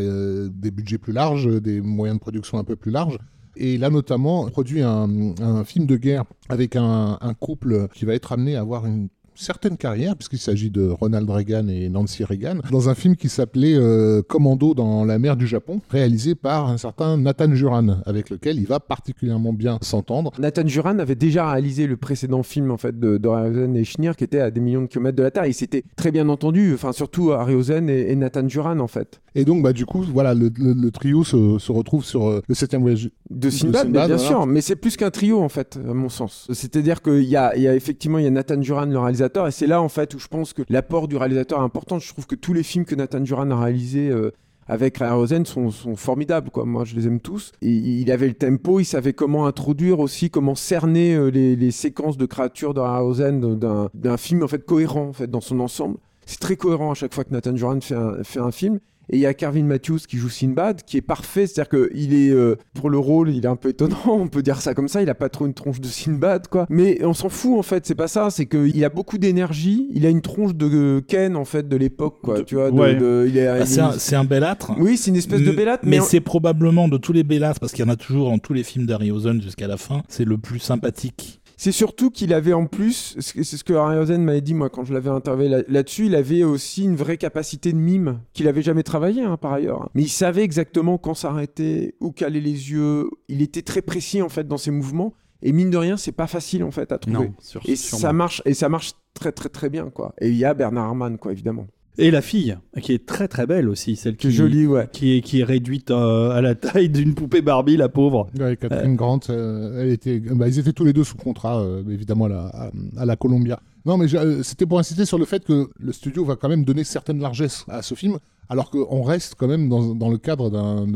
des 0.48 0.70
budgets 0.70 0.98
plus 0.98 1.12
larges, 1.12 1.46
des 1.60 1.80
moyens 1.80 2.18
de 2.18 2.20
production 2.20 2.58
un 2.58 2.64
peu 2.64 2.76
plus 2.76 2.90
larges. 2.90 3.18
Et 3.56 3.74
il 3.74 3.84
a 3.84 3.90
notamment 3.90 4.48
produit 4.50 4.82
un, 4.82 5.64
film 5.64 5.86
de 5.86 5.96
guerre 5.96 6.24
avec 6.48 6.76
un 6.76 7.18
couple 7.38 7.88
qui 7.94 8.04
va 8.04 8.14
être 8.14 8.32
amené 8.32 8.56
à 8.56 8.60
avoir 8.60 8.86
une 8.86 9.08
certaine 9.34 9.76
carrière, 9.76 10.16
puisqu'il 10.16 10.38
s'agit 10.38 10.70
de 10.70 10.88
Ronald 10.88 11.28
Reagan 11.28 11.68
et 11.68 11.88
Nancy 11.88 12.24
Reagan, 12.24 12.58
dans 12.70 12.88
un 12.88 12.94
film 12.94 13.16
qui 13.16 13.28
s'appelait 13.28 13.74
euh, 13.76 14.22
Commando 14.22 14.74
dans 14.74 15.04
la 15.04 15.18
mer 15.18 15.36
du 15.36 15.46
Japon, 15.46 15.80
réalisé 15.90 16.34
par 16.34 16.68
un 16.68 16.76
certain 16.78 17.16
Nathan 17.18 17.52
Juran, 17.54 17.98
avec 18.06 18.30
lequel 18.30 18.58
il 18.58 18.66
va 18.66 18.80
particulièrement 18.80 19.52
bien 19.52 19.78
s'entendre. 19.82 20.32
Nathan 20.38 20.66
Juran 20.66 20.98
avait 20.98 21.14
déjà 21.14 21.50
réalisé 21.50 21.86
le 21.86 21.96
précédent 21.96 22.42
film 22.42 22.70
en 22.70 22.76
fait 22.76 22.98
de 22.98 23.20
Harryhausen 23.28 23.76
et 23.76 23.84
Schneer 23.84 24.12
qui 24.16 24.24
était 24.24 24.40
à 24.40 24.50
des 24.50 24.60
millions 24.60 24.82
de 24.82 24.86
kilomètres 24.86 25.16
de 25.16 25.22
la 25.22 25.30
Terre. 25.30 25.46
Ils 25.46 25.54
s'étaient 25.54 25.84
très 25.96 26.10
bien 26.10 26.28
entendus, 26.28 26.72
enfin 26.74 26.92
surtout 26.92 27.32
Harryhausen 27.32 27.88
et, 27.88 28.10
et 28.10 28.16
Nathan 28.16 28.48
Juran 28.48 28.78
en 28.78 28.86
fait. 28.88 29.20
Et 29.34 29.44
donc, 29.44 29.62
bah, 29.64 29.72
du 29.72 29.84
coup, 29.84 30.02
voilà, 30.02 30.32
le, 30.32 30.50
le- 30.56 30.74
le 30.74 30.90
trio 30.92 31.24
se, 31.24 31.58
se 31.58 31.72
retrouve 31.72 32.04
sur 32.04 32.28
euh, 32.28 32.40
le 32.46 32.54
septième 32.54 32.82
voyage. 32.82 33.10
De 33.30 33.50
Sinbad, 33.50 33.90
bien 33.90 34.06
voilà. 34.06 34.18
sûr, 34.18 34.46
mais 34.46 34.60
c'est 34.60 34.76
plus 34.76 34.96
qu'un 34.96 35.10
trio 35.10 35.40
en 35.42 35.48
fait, 35.48 35.76
à 35.88 35.92
mon 35.94 36.08
sens. 36.08 36.46
C'est-à-dire 36.52 37.02
qu'il 37.02 37.22
y 37.22 37.30
y 37.34 37.36
a 37.36 37.56
effectivement 37.74 38.18
il 38.18 38.24
y 38.24 38.26
a 38.28 38.30
Nathan 38.30 38.60
Juran 38.62 38.86
le 38.86 38.98
réalisateur, 38.98 39.23
et 39.46 39.50
c'est 39.50 39.66
là 39.66 39.82
en 39.82 39.88
fait 39.88 40.14
où 40.14 40.18
je 40.18 40.28
pense 40.28 40.52
que 40.52 40.62
l'apport 40.68 41.08
du 41.08 41.16
réalisateur 41.16 41.60
est 41.60 41.64
important. 41.64 41.98
Je 41.98 42.08
trouve 42.08 42.26
que 42.26 42.34
tous 42.34 42.52
les 42.52 42.62
films 42.62 42.84
que 42.84 42.94
Nathan 42.94 43.24
Juran 43.24 43.50
a 43.50 43.60
réalisés 43.60 44.08
euh, 44.10 44.30
avec 44.66 45.00
Harryhausen 45.00 45.44
sont, 45.44 45.70
sont 45.70 45.96
formidables, 45.96 46.50
quoi. 46.50 46.64
Moi, 46.64 46.84
je 46.84 46.94
les 46.94 47.06
aime 47.06 47.20
tous. 47.20 47.52
Il 47.60 48.10
avait 48.10 48.28
le 48.28 48.34
tempo, 48.34 48.80
il 48.80 48.84
savait 48.84 49.12
comment 49.12 49.46
introduire 49.46 50.00
aussi, 50.00 50.30
comment 50.30 50.54
cerner 50.54 51.14
euh, 51.14 51.28
les, 51.28 51.70
séquences 51.70 52.16
de 52.16 52.26
créatures 52.26 52.74
de 52.74 52.80
Harryhausen 52.80 53.58
d'un, 53.58 53.90
d'un 53.92 54.16
film 54.16 54.42
en 54.42 54.48
fait 54.48 54.64
cohérent 54.64 55.08
en 55.08 55.12
fait 55.12 55.26
dans 55.26 55.40
son 55.40 55.60
ensemble. 55.60 55.98
C'est 56.26 56.40
très 56.40 56.56
cohérent 56.56 56.90
à 56.90 56.94
chaque 56.94 57.14
fois 57.14 57.24
que 57.24 57.32
Nathan 57.32 57.54
un, 57.54 58.22
fait 58.22 58.40
un 58.40 58.50
film. 58.50 58.80
Et 59.10 59.16
il 59.16 59.20
y 59.20 59.26
a 59.26 59.34
Carvin 59.34 59.64
Matthews 59.64 59.98
qui 60.08 60.16
joue 60.16 60.28
Sinbad, 60.28 60.82
qui 60.84 60.96
est 60.96 61.02
parfait. 61.02 61.46
C'est-à-dire 61.46 61.68
qu'il 61.90 62.14
est, 62.14 62.30
euh, 62.30 62.56
pour 62.74 62.88
le 62.90 62.98
rôle, 62.98 63.30
il 63.30 63.44
est 63.44 63.48
un 63.48 63.56
peu 63.56 63.68
étonnant, 63.70 63.96
on 64.06 64.28
peut 64.28 64.42
dire 64.42 64.60
ça 64.60 64.74
comme 64.74 64.88
ça. 64.88 65.02
Il 65.02 65.10
a 65.10 65.14
pas 65.14 65.28
trop 65.28 65.46
une 65.46 65.54
tronche 65.54 65.80
de 65.80 65.86
Sinbad, 65.86 66.48
quoi. 66.48 66.66
Mais 66.70 67.04
on 67.04 67.12
s'en 67.14 67.28
fout, 67.28 67.58
en 67.58 67.62
fait. 67.62 67.84
C'est 67.86 67.94
pas 67.94 68.08
ça. 68.08 68.30
C'est 68.30 68.46
qu'il 68.46 68.84
a 68.84 68.88
beaucoup 68.88 69.18
d'énergie. 69.18 69.88
Il 69.92 70.06
a 70.06 70.08
une 70.10 70.22
tronche 70.22 70.54
de 70.54 71.02
Ken, 71.06 71.36
en 71.36 71.44
fait, 71.44 71.68
de 71.68 71.76
l'époque, 71.76 72.16
quoi. 72.22 72.38
De- 72.38 72.42
Tu 72.44 72.54
vois, 72.54 72.70
de- 72.70 72.76
ouais. 72.76 72.94
de- 72.94 73.26
il 73.28 73.36
est, 73.36 73.46
Ah, 73.46 73.66
c'est 73.66 73.80
est- 73.80 73.82
un, 73.82 73.92
c'est 73.92 74.16
un 74.16 74.24
bel 74.24 74.42
âtre. 74.44 74.72
Oui, 74.78 74.96
c'est 74.96 75.10
une 75.10 75.16
espèce 75.16 75.42
de 75.42 75.52
bellate, 75.52 75.80
mais 75.84 75.98
mais, 75.98 76.00
c'est 76.00 76.20
probablement 76.20 76.88
de 76.88 76.96
tous 76.96 77.12
les 77.12 77.24
belâtres, 77.24 77.60
parce 77.60 77.72
qu'il 77.72 77.84
y 77.84 77.88
en 77.88 77.92
a 77.92 77.96
toujours 77.96 78.30
dans 78.30 78.38
tous 78.38 78.52
les 78.52 78.62
films 78.62 78.86
d'Harryhausen 78.86 79.40
jusqu'à 79.42 79.66
la 79.66 79.76
fin, 79.76 80.02
c'est 80.08 80.24
le 80.24 80.38
plus 80.38 80.58
sympathique. 80.58 81.40
C'est 81.64 81.72
surtout 81.72 82.10
qu'il 82.10 82.34
avait 82.34 82.52
en 82.52 82.66
plus, 82.66 83.16
c'est 83.20 83.42
ce 83.42 83.64
que 83.64 83.72
Harryhausen 83.72 84.22
m'avait 84.22 84.42
dit 84.42 84.52
moi 84.52 84.68
quand 84.68 84.84
je 84.84 84.92
l'avais 84.92 85.08
interviewé 85.08 85.48
là- 85.48 85.62
là-dessus, 85.66 86.04
il 86.04 86.14
avait 86.14 86.44
aussi 86.44 86.84
une 86.84 86.94
vraie 86.94 87.16
capacité 87.16 87.72
de 87.72 87.78
mime 87.78 88.20
qu'il 88.34 88.48
avait 88.48 88.60
jamais 88.60 88.82
travaillé 88.82 89.22
hein, 89.22 89.38
par 89.38 89.54
ailleurs. 89.54 89.88
Mais 89.94 90.02
il 90.02 90.10
savait 90.10 90.42
exactement 90.42 90.98
quand 90.98 91.14
s'arrêter, 91.14 91.94
où 92.00 92.12
caler 92.12 92.42
les 92.42 92.70
yeux. 92.70 93.08
Il 93.28 93.40
était 93.40 93.62
très 93.62 93.80
précis 93.80 94.20
en 94.20 94.28
fait 94.28 94.46
dans 94.46 94.58
ses 94.58 94.72
mouvements. 94.72 95.14
Et 95.40 95.52
mine 95.52 95.70
de 95.70 95.78
rien, 95.78 95.96
c'est 95.96 96.12
pas 96.12 96.26
facile 96.26 96.64
en 96.64 96.70
fait 96.70 96.92
à 96.92 96.98
trouver. 96.98 97.16
Non, 97.16 97.34
sur, 97.40 97.62
et 97.66 97.76
sûrement. 97.76 98.00
ça 98.02 98.12
marche, 98.12 98.42
et 98.44 98.52
ça 98.52 98.68
marche 98.68 98.92
très 99.14 99.32
très 99.32 99.48
très 99.48 99.70
bien 99.70 99.88
quoi. 99.88 100.14
Et 100.20 100.28
il 100.28 100.36
y 100.36 100.44
a 100.44 100.52
Bernard 100.52 100.84
Herrmann 100.84 101.16
quoi 101.16 101.32
évidemment. 101.32 101.66
Et 101.96 102.10
la 102.10 102.22
fille, 102.22 102.56
qui 102.82 102.92
est 102.92 103.06
très 103.06 103.28
très 103.28 103.46
belle 103.46 103.68
aussi, 103.68 103.94
celle 103.94 104.16
qui, 104.16 104.26
Qui 104.26 104.34
est 104.34 104.36
jolie 104.36 104.66
ouais. 104.66 104.88
qui 104.92 105.16
est, 105.16 105.20
qui 105.20 105.40
est 105.40 105.44
réduite 105.44 105.92
euh, 105.92 106.30
à 106.30 106.40
la 106.40 106.56
taille 106.56 106.88
d'une 106.88 107.14
poupée 107.14 107.40
Barbie, 107.40 107.76
la 107.76 107.88
pauvre. 107.88 108.28
Ouais, 108.38 108.56
Catherine 108.56 108.96
Grant, 108.96 109.20
euh, 109.30 109.82
elle 109.82 109.90
était, 109.90 110.18
bah, 110.18 110.48
ils 110.48 110.58
étaient 110.58 110.72
tous 110.72 110.84
les 110.84 110.92
deux 110.92 111.04
sous 111.04 111.16
contrat, 111.16 111.60
euh, 111.60 111.84
évidemment, 111.88 112.24
à 112.24 112.28
la, 112.30 112.46
à, 112.46 112.70
à 112.96 113.04
la 113.04 113.14
Columbia. 113.16 113.60
Non, 113.86 113.96
mais 113.96 114.12
euh, 114.14 114.42
c'était 114.42 114.66
pour 114.66 114.78
insister 114.80 115.04
sur 115.04 115.18
le 115.18 115.24
fait 115.24 115.44
que 115.44 115.68
le 115.78 115.92
studio 115.92 116.24
va 116.24 116.36
quand 116.36 116.48
même 116.48 116.64
donner 116.64 116.82
certaines 116.84 117.20
largesses 117.20 117.64
à 117.68 117.82
ce 117.82 117.94
film, 117.94 118.18
alors 118.48 118.70
qu'on 118.70 119.02
reste 119.02 119.34
quand 119.38 119.46
même 119.48 119.68
dans, 119.68 119.94
dans 119.94 120.10
le 120.10 120.18
cadre 120.18 120.50
d'un 120.50 120.86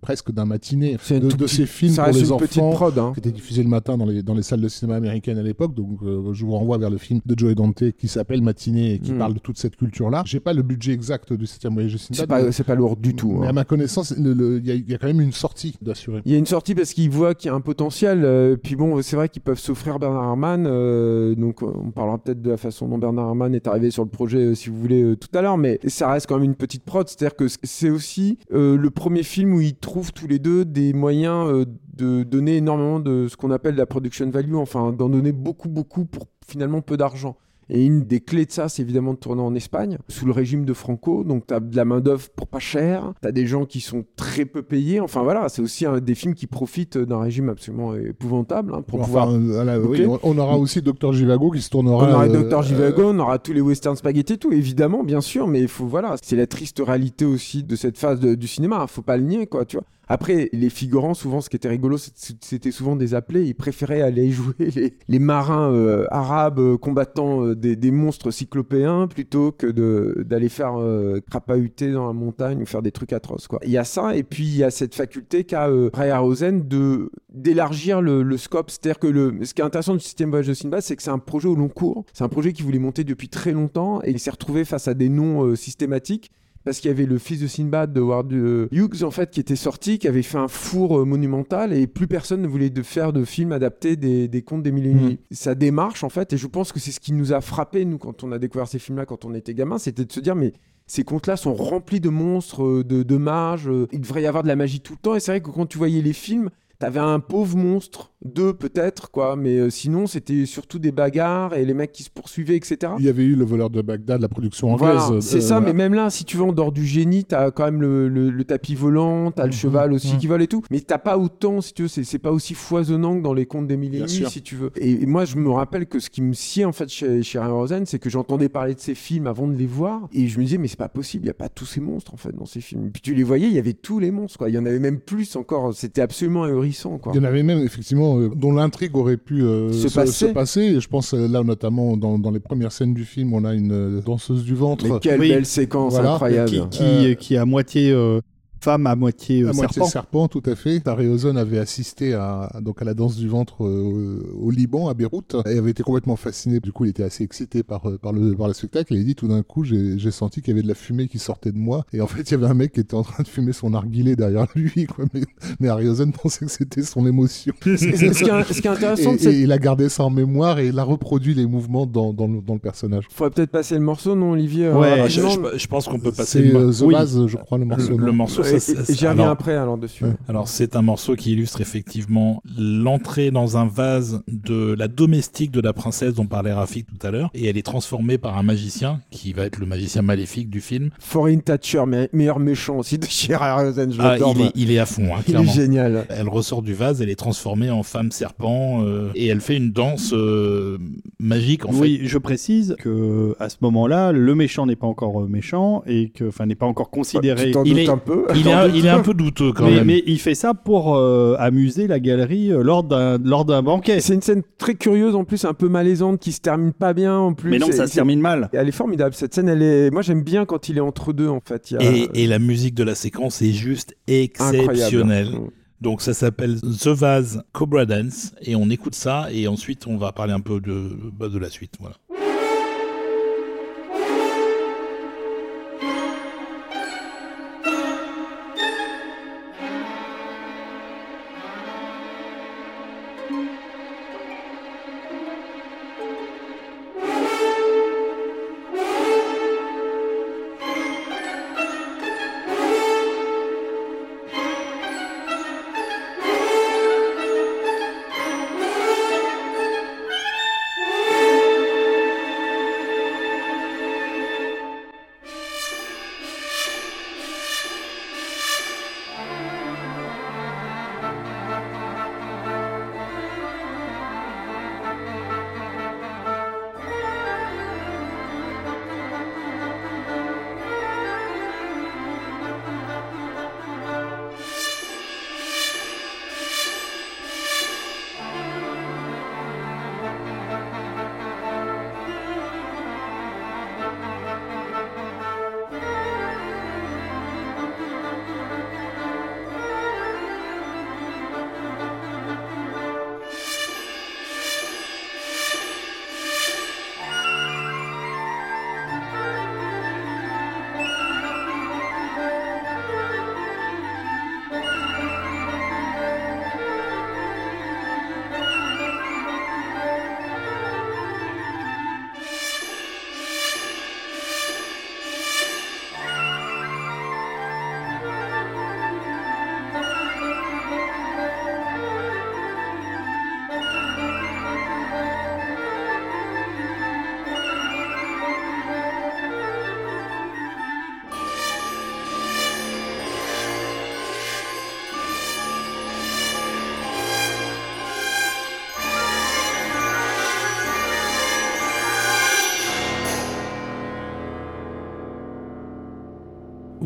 presque 0.00 0.30
d'un 0.32 0.44
matinée 0.44 0.96
C'est 1.02 1.20
de, 1.20 1.28
de 1.30 1.46
ces 1.46 1.66
films 1.66 1.94
pour 1.96 2.06
les 2.06 2.32
enfants 2.32 2.70
prod. 2.72 2.98
Hein. 2.98 3.12
qui 3.14 3.20
était 3.20 3.32
diffusé 3.32 3.62
le 3.62 3.68
matin 3.68 3.96
dans 3.96 4.06
les, 4.06 4.22
dans 4.22 4.34
les 4.34 4.42
salles 4.42 4.60
de 4.60 4.68
cinéma 4.68 4.96
américaines 4.96 5.38
à 5.38 5.42
l'époque. 5.42 5.74
Donc, 5.74 5.98
euh, 6.02 6.32
je 6.32 6.44
vous 6.44 6.52
renvoie 6.52 6.78
vers 6.78 6.90
le 6.90 6.98
film 6.98 7.20
de 7.24 7.38
Joe 7.38 7.54
Dante 7.54 7.90
qui 7.92 8.08
s'appelle 8.08 8.42
Matinée 8.42 8.94
et 8.94 8.98
qui 8.98 9.12
Mm. 9.12 9.18
parle 9.18 9.34
de 9.34 9.38
toute 9.38 9.58
cette 9.58 9.76
culture-là. 9.76 10.22
J'ai 10.26 10.40
pas 10.40 10.52
le 10.52 10.62
budget 10.62 10.92
exact 10.92 11.32
du 11.32 11.46
7 11.46 11.66
voyage 11.72 11.92
de 11.92 11.98
C'est 11.98 12.26
pas, 12.26 12.42
mais- 12.42 12.52
c'est 12.52 12.64
pas 12.64 12.74
lourd 12.74 12.96
du 12.96 13.14
tout. 13.14 13.32
Mais 13.40 13.46
hein. 13.46 13.50
à 13.50 13.52
ma 13.52 13.64
connaissance, 13.64 14.14
il 14.16 14.62
y, 14.64 14.70
a- 14.70 14.74
il 14.74 14.90
y 14.90 14.94
a 14.94 14.98
quand 14.98 15.06
même 15.08 15.20
une 15.20 15.32
sortie 15.32 15.76
d'assurer. 15.82 16.22
Il 16.24 16.32
y 16.32 16.34
a 16.34 16.38
une 16.38 16.46
sortie 16.46 16.74
parce 16.74 16.92
qu'ils 16.94 17.10
voient 17.10 17.34
qu'il 17.34 17.48
y 17.48 17.50
a 17.50 17.54
un 17.54 17.60
potentiel. 17.60 18.22
euh, 18.24 18.56
puis 18.56 18.76
bon, 18.76 19.00
c'est 19.02 19.16
vrai 19.16 19.28
qu'ils 19.28 19.42
peuvent 19.42 19.58
s'offrir 19.58 19.98
Bernard 19.98 20.24
Herrmann. 20.24 20.66
euh, 20.66 21.34
donc 21.34 21.62
on 21.62 21.90
parlera 21.90 22.18
peut-être 22.18 22.40
de 22.42 22.50
la 22.50 22.56
façon 22.56 22.88
dont 22.88 22.98
Bernard 22.98 23.26
Herrmann 23.28 23.54
est 23.54 23.66
arrivé 23.66 23.90
sur 23.90 24.04
le 24.04 24.10
projet, 24.10 24.54
si 24.54 24.70
vous 24.70 24.76
voulez, 24.78 25.14
tout 25.16 25.28
à 25.36 25.42
l'heure. 25.42 25.58
Mais 25.58 25.78
ça 25.86 26.10
reste 26.10 26.26
quand 26.26 26.36
même 26.36 26.44
une 26.44 26.54
petite 26.54 26.84
C'est-à-dire 27.06 27.36
que 27.36 27.46
c'est 27.48 27.90
aussi 27.90 28.38
euh, 28.52 28.76
le 28.76 28.90
premier 28.90 29.22
film 29.22 29.54
où 29.54 29.60
ils 29.60 29.76
trouvent 29.76 30.12
tous 30.12 30.26
les 30.26 30.38
deux 30.38 30.64
des 30.64 30.92
moyens 30.92 31.48
euh, 31.48 31.64
de 31.94 32.22
donner 32.22 32.56
énormément 32.56 33.00
de 33.00 33.28
ce 33.28 33.36
qu'on 33.36 33.50
appelle 33.50 33.74
la 33.74 33.86
production 33.86 34.28
value. 34.30 34.54
Enfin, 34.54 34.92
d'en 34.92 35.08
donner 35.08 35.32
beaucoup, 35.32 35.68
beaucoup 35.68 36.04
pour 36.04 36.26
finalement 36.46 36.80
peu 36.80 36.96
d'argent. 36.96 37.36
Et 37.74 37.86
une 37.86 38.02
des 38.02 38.20
clés 38.20 38.44
de 38.44 38.52
ça, 38.52 38.68
c'est 38.68 38.82
évidemment 38.82 39.14
de 39.14 39.18
tourner 39.18 39.40
en 39.40 39.54
Espagne, 39.54 39.96
sous 40.08 40.26
le 40.26 40.32
régime 40.32 40.66
de 40.66 40.74
Franco. 40.74 41.24
Donc, 41.24 41.46
tu 41.46 41.54
as 41.54 41.60
de 41.60 41.74
la 41.74 41.86
main-d'œuvre 41.86 42.28
pour 42.36 42.46
pas 42.46 42.58
cher, 42.58 43.14
tu 43.22 43.26
as 43.28 43.32
des 43.32 43.46
gens 43.46 43.64
qui 43.64 43.80
sont 43.80 44.04
très 44.14 44.44
peu 44.44 44.60
payés. 44.62 45.00
Enfin, 45.00 45.22
voilà, 45.22 45.48
c'est 45.48 45.62
aussi 45.62 45.86
un, 45.86 45.98
des 45.98 46.14
films 46.14 46.34
qui 46.34 46.46
profitent 46.46 46.98
d'un 46.98 47.20
régime 47.20 47.48
absolument 47.48 47.94
épouvantable 47.94 48.74
hein, 48.74 48.82
pour 48.86 48.98
Enfin, 49.00 49.06
pouvoir. 49.06 49.30
euh, 49.30 49.82
oui, 49.86 50.06
on- 50.22 50.38
aura 50.38 50.58
aussi 50.58 50.82
Dr 50.82 51.12
Jivago 51.14 51.50
qui 51.50 51.62
se 51.62 51.70
tournera. 51.70 52.06
On 52.06 52.12
aura 52.12 52.26
euh, 52.28 52.42
Dr. 52.48 52.62
Jivago, 52.62 53.04
on 53.06 53.18
aura 53.18 53.38
tous 53.38 53.54
les 53.54 53.62
western 53.62 53.96
spaghetti 53.96 54.34
et 54.34 54.38
tout, 54.38 54.52
évidemment, 54.52 55.02
bien 55.02 55.22
sûr, 55.22 55.46
mais 55.48 55.60
il 55.62 55.68
faut, 55.68 55.86
voilà, 55.86 56.16
c'est 56.22 56.36
la 56.36 56.46
triste 56.46 56.82
réalité 56.84 57.24
aussi 57.24 57.62
de 57.64 57.74
cette 57.74 57.96
phase 57.96 58.20
de- 58.20 58.34
du 58.34 58.48
cinéma, 58.48 58.80
hein, 58.82 58.86
faut 58.86 59.00
pas 59.02 59.16
le 59.16 59.22
nier, 59.24 59.46
quoi, 59.46 59.64
tu 59.64 59.76
vois. 59.78 59.86
Après, 60.12 60.50
les 60.52 60.68
figurants, 60.68 61.14
souvent, 61.14 61.40
ce 61.40 61.48
qui 61.48 61.56
était 61.56 61.70
rigolo, 61.70 61.96
c'était 61.96 62.70
souvent 62.70 62.96
des 62.96 63.14
appelés, 63.14 63.44
ils 63.46 63.54
préféraient 63.54 64.02
aller 64.02 64.30
jouer 64.30 64.92
les, 65.08 65.18
marins 65.18 65.72
euh, 65.72 66.04
arabes 66.10 66.58
euh, 66.58 66.76
combattant 66.76 67.46
euh, 67.46 67.56
des, 67.56 67.90
monstres 67.90 68.30
cyclopéens 68.30 69.06
plutôt 69.06 69.52
que 69.52 70.20
d'aller 70.20 70.50
faire 70.50 70.78
euh, 70.78 71.20
crapahuter 71.30 71.92
dans 71.92 72.08
la 72.08 72.12
montagne 72.12 72.60
ou 72.60 72.66
faire 72.66 72.82
des 72.82 72.92
trucs 72.92 73.14
atroces. 73.14 73.48
Il 73.64 73.70
y 73.70 73.78
a 73.78 73.84
ça, 73.84 74.14
et 74.14 74.22
puis 74.22 74.44
il 74.44 74.56
y 74.58 74.64
a 74.64 74.70
cette 74.70 74.94
faculté 74.94 75.44
qu'a 75.44 75.70
Harryhausen 75.94 76.68
de 76.68 77.10
d'élargir 77.32 78.02
le, 78.02 78.36
scope. 78.36 78.70
C'est-à-dire 78.70 78.98
que 78.98 79.44
ce 79.46 79.54
qui 79.54 79.62
est 79.62 79.64
intéressant 79.64 79.94
du 79.94 80.00
système 80.00 80.28
voyage 80.28 80.48
de 80.48 80.52
Sinbad, 80.52 80.82
c'est 80.82 80.94
que 80.94 81.02
c'est 81.02 81.08
un 81.08 81.18
projet 81.18 81.48
au 81.48 81.54
long 81.54 81.70
cours. 81.70 82.04
C'est 82.12 82.24
un 82.24 82.28
projet 82.28 82.52
qu'il 82.52 82.66
voulait 82.66 82.78
monter 82.78 83.04
depuis 83.04 83.30
très 83.30 83.52
longtemps 83.52 84.02
et 84.04 84.10
il 84.10 84.18
s'est 84.18 84.30
retrouvé 84.30 84.66
face 84.66 84.88
à 84.88 84.92
des 84.92 85.08
noms 85.08 85.56
systématiques. 85.56 86.30
Parce 86.64 86.78
qu'il 86.78 86.88
y 86.88 86.92
avait 86.92 87.06
le 87.06 87.18
fils 87.18 87.40
de 87.40 87.46
Sinbad 87.46 87.92
de 87.92 88.00
Ward 88.00 88.32
Hughes 88.32 89.02
en 89.02 89.10
fait 89.10 89.30
qui 89.30 89.40
était 89.40 89.56
sorti, 89.56 89.98
qui 89.98 90.08
avait 90.08 90.22
fait 90.22 90.38
un 90.38 90.48
four 90.48 91.00
euh, 91.00 91.04
monumental 91.04 91.72
et 91.72 91.86
plus 91.86 92.06
personne 92.06 92.42
ne 92.42 92.46
voulait 92.46 92.70
de 92.70 92.82
faire 92.82 93.12
de 93.12 93.24
film 93.24 93.52
adapté 93.52 93.96
des, 93.96 94.28
des 94.28 94.42
contes 94.42 94.62
des 94.62 94.72
mille 94.72 94.86
et 94.86 94.90
une 94.90 95.06
nuits. 95.06 95.18
Sa 95.30 95.54
démarche 95.54 96.04
en 96.04 96.08
fait, 96.08 96.32
et 96.32 96.36
je 96.36 96.46
pense 96.46 96.72
que 96.72 96.80
c'est 96.80 96.92
ce 96.92 97.00
qui 97.00 97.12
nous 97.12 97.32
a 97.32 97.40
frappé 97.40 97.84
nous 97.84 97.98
quand 97.98 98.22
on 98.22 98.32
a 98.32 98.38
découvert 98.38 98.68
ces 98.68 98.78
films-là 98.78 99.06
quand 99.06 99.24
on 99.24 99.34
était 99.34 99.54
gamin, 99.54 99.78
c'était 99.78 100.04
de 100.04 100.12
se 100.12 100.20
dire 100.20 100.36
mais 100.36 100.52
ces 100.86 101.04
contes-là 101.04 101.36
sont 101.36 101.54
remplis 101.54 102.00
de 102.00 102.10
monstres, 102.10 102.64
euh, 102.64 102.84
de, 102.84 103.02
de 103.02 103.16
mages, 103.16 103.68
euh, 103.68 103.88
il 103.92 104.00
devrait 104.00 104.22
y 104.22 104.26
avoir 104.26 104.42
de 104.42 104.48
la 104.48 104.56
magie 104.56 104.80
tout 104.80 104.92
le 104.92 104.98
temps 104.98 105.14
et 105.14 105.20
c'est 105.20 105.32
vrai 105.32 105.40
que 105.40 105.50
quand 105.50 105.66
tu 105.66 105.78
voyais 105.78 106.02
les 106.02 106.12
films, 106.12 106.50
T'avais 106.82 106.98
un 106.98 107.20
pauvre 107.20 107.56
monstre, 107.56 108.11
deux 108.24 108.52
peut-être, 108.52 109.10
quoi, 109.10 109.36
mais 109.36 109.56
euh, 109.58 109.70
sinon 109.70 110.06
c'était 110.06 110.46
surtout 110.46 110.78
des 110.78 110.92
bagarres 110.92 111.54
et 111.54 111.64
les 111.64 111.74
mecs 111.74 111.92
qui 111.92 112.02
se 112.02 112.10
poursuivaient, 112.10 112.56
etc. 112.56 112.92
Il 112.98 113.04
y 113.04 113.08
avait 113.08 113.24
eu 113.24 113.34
le 113.34 113.44
voleur 113.44 113.70
de 113.70 113.82
Bagdad, 113.82 114.20
la 114.20 114.28
production 114.28 114.72
anglaise. 114.72 115.00
Voilà, 115.06 115.20
c'est 115.20 115.38
euh, 115.38 115.40
ça, 115.40 115.58
voilà. 115.58 115.72
mais 115.72 115.82
même 115.84 115.94
là, 115.94 116.10
si 116.10 116.24
tu 116.24 116.36
veux, 116.36 116.44
en 116.44 116.52
dehors 116.52 116.72
du 116.72 116.86
génie, 116.86 117.24
t'as 117.24 117.50
quand 117.50 117.64
même 117.64 117.80
le, 117.80 118.08
le- 118.08 118.30
le 118.30 118.44
tapis 118.44 118.74
volant, 118.74 119.30
t'as 119.30 119.44
le 119.44 119.48
Mhm, 119.48 119.54
cheval 119.54 119.92
aussi 119.92 120.12
mhm. 120.14 120.18
qui 120.18 120.26
vole 120.26 120.42
et 120.42 120.46
tout. 120.48 120.62
Mais 120.70 120.80
t'as 120.80 120.98
pas 120.98 121.18
autant, 121.18 121.60
si 121.60 121.74
tu 121.74 121.82
veux, 121.82 121.88
c'est 121.88 122.04
c'est 122.04 122.18
pas 122.18 122.32
aussi 122.32 122.54
foisonnant 122.54 123.16
que 123.18 123.22
dans 123.22 123.34
les 123.34 123.46
contes 123.46 123.70
et 123.70 124.08
sûr. 124.08 124.28
si 124.30 124.42
tu 124.42 124.56
veux. 124.56 124.70
Et, 124.76 125.02
et 125.02 125.06
moi, 125.06 125.24
je 125.24 125.36
me 125.36 125.50
rappelle 125.50 125.86
que 125.86 125.98
ce 125.98 126.10
qui 126.10 126.22
me 126.22 126.32
sciait, 126.32 126.64
en 126.64 126.72
fait, 126.72 126.88
chez, 126.88 127.22
chez 127.22 127.38
Ray 127.38 127.50
Rosen, 127.50 127.86
c'est 127.86 127.98
que 127.98 128.10
j'entendais 128.10 128.48
parler 128.48 128.74
de 128.74 128.80
ces 128.80 128.94
films 128.94 129.26
avant 129.26 129.46
de 129.46 129.54
les 129.54 129.66
voir. 129.66 130.08
Et 130.12 130.28
je 130.28 130.38
me 130.38 130.44
disais, 130.44 130.58
mais 130.58 130.68
c'est 130.68 130.78
pas 130.78 130.88
possible, 130.88 131.24
il 131.24 131.28
y 131.28 131.30
a 131.30 131.34
pas 131.34 131.48
tous 131.48 131.66
ces 131.66 131.80
monstres, 131.80 132.14
en 132.14 132.16
fait, 132.16 132.32
dans 132.34 132.46
ces 132.46 132.60
films. 132.60 132.90
Puis 132.92 133.02
tu 133.02 133.14
les 133.14 133.22
voyais, 133.22 133.48
il 133.48 133.54
y 133.54 133.58
avait 133.58 133.72
tous 133.72 133.98
les 133.98 134.10
monstres, 134.10 134.38
quoi. 134.38 134.48
Il 134.48 134.54
y 134.54 134.58
en 134.58 134.66
avait 134.66 134.78
même 134.78 135.00
plus 135.00 135.36
encore. 135.36 135.74
C'était 135.74 136.00
absolument 136.02 136.44
ahurissant, 136.44 136.98
quoi. 136.98 137.12
Il 137.14 137.16
y 137.16 137.20
en 137.20 137.24
avait 137.28 137.42
même, 137.42 137.60
effectivement, 137.60 138.11
euh, 138.18 138.30
dont 138.34 138.52
l'intrigue 138.52 138.96
aurait 138.96 139.16
pu 139.16 139.42
euh, 139.42 139.72
Se 139.72 139.88
passer. 139.92 140.32
passer. 140.32 140.60
Et 140.60 140.80
je 140.80 140.88
pense, 140.88 141.14
euh, 141.14 141.26
là, 141.28 141.42
notamment, 141.42 141.96
dans, 141.96 142.18
dans 142.18 142.30
les 142.30 142.40
premières 142.40 142.72
scènes 142.72 142.94
du 142.94 143.04
film, 143.04 143.32
on 143.34 143.44
a 143.44 143.54
une 143.54 144.00
danseuse 144.00 144.44
du 144.44 144.54
ventre. 144.54 144.86
Mais 144.86 144.98
quelle 145.00 145.20
Oui. 145.20 145.28
belle 145.30 145.46
séquence 145.46 145.94
Voilà. 145.94 146.12
incroyable. 146.14 146.50
Qui, 146.50 146.60
qui, 146.70 146.82
Euh, 146.82 147.14
qui 147.14 147.34
est 147.34 147.38
à 147.38 147.44
moitié 147.44 147.90
euh, 147.90 148.20
femme, 148.62 148.86
à 148.86 148.94
moitié, 148.96 149.42
euh, 149.42 149.50
à 149.50 149.52
moitié 149.52 149.74
serpent. 149.82 149.88
serpent, 149.88 150.28
tout 150.28 150.42
à 150.46 150.54
fait. 150.54 150.82
Ozon 150.86 151.36
avait 151.36 151.58
assisté 151.58 152.14
à, 152.14 152.50
donc 152.62 152.80
à 152.80 152.84
la 152.84 152.94
danse 152.94 153.16
du 153.16 153.28
ventre 153.28 153.64
euh, 153.64 154.22
au 154.40 154.50
Liban, 154.50 154.88
à 154.88 154.94
Beyrouth, 154.94 155.36
et 155.46 155.58
avait 155.58 155.70
été 155.72 155.82
complètement 155.82 156.16
fasciné. 156.16 156.60
Du 156.60 156.72
coup, 156.72 156.84
il 156.84 156.90
était 156.90 157.02
assez 157.02 157.24
excité 157.24 157.62
par, 157.62 157.88
euh, 157.88 157.98
par, 157.98 158.12
le, 158.12 158.34
par 158.34 158.48
le 158.48 158.54
spectacle. 158.54 158.94
Et 158.94 158.98
il 158.98 159.04
dit 159.04 159.14
tout 159.14 159.28
d'un 159.28 159.42
coup, 159.42 159.64
j'ai 159.64 159.98
j'ai 159.98 160.10
senti 160.10 160.40
qu'il 160.40 160.50
y 160.50 160.54
avait 160.54 160.62
de 160.62 160.68
la 160.68 160.74
fumée 160.74 161.08
qui 161.08 161.18
sortait 161.18 161.52
de 161.52 161.58
moi. 161.58 161.84
Et 161.92 162.00
en 162.00 162.06
fait, 162.06 162.22
il 162.22 162.30
y 162.30 162.34
avait 162.34 162.46
un 162.46 162.54
mec 162.54 162.72
qui 162.72 162.80
était 162.80 162.94
en 162.94 163.02
train 163.02 163.22
de 163.22 163.28
fumer 163.28 163.52
son 163.52 163.70
narguilé 163.70 164.16
derrière 164.16 164.46
lui. 164.54 164.86
Quoi. 164.86 165.04
Mais, 165.12 165.22
mais 165.60 165.68
Harry 165.68 165.88
Ozon 165.88 166.10
pensait 166.12 166.46
que 166.46 166.50
c'était 166.50 166.82
son 166.82 167.06
émotion. 167.06 167.52
Ce, 167.64 167.68
qui 167.76 167.84
est, 167.86 168.12
ce 168.12 168.60
qui 168.60 168.66
est 168.66 168.70
intéressant 168.70 169.14
il 169.22 169.50
a 169.52 169.58
gardé 169.58 169.88
ça 169.88 170.04
en 170.04 170.10
mémoire 170.10 170.58
et 170.58 170.68
il 170.68 170.78
a 170.78 170.84
reproduit 170.84 171.34
les 171.34 171.46
mouvements 171.46 171.86
dans, 171.86 172.12
dans, 172.12 172.26
le, 172.28 172.40
dans 172.40 172.54
le 172.54 172.60
personnage. 172.60 173.06
Faudrait 173.10 173.30
peut-être 173.30 173.50
passer 173.50 173.74
le 173.74 173.80
morceau, 173.80 174.14
non, 174.14 174.32
Olivier 174.32 174.70
Ouais, 174.70 175.08
je, 175.08 175.20
rapidement 175.20 175.48
je- 175.52 175.58
je 175.58 175.66
pense 175.66 175.88
qu'on 175.88 175.98
peut 175.98 176.12
passer 176.12 176.38
C'est 176.38 176.44
le, 176.44 176.56
euh, 176.56 176.66
mo- 176.66 176.72
The 176.72 176.80
oui. 176.82 176.94
Vase, 176.94 177.26
je 177.26 177.36
crois, 177.36 177.58
le 177.58 177.64
morceau. 177.64 177.90
le, 177.92 177.96
le 177.98 178.06
non 178.06 178.12
morceau. 178.12 178.42
J'y 178.58 179.06
reviens 179.06 179.10
alors- 179.10 179.28
après 179.28 179.54
alors 179.56 179.78
dessus. 179.78 180.04
Ouais. 180.04 180.12
Alors 180.28 180.48
c'est 180.48 180.76
un 180.76 180.82
morceau 180.82 181.16
qui 181.16 181.32
illustre 181.32 181.60
effectivement 181.60 182.42
l'entrée 182.58 183.30
dans 183.30 183.56
un 183.56 183.66
vase 183.66 184.22
de 184.28 184.74
la 184.78 184.88
domestique 184.88 185.50
de 185.50 185.60
la 185.60 185.72
princesse 185.72 186.14
dont 186.14 186.26
parlait 186.26 186.52
Rafik 186.52 186.86
tout 186.86 187.06
à 187.06 187.10
l'heure 187.10 187.30
et 187.34 187.46
elle 187.48 187.56
est 187.56 187.62
transformée 187.62 188.18
par 188.18 188.36
un 188.38 188.42
magicien 188.42 189.00
qui 189.10 189.32
va 189.32 189.44
être 189.44 189.58
le 189.58 189.66
magicien 189.66 190.02
maléfique 190.02 190.50
du 190.50 190.60
film. 190.60 190.90
Foreign 190.98 191.40
Thatcher, 191.40 191.84
me- 191.86 192.08
meilleur 192.12 192.38
méchant 192.38 192.78
aussi 192.78 192.98
de 192.98 193.06
Harryhausen, 193.34 193.92
je 193.92 194.00
Ah, 194.00 194.16
il, 194.18 194.40
est, 194.42 194.50
il 194.54 194.70
est 194.70 194.78
à 194.78 194.86
fond, 194.86 195.14
hein, 195.14 195.20
Il 195.28 195.36
est 195.36 195.46
génial. 195.52 196.06
Elle 196.08 196.28
ressort 196.28 196.62
du 196.62 196.74
vase, 196.74 197.02
elle 197.02 197.10
est 197.10 197.16
transformée 197.16 197.70
en 197.70 197.82
femme 197.82 198.10
serpent 198.12 198.82
euh, 198.84 199.10
et 199.14 199.26
elle 199.28 199.40
fait 199.40 199.56
une 199.56 199.72
danse 199.72 200.12
euh, 200.12 200.78
magique 201.18 201.66
en 201.66 201.72
oui, 201.74 202.00
je 202.04 202.18
précise 202.18 202.76
que 202.78 203.34
à 203.40 203.48
ce 203.48 203.56
moment-là, 203.62 204.12
le 204.12 204.34
méchant 204.34 204.66
n'est 204.66 204.76
pas 204.76 204.86
encore 204.86 205.22
euh, 205.22 205.26
méchant 205.28 205.82
et 205.86 206.10
que, 206.10 206.28
enfin, 206.28 206.46
n'est 206.46 206.54
pas 206.54 206.66
encore 206.66 206.90
Tu 206.90 206.98
considéré. 206.98 207.50
t'en 207.50 207.64
il 207.64 207.78
est- 207.78 207.88
un 207.88 207.98
peu. 207.98 208.26
fait. 208.28 208.38
Il 208.42 208.48
est, 208.48 208.52
un, 208.52 208.68
il 208.68 208.86
est 208.86 208.90
un 208.90 209.00
peu 209.00 209.14
douteux 209.14 209.52
quand 209.52 209.64
mais, 209.66 209.76
même. 209.76 209.86
mais 209.86 210.02
il 210.06 210.18
fait 210.18 210.34
ça 210.34 210.54
pour 210.54 210.96
euh, 210.96 211.34
amuser 211.38 211.86
la 211.86 212.00
galerie 212.00 212.52
euh, 212.52 212.62
lors 212.62 212.84
d'un 212.84 213.18
lors 213.18 213.44
d'un 213.44 213.62
banquet. 213.62 214.00
C'est 214.00 214.14
une 214.14 214.22
scène 214.22 214.42
très 214.58 214.74
curieuse 214.74 215.14
en 215.14 215.24
plus, 215.24 215.44
un 215.44 215.54
peu 215.54 215.68
malaisante, 215.68 216.20
qui 216.20 216.32
se 216.32 216.40
termine 216.40 216.72
pas 216.72 216.92
bien 216.92 217.16
en 217.16 217.32
plus. 217.34 217.50
Mais 217.50 217.58
non, 217.58 217.70
ça 217.72 217.86
se 217.86 217.94
termine 217.94 218.20
mal. 218.20 218.50
Elle 218.52 218.68
est 218.68 218.72
formidable 218.72 219.14
cette 219.14 219.34
scène. 219.34 219.48
Elle 219.48 219.62
est. 219.62 219.90
Moi 219.90 220.02
j'aime 220.02 220.22
bien 220.22 220.44
quand 220.44 220.68
il 220.68 220.76
est 220.76 220.80
entre 220.80 221.12
deux 221.12 221.28
en 221.28 221.40
fait. 221.44 221.70
Il 221.70 221.74
y 221.74 221.86
a- 221.86 221.92
Et, 221.92 222.24
et 222.24 222.26
la 222.26 222.38
musique 222.38 222.74
de 222.74 222.84
la 222.84 222.94
séquence 222.94 223.40
est 223.42 223.52
juste 223.52 223.94
exceptionnelle. 224.06 225.28
Mm. 225.30 225.50
Donc 225.80 226.00
ça 226.00 226.14
s'appelle 226.14 226.60
The 226.60 226.88
Vase 226.88 227.42
Cobra 227.52 227.86
Dance 227.86 228.32
et 228.42 228.54
on 228.54 228.70
écoute 228.70 228.94
ça 228.94 229.26
et 229.32 229.48
ensuite 229.48 229.88
on 229.88 229.96
va 229.96 230.12
parler 230.12 230.32
un 230.32 230.38
peu 230.40 230.60
de, 230.60 230.90
bah, 231.18 231.28
de 231.28 231.38
la 231.38 231.50
suite. 231.50 231.74
Voilà. 231.80 231.96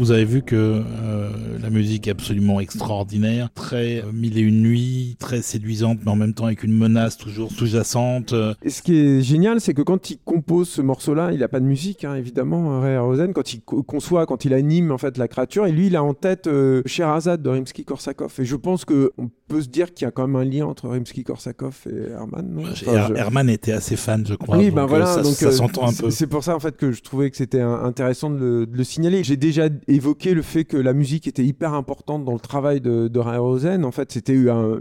Vous 0.07 0.13
avez 0.13 0.25
vu 0.25 0.43
que 0.43 0.55
euh, 0.55 1.31
la 1.61 1.69
musique 1.69 2.07
est 2.07 2.13
absolument 2.13 2.61
extraordinaire, 2.61 3.49
très 3.53 4.05
euh, 4.05 4.13
mille 4.13 4.39
et 4.39 4.43
une 4.43 4.63
nuits, 4.63 5.17
très 5.19 5.43
séduisante, 5.43 5.99
mais 6.05 6.13
en 6.13 6.15
même 6.15 6.33
temps 6.33 6.45
avec 6.47 6.63
une 6.63 6.79
menace 6.79 7.17
toujours 7.17 7.51
sous-jacente. 7.51 8.33
euh. 8.33 8.55
Et 8.63 8.71
ce 8.71 8.83
qui 8.83 8.97
est 8.97 9.21
génial, 9.21 9.61
c'est 9.61 9.75
que 9.75 9.83
quand 9.83 10.11
il 10.11 10.19
compose 10.25 10.69
ce 10.69 10.81
morceau-là, 10.81 11.33
il 11.33 11.41
n'a 11.41 11.49
pas 11.49 11.59
de 11.59 11.65
musique, 11.65 12.05
hein, 12.05 12.15
évidemment, 12.15 12.81
Ray 12.81 12.95
Harryhausen. 12.95 13.33
Quand 13.33 13.53
il 13.53 13.63
co- 13.63 13.83
conçoit, 13.83 14.27
quand 14.27 14.45
il 14.45 14.55
anime 14.55 14.93
en 14.93 14.99
fait 14.99 15.19
la 15.19 15.27
créature, 15.27 15.67
et 15.67 15.73
lui, 15.73 15.89
il 15.89 15.97
a 15.97 16.05
en 16.05 16.15
tête 16.15 16.47
euh, 16.47 16.83
Sherazade 16.87 17.43
de 17.43 17.51
Rimsky-Korsakov. 17.51 18.31
Et 18.41 18.45
je 18.45 18.55
pense 18.55 18.85
que 18.85 19.11
on 19.19 19.29
peut 19.49 19.63
se 19.63 19.69
dire 19.69 19.95
qu'il 19.95 20.05
y 20.05 20.09
a 20.09 20.11
quand 20.11 20.27
même 20.27 20.37
un 20.37 20.45
lien 20.45 20.67
entre 20.67 20.89
Rimsky-Korsakov 20.89 21.89
et 21.89 22.11
Herman. 22.11 22.59
Enfin, 22.61 22.75
je- 22.75 23.15
Herman 23.15 23.49
était 23.49 23.73
assez 23.73 23.97
fan, 23.97 24.25
je 24.27 24.35
crois. 24.35 24.59
oui, 24.59 24.67
donc, 24.67 24.75
ben 24.75 24.83
euh, 24.83 24.87
voilà, 24.87 25.07
ça, 25.07 25.23
donc 25.23 25.35
ça 25.35 25.47
euh, 25.47 25.53
s'entend 25.53 25.89
un 25.89 25.93
peu. 25.93 26.11
C'est 26.11 26.27
pour 26.27 26.43
ça 26.45 26.57
en 26.57 26.61
fait 26.61 26.77
que 26.77 26.93
je 26.93 27.03
trouvais 27.03 27.31
que 27.31 27.37
c'était 27.37 27.61
intéressant 27.61 28.31
de 28.31 28.37
le, 28.39 28.67
de 28.67 28.77
le 28.77 28.85
signaler. 28.85 29.23
J'ai 29.25 29.37
déjà 29.37 29.69
évoqué 29.89 30.35
le 30.35 30.43
fait 30.43 30.65
que 30.65 30.77
la 30.77 30.93
musique 30.93 31.27
était 31.27 31.45
hyper 31.45 31.75
importante 31.75 32.25
dans 32.25 32.33
le 32.35 32.41
travail 32.41 32.81
de, 32.81 33.09
de 33.09 33.19
Rosen. 33.21 33.85
En 33.85 33.93
fait, 33.93 34.11
c'était 34.13 34.33
eu 34.33 34.51
un, 34.51 34.81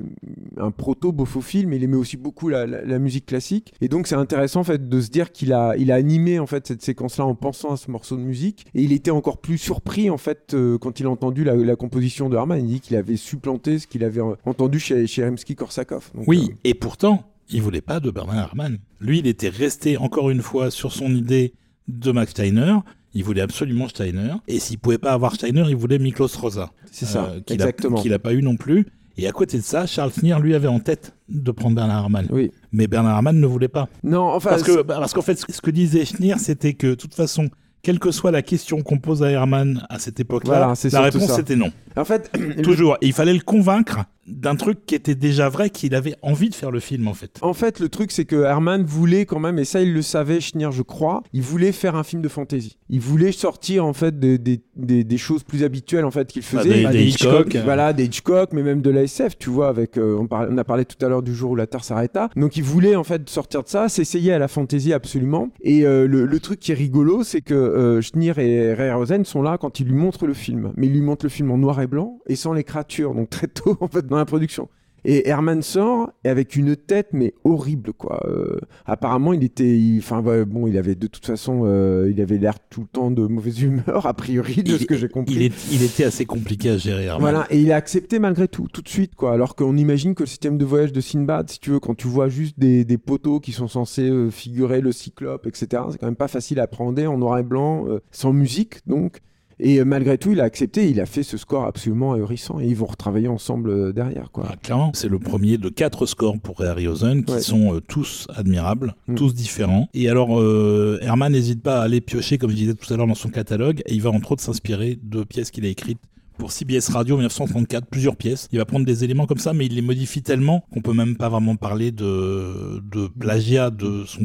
un 0.57 0.71
proto 0.71 1.13
film, 1.41 1.69
mais 1.69 1.77
il 1.77 1.83
aimait 1.83 1.97
aussi 1.97 2.17
beaucoup 2.17 2.49
la, 2.49 2.65
la- 2.65 2.83
la 2.83 2.99
musique 2.99 3.25
classique. 3.25 3.73
Et 3.81 3.87
donc 3.87 4.07
c'est 4.07 4.15
intéressant 4.15 4.61
en 4.61 4.63
fait 4.63 4.87
de 4.89 5.01
se 5.01 5.09
dire 5.09 5.31
qu'il 5.31 5.53
a, 5.53 5.75
il 5.77 5.91
a 5.91 5.95
animé 5.95 6.39
en 6.39 6.45
fait 6.47 6.65
cette 6.67 6.81
séquence-là 6.81 7.25
en 7.25 7.35
pensant 7.35 7.71
à 7.73 7.77
ce 7.77 7.89
morceau 7.91 8.15
de 8.17 8.21
musique. 8.21 8.65
Et 8.73 8.81
il 8.83 8.91
était 8.91 9.11
encore 9.11 9.39
plus 9.39 9.57
surpris 9.57 10.09
en 10.09 10.17
fait 10.17 10.53
euh, 10.53 10.77
quand 10.77 10.99
il 10.99 11.05
a 11.05 11.09
entendu 11.09 11.43
la, 11.43 11.55
la 11.55 11.75
composition 11.75 12.29
de 12.29 12.35
Herman. 12.35 12.59
Il 12.59 12.67
dit 12.67 12.79
qu'il 12.79 12.95
avait 12.95 13.17
supplanté 13.17 13.79
ce 13.79 13.87
qu'il 13.87 14.03
avait 14.03 14.21
euh, 14.21 14.35
entendu 14.45 14.79
chez, 14.79 15.07
chez 15.07 15.23
Rimsky-Korsakov. 15.23 16.03
Oui, 16.27 16.49
euh, 16.51 16.55
et 16.63 16.73
pourtant, 16.73 17.23
il 17.49 17.61
voulait 17.61 17.81
pas 17.81 17.99
de 17.99 18.09
Bernard 18.11 18.47
Herrmann. 18.49 18.77
Lui, 18.99 19.19
il 19.19 19.27
était 19.27 19.49
resté 19.49 19.97
encore 19.97 20.29
une 20.29 20.41
fois 20.41 20.71
sur 20.71 20.91
son 20.91 21.13
idée 21.15 21.53
de 21.87 22.11
Max 22.11 22.31
Steiner. 22.31 22.75
Il 23.13 23.23
voulait 23.23 23.41
absolument 23.41 23.87
Steiner. 23.87 24.33
Et 24.47 24.59
s'il 24.59 24.77
pouvait 24.79 24.97
pas 24.97 25.13
avoir 25.13 25.35
Steiner, 25.35 25.63
il 25.69 25.75
voulait 25.75 25.99
Miklos 25.99 26.27
Rosa. 26.39 26.71
c'est 26.91 27.05
ça, 27.05 27.25
euh, 27.25 27.39
qu'il 27.41 27.61
a- 27.61 27.65
exactement. 27.65 28.01
Qu'il 28.01 28.13
a 28.13 28.19
pas 28.19 28.33
eu 28.33 28.41
non 28.41 28.57
plus. 28.57 28.87
Et 29.17 29.27
à 29.27 29.31
côté 29.31 29.57
de 29.57 29.63
ça, 29.63 29.85
Charles 29.85 30.11
Schneer, 30.11 30.39
lui, 30.39 30.55
avait 30.55 30.67
en 30.67 30.79
tête 30.79 31.13
de 31.29 31.51
prendre 31.51 31.75
Bernard 31.75 32.03
Herrmann. 32.03 32.27
Oui. 32.31 32.51
Mais 32.71 32.87
Bernard 32.87 33.15
Herrmann 33.15 33.39
ne 33.39 33.47
voulait 33.47 33.67
pas. 33.69 33.87
Non, 34.03 34.23
enfin, 34.23 34.49
Parce 34.51 34.63
que, 34.63 34.81
bah, 34.81 34.97
parce 34.99 35.13
qu'en 35.13 35.21
fait, 35.21 35.35
ce 35.49 35.61
que 35.61 35.71
disait 35.71 36.05
Schneer, 36.05 36.37
c'était 36.37 36.73
que, 36.73 36.87
de 36.87 36.95
toute 36.95 37.13
façon, 37.13 37.49
quelle 37.81 37.99
que 37.99 38.11
soit 38.11 38.31
la 38.31 38.41
question 38.41 38.81
qu'on 38.81 38.97
pose 38.97 39.23
à 39.23 39.29
Herrmann 39.31 39.85
à 39.89 39.99
cette 39.99 40.19
époque-là, 40.19 40.73
Voilà, 40.73 40.91
la 40.91 41.01
réponse 41.01 41.37
était 41.39 41.55
non. 41.55 41.71
en 41.95 42.03
fait, 42.03 42.31
Toujours. 42.63 42.97
Il 43.01 43.13
fallait 43.13 43.33
le 43.33 43.41
convaincre 43.41 43.99
d'un 44.27 44.55
truc 44.55 44.85
qui 44.85 44.95
était 44.95 45.15
déjà 45.15 45.49
vrai, 45.49 45.69
qu'il 45.69 45.93
avait 45.95 46.15
envie 46.21 46.49
de 46.49 46.55
faire 46.55 46.71
le 46.71 46.79
film, 46.79 47.07
en 47.07 47.13
fait. 47.13 47.37
En 47.41 47.53
fait, 47.53 47.79
le 47.79 47.89
truc, 47.89 48.11
c'est 48.11 48.25
que 48.25 48.43
Herman 48.43 48.83
voulait 48.83 49.25
quand 49.25 49.39
même, 49.39 49.59
et 49.59 49.65
ça, 49.65 49.81
il 49.81 49.93
le 49.93 50.01
savait, 50.01 50.39
Schneer, 50.41 50.71
je 50.71 50.81
crois, 50.81 51.21
il 51.33 51.41
voulait 51.41 51.71
faire 51.71 51.95
un 51.95 52.03
film 52.03 52.21
de 52.21 52.27
fantasy. 52.29 52.77
Il 52.89 53.01
voulait 53.01 53.31
sortir, 53.31 53.85
en 53.85 53.93
fait, 53.93 54.19
des, 54.19 54.37
des, 54.37 54.61
des, 54.75 55.03
des 55.03 55.17
choses 55.17 55.43
plus 55.43 55.63
habituelles, 55.63 56.05
en 56.05 56.11
fait, 56.11 56.27
qu'il 56.27 56.41
Bah, 56.41 56.61
faisait. 56.61 56.69
des- 56.69 56.85
des 56.85 56.91
des 56.93 57.03
Hitchcock. 57.05 57.47
Hitchcock. 57.47 57.63
Voilà, 57.63 57.93
des 57.93 58.05
Hitchcock, 58.05 58.49
mais 58.53 58.63
même 58.63 58.81
de 58.81 58.89
la 58.89 59.03
SF, 59.03 59.37
tu 59.37 59.49
vois, 59.49 59.67
avec, 59.69 59.97
euh, 59.97 60.17
on, 60.29 60.57
a 60.57 60.63
parlé 60.63 60.85
tout 60.85 61.03
à 61.05 61.09
l'heure 61.09 61.21
du 61.23 61.33
jour 61.35 61.51
où 61.51 61.55
la 61.55 61.67
Terre 61.67 61.83
s'arrêta. 61.83 62.29
Donc, 62.35 62.57
il 62.57 62.63
voulait, 62.63 62.95
en 62.95 63.03
fait, 63.03 63.29
sortir 63.29 63.63
de 63.63 63.69
ça, 63.69 63.89
s'essayer 63.89 64.33
à 64.33 64.39
la 64.39 64.47
fantasy 64.47 64.91
absolument. 64.93 65.49
Et 65.61 65.85
euh, 65.85 66.07
le, 66.07 66.25
le 66.25 66.39
truc 66.39 66.59
qui 66.59 66.71
est 66.71 66.75
rigolo, 66.75 67.23
c'est 67.23 67.41
que 67.41 67.53
euh, 67.53 68.01
Schneer 68.01 68.33
et 68.39 68.73
Ray 68.73 68.91
Rosen 68.91 69.23
sont 69.25 69.41
là 69.43 69.57
quand 69.59 69.79
il 69.79 69.87
lui 69.87 69.93
montre 69.95 70.25
le 70.25 70.33
film. 70.33 70.71
Mais 70.77 70.87
il 70.87 70.93
lui 70.93 71.01
montre 71.01 71.25
le 71.25 71.29
film 71.29 71.51
en 71.51 71.57
noir 71.57 71.79
et 71.81 71.87
blanc 71.87 72.19
et 72.27 72.35
sans 72.35 72.53
les 72.53 72.63
créatures, 72.63 73.13
donc 73.13 73.29
très 73.29 73.47
tôt, 73.47 73.77
en 73.81 73.87
fait, 73.87 74.05
dans 74.15 74.19
la 74.21 74.25
production. 74.25 74.69
Et 75.07 75.29
Herman 75.29 75.61
sort 75.61 76.09
et 76.23 76.29
avec 76.29 76.55
une 76.55 76.75
tête 76.75 77.09
mais 77.13 77.35
horrible 77.43 77.93
quoi. 77.93 78.25
Euh, 78.27 78.57
apparemment 78.87 79.33
il 79.33 79.43
était, 79.43 79.79
enfin 79.99 80.19
ouais, 80.23 80.45
bon 80.45 80.65
il 80.65 80.79
avait 80.79 80.95
de 80.95 81.05
toute 81.05 81.27
façon, 81.27 81.61
euh, 81.65 82.09
il 82.11 82.19
avait 82.21 82.39
l'air 82.39 82.55
tout 82.71 82.81
le 82.81 82.87
temps 82.87 83.11
de 83.11 83.21
mauvaise 83.27 83.61
humeur 83.61 84.07
a 84.07 84.15
priori 84.15 84.63
de 84.63 84.71
Il- 84.71 84.79
ce 84.79 84.85
que 84.85 84.97
j'ai 84.97 85.07
compris. 85.07 85.35
Il, 85.35 85.41
est, 85.43 85.53
il 85.71 85.83
était 85.83 86.05
assez 86.05 86.25
compliqué 86.25 86.71
à 86.71 86.77
gérer, 86.77 87.03
Herrmann. 87.03 87.21
Voilà, 87.21 87.45
et 87.51 87.61
il 87.61 87.71
a 87.71 87.75
accepté 87.75 88.17
malgré 88.17 88.47
tout, 88.47 88.67
tout 88.73 88.81
de 88.81 88.89
suite, 88.89 89.13
quoi. 89.13 89.31
Alors 89.33 89.55
qu'on 89.55 89.77
imagine 89.77 90.15
que 90.15 90.23
le 90.23 90.27
système 90.27 90.57
de 90.57 90.65
voyage 90.65 90.91
de 90.91 91.01
Sinbad, 91.01 91.51
si 91.51 91.59
tu 91.59 91.69
veux, 91.69 91.79
quand 91.79 91.93
tu 91.93 92.07
vois 92.07 92.27
juste 92.27 92.57
des, 92.59 92.83
des 92.83 92.97
poteaux 92.97 93.39
qui 93.39 93.51
sont 93.51 93.67
censés 93.67 94.09
euh, 94.09 94.31
figurer 94.31 94.81
le 94.81 94.91
cyclope, 94.91 95.45
etc., 95.45 95.83
c'est 95.91 95.99
quand 95.99 96.07
même 96.07 96.15
pas 96.15 96.27
facile 96.27 96.59
à 96.59 96.63
appréhender 96.63 97.05
en 97.05 97.19
noir 97.19 97.37
et 97.37 97.43
blanc, 97.43 97.85
sans 98.09 98.33
musique, 98.33 98.77
donc. 98.87 99.19
Et 99.59 99.79
euh, 99.79 99.85
malgré 99.85 100.17
tout, 100.17 100.31
il 100.33 100.41
a 100.41 100.43
accepté, 100.43 100.89
il 100.89 100.99
a 100.99 101.05
fait 101.05 101.23
ce 101.23 101.37
score 101.37 101.63
absolument 101.65 102.13
ahurissant, 102.13 102.59
et 102.59 102.67
ils 102.67 102.75
vont 102.75 102.85
retravailler 102.87 103.27
ensemble 103.29 103.69
euh, 103.69 103.91
derrière, 103.93 104.31
quoi. 104.31 104.49
Clairement, 104.63 104.91
c'est 104.93 105.07
le 105.07 105.17
premier 105.19 105.57
de 105.57 105.69
quatre 105.69 106.05
scores 106.05 106.37
pour 106.39 106.57
Ray 106.59 106.67
Harryhausen 106.69 107.23
qui 107.23 107.33
Ouais. 107.33 107.39
sont 107.41 107.75
euh, 107.75 107.79
tous 107.81 108.27
admirables, 108.35 108.95
Mm. 109.07 109.15
tous 109.15 109.33
différents. 109.33 109.87
Et 109.93 110.09
alors, 110.09 110.39
euh, 110.41 110.99
Herman 111.01 111.31
n'hésite 111.31 111.61
pas 111.63 111.79
à 111.79 111.83
aller 111.83 112.01
piocher, 112.01 112.37
comme 112.37 112.51
je 112.51 112.55
disais 112.55 112.73
tout 112.73 112.93
à 112.93 112.97
l'heure, 112.97 113.07
dans 113.07 113.15
son 113.15 113.29
catalogue, 113.29 113.81
et 113.85 113.93
il 113.93 114.01
va 114.01 114.09
entre 114.11 114.33
autres 114.33 114.43
s'inspirer 114.43 114.99
de 115.01 115.23
pièces 115.23 115.51
qu'il 115.51 115.65
a 115.65 115.69
écrites 115.69 115.99
pour 116.37 116.51
CBS 116.51 116.89
Radio 116.89 117.15
1934, 117.17 117.85
plusieurs 117.87 118.15
pièces. 118.15 118.47
Il 118.51 118.57
va 118.59 118.65
prendre 118.65 118.85
des 118.85 119.03
éléments 119.03 119.25
comme 119.25 119.37
ça, 119.37 119.53
mais 119.53 119.65
il 119.65 119.75
les 119.75 119.81
modifie 119.81 120.21
tellement 120.21 120.65
qu'on 120.71 120.81
peut 120.81 120.93
même 120.93 121.15
pas 121.15 121.29
vraiment 121.29 121.55
parler 121.55 121.91
de, 121.91 122.81
de 122.91 123.07
plagiat 123.07 123.69
de 123.69 124.03
son, 124.05 124.21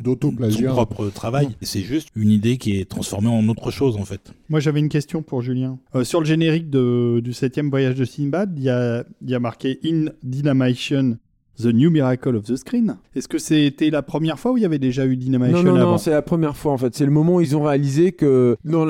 son 0.51 0.65
propre 0.75 1.09
travail. 1.11 1.49
C'est 1.63 1.83
juste 1.83 2.09
une 2.17 2.31
idée 2.31 2.57
qui 2.59 2.79
est 2.79 2.89
transformée 2.89 3.29
en 3.29 3.47
autre 3.49 3.71
chose, 3.71 3.97
en 3.97 4.05
fait. 4.05 4.33
Moi, 4.49 4.61
j'avais 4.61 4.81
une 4.81 4.89
question 4.89 5.23
pour 5.23 5.43
Julien. 5.43 5.79
Euh, 5.95 6.05
sur 6.05 6.21
le 6.21 6.27
générique 6.27 6.71
de- 6.71 7.21
du 7.23 7.33
septième 7.33 7.71
voyage 7.71 7.95
de 7.95 8.05
Sinbad, 8.05 8.53
il 8.57 8.65
y 8.65 8.71
a, 8.71 9.05
il 9.23 9.31
y 9.31 9.35
a 9.35 9.41
marqué 9.41 9.79
In 9.85 10.07
Dynamation, 10.23 11.17
The 11.63 11.67
New 11.67 11.91
Miracle 11.91 12.37
of 12.37 12.45
the 12.45 12.57
Screen. 12.57 12.97
Est-ce 13.15 13.29
que 13.29 13.39
c'était 13.39 13.91
la 13.91 14.03
première 14.03 14.39
fois 14.39 14.53
où 14.53 14.57
il 14.57 14.63
y 14.63 14.67
avait 14.67 14.79
déjà 14.79 15.07
eu 15.07 15.17
Dynamation 15.17 15.63
Non, 15.63 15.73
non, 15.73 15.81
avant 15.81 15.91
non, 15.93 15.99
c'est 15.99 16.11
la 16.11 16.23
première 16.23 16.57
fois 16.57 16.73
en 16.73 16.79
fait. 16.79 16.95
C'est 16.95 17.05
le 17.05 17.11
moment 17.11 17.37
où 17.37 17.41
ils 17.41 17.57
ont 17.57 17.63
réalisé 17.63 18.13
que 18.13 18.57
dans 18.65 18.85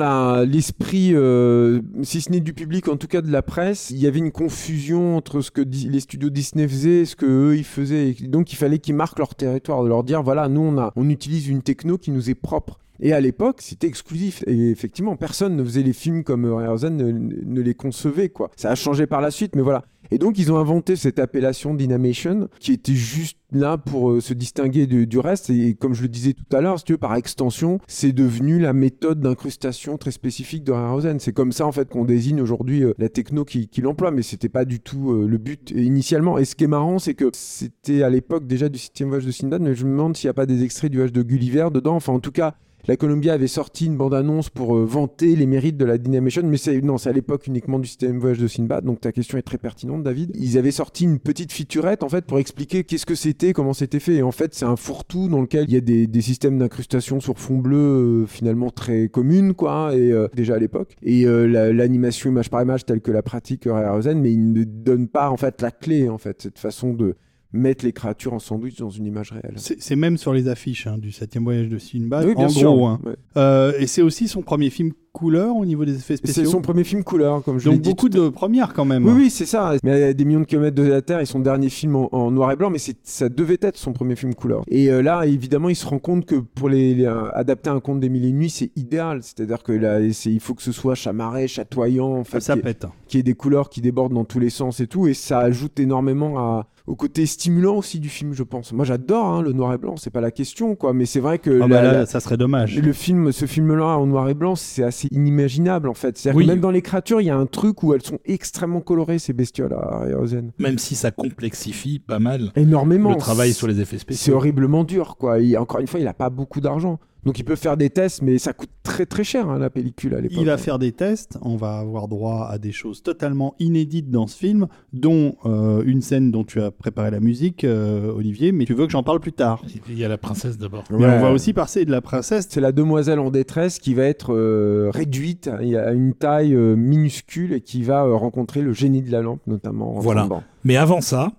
l'esprit, 0.45 1.11
euh, 1.13 1.81
si 2.03 2.21
ce 2.21 2.31
n'est 2.31 2.39
du 2.39 2.53
public, 2.53 2.87
en 2.87 2.97
tout 2.97 3.07
cas 3.07 3.21
de 3.21 3.31
la 3.31 3.41
presse, 3.41 3.91
il 3.91 3.97
y 3.97 4.07
avait 4.07 4.19
une 4.19 4.31
confusion 4.31 5.17
entre 5.17 5.41
ce 5.41 5.51
que 5.51 5.61
les 5.61 5.99
studios 5.99 6.29
Disney 6.29 6.67
faisaient 6.67 7.01
et 7.01 7.05
ce 7.05 7.15
que 7.15 7.25
eux 7.25 7.57
ils 7.57 7.63
faisaient. 7.63 8.09
Et 8.09 8.27
donc 8.27 8.51
il 8.53 8.55
fallait 8.55 8.79
qu'ils 8.79 8.95
marquent 8.95 9.19
leur 9.19 9.35
territoire, 9.35 9.83
de 9.83 9.89
leur 9.89 10.03
dire 10.03 10.23
voilà, 10.23 10.47
nous 10.47 10.61
on, 10.61 10.77
a, 10.77 10.91
on 10.95 11.09
utilise 11.09 11.47
une 11.47 11.61
techno 11.61 11.97
qui 11.97 12.11
nous 12.11 12.29
est 12.29 12.35
propre. 12.35 12.79
Et 13.01 13.13
à 13.13 13.19
l'époque, 13.19 13.57
c'était 13.61 13.87
exclusif. 13.87 14.43
Et 14.45 14.69
effectivement, 14.69 15.15
personne 15.15 15.55
ne 15.55 15.63
faisait 15.63 15.81
les 15.81 15.93
films 15.93 16.23
comme 16.23 16.45
Harryhausen 16.45 16.95
ne, 16.95 17.11
ne 17.11 17.61
les 17.61 17.73
concevait, 17.73 18.29
quoi. 18.29 18.51
Ça 18.55 18.69
a 18.69 18.75
changé 18.75 19.07
par 19.07 19.21
la 19.21 19.31
suite, 19.31 19.55
mais 19.55 19.63
voilà. 19.63 19.83
Et 20.13 20.17
donc, 20.17 20.37
ils 20.37 20.51
ont 20.51 20.57
inventé 20.57 20.97
cette 20.97 21.19
appellation 21.19 21.73
Dynamation, 21.73 22.49
qui 22.59 22.73
était 22.73 22.93
juste 22.93 23.37
là 23.53 23.77
pour 23.77 24.11
euh, 24.11 24.21
se 24.21 24.33
distinguer 24.33 24.85
du, 24.85 25.19
reste. 25.19 25.49
Et 25.49 25.73
comme 25.73 25.93
je 25.93 26.01
le 26.01 26.09
disais 26.09 26.33
tout 26.33 26.55
à 26.55 26.59
l'heure, 26.59 26.79
si 26.79 26.85
tu 26.85 26.91
veux, 26.91 26.97
par 26.97 27.15
extension, 27.15 27.79
c'est 27.87 28.11
devenu 28.11 28.59
la 28.59 28.73
méthode 28.73 29.21
d'incrustation 29.21 29.97
très 29.97 30.11
spécifique 30.11 30.65
de 30.65 30.73
Harryhausen. 30.73 31.19
C'est 31.19 31.31
comme 31.31 31.53
ça, 31.53 31.65
en 31.65 31.71
fait, 31.71 31.89
qu'on 31.89 32.03
désigne 32.03 32.41
aujourd'hui 32.41 32.83
euh, 32.83 32.93
la 32.97 33.07
techno 33.07 33.45
qui, 33.45 33.69
l'emploie, 33.81 34.11
mais 34.11 34.21
c'était 34.21 34.49
pas 34.49 34.65
du 34.65 34.81
tout 34.81 35.11
euh, 35.11 35.27
le 35.27 35.37
but 35.37 35.71
initialement. 35.71 36.37
Et 36.37 36.43
ce 36.43 36.55
qui 36.55 36.65
est 36.65 36.67
marrant, 36.67 36.99
c'est 36.99 37.13
que 37.13 37.29
c'était 37.33 38.03
à 38.03 38.09
l'époque 38.09 38.47
déjà 38.47 38.67
du 38.67 38.79
septième 38.79 39.07
voyage 39.07 39.25
de 39.25 39.31
Sinbad, 39.31 39.61
mais 39.61 39.75
je 39.75 39.85
me 39.85 39.91
demande 39.91 40.17
s'il 40.17 40.27
n'y 40.27 40.31
a 40.31 40.35
pas 40.35 40.45
des 40.45 40.63
extraits 40.63 40.91
du 40.91 40.97
voyage 40.97 41.13
de 41.13 41.21
Gulliver 41.21 41.69
dedans. 41.73 41.95
Enfin, 41.95 42.11
en 42.11 42.19
tout 42.19 42.31
cas, 42.31 42.55
la 42.87 42.97
Columbia 42.97 43.33
avait 43.33 43.47
sorti 43.47 43.85
une 43.85 43.97
bande-annonce 43.97 44.49
pour 44.49 44.75
euh, 44.75 44.85
vanter 44.85 45.35
les 45.35 45.45
mérites 45.45 45.77
de 45.77 45.85
la 45.85 45.97
Dynamation, 45.97 46.41
mais 46.45 46.57
c'est 46.57 46.81
non, 46.81 46.97
c'est 46.97 47.09
à 47.09 47.13
l'époque 47.13 47.47
uniquement 47.47 47.79
du 47.79 47.87
système 47.87 48.19
voyage 48.19 48.39
de 48.39 48.47
Sinbad, 48.47 48.83
donc 48.85 49.01
ta 49.01 49.11
question 49.11 49.37
est 49.37 49.41
très 49.43 49.57
pertinente, 49.57 50.03
David. 50.03 50.31
Ils 50.35 50.57
avaient 50.57 50.71
sorti 50.71 51.03
une 51.03 51.19
petite 51.19 51.51
featurette 51.51 52.03
en 52.03 52.09
fait 52.09 52.25
pour 52.25 52.39
expliquer 52.39 52.83
qu'est-ce 52.83 53.05
que 53.05 53.15
c'était, 53.15 53.53
comment 53.53 53.73
c'était 53.73 53.99
fait, 53.99 54.15
et 54.15 54.23
en 54.23 54.31
fait 54.31 54.53
c'est 54.53 54.65
un 54.65 54.75
fourre-tout 54.75 55.27
dans 55.29 55.41
lequel 55.41 55.65
il 55.67 55.73
y 55.73 55.77
a 55.77 55.81
des, 55.81 56.21
systèmes 56.21 56.57
d'incrustation 56.59 57.19
sur 57.19 57.37
fond 57.39 57.57
bleu 57.57 57.77
euh, 57.77 58.25
finalement 58.25 58.69
très 58.69 59.07
communes 59.09 59.53
quoi, 59.53 59.95
et 59.95 60.11
euh, 60.11 60.27
déjà 60.35 60.55
à 60.55 60.59
l'époque, 60.59 60.95
et 61.03 61.25
la- 61.25 61.71
l'animation 61.73 62.29
image 62.29 62.49
par 62.49 62.61
image 62.61 62.85
telle 62.85 63.01
que 63.01 63.11
la 63.11 63.21
pratique 63.21 63.67
Harryhausen, 63.67 64.19
mais 64.19 64.31
il 64.31 64.53
ne 64.53 64.63
donne 64.63 65.07
pas 65.07 65.29
en 65.29 65.37
fait 65.37 65.61
la 65.61 65.71
clé 65.71 66.09
en 66.09 66.17
fait, 66.17 66.41
cette 66.41 66.59
façon 66.59 66.93
de 66.93 67.15
mettre 67.53 67.83
les 67.85 67.91
créatures 67.91 68.33
en 68.33 68.39
sandwich 68.39 68.77
dans 68.77 68.89
une 68.89 69.05
image 69.05 69.31
réelle. 69.31 69.53
C'est 69.57 69.81
c'est 69.81 69.95
même 69.95 70.17
sur 70.17 70.33
les 70.33 70.47
affiches 70.47 70.87
hein, 70.87 70.97
du 70.97 71.11
septième 71.11 71.43
voyage 71.43 71.67
de 71.69 71.77
Sinbad, 71.77 72.25
Oui, 72.25 72.35
bien 72.35 72.45
en 72.45 72.49
sûr. 72.49 72.73
gros. 72.73 72.87
hein. 72.87 72.99
Ouais. 73.05 73.13
Euh, 73.37 73.73
et 73.79 73.87
c'est 73.87 74.01
aussi 74.01 74.27
son 74.27 74.41
premier 74.41 74.69
film 74.69 74.91
couleur 75.13 75.57
au 75.57 75.65
niveau 75.65 75.83
des 75.83 75.95
effets 75.95 76.15
C'est 76.15 76.31
spéciaux. 76.31 76.49
son 76.49 76.61
premier 76.61 76.85
film 76.85 77.03
couleur, 77.03 77.43
comme 77.43 77.59
je 77.59 77.67
l'ai 77.69 77.75
Donc 77.75 77.81
dit 77.83 77.89
beaucoup 77.89 78.07
de 78.07 78.29
premières 78.29 78.73
quand 78.73 78.85
même. 78.85 79.05
Oui, 79.05 79.11
oui, 79.13 79.29
c'est 79.29 79.45
ça. 79.45 79.73
Mais 79.83 79.97
il 79.97 79.99
y 79.99 80.03
a 80.03 80.13
des 80.13 80.23
millions 80.23 80.39
de 80.39 80.45
kilomètres 80.45 80.75
de 80.77 80.83
la 80.83 81.01
Terre 81.01 81.19
et 81.19 81.25
son 81.25 81.39
dernier 81.41 81.67
film 81.67 81.97
en, 81.97 82.07
en 82.15 82.31
noir 82.31 82.49
et 82.53 82.55
blanc, 82.55 82.69
mais 82.69 82.77
c'est- 82.77 82.95
ça 83.03 83.27
devait 83.27 83.57
être 83.61 83.75
son 83.77 83.91
premier 83.91 84.15
film 84.15 84.33
couleur. 84.33 84.63
Et 84.69 84.89
euh, 84.89 85.01
là, 85.01 85.25
évidemment, 85.25 85.67
il 85.67 85.75
se 85.75 85.85
rend 85.85 85.99
compte 85.99 86.25
que 86.25 86.35
pour 86.35 86.69
les, 86.69 86.95
les, 86.95 87.05
euh, 87.05 87.29
adapter 87.33 87.69
un 87.69 87.81
conte 87.81 87.99
des 87.99 88.07
mille 88.07 88.23
et 88.23 88.29
une 88.29 88.37
nuits, 88.39 88.49
c'est 88.49 88.71
idéal. 88.77 89.19
C'est-à-dire 89.21 89.63
que 89.63 89.73
là, 89.73 89.99
c'est- 90.13 90.31
il 90.31 90.39
faut 90.39 90.53
que 90.53 90.63
ce 90.63 90.71
soit 90.71 90.95
chamarré, 90.95 91.49
chatoyant, 91.49 92.13
en 92.13 92.23
fait, 92.23 92.39
Ça 92.39 92.55
pète. 92.55 92.85
qu'il 93.09 93.17
y 93.17 93.19
ait 93.19 93.23
des 93.23 93.33
couleurs 93.33 93.69
qui 93.69 93.81
débordent 93.81 94.13
dans 94.13 94.23
tous 94.25 94.39
les 94.39 94.49
sens 94.49 94.79
et 94.79 94.87
tout. 94.87 95.07
Et 95.07 95.13
ça 95.13 95.39
ajoute 95.39 95.77
énormément 95.81 96.39
à- 96.39 96.67
au 96.87 96.95
côté 96.95 97.25
stimulant 97.25 97.75
aussi 97.77 97.99
du 97.99 98.09
film, 98.09 98.33
je 98.33 98.43
pense. 98.43 98.73
Moi, 98.73 98.85
j'adore 98.85 99.25
hein, 99.25 99.41
le 99.41 99.53
noir 99.53 99.73
et 99.73 99.77
blanc, 99.77 99.97
c'est 99.97 100.09
pas 100.09 100.21
la 100.21 100.31
question, 100.31 100.75
quoi. 100.75 100.93
Mais 100.93 101.05
c'est 101.05 101.19
vrai 101.19 101.39
que 101.39 101.49
Ah 101.49 101.59
la- 101.59 101.67
bah 101.67 101.81
là, 101.81 101.93
la- 101.93 102.05
ça 102.05 102.19
serait 102.19 102.37
dommage. 102.37 102.77
le 102.79 102.93
film, 102.93 103.31
ce 103.31 103.45
film-là 103.45 103.97
en 103.97 104.05
noir 104.07 104.29
et 104.29 104.33
blanc, 104.33 104.55
c'est 104.55 104.83
assez 104.83 105.07
inimaginable 105.11 105.87
en 105.89 105.93
fait. 105.93 106.17
C'est-à-dire 106.17 106.37
Oui. 106.37 106.45
que 106.45 106.51
même 106.51 106.59
dans 106.61 106.71
les 106.71 106.81
créatures, 106.81 107.21
il 107.21 107.25
y 107.25 107.29
a 107.29 107.37
un 107.37 107.45
truc 107.45 107.83
où 107.83 107.93
elles 107.93 108.01
sont 108.01 108.19
extrêmement 108.25 108.81
colorées 108.81 109.19
ces 109.19 109.33
bestioles 109.33 109.73
à 109.73 109.97
Harryhausen. 110.01 110.51
Même 110.59 110.77
si 110.77 110.95
ça 110.95 111.11
complexifie 111.11 111.99
pas 111.99 112.19
mal 112.19 112.51
Énormément. 112.55 113.11
le 113.11 113.17
travail 113.17 113.53
sur 113.53 113.67
les 113.67 113.79
effets 113.79 113.97
C'est 113.97 114.01
spéciaux. 114.01 114.35
horriblement 114.35 114.83
dur, 114.83 115.17
quoi. 115.17 115.37
Encore 115.59 115.79
une 115.79 115.87
fois, 115.87 115.99
il 115.99 116.07
a 116.07 116.13
pas 116.13 116.29
beaucoup 116.29 116.61
d'argent. 116.61 116.99
Donc 117.23 117.37
il 117.37 117.43
peut 117.43 117.55
faire 117.55 117.77
des 117.77 117.89
tests, 117.89 118.21
mais 118.21 118.39
ça 118.39 118.53
coûte 118.53 118.69
très 118.81 119.05
très 119.05 119.23
cher 119.23 119.49
hein, 119.49 119.59
la 119.59 119.69
pellicule 119.69 120.15
à 120.15 120.21
l'époque. 120.21 120.37
Il 120.39 120.47
va 120.47 120.57
faire 120.57 120.79
des 120.79 120.91
tests, 120.91 121.37
on 121.43 121.55
va 121.55 121.77
avoir 121.77 122.07
droit 122.07 122.47
à 122.49 122.57
des 122.57 122.71
choses 122.71 123.03
totalement 123.03 123.55
inédites 123.59 124.09
dans 124.09 124.25
ce 124.25 124.37
film, 124.37 124.67
dont 124.91 125.35
euh, 125.45 125.83
une 125.85 126.01
scène 126.01 126.31
dont 126.31 126.43
tu 126.43 126.61
as 126.61 126.71
préparé 126.71 127.11
la 127.11 127.19
musique, 127.19 127.63
euh, 127.63 128.11
Olivier, 128.11 128.51
mais 128.51 128.65
tu 128.65 128.73
veux 128.73 128.85
que 128.87 128.91
j'en 128.91 129.03
parle 129.03 129.19
plus 129.19 129.33
tard. 129.33 129.61
Il 129.87 129.97
y 129.97 130.03
a 130.03 130.07
la 130.07 130.17
princesse 130.17 130.57
d'abord. 130.57 130.83
Mais 130.89 131.05
on 131.05 131.19
va 131.19 131.31
aussi 131.31 131.53
passer 131.53 131.85
de 131.85 131.91
la 131.91 132.01
princesse. 132.01 132.47
C'est 132.49 132.61
la 132.61 132.71
demoiselle 132.71 133.19
en 133.19 133.29
détresse 133.29 133.77
qui 133.77 133.93
va 133.93 134.03
être 134.03 134.33
euh, 134.33 134.89
réduite 134.91 135.47
à 135.47 135.91
une 135.91 136.13
taille 136.13 136.55
minuscule 136.55 137.53
et 137.53 137.61
qui 137.61 137.83
va 137.83 138.03
rencontrer 138.03 138.61
le 138.61 138.73
génie 138.73 139.01
de 139.03 139.11
la 139.11 139.21
lampe, 139.21 139.45
notamment. 139.45 139.97
En 139.97 139.99
voilà. 139.99 140.27
Mais 140.63 140.75
avant 140.75 141.01
ça, 141.01 141.31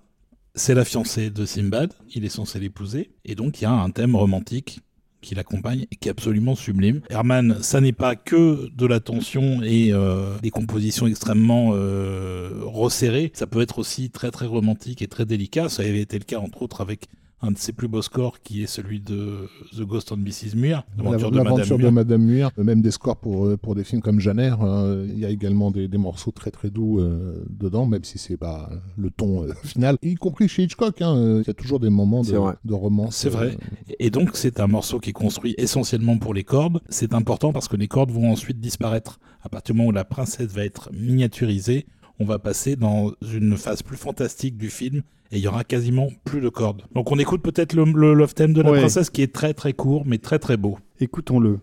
c'est 0.55 0.75
la 0.75 0.85
fiancée 0.85 1.29
de 1.29 1.45
Simbad, 1.45 1.93
il 2.13 2.25
est 2.25 2.29
censé 2.29 2.59
l'épouser, 2.59 3.09
et 3.25 3.35
donc 3.35 3.59
il 3.59 3.63
y 3.63 3.67
a 3.67 3.71
un 3.71 3.89
thème 3.89 4.15
romantique 4.15 4.81
qui 5.23 5.33
l'accompagne 5.33 5.87
et 5.91 5.95
qui 5.95 6.09
est 6.09 6.11
absolument 6.11 6.55
sublime. 6.55 7.01
Herman, 7.09 7.57
ça 7.61 7.81
n'est 7.81 7.93
pas 7.93 8.15
que 8.15 8.69
de 8.75 8.85
la 8.85 8.99
tension 8.99 9.63
et 9.63 9.91
euh, 9.91 10.37
des 10.41 10.51
compositions 10.51 11.07
extrêmement 11.07 11.71
euh, 11.73 12.51
resserrées, 12.65 13.31
ça 13.33 13.47
peut 13.47 13.61
être 13.61 13.79
aussi 13.79 14.11
très 14.11 14.29
très 14.29 14.45
romantique 14.45 15.01
et 15.01 15.07
très 15.07 15.25
délicat. 15.25 15.69
Ça 15.69 15.83
avait 15.83 16.01
été 16.01 16.19
le 16.19 16.25
cas 16.25 16.39
entre 16.39 16.61
autres 16.61 16.81
avec 16.81 17.07
un 17.43 17.51
de 17.51 17.57
ses 17.57 17.73
plus 17.73 17.89
beaux 17.89 18.01
scores 18.01 18.41
qui 18.41 18.63
est 18.63 18.67
celui 18.67 19.01
de 19.01 19.49
The 19.75 19.81
Ghost 19.81 20.13
on 20.13 20.17
Mrs. 20.17 20.55
Muir, 20.55 20.83
l'aventure 20.97 21.77
de, 21.77 21.89
Madame 21.89 22.23
Muir, 22.23 22.51
même 22.57 22.81
des 22.81 22.91
scores 22.91 23.17
pour, 23.17 23.45
euh, 23.45 23.57
pour 23.57 23.75
des 23.75 23.83
films 23.83 24.01
comme 24.01 24.21
Janer. 24.21 24.55
Hein. 24.61 25.03
Il 25.09 25.19
y 25.19 25.25
a 25.25 25.29
également 25.29 25.69
des, 25.69 25.89
des, 25.89 25.97
morceaux 25.97 26.31
très 26.31 26.51
très 26.51 26.69
doux 26.69 26.99
euh, 26.99 27.43
dedans, 27.49 27.85
même 27.85 28.05
si 28.05 28.17
c'est 28.17 28.37
pas 28.37 28.69
le 28.97 29.09
ton 29.09 29.43
euh, 29.43 29.53
final, 29.63 29.97
y 30.01 30.15
compris 30.15 30.47
chez 30.47 30.63
Hitchcock. 30.63 31.01
Hein, 31.01 31.41
il 31.41 31.47
y 31.47 31.49
a 31.49 31.53
toujours 31.53 31.81
des 31.81 31.89
moments 31.89 32.21
de, 32.21 32.31
de 32.63 32.73
romance. 32.73 33.17
C'est 33.17 33.29
vrai. 33.29 33.57
Et 33.99 34.09
donc 34.09 34.31
c'est 34.35 34.61
un 34.61 34.67
morceau 34.67 34.99
qui 34.99 35.09
est 35.09 35.13
construit 35.13 35.53
essentiellement 35.57 36.17
pour 36.17 36.33
les 36.33 36.45
cordes. 36.45 36.79
C'est 36.87 37.13
important 37.13 37.51
parce 37.51 37.67
que 37.67 37.75
les 37.75 37.89
cordes 37.89 38.11
vont 38.11 38.31
ensuite 38.31 38.61
disparaître 38.61 39.19
à 39.41 39.49
partir 39.49 39.75
du 39.75 39.79
moment 39.79 39.89
où 39.89 39.93
la 39.93 40.05
princesse 40.05 40.47
va 40.47 40.63
être 40.63 40.89
miniaturisée 40.93 41.85
on 42.19 42.25
va 42.25 42.39
passer 42.39 42.75
dans 42.75 43.11
une 43.21 43.57
phase 43.57 43.81
plus 43.81 43.97
fantastique 43.97 44.57
du 44.57 44.69
film 44.69 45.01
et 45.33 45.37
il 45.37 45.43
y 45.43 45.47
aura 45.47 45.63
quasiment 45.63 46.09
plus 46.23 46.41
de 46.41 46.49
cordes. 46.49 46.83
Donc 46.93 47.11
on 47.11 47.17
écoute 47.17 47.41
peut-être 47.41 47.73
le, 47.73 47.83
love 48.13 48.33
theme 48.35 48.53
de 48.53 48.61
la 48.61 48.71
princesse 48.71 49.09
qui 49.09 49.23
est 49.23 49.33
très 49.33 49.53
très 49.53 49.73
court 49.73 50.03
mais 50.05 50.19
très 50.19 50.37
très 50.37 50.57
beau. 50.57 50.77
Écoutons-le. 50.99 51.59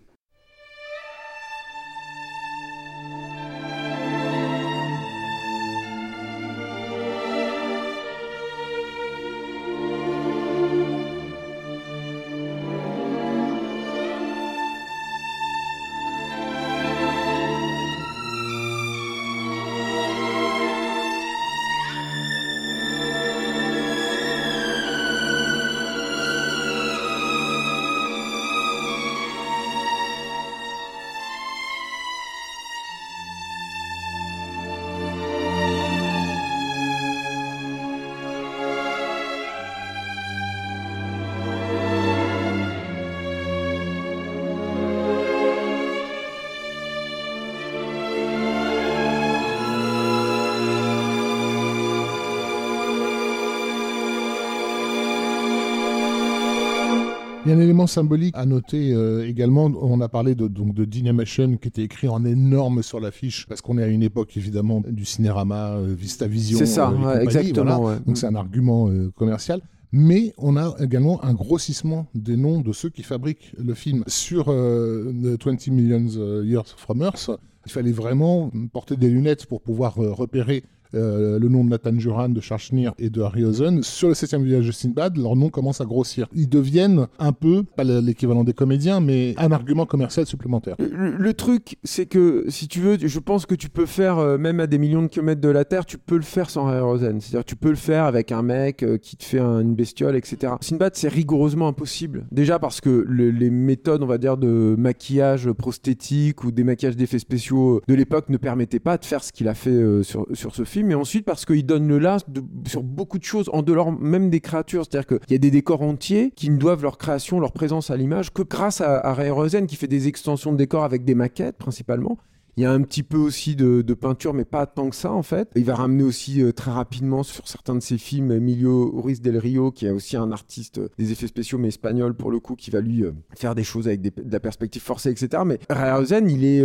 Élément 57.81 57.87
symbolique 57.87 58.35
à 58.37 58.45
noter 58.45 58.93
euh, 58.93 59.27
également. 59.27 59.65
On 59.65 60.01
a 60.01 60.09
parlé 60.09 60.35
de, 60.35 60.47
donc, 60.47 60.73
de 60.73 60.85
Dynamation 60.85 61.57
qui 61.57 61.67
était 61.67 61.83
écrit 61.83 62.07
en 62.07 62.23
énorme 62.25 62.83
sur 62.83 62.99
l'affiche 62.99 63.45
parce 63.47 63.61
qu'on 63.61 63.77
est 63.77 63.83
à 63.83 63.87
une 63.87 64.03
époque 64.03 64.37
évidemment 64.37 64.81
du 64.87 65.05
cinérama, 65.05 65.71
euh, 65.71 65.95
Vista 65.97 66.27
Vision. 66.27 66.57
C'est 66.57 66.65
ça, 66.65 66.91
euh, 66.91 67.21
exactement. 67.21 67.95
Donc 68.05 68.17
c'est 68.17 68.27
un 68.27 68.35
argument 68.35 68.89
commercial. 69.15 69.61
Mais 69.93 70.33
on 70.37 70.55
a 70.55 70.73
également 70.79 71.21
un 71.23 71.33
grossissement 71.33 72.07
des 72.15 72.37
noms 72.37 72.61
de 72.61 72.71
ceux 72.71 72.89
qui 72.89 73.03
fabriquent 73.03 73.53
le 73.57 73.73
film. 73.73 74.05
Sur 74.07 74.49
20 74.49 75.67
Millions 75.67 76.43
Years 76.43 76.67
from 76.77 77.01
Earth, 77.01 77.29
il 77.65 77.71
fallait 77.71 77.91
vraiment 77.91 78.51
porter 78.71 78.95
des 78.95 79.09
lunettes 79.09 79.45
pour 79.47 79.61
pouvoir 79.61 79.95
repérer 79.95 80.63
euh, 80.93 81.39
le 81.39 81.49
nom 81.49 81.63
de 81.63 81.69
Nathan 81.69 81.97
Juran, 81.97 82.29
de 82.29 82.41
Charles 82.41 82.61
Schneer 82.61 82.91
et 82.99 83.09
de 83.09 83.21
Harryhausen, 83.21 83.83
sur 83.83 84.09
le 84.09 84.13
7 84.13 84.35
village 84.41 84.67
de 84.67 84.71
Sinbad, 84.71 85.17
leur 85.17 85.35
nom 85.35 85.49
commence 85.49 85.81
à 85.81 85.85
grossir. 85.85 86.27
Ils 86.33 86.49
deviennent 86.49 87.07
un 87.19 87.31
peu, 87.31 87.63
pas 87.63 87.83
l'équivalent 87.83 88.43
des 88.43 88.53
comédiens, 88.53 88.99
mais 88.99 89.33
un 89.37 89.51
argument 89.51 89.85
commercial 89.85 90.25
supplémentaire. 90.25 90.75
Le, 90.79 91.33
truc, 91.33 91.77
c'est 91.83 92.05
que 92.05 92.45
si 92.49 92.67
tu 92.67 92.79
veux, 92.79 92.97
je 92.99 93.19
pense 93.19 93.45
que 93.45 93.55
tu 93.55 93.69
peux 93.69 93.85
faire, 93.85 94.17
euh, 94.17 94.37
même 94.37 94.59
à 94.59 94.67
des 94.67 94.77
millions 94.77 95.01
de 95.01 95.07
kilomètres 95.07 95.41
de 95.41 95.49
la 95.49 95.65
Terre, 95.65 95.85
tu 95.85 95.97
peux 95.97 96.15
le 96.15 96.21
faire 96.21 96.49
sans 96.49 96.67
Harryhausen. 96.67 97.21
C'est-à-dire 97.21 97.45
tu 97.45 97.55
peux 97.55 97.69
le 97.69 97.75
faire 97.75 98.05
avec 98.05 98.31
un 98.31 98.41
mec 98.41 98.83
euh, 98.83 98.97
qui 98.97 99.15
te 99.15 99.23
fait 99.23 99.39
une 99.39 99.75
bestiole, 99.75 100.15
etc. 100.15 100.53
Sinbad, 100.61 100.95
c'est 100.95 101.07
rigoureusement 101.07 101.67
impossible. 101.67 102.25
Déjà 102.31 102.59
parce 102.59 102.81
que 102.81 103.05
les 103.09 103.49
méthodes, 103.49 104.03
on 104.03 104.07
va 104.07 104.17
dire, 104.17 104.37
de 104.37 104.75
maquillage 104.77 105.51
prosthétique 105.51 106.43
ou 106.43 106.51
des 106.51 106.63
maquillages 106.63 106.95
d'effets 106.95 107.19
spéciaux 107.19 107.81
de 107.87 107.93
l'époque 107.93 108.29
ne 108.29 108.37
permettaient 108.37 108.79
pas 108.79 108.97
de 108.97 109.05
faire 109.05 109.23
ce 109.23 109.31
qu'il 109.31 109.47
a 109.47 109.53
fait 109.53 110.03
sur, 110.03 110.27
sur 110.33 110.55
ce 110.55 110.63
film 110.63 110.80
mais 110.83 110.95
ensuite 110.95 111.25
parce 111.25 111.45
qu'il 111.45 111.65
donne 111.65 111.87
le 111.87 111.99
là 111.99 112.17
sur 112.65 112.83
beaucoup 112.83 113.19
de 113.19 113.23
choses, 113.23 113.49
en 113.53 113.61
dehors 113.61 113.91
même 113.91 114.29
des 114.29 114.39
créatures. 114.39 114.85
C'est-à-dire 114.85 115.07
qu'il 115.07 115.31
y 115.31 115.35
a 115.35 115.39
des 115.39 115.51
décors 115.51 115.81
entiers 115.81 116.31
qui 116.35 116.49
ne 116.49 116.57
doivent 116.57 116.83
leur 116.83 116.97
création, 116.97 117.39
leur 117.39 117.51
présence 117.51 117.89
à 117.89 117.97
l'image 117.97 118.31
que 118.31 118.41
grâce 118.41 118.81
à, 118.81 118.99
à 118.99 119.13
Ray 119.13 119.29
Rosen 119.29 119.67
qui 119.67 119.75
fait 119.75 119.87
des 119.87 120.07
extensions 120.07 120.51
de 120.51 120.57
décors 120.57 120.83
avec 120.83 121.05
des 121.05 121.15
maquettes 121.15 121.57
principalement. 121.57 122.17
Il 122.57 122.63
y 122.63 122.65
a 122.65 122.71
un 122.71 122.81
petit 122.81 123.03
peu 123.03 123.17
aussi 123.17 123.55
de, 123.55 123.81
peinture, 123.93 124.33
mais 124.33 124.45
pas 124.45 124.65
tant 124.65 124.89
que 124.89 124.95
ça 124.95 125.11
en 125.11 125.21
fait. 125.21 125.49
Il 125.55 125.65
va 125.65 125.75
ramener 125.75 126.03
aussi 126.03 126.41
euh, 126.41 126.51
très 126.51 126.71
rapidement 126.71 127.23
sur 127.23 127.47
certains 127.47 127.75
de 127.75 127.81
ses 127.81 127.97
films 127.97 128.31
Emilio 128.31 128.89
Ruiz 128.99 129.21
del 129.21 129.37
Rio, 129.37 129.71
qui 129.71 129.85
est 129.85 129.91
aussi 129.91 130.17
un 130.17 130.31
artiste 130.31 130.79
euh, 130.79 130.89
des 130.97 131.11
effets 131.11 131.27
spéciaux, 131.27 131.57
mais 131.57 131.67
espagnol 131.67 132.15
pour 132.15 132.31
le 132.31 132.39
coup, 132.39 132.55
qui 132.55 132.71
va 132.71 132.81
lui 132.81 133.03
euh, 133.03 133.11
faire 133.35 133.53
des 133.53 133.63
choses 133.63 133.87
avec 133.87 134.01
de 134.01 134.11
la 134.31 134.39
perspective 134.39 134.81
forcée, 134.81 135.11
etc. 135.11 135.43
Mais 135.45 135.59
Rayhausen, 135.69 136.29
il 136.29 136.45
est 136.45 136.63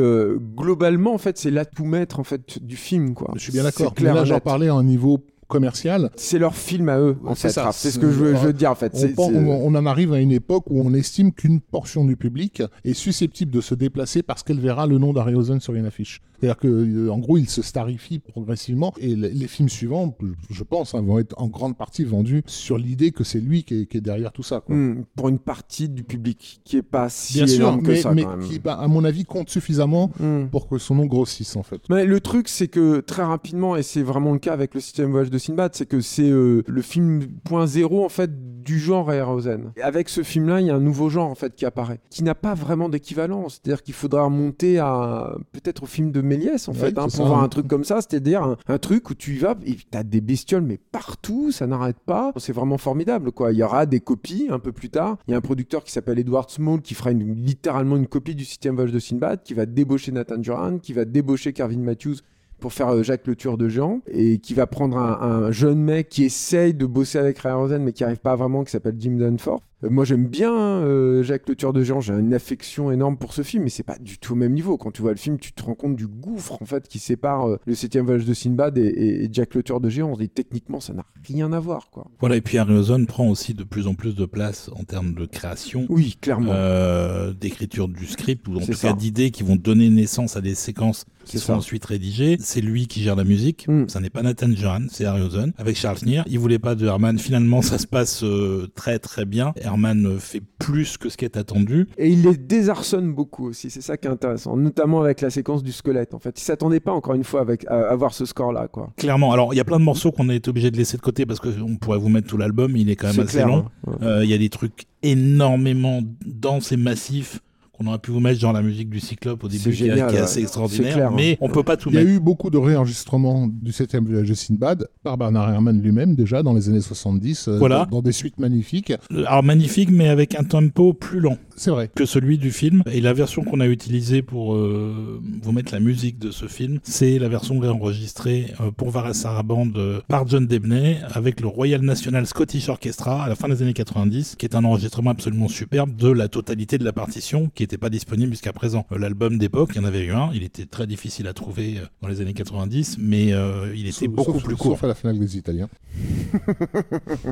globalement 0.56 1.14
en 1.14 1.18
fait, 1.18 1.36
c'est 1.36 1.50
l'atout 1.50 1.84
maître 1.84 2.20
en 2.20 2.24
fait 2.24 2.62
du 2.62 2.76
film 2.76 3.14
quoi. 3.14 3.32
Je 3.34 3.40
suis 3.40 3.52
bien 3.52 3.64
d'accord. 3.64 3.92
Là, 4.00 4.24
j'en 4.24 4.40
parlais 4.40 4.68
à 4.68 4.74
un 4.74 4.84
niveau 4.84 5.20
commercial. 5.48 6.10
C'est 6.16 6.38
leur 6.38 6.54
film 6.54 6.88
à 6.88 6.98
eux, 6.98 7.16
en 7.24 7.34
fait. 7.34 7.50
C'est 7.72 7.90
ce 7.90 7.98
que 7.98 8.10
je 8.10 8.16
veux, 8.16 8.52
dire, 8.52 8.70
en 8.70 8.74
fait. 8.74 8.92
On, 9.18 9.74
en 9.74 9.86
arrive 9.86 10.12
à 10.12 10.20
une 10.20 10.32
époque 10.32 10.64
où 10.68 10.80
on 10.80 10.94
estime 10.94 11.32
qu'une 11.32 11.60
portion 11.60 12.04
du 12.04 12.16
public 12.16 12.62
est 12.84 12.94
susceptible 12.94 13.50
de 13.50 13.60
se 13.60 13.74
déplacer 13.74 14.22
parce 14.22 14.42
qu'elle 14.42 14.60
verra 14.60 14.86
le 14.86 14.98
nom 14.98 15.12
d'Harryhausen 15.12 15.60
sur 15.60 15.74
une 15.74 15.86
affiche. 15.86 16.20
C'est-à-dire 16.38 16.58
que, 16.58 16.68
euh, 16.68 17.10
en 17.10 17.18
gros, 17.18 17.38
il 17.38 17.48
se 17.48 17.62
starifie 17.62 18.18
progressivement 18.18 18.92
et 18.98 19.14
les, 19.14 19.46
films 19.46 19.68
suivants, 19.68 20.16
je 20.50 20.64
pense, 20.64 20.94
hein, 20.94 21.02
vont 21.02 21.18
être 21.18 21.34
en 21.40 21.46
grande 21.46 21.76
partie 21.76 22.04
vendus 22.04 22.42
sur 22.46 22.78
l'idée 22.78 23.12
que 23.12 23.22
c'est 23.24 23.40
lui 23.40 23.62
qui 23.64 23.86
est, 23.90 24.00
derrière 24.00 24.32
tout 24.32 24.42
ça. 24.42 24.62
Hmm, 24.68 25.02
pour 25.14 25.28
une 25.28 25.38
partie 25.38 25.88
du 25.88 26.02
public 26.02 26.60
qui 26.64 26.76
est 26.76 26.82
pas 26.82 27.08
si 27.08 27.34
Bien 27.34 27.46
sûr, 27.46 27.78
mais, 27.80 27.96
ça, 27.96 28.12
mais 28.12 28.24
qui, 28.46 28.58
bah, 28.58 28.74
à 28.74 28.88
mon 28.88 29.04
avis, 29.04 29.24
compte 29.24 29.48
suffisamment 29.48 30.10
hmm. 30.20 30.46
pour 30.50 30.68
que 30.68 30.78
son 30.78 30.96
nom 30.96 31.06
grossisse 31.06 31.56
en 31.56 31.62
fait. 31.62 31.80
Mais 31.88 32.04
le 32.04 32.20
truc, 32.20 32.48
c'est 32.48 32.68
que 32.68 33.00
très 33.00 33.22
rapidement, 33.22 33.76
et 33.76 33.82
c'est 33.82 34.02
vraiment 34.02 34.32
le 34.32 34.38
cas 34.38 34.52
avec 34.52 34.74
le 34.74 34.80
système 34.80 35.10
voyage 35.10 35.30
de 35.30 35.38
Sinbad, 35.38 35.74
c'est 35.74 35.86
que 35.86 36.00
c'est 36.00 36.28
euh, 36.28 36.62
le 36.66 36.82
film 36.82 37.26
point 37.44 37.66
zéro 37.66 38.04
en 38.04 38.08
fait 38.08 38.30
du 38.62 38.78
genre 38.78 39.12
Erosen. 39.12 39.72
Avec 39.80 40.08
ce 40.08 40.22
film-là, 40.22 40.60
il 40.60 40.66
y 40.66 40.70
a 40.70 40.74
un 40.74 40.80
nouveau 40.80 41.08
genre 41.08 41.30
en 41.30 41.34
fait 41.34 41.54
qui 41.54 41.64
apparaît, 41.64 42.00
qui 42.10 42.24
n'a 42.24 42.34
pas 42.34 42.54
vraiment 42.54 42.88
d'équivalent. 42.88 43.48
C'est-à-dire 43.48 43.82
qu'il 43.82 43.94
faudra 43.94 44.24
remonter 44.24 44.78
à 44.78 45.36
peut-être 45.52 45.84
au 45.84 45.86
film 45.86 46.10
de 46.10 46.20
Méliès 46.26 46.68
en 46.68 46.72
fait, 46.72 46.98
hein, 46.98 47.06
pour 47.14 47.26
voir 47.26 47.42
un 47.42 47.48
truc 47.48 47.66
comme 47.66 47.84
ça. 47.84 48.00
C'est-à-dire 48.00 48.56
un, 48.66 48.78
truc 48.78 49.10
où 49.10 49.14
tu 49.14 49.34
y 49.34 49.38
vas 49.38 49.54
et 49.64 49.76
as 49.94 50.04
des 50.04 50.20
bestioles 50.20 50.62
mais 50.62 50.78
partout, 50.92 51.52
ça 51.52 51.66
n'arrête 51.66 51.98
pas. 52.04 52.32
C'est 52.36 52.52
vraiment 52.52 52.78
formidable 52.78 53.32
quoi. 53.32 53.52
Il 53.52 53.58
y 53.58 53.62
aura 53.62 53.86
des 53.86 54.00
copies 54.00 54.48
un 54.50 54.58
peu 54.58 54.72
plus 54.72 54.90
tard. 54.90 55.16
Il 55.26 55.32
y 55.32 55.34
a 55.34 55.38
un 55.38 55.42
producteur 55.42 55.84
qui 55.84 55.92
s'appelle 55.92 56.18
Edward 56.18 56.50
Small 56.50 56.80
qui 56.80 56.94
fera 56.94 57.12
littéralement 57.12 57.96
une 57.96 58.06
copie 58.06 58.34
du 58.34 58.44
système 58.44 58.74
voyage 58.74 58.92
de 58.92 58.98
Sinbad, 58.98 59.42
qui 59.42 59.54
va 59.54 59.66
débaucher 59.66 60.12
Nathan 60.12 60.38
Duran, 60.38 60.78
qui 60.78 60.92
va 60.92 61.04
débaucher 61.04 61.52
Carvin 61.52 61.78
Matthews 61.78 62.16
pour 62.60 62.72
faire 62.72 62.88
euh, 62.88 63.02
Jacques 63.02 63.26
le 63.26 63.36
tueur 63.36 63.58
de 63.58 63.68
géants 63.68 64.00
et 64.06 64.38
qui 64.38 64.54
va 64.54 64.66
prendre 64.66 64.98
un, 64.98 65.50
jeune 65.52 65.78
mec 65.78 66.08
qui 66.08 66.24
essaye 66.24 66.74
de 66.74 66.86
bosser 66.86 67.18
avec 67.18 67.38
Rosen 67.38 67.82
mais 67.82 67.92
qui 67.92 68.04
arrive 68.04 68.18
pas 68.18 68.34
vraiment 68.36 68.64
qui 68.64 68.70
s'appelle 68.70 68.96
Jim 68.98 69.16
Danforth 69.18 69.62
Euh, 69.75 69.75
moi, 69.82 70.04
j'aime 70.04 70.26
bien 70.26 70.52
euh, 70.52 71.22
Jacques 71.22 71.48
le 71.48 71.54
tueur 71.54 71.74
de 71.74 71.82
géants. 71.82 72.00
J'ai 72.00 72.14
une 72.14 72.32
affection 72.32 72.90
énorme 72.90 73.18
pour 73.18 73.34
ce 73.34 73.42
film, 73.42 73.64
mais 73.64 73.68
c'est 73.68 73.82
pas 73.82 73.98
du 73.98 74.18
tout 74.18 74.32
au 74.32 74.36
même 74.36 74.54
niveau. 74.54 74.78
Quand 74.78 74.90
tu 74.90 75.02
vois 75.02 75.10
le 75.10 75.18
film, 75.18 75.38
tu 75.38 75.52
te 75.52 75.62
rends 75.62 75.74
compte 75.74 75.96
du 75.96 76.06
gouffre 76.06 76.60
en 76.62 76.64
fait 76.64 76.88
qui 76.88 76.98
sépare 76.98 77.46
euh, 77.46 77.60
le 77.66 77.74
septième 77.74 78.06
voyage 78.06 78.24
de 78.24 78.32
Sinbad 78.32 78.78
et, 78.78 79.28
Jack 79.30 79.54
le 79.54 79.62
tueur 79.62 79.80
de 79.80 79.90
géants. 79.90 80.14
Et 80.18 80.28
techniquement, 80.28 80.80
ça 80.80 80.94
n'a 80.94 81.04
rien 81.26 81.52
à 81.52 81.60
voir, 81.60 81.90
quoi. 81.90 82.06
Voilà, 82.20 82.36
et 82.36 82.40
puis 82.40 82.56
Harryhausen 82.56 83.06
prend 83.06 83.28
aussi 83.28 83.52
de 83.52 83.64
plus 83.64 83.86
en 83.86 83.94
plus 83.94 84.14
de 84.14 84.24
place 84.24 84.70
en 84.74 84.84
termes 84.84 85.14
de 85.14 85.26
création. 85.26 85.86
Oui, 85.90 86.16
clairement. 86.20 86.52
Euh, 86.52 87.34
d'écriture 87.34 87.88
du 87.88 88.06
script, 88.06 88.48
ou 88.48 88.56
en 88.56 88.60
tout 88.60 88.72
ça. 88.72 88.88
cas 88.88 88.94
d'idées 88.94 89.30
qui 89.30 89.42
vont 89.42 89.56
donner 89.56 89.90
naissance 89.90 90.36
à 90.36 90.40
des 90.40 90.54
séquences 90.54 91.04
qui 91.26 91.38
sont 91.38 91.46
ça. 91.48 91.56
ensuite 91.56 91.84
rédigées. 91.84 92.36
C'est 92.40 92.60
lui 92.60 92.86
qui 92.86 93.02
gère 93.02 93.16
la 93.16 93.24
musique. 93.24 93.66
Mm. 93.68 93.88
Ça 93.88 94.00
n'est 94.00 94.10
pas 94.10 94.22
Nathan 94.22 94.50
Joran, 94.54 94.86
c'est 94.90 95.04
Harryhausen. 95.04 95.52
Avec 95.58 95.76
Charles 95.76 95.98
Schneer, 95.98 96.22
il 96.26 96.38
voulait 96.38 96.58
pas 96.58 96.74
de 96.74 96.86
Herman. 96.86 97.18
Finalement, 97.18 97.62
ça 97.62 97.78
se 97.78 97.86
passe 97.86 98.22
euh, 98.22 98.70
très 98.74 98.98
très 98.98 99.24
bien. 99.24 99.52
Herman 99.66 100.18
fait 100.18 100.42
plus 100.58 100.96
que 100.96 101.08
ce 101.08 101.16
qui 101.16 101.24
est 101.24 101.36
attendu. 101.36 101.88
Et 101.98 102.08
il 102.08 102.22
les 102.22 102.36
désarçonne 102.36 103.12
beaucoup 103.12 103.48
aussi, 103.48 103.68
c'est 103.70 103.80
ça 103.80 103.96
qui 103.96 104.06
est 104.08 104.10
intéressant, 104.10 104.56
notamment 104.56 105.00
avec 105.02 105.20
la 105.20 105.30
séquence 105.30 105.62
du 105.62 105.72
squelette. 105.72 106.14
En 106.14 106.18
fait, 106.18 106.38
il 106.40 106.42
s'attendait 106.44 106.80
pas 106.80 106.92
encore 106.92 107.14
une 107.14 107.24
fois 107.24 107.40
avec, 107.40 107.66
à 107.66 107.90
avoir 107.90 108.14
ce 108.14 108.24
score-là, 108.24 108.68
quoi. 108.68 108.92
Clairement. 108.96 109.32
Alors, 109.32 109.52
il 109.52 109.56
y 109.56 109.60
a 109.60 109.64
plein 109.64 109.78
de 109.78 109.84
morceaux 109.84 110.12
qu'on 110.12 110.28
a 110.28 110.34
été 110.34 110.48
obligé 110.48 110.70
de 110.70 110.76
laisser 110.76 110.96
de 110.96 111.02
côté 111.02 111.26
parce 111.26 111.40
qu'on 111.40 111.76
pourrait 111.76 111.98
vous 111.98 112.08
mettre 112.08 112.28
tout 112.28 112.36
l'album. 112.38 112.76
Il 112.76 112.88
est 112.90 112.96
quand 112.96 113.08
même 113.08 113.20
assez 113.20 113.32
clair, 113.38 113.48
long. 113.48 113.66
hein. 113.88 113.92
Euh, 114.02 114.24
Il 114.24 114.30
y 114.30 114.34
a 114.34 114.38
des 114.38 114.48
trucs 114.48 114.86
énormément 115.02 116.00
denses 116.24 116.72
et 116.72 116.76
massifs 116.76 117.40
qu'on 117.76 117.86
aurait 117.86 117.98
pu 117.98 118.10
vous 118.10 118.20
mettre 118.20 118.40
genre 118.40 118.52
la 118.52 118.62
musique 118.62 118.90
du 118.90 119.00
Cyclope 119.00 119.44
au 119.44 119.48
début 119.48 119.62
C'est 119.62 119.70
qui, 119.72 119.84
est- 119.84 119.90
génial, 119.90 120.10
qui 120.10 120.16
est 120.16 120.20
assez 120.20 120.40
extraordinaire 120.40 120.94
clair, 120.94 121.08
hein. 121.08 121.14
mais 121.16 121.38
on 121.40 121.48
peut 121.48 121.62
pas 121.62 121.76
tout 121.76 121.90
Il 121.90 121.94
y 121.94 121.98
a 121.98 122.00
mettre 122.04 122.16
eu 122.16 122.20
beaucoup 122.20 122.50
de 122.50 122.58
réenregistrements 122.58 123.46
du 123.48 123.72
7 123.72 123.96
voyage 123.96 124.28
de 124.28 124.34
Sinbad 124.34 124.88
par 125.02 125.16
Bernard 125.18 125.50
Herrmann 125.50 125.80
lui-même 125.80 126.14
déjà 126.14 126.42
dans 126.42 126.54
les 126.54 126.68
années 126.68 126.80
70 126.80 127.48
euh, 127.48 127.58
Voilà. 127.58 127.84
dans, 127.90 127.96
dans 127.96 128.02
des 128.02 128.12
suites 128.12 128.38
magnifiques. 128.38 128.92
alors 129.26 129.42
magnifique 129.42 129.90
mais 129.90 130.08
avec 130.08 130.34
un 130.38 130.44
tempo 130.44 130.92
plus 130.92 131.20
lent 131.20 131.38
C'est 131.56 131.70
vrai. 131.70 131.90
que 131.94 132.04
celui 132.06 132.38
du 132.38 132.50
film 132.50 132.82
et 132.90 133.00
la 133.00 133.12
version 133.12 133.42
qu'on 133.44 133.60
a 133.60 133.66
utilisée 133.66 134.22
pour 134.22 134.54
euh, 134.54 135.20
vous 135.42 135.52
mettre 135.52 135.72
la 135.72 135.80
musique 135.80 136.18
de 136.18 136.30
ce 136.30 136.46
film 136.46 136.78
c'est 136.82 137.18
la 137.18 137.28
version 137.28 137.58
réenregistrée 137.58 138.52
euh, 138.60 138.70
pour 138.70 138.90
Vara 138.90 139.14
Saraband 139.14 139.68
euh, 139.76 140.00
par 140.08 140.26
John 140.26 140.46
Debney 140.46 140.98
avec 141.12 141.40
le 141.40 141.46
Royal 141.48 141.80
National 141.82 142.26
Scottish 142.26 142.68
Orchestra 142.68 143.24
à 143.24 143.28
la 143.28 143.34
fin 143.34 143.48
des 143.48 143.62
années 143.62 143.72
90 143.72 144.36
qui 144.36 144.46
est 144.46 144.54
un 144.54 144.64
enregistrement 144.64 145.10
absolument 145.10 145.48
superbe 145.48 145.94
de 145.96 146.08
la 146.10 146.28
totalité 146.28 146.78
de 146.78 146.84
la 146.84 146.92
partition 146.92 147.50
qui 147.54 147.62
n'était 147.66 147.78
pas 147.78 147.90
disponible 147.90 148.30
jusqu'à 148.32 148.52
présent 148.52 148.86
Euh, 148.92 148.98
l'album 148.98 149.38
d'époque 149.38 149.70
il 149.74 149.80
y 149.80 149.84
en 149.84 149.84
avait 149.84 150.04
eu 150.04 150.12
un 150.12 150.30
il 150.34 150.42
était 150.42 150.66
très 150.66 150.86
difficile 150.86 151.26
à 151.26 151.32
trouver 151.32 151.78
euh, 151.78 151.86
dans 152.02 152.08
les 152.08 152.20
années 152.20 152.32
90 152.34 152.96
mais 153.00 153.32
euh, 153.32 153.72
il 153.74 153.86
était 153.86 154.06
Sauf- 154.06 154.08
beaucoup 154.08 154.32
sauf- 154.34 154.44
plus 154.44 154.56
court 154.56 154.72
Sauf 154.76 154.84
à 154.84 154.88
la 154.88 154.94
finale 154.94 155.18
des 155.18 155.36
Italiens. 155.36 155.68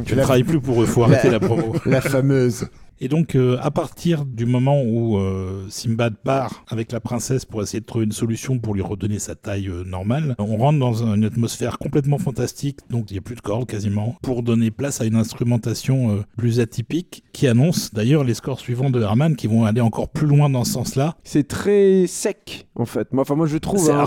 tu 0.06 0.14
ne 0.16 0.20
travailles 0.22 0.44
plus 0.44 0.60
pour 0.60 0.82
eux 0.82 0.86
faut 0.86 1.04
arrêter 1.04 1.30
la 1.30 1.40
promo 1.40 1.74
La 1.86 2.00
fameuse. 2.00 2.66
Et 3.00 3.08
donc, 3.08 3.34
euh, 3.34 3.58
à 3.60 3.70
partir 3.70 4.24
du 4.24 4.46
moment 4.46 4.80
où 4.82 5.18
euh, 5.18 5.66
Simbad 5.68 6.14
part 6.22 6.64
avec 6.68 6.92
la 6.92 7.00
princesse 7.00 7.44
pour 7.44 7.60
essayer 7.62 7.80
de 7.80 7.84
trouver 7.86 8.04
une 8.04 8.12
solution 8.12 8.58
pour 8.58 8.72
lui 8.74 8.82
redonner 8.82 9.18
sa 9.18 9.34
taille 9.34 9.68
euh, 9.68 9.84
normale, 9.84 10.36
on 10.38 10.56
rentre 10.56 10.78
dans 10.78 11.02
un- 11.04 11.14
une 11.16 11.24
atmosphère 11.24 11.78
complètement 11.78 12.18
fantastique, 12.18 12.78
donc 12.90 13.10
il 13.10 13.14
n'y 13.14 13.18
a 13.18 13.22
plus 13.22 13.34
de 13.34 13.40
cordes 13.40 13.66
quasiment, 13.68 14.16
pour 14.22 14.42
donner 14.42 14.70
place 14.70 15.00
à 15.00 15.04
une 15.06 15.16
instrumentation 15.16 16.12
euh, 16.16 16.22
plus 16.36 16.60
atypique, 16.60 17.24
qui 17.32 17.46
annonce 17.48 17.92
d'ailleurs 17.92 18.22
les 18.24 18.34
scores 18.34 18.60
suivants 18.60 18.90
de 18.90 19.02
Herman 19.02 19.34
qui 19.36 19.48
vont 19.48 19.64
aller 19.64 19.80
encore 19.80 20.08
plus 20.08 20.26
loin 20.26 20.48
dans 20.48 20.64
ce 20.64 20.72
sens-là. 20.72 21.16
C'est 21.24 21.48
très 21.48 22.06
sec, 22.06 22.68
en 22.76 22.84
fait. 22.86 23.08
Enfin, 23.16 23.34
moi, 23.34 23.46
je 23.46 23.58
trouve. 23.58 23.80
C'est 23.80 23.92
hein, 23.92 24.04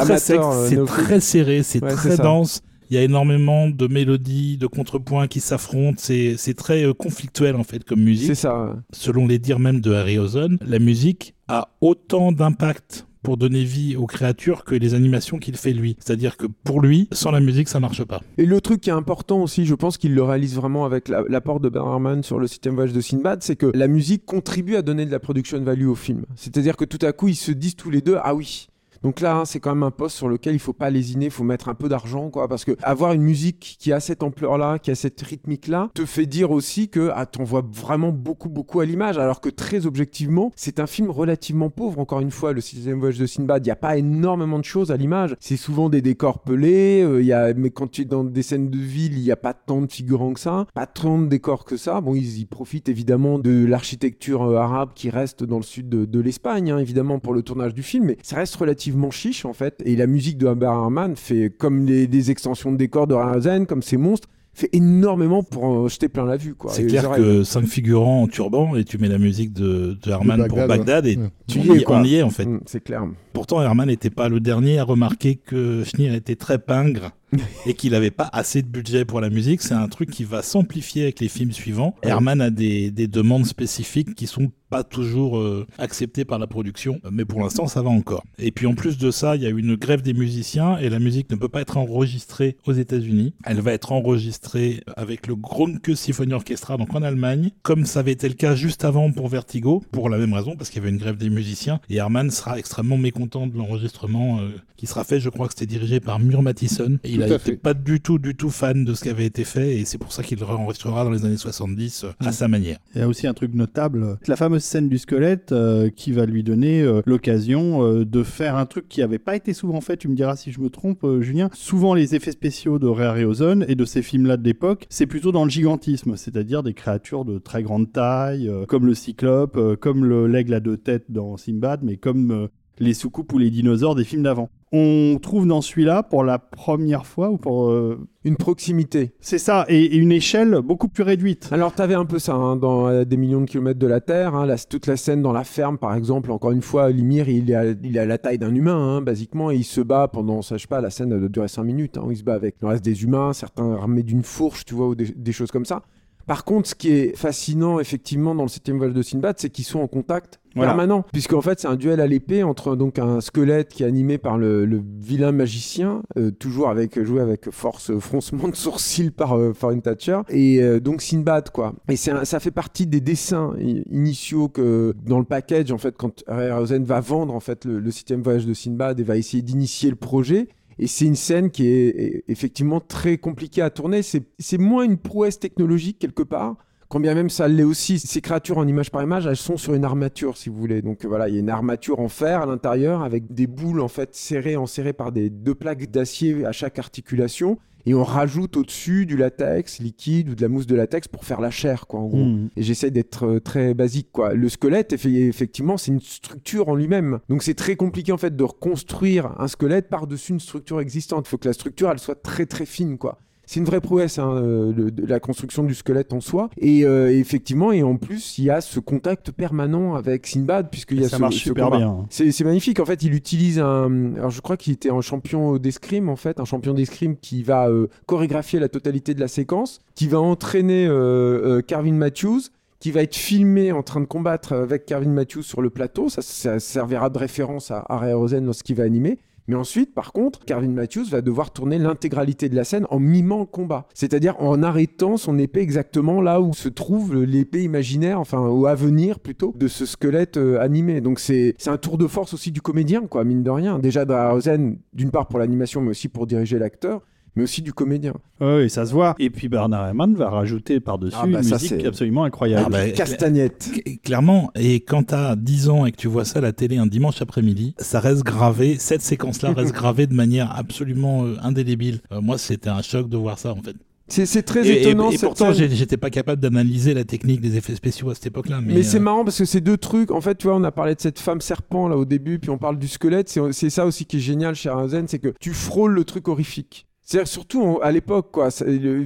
très 0.00 0.18
sec, 0.18 0.40
euh, 0.40 0.68
c'est 0.68 0.84
très 0.86 1.20
serré, 1.20 1.62
c'est 1.62 1.82
Ouais, 1.82 1.90
très 1.92 2.16
dense. 2.16 2.62
Il 2.92 2.96
y 2.96 2.98
a 2.98 3.04
énormément 3.04 3.70
de 3.70 3.86
mélodies, 3.86 4.58
de 4.58 4.66
contrepoints 4.66 5.26
qui 5.26 5.40
s'affrontent. 5.40 5.96
C'est 5.98 6.34
c'est 6.36 6.52
très 6.52 6.84
euh, 6.84 6.92
conflictuel 6.92 7.56
en 7.56 7.64
fait 7.64 7.84
comme 7.84 8.02
musique. 8.02 8.26
C'est 8.26 8.34
ça. 8.34 8.76
selon 8.92 9.26
les 9.26 9.38
dires 9.38 9.58
même 9.58 9.80
de 9.80 9.94
Harryhausen, 9.94 10.58
la 10.60 10.78
musique 10.78 11.34
a 11.48 11.68
autant 11.80 12.32
d'impact 12.32 13.06
pour 13.22 13.38
donner 13.38 13.64
vie 13.64 13.96
aux 13.96 14.06
créatures 14.06 14.64
que 14.64 14.74
les 14.74 14.92
animations 14.92 15.38
qu'il 15.38 15.56
fait 15.56 15.72
lui. 15.72 15.96
C'est-à-dire 16.00 16.36
que 16.36 16.46
pour 16.64 16.82
lui, 16.82 17.08
sans 17.12 17.30
la 17.30 17.40
musique, 17.40 17.70
ça 17.70 17.80
marche 17.80 18.04
pas. 18.04 18.20
Et 18.36 18.44
le 18.44 18.60
truc 18.60 18.82
qui 18.82 18.90
est 18.90 18.92
important 18.92 19.42
aussi, 19.42 19.64
je 19.64 19.74
pense 19.74 19.96
qu'il 19.96 20.14
le 20.14 20.22
réalise 20.22 20.54
vraiment 20.56 20.84
avec 20.84 21.08
la- 21.08 21.22
l'apport 21.30 21.60
de 21.60 21.70
Bernard 21.70 22.22
sur 22.24 22.38
le 22.38 22.46
système 22.46 22.74
voyage 22.74 22.92
de 22.92 23.00
Sinbad, 23.00 23.42
c'est 23.42 23.56
que 23.56 23.70
la 23.74 23.88
musique 23.88 24.26
contribue 24.26 24.76
à 24.76 24.82
donner 24.82 25.06
de 25.06 25.10
la 25.12 25.18
production 25.20 25.58
value 25.62 25.86
au 25.86 25.94
film. 25.94 26.24
C'est-à-dire 26.36 26.76
que 26.76 26.84
tout 26.84 26.98
à 27.06 27.12
coup, 27.12 27.28
ils 27.28 27.36
se 27.36 27.52
disent 27.52 27.76
tous 27.76 27.90
les 27.90 28.02
deux, 28.02 28.18
ah 28.22 28.34
oui. 28.34 28.66
Donc 29.02 29.20
là, 29.20 29.38
hein, 29.38 29.44
c'est 29.44 29.58
quand 29.58 29.74
même 29.74 29.82
un 29.82 29.90
poste 29.90 30.16
sur 30.16 30.28
lequel 30.28 30.54
il 30.54 30.60
faut 30.60 30.72
pas 30.72 30.90
lésiner, 30.90 31.26
il 31.26 31.30
faut 31.30 31.42
mettre 31.44 31.68
un 31.68 31.74
peu 31.74 31.88
d'argent, 31.88 32.30
quoi, 32.30 32.46
parce 32.46 32.64
que 32.64 32.72
avoir 32.82 33.12
une 33.12 33.22
musique 33.22 33.76
qui 33.78 33.92
a 33.92 33.98
cette 33.98 34.22
ampleur-là, 34.22 34.78
qui 34.78 34.90
a 34.90 34.94
cette 34.94 35.20
rythmique-là, 35.20 35.90
te 35.94 36.06
fait 36.06 36.26
dire 36.26 36.52
aussi 36.52 36.88
que 36.88 37.10
ah, 37.14 37.26
t'en 37.26 37.42
vois 37.42 37.64
vraiment 37.68 38.10
beaucoup, 38.10 38.48
beaucoup 38.48 38.80
à 38.80 38.84
l'image, 38.84 39.18
alors 39.18 39.40
que 39.40 39.48
très 39.48 39.86
objectivement, 39.86 40.52
c'est 40.54 40.78
un 40.78 40.86
film 40.86 41.10
relativement 41.10 41.68
pauvre. 41.68 41.98
Encore 41.98 42.20
une 42.20 42.30
fois, 42.30 42.52
le 42.52 42.60
sixième 42.60 42.98
voyage 42.98 43.18
de 43.18 43.26
Sinbad, 43.26 43.64
il 43.64 43.68
n'y 43.68 43.72
a 43.72 43.76
pas 43.76 43.96
énormément 43.96 44.58
de 44.58 44.64
choses 44.64 44.92
à 44.92 44.96
l'image. 44.96 45.34
C'est 45.40 45.56
souvent 45.56 45.88
des 45.88 46.00
décors 46.00 46.40
pelés, 46.40 47.02
euh, 47.02 47.22
y 47.22 47.32
a, 47.32 47.52
mais 47.54 47.70
quand 47.70 47.90
tu 47.90 48.02
es 48.02 48.04
dans 48.04 48.22
des 48.22 48.42
scènes 48.42 48.70
de 48.70 48.78
ville, 48.78 49.18
il 49.18 49.24
n'y 49.24 49.32
a 49.32 49.36
pas 49.36 49.54
tant 49.54 49.82
de 49.82 49.90
figurants 49.90 50.32
que 50.32 50.40
ça, 50.40 50.66
pas 50.74 50.86
tant 50.86 51.18
de 51.18 51.26
décors 51.26 51.64
que 51.64 51.76
ça. 51.76 52.00
Bon, 52.00 52.14
ils 52.14 52.38
y 52.38 52.44
profitent 52.44 52.88
évidemment 52.88 53.40
de 53.40 53.66
l'architecture 53.66 54.42
euh, 54.42 54.56
arabe 54.56 54.90
qui 54.94 55.10
reste 55.10 55.42
dans 55.42 55.56
le 55.56 55.62
sud 55.64 55.88
de, 55.88 56.04
de 56.04 56.20
l'Espagne, 56.20 56.70
hein, 56.70 56.78
évidemment, 56.78 57.18
pour 57.18 57.34
le 57.34 57.42
tournage 57.42 57.74
du 57.74 57.82
film, 57.82 58.04
mais 58.04 58.16
ça 58.22 58.36
reste 58.36 58.54
relativement 58.54 58.91
chiche 59.10 59.44
en 59.44 59.52
fait. 59.52 59.82
Et 59.84 59.96
la 59.96 60.06
musique 60.06 60.38
de 60.38 60.46
Haber 60.46 60.66
Herman 60.66 61.16
fait 61.16 61.50
comme 61.56 61.86
les, 61.86 62.06
des 62.06 62.30
extensions 62.30 62.72
de 62.72 62.76
décors 62.76 63.06
de 63.06 63.14
Razen, 63.14 63.66
comme 63.66 63.82
ces 63.82 63.96
monstres 63.96 64.28
fait 64.54 64.68
énormément 64.72 65.42
pour 65.42 65.64
en 65.64 65.88
jeter 65.88 66.08
plein 66.08 66.26
la 66.26 66.36
vue. 66.36 66.54
quoi. 66.54 66.72
C'est 66.72 66.86
clair 66.86 67.10
que 67.12 67.42
cinq 67.42 67.64
figurants 67.66 68.22
en 68.22 68.26
turban 68.26 68.76
et 68.76 68.84
tu 68.84 68.98
mets 68.98 69.08
la 69.08 69.18
musique 69.18 69.52
de, 69.52 69.96
de 70.02 70.10
Herman 70.10 70.42
De 70.42 70.48
pour 70.48 70.66
Bagdad, 70.66 71.06
et 71.06 71.16
ouais. 71.16 71.30
Tu 71.48 71.58
on, 71.58 71.62
y 71.62 71.70
es, 71.70 71.80
y, 71.80 71.82
quoi. 71.84 71.96
on 71.98 72.04
y 72.04 72.16
est 72.16 72.22
en 72.22 72.30
fait. 72.30 72.44
Mm, 72.44 72.60
c'est 72.66 72.84
clair. 72.84 73.06
Pourtant, 73.32 73.62
Herman 73.62 73.86
n'était 73.86 74.10
pas 74.10 74.28
le 74.28 74.40
dernier 74.40 74.78
à 74.78 74.84
remarquer 74.84 75.36
que 75.36 75.84
Schneer 75.84 76.14
était 76.14 76.36
très 76.36 76.58
pingre 76.58 77.12
et 77.66 77.74
qu'il 77.74 77.92
n'avait 77.92 78.10
pas 78.10 78.28
assez 78.32 78.62
de 78.62 78.68
budget 78.68 79.04
pour 79.04 79.20
la 79.20 79.30
musique. 79.30 79.62
C'est 79.62 79.74
un 79.74 79.88
truc 79.88 80.10
qui 80.10 80.24
va 80.24 80.42
s'amplifier 80.42 81.04
avec 81.04 81.20
les 81.20 81.28
films 81.28 81.52
suivants. 81.52 81.94
Herman 82.02 82.40
a 82.40 82.50
des, 82.50 82.90
des 82.90 83.06
demandes 83.06 83.46
spécifiques 83.46 84.14
qui 84.14 84.26
sont 84.26 84.50
pas 84.72 84.84
toujours 84.84 85.38
euh, 85.38 85.66
acceptées 85.76 86.24
par 86.24 86.38
la 86.38 86.46
production, 86.46 86.98
mais 87.10 87.26
pour 87.26 87.40
l'instant 87.40 87.66
ça 87.66 87.82
va 87.82 87.90
encore. 87.90 88.24
Et 88.38 88.52
puis 88.52 88.66
en 88.66 88.74
plus 88.74 88.96
de 88.96 89.10
ça, 89.10 89.36
il 89.36 89.42
y 89.42 89.46
a 89.46 89.50
eu 89.50 89.58
une 89.58 89.76
grève 89.76 90.00
des 90.00 90.14
musiciens 90.14 90.78
et 90.78 90.88
la 90.88 90.98
musique 90.98 91.30
ne 91.30 91.36
peut 91.36 91.50
pas 91.50 91.60
être 91.60 91.76
enregistrée 91.76 92.56
aux 92.64 92.72
États-Unis. 92.72 93.34
Elle 93.44 93.60
va 93.60 93.72
être 93.72 93.92
enregistrée 93.92 94.82
avec 94.96 95.26
le 95.26 95.36
Gronkes 95.36 95.94
Symphony 95.94 96.32
Orchestra, 96.32 96.78
donc 96.78 96.94
en 96.94 97.02
Allemagne, 97.02 97.50
comme 97.62 97.84
ça 97.84 98.00
avait 98.00 98.12
été 98.12 98.26
le 98.26 98.34
cas 98.34 98.54
juste 98.54 98.86
avant 98.86 99.12
pour 99.12 99.28
Vertigo, 99.28 99.82
pour 99.92 100.08
la 100.08 100.16
même 100.16 100.32
raison, 100.32 100.56
parce 100.56 100.70
qu'il 100.70 100.80
y 100.80 100.86
avait 100.86 100.94
une 100.94 101.00
grève 101.00 101.18
des 101.18 101.28
musiciens. 101.28 101.78
Et 101.90 101.96
Herman 101.96 102.30
sera 102.30 102.58
extrêmement 102.58 102.96
mécontent 102.96 103.46
de 103.46 103.58
l'enregistrement 103.58 104.40
euh, 104.40 104.52
qui 104.78 104.86
sera 104.86 105.04
fait. 105.04 105.20
Je 105.20 105.28
crois 105.28 105.48
que 105.48 105.52
c'était 105.52 105.66
dirigé 105.66 106.00
par 106.00 106.18
Mur 106.18 106.40
Mathison. 106.40 106.98
Et 107.04 107.12
il 107.12 107.21
Été 107.26 107.38
fait. 107.38 107.56
pas 107.56 107.74
du 107.74 108.00
tout, 108.00 108.18
du 108.18 108.34
tout 108.34 108.50
fan 108.50 108.84
de 108.84 108.94
ce 108.94 109.02
qui 109.02 109.08
avait 109.08 109.26
été 109.26 109.44
fait, 109.44 109.78
et 109.78 109.84
c'est 109.84 109.98
pour 109.98 110.12
ça 110.12 110.22
qu'il 110.22 110.38
le 110.38 110.44
réenregistrera 110.44 111.04
dans 111.04 111.10
les 111.10 111.24
années 111.24 111.36
70 111.36 112.04
euh, 112.04 112.08
à 112.20 112.32
sa 112.32 112.48
manière. 112.48 112.78
Il 112.94 113.00
y 113.00 113.04
a 113.04 113.08
aussi 113.08 113.26
un 113.26 113.34
truc 113.34 113.54
notable, 113.54 114.18
la 114.26 114.36
fameuse 114.36 114.62
scène 114.62 114.88
du 114.88 114.98
squelette 114.98 115.52
euh, 115.52 115.90
qui 115.90 116.12
va 116.12 116.26
lui 116.26 116.42
donner 116.42 116.82
euh, 116.82 117.02
l'occasion 117.06 117.84
euh, 117.84 118.04
de 118.04 118.22
faire 118.22 118.56
un 118.56 118.66
truc 118.66 118.88
qui 118.88 119.00
n'avait 119.00 119.18
pas 119.18 119.36
été 119.36 119.52
souvent 119.52 119.80
fait, 119.80 119.96
tu 119.96 120.08
me 120.08 120.14
diras 120.14 120.36
si 120.36 120.52
je 120.52 120.60
me 120.60 120.70
trompe 120.70 121.04
euh, 121.04 121.20
Julien. 121.22 121.48
Souvent 121.54 121.94
les 121.94 122.14
effets 122.14 122.32
spéciaux 122.32 122.78
de 122.78 122.86
Ray 122.86 123.06
Harryhausen 123.06 123.64
et 123.68 123.74
de 123.74 123.84
ces 123.84 124.02
films-là 124.02 124.36
de 124.36 124.44
l'époque, 124.44 124.86
c'est 124.90 125.06
plutôt 125.06 125.32
dans 125.32 125.44
le 125.44 125.50
gigantisme, 125.50 126.16
c'est-à-dire 126.16 126.62
des 126.62 126.74
créatures 126.74 127.24
de 127.24 127.38
très 127.38 127.62
grande 127.62 127.92
taille, 127.92 128.48
euh, 128.48 128.64
comme 128.66 128.86
le 128.86 128.94
cyclope, 128.94 129.56
euh, 129.56 129.76
comme 129.76 130.04
le- 130.04 130.26
l'aigle 130.26 130.54
à 130.54 130.60
deux 130.60 130.76
têtes 130.76 131.06
dans 131.10 131.36
Simbad, 131.36 131.80
mais 131.82 131.96
comme 131.96 132.30
euh, 132.30 132.46
les 132.78 132.94
soucoupes 132.94 133.32
ou 133.32 133.38
les 133.38 133.50
dinosaures 133.50 133.94
des 133.94 134.04
films 134.04 134.22
d'avant. 134.22 134.48
On 134.74 135.18
trouve 135.20 135.46
dans 135.46 135.60
celui-là 135.60 136.02
pour 136.02 136.24
la 136.24 136.38
première 136.38 137.04
fois 137.04 137.30
ou 137.30 137.36
pour 137.36 137.68
euh, 137.70 138.08
Une 138.24 138.36
proximité. 138.36 139.12
c'est 139.20 139.36
ça 139.38 139.66
et, 139.68 139.76
et 139.84 139.96
une 139.96 140.12
échelle 140.12 140.60
beaucoup 140.64 140.88
plus 140.88 141.02
réduite. 141.02 141.50
Alors, 141.52 141.72
t'avais 141.74 141.94
un 141.94 142.06
peu 142.06 142.18
ça 142.18 142.32
hein, 142.34 142.56
dans 142.56 142.88
euh, 142.88 143.04
des 143.04 143.18
millions 143.18 143.42
de 143.42 143.46
kilomètres 143.46 143.78
de 143.78 143.86
la 143.86 144.00
Terre. 144.00 144.34
hein, 144.34 144.46
la- 144.46 144.56
toute 144.56 144.86
la 144.86 144.96
scène 144.96 145.20
dans 145.20 145.32
la 145.32 145.44
ferme, 145.44 145.76
par 145.76 145.94
exemple. 145.94 146.30
Encore 146.30 146.52
une 146.52 146.62
fois, 146.62 146.90
Limir, 146.90 147.28
il 147.28 147.54
à 147.54 148.04
la 148.06 148.18
taille 148.18 148.38
d'un 148.38 148.54
humain, 148.54 148.96
hein, 148.96 149.00
basiquement, 149.02 149.50
et 149.50 149.56
il 149.56 149.64
se 149.64 149.82
bat 149.82 150.08
pendant, 150.08 150.40
ça, 150.40 150.56
je 150.56 150.62
sais 150.62 150.68
pas, 150.68 150.80
la 150.80 150.88
scène 150.90 151.10
doit 151.18 151.28
durer 151.28 151.48
5 151.48 151.64
minutes. 151.64 151.98
où 152.02 152.10
il 152.10 152.16
se 152.16 152.24
bat 152.24 152.34
avec 152.34 152.54
le 152.62 152.68
reste 152.68 152.84
des 152.84 153.02
humains, 153.04 153.34
certains 153.34 153.72
armés 153.72 154.02
d'une 154.02 154.22
fourche, 154.22 154.64
tu 154.64 154.74
vois, 154.74 154.88
ou 154.88 154.94
des, 154.94 155.06
des 155.14 155.32
choses 155.32 155.50
comme 155.50 155.66
ça. 155.66 155.82
Par 156.26 156.44
contre, 156.44 156.68
ce 156.68 156.74
qui 156.74 156.90
est 156.90 157.16
fascinant, 157.16 157.80
effectivement, 157.80 158.34
dans 158.34 158.42
le 158.44 158.48
septième 158.48 158.76
voyage 158.78 158.94
de 158.94 159.02
Sinbad, 159.02 159.36
c'est 159.38 159.50
qu'ils 159.50 159.64
sont 159.64 159.80
en 159.80 159.86
contact 159.88 160.40
Voilà. 160.54 160.70
permanent. 160.70 161.04
Puisqu'en 161.12 161.40
fait, 161.40 161.60
c'est 161.60 161.68
un 161.68 161.76
duel 161.76 162.00
à 162.00 162.06
l'épée 162.06 162.42
entre 162.42 162.76
donc 162.76 162.98
un 162.98 163.20
squelette 163.20 163.68
qui 163.70 163.82
est 163.82 163.86
animé 163.86 164.18
par 164.18 164.38
le, 164.38 164.64
le 164.64 164.82
vilain 165.00 165.32
magicien, 165.32 166.02
euh, 166.16 166.30
toujours 166.30 166.68
avec 166.68 167.02
joué 167.02 167.20
avec 167.20 167.50
force 167.50 167.90
euh, 167.90 167.98
froncement 168.00 168.48
de 168.48 168.54
sourcils 168.56 169.10
par 169.10 169.36
euh, 169.36 169.52
Foreign 169.52 169.80
Thatcher, 169.82 170.20
et 170.28 170.62
euh, 170.62 170.80
donc 170.80 171.02
Sinbad, 171.02 171.50
quoi. 171.50 171.74
Et 171.88 171.96
c'est 171.96 172.10
un- 172.12 172.24
ça 172.24 172.38
fait 172.40 172.50
partie 172.50 172.86
des 172.86 173.00
dessins 173.00 173.54
initiaux 173.90 174.48
que 174.48 174.94
dans 175.04 175.18
le 175.18 175.24
package, 175.24 175.72
en 175.72 175.78
fait, 175.78 175.96
quand 175.96 176.22
Harryhausen 176.26 176.84
va 176.84 177.00
vendre 177.00 177.34
en 177.34 177.40
fait 177.40 177.64
le, 177.64 177.80
le 177.80 177.90
septième 177.90 178.22
voyage 178.22 178.46
de 178.46 178.54
Sinbad 178.54 179.00
et 179.00 179.02
va 179.02 179.16
essayer 179.16 179.42
d'initier 179.42 179.90
le 179.90 179.96
projet. 179.96 180.48
Et 180.78 180.86
c'est 180.86 181.04
une 181.04 181.16
scène 181.16 181.50
qui 181.50 181.66
est 181.68 182.24
effectivement 182.28 182.80
très 182.80 183.18
compliquée 183.18 183.62
à 183.62 183.70
tourner. 183.70 184.02
C'est 184.02 184.22
c'est 184.38 184.58
moins 184.58 184.84
une 184.84 184.98
prouesse 184.98 185.38
technologique 185.38 185.98
quelque 185.98 186.22
part 186.22 186.56
Quand 186.88 187.00
bien 187.00 187.14
même 187.14 187.30
ça 187.30 187.48
l'est 187.48 187.62
aussi, 187.62 187.98
ces 187.98 188.20
créatures 188.20 188.58
en 188.58 188.66
image 188.66 188.90
par 188.90 189.02
image, 189.02 189.26
elles 189.26 189.36
sont 189.36 189.56
sur 189.56 189.74
une 189.74 189.84
armature, 189.84 190.36
si 190.36 190.48
vous 190.48 190.56
voulez. 190.56 190.82
Donc 190.82 191.04
voilà, 191.04 191.28
il 191.28 191.34
y 191.34 191.36
a 191.38 191.40
une 191.40 191.50
armature 191.50 192.00
en 192.00 192.08
fer 192.08 192.42
à 192.42 192.46
l'intérieur 192.46 193.02
avec 193.02 193.32
des 193.32 193.46
boules 193.46 193.80
en 193.80 193.88
fait 193.88 194.14
serrées, 194.14 194.56
enserrées 194.56 194.92
par 194.92 195.12
des 195.12 195.30
deux 195.30 195.54
plaques 195.54 195.90
d'acier 195.90 196.44
à 196.44 196.52
chaque 196.52 196.78
articulation 196.78 197.58
et 197.86 197.94
on 197.94 198.04
rajoute 198.04 198.56
au-dessus 198.56 199.06
du 199.06 199.16
latex 199.16 199.78
liquide 199.80 200.28
ou 200.30 200.34
de 200.34 200.42
la 200.42 200.48
mousse 200.48 200.66
de 200.66 200.74
latex 200.76 201.08
pour 201.08 201.24
faire 201.24 201.40
la 201.40 201.50
chair, 201.50 201.86
quoi, 201.86 202.00
en 202.00 202.06
gros. 202.06 202.24
Mhm. 202.24 202.50
Et 202.56 202.62
j'essaie 202.62 202.90
d'être 202.90 203.26
euh, 203.26 203.40
très 203.40 203.74
basique, 203.74 204.08
quoi. 204.12 204.34
Le 204.34 204.48
squelette, 204.48 204.92
effe- 204.92 205.08
effectivement, 205.28 205.76
c'est 205.76 205.90
une 205.92 206.00
structure 206.00 206.68
en 206.68 206.74
lui-même. 206.74 207.18
Donc 207.28 207.42
c'est 207.42 207.54
très 207.54 207.76
compliqué, 207.76 208.12
en 208.12 208.18
fait, 208.18 208.36
de 208.36 208.44
reconstruire 208.44 209.34
un 209.40 209.48
squelette 209.48 209.88
par-dessus 209.88 210.32
une 210.32 210.40
structure 210.40 210.80
existante. 210.80 211.26
Il 211.26 211.30
faut 211.30 211.38
que 211.38 211.48
la 211.48 211.54
structure, 211.54 211.90
elle 211.90 211.98
soit 211.98 212.22
très, 212.22 212.46
très 212.46 212.66
fine, 212.66 212.98
quoi. 212.98 213.18
C'est 213.46 213.60
une 213.60 213.66
vraie 213.66 213.80
prouesse, 213.80 214.18
hein, 214.18 214.34
euh, 214.36 214.72
de 214.72 215.06
la 215.06 215.20
construction 215.20 215.64
du 215.64 215.74
squelette 215.74 216.12
en 216.12 216.20
soi. 216.20 216.48
Et 216.58 216.84
euh, 216.84 217.10
effectivement, 217.10 217.72
et 217.72 217.82
en 217.82 217.96
plus, 217.96 218.38
il 218.38 218.44
y 218.44 218.50
a 218.50 218.60
ce 218.60 218.80
contact 218.80 219.30
permanent 219.32 219.94
avec 219.94 220.26
Sinbad, 220.26 220.70
puisqu'il 220.70 221.00
y 221.00 221.04
a 221.04 221.08
ça 221.08 221.16
ce, 221.16 221.20
marche 221.20 221.34
ce 221.34 221.40
super 221.40 221.66
combat. 221.66 221.78
bien. 221.78 222.06
C'est 222.10 222.44
magnifique. 222.44 222.80
En 222.80 222.84
fait, 222.84 223.02
il 223.02 223.14
utilise 223.14 223.58
un. 223.58 224.14
Alors, 224.16 224.30
je 224.30 224.40
crois 224.40 224.56
qu'il 224.56 224.72
était 224.72 224.90
un 224.90 225.00
champion 225.00 225.56
d'escrime, 225.58 226.08
en 226.08 226.16
fait, 226.16 226.40
un 226.40 226.44
champion 226.44 226.72
d'escrime 226.74 227.16
qui 227.16 227.42
va 227.42 227.68
euh, 227.68 227.88
chorégraphier 228.06 228.60
la 228.60 228.68
totalité 228.68 229.14
de 229.14 229.20
la 229.20 229.28
séquence, 229.28 229.80
qui 229.94 230.08
va 230.08 230.20
entraîner 230.20 230.86
euh, 230.86 231.60
Carvin 231.62 231.92
Matthews, 231.92 232.42
qui 232.78 232.90
va 232.90 233.02
être 233.02 233.16
filmé 233.16 233.70
en 233.72 233.82
train 233.82 234.00
de 234.00 234.06
combattre 234.06 234.54
avec 234.54 234.86
Carvin 234.86 235.10
Matthews 235.10 235.42
sur 235.42 235.62
le 235.62 235.70
plateau. 235.70 236.08
Ça, 236.08 236.22
ça 236.22 236.58
servira 236.58 237.10
de 237.10 237.18
référence 237.18 237.70
à 237.70 237.84
Harry 237.88 238.12
Rosen 238.12 238.44
lorsqu'il 238.44 238.76
va 238.76 238.84
animer. 238.84 239.18
Mais 239.48 239.54
ensuite, 239.54 239.94
par 239.94 240.12
contre, 240.12 240.44
Carvin 240.44 240.68
Matthews 240.68 241.06
va 241.10 241.20
devoir 241.20 241.50
tourner 241.50 241.78
l'intégralité 241.78 242.48
de 242.48 242.56
la 242.56 242.64
scène 242.64 242.86
en 242.90 243.00
mimant 243.00 243.40
le 243.40 243.46
combat. 243.46 243.86
C'est-à-dire 243.94 244.36
en 244.40 244.62
arrêtant 244.62 245.16
son 245.16 245.38
épée 245.38 245.60
exactement 245.60 246.20
là 246.20 246.40
où 246.40 246.54
se 246.54 246.68
trouve 246.68 247.22
l'épée 247.22 247.62
imaginaire, 247.62 248.20
enfin, 248.20 248.40
au 248.40 248.66
à 248.66 248.74
venir 248.74 249.20
plutôt, 249.20 249.52
de 249.56 249.68
ce 249.68 249.86
squelette 249.86 250.36
euh, 250.36 250.60
animé. 250.60 251.00
Donc 251.00 251.18
c'est 251.18 251.56
un 251.66 251.76
tour 251.76 251.98
de 251.98 252.06
force 252.06 252.34
aussi 252.34 252.52
du 252.52 252.60
comédien, 252.60 253.06
quoi, 253.06 253.24
mine 253.24 253.42
de 253.42 253.50
rien. 253.50 253.78
Déjà 253.78 254.04
d'Arausen, 254.04 254.78
d'une 254.92 255.10
part 255.10 255.28
pour 255.28 255.38
l'animation, 255.38 255.80
mais 255.80 255.90
aussi 255.90 256.08
pour 256.08 256.26
diriger 256.26 256.58
l'acteur, 256.58 257.02
mais 257.36 257.44
aussi 257.44 257.62
du 257.62 257.72
comédien. 257.72 258.12
Oui, 258.40 258.68
ça 258.68 258.84
se 258.86 258.92
voit. 258.92 259.14
Et 259.18 259.30
puis 259.30 259.48
Bernard 259.48 259.86
Herrmann 259.86 260.14
va 260.14 260.28
rajouter 260.30 260.80
par-dessus 260.80 261.16
Ah 261.20 261.26
bah 261.26 261.38
une 261.38 261.42
ça, 261.44 261.56
musique 261.56 261.68
c'est- 261.80 261.86
absolument 261.86 262.24
incroyable. 262.24 262.64
Ah 262.66 262.70
bah, 262.70 262.90
Castagnette. 262.90 263.70
Cl- 263.72 264.00
Clairement, 264.02 264.50
et 264.54 264.80
quand 264.80 265.04
t'as 265.04 265.36
10 265.36 265.68
ans 265.68 265.86
et 265.86 265.92
que 265.92 265.96
tu 265.96 266.08
vois 266.08 266.24
ça 266.24 266.40
à 266.40 266.42
la 266.42 266.52
télé 266.52 266.76
un 266.78 266.86
dimanche 266.86 267.22
après-midi, 267.22 267.74
ça 267.78 268.00
reste 268.00 268.22
gravé, 268.24 268.76
cette 268.78 269.02
séquence-là 269.02 269.52
reste 269.56 269.72
gravée 269.72 270.06
de 270.06 270.14
manière 270.14 270.54
absolument 270.56 271.24
euh, 271.24 271.36
indélébile. 271.42 272.00
Euh, 272.12 272.20
moi, 272.20 272.38
c'était 272.38 272.70
un 272.70 272.82
choc 272.82 273.08
de 273.08 273.16
voir 273.16 273.38
ça, 273.38 273.52
en 273.52 273.62
fait. 273.62 273.76
C'est 274.08 274.26
c'est 274.26 274.42
très 274.42 274.68
Et, 274.68 274.82
étonnant. 274.82 275.10
et 275.10 275.16
pourtant, 275.16 275.52
j'étais 275.54 275.96
pas 275.96 276.10
capable 276.10 276.42
d'analyser 276.42 276.92
la 276.92 277.04
technique 277.04 277.40
des 277.40 277.56
effets 277.56 277.74
spéciaux 277.76 278.10
à 278.10 278.14
cette 278.14 278.26
époque-là. 278.26 278.60
Mais, 278.60 278.74
Mais, 278.74 278.82
c'est 278.82 278.98
euh, 278.98 279.00
marrant 279.00 279.24
parce 279.24 279.38
que 279.38 279.44
ces 279.46 279.60
deux 279.62 279.78
trucs, 279.78 280.10
en 280.10 280.20
fait, 280.20 280.36
tu 280.36 280.48
vois, 280.48 280.56
on 280.56 280.64
a 280.64 280.72
parlé 280.72 280.94
de 280.94 281.00
cette 281.00 281.18
femme 281.18 281.40
serpent 281.40 281.88
là 281.88 281.96
au 281.96 282.04
début, 282.04 282.38
puis 282.38 282.50
on 282.50 282.58
parle 282.58 282.78
du 282.78 282.88
squelette. 282.88 283.30
C'est 283.30 283.40
c'est 283.52 283.70
ça 283.70 283.86
aussi 283.86 284.04
qui 284.04 284.16
est 284.18 284.20
génial 284.20 284.54
chez 284.54 284.68
Arausen, 284.68 285.06
c'est 285.08 285.20
que 285.20 285.32
tu 285.40 285.54
frôles 285.54 285.92
le 285.94 286.04
truc 286.04 286.28
horrifique. 286.28 286.86
C'est-à-dire 287.04 287.28
surtout 287.28 287.80
à 287.82 287.90
l'époque, 287.90 288.30
quoi, 288.32 288.48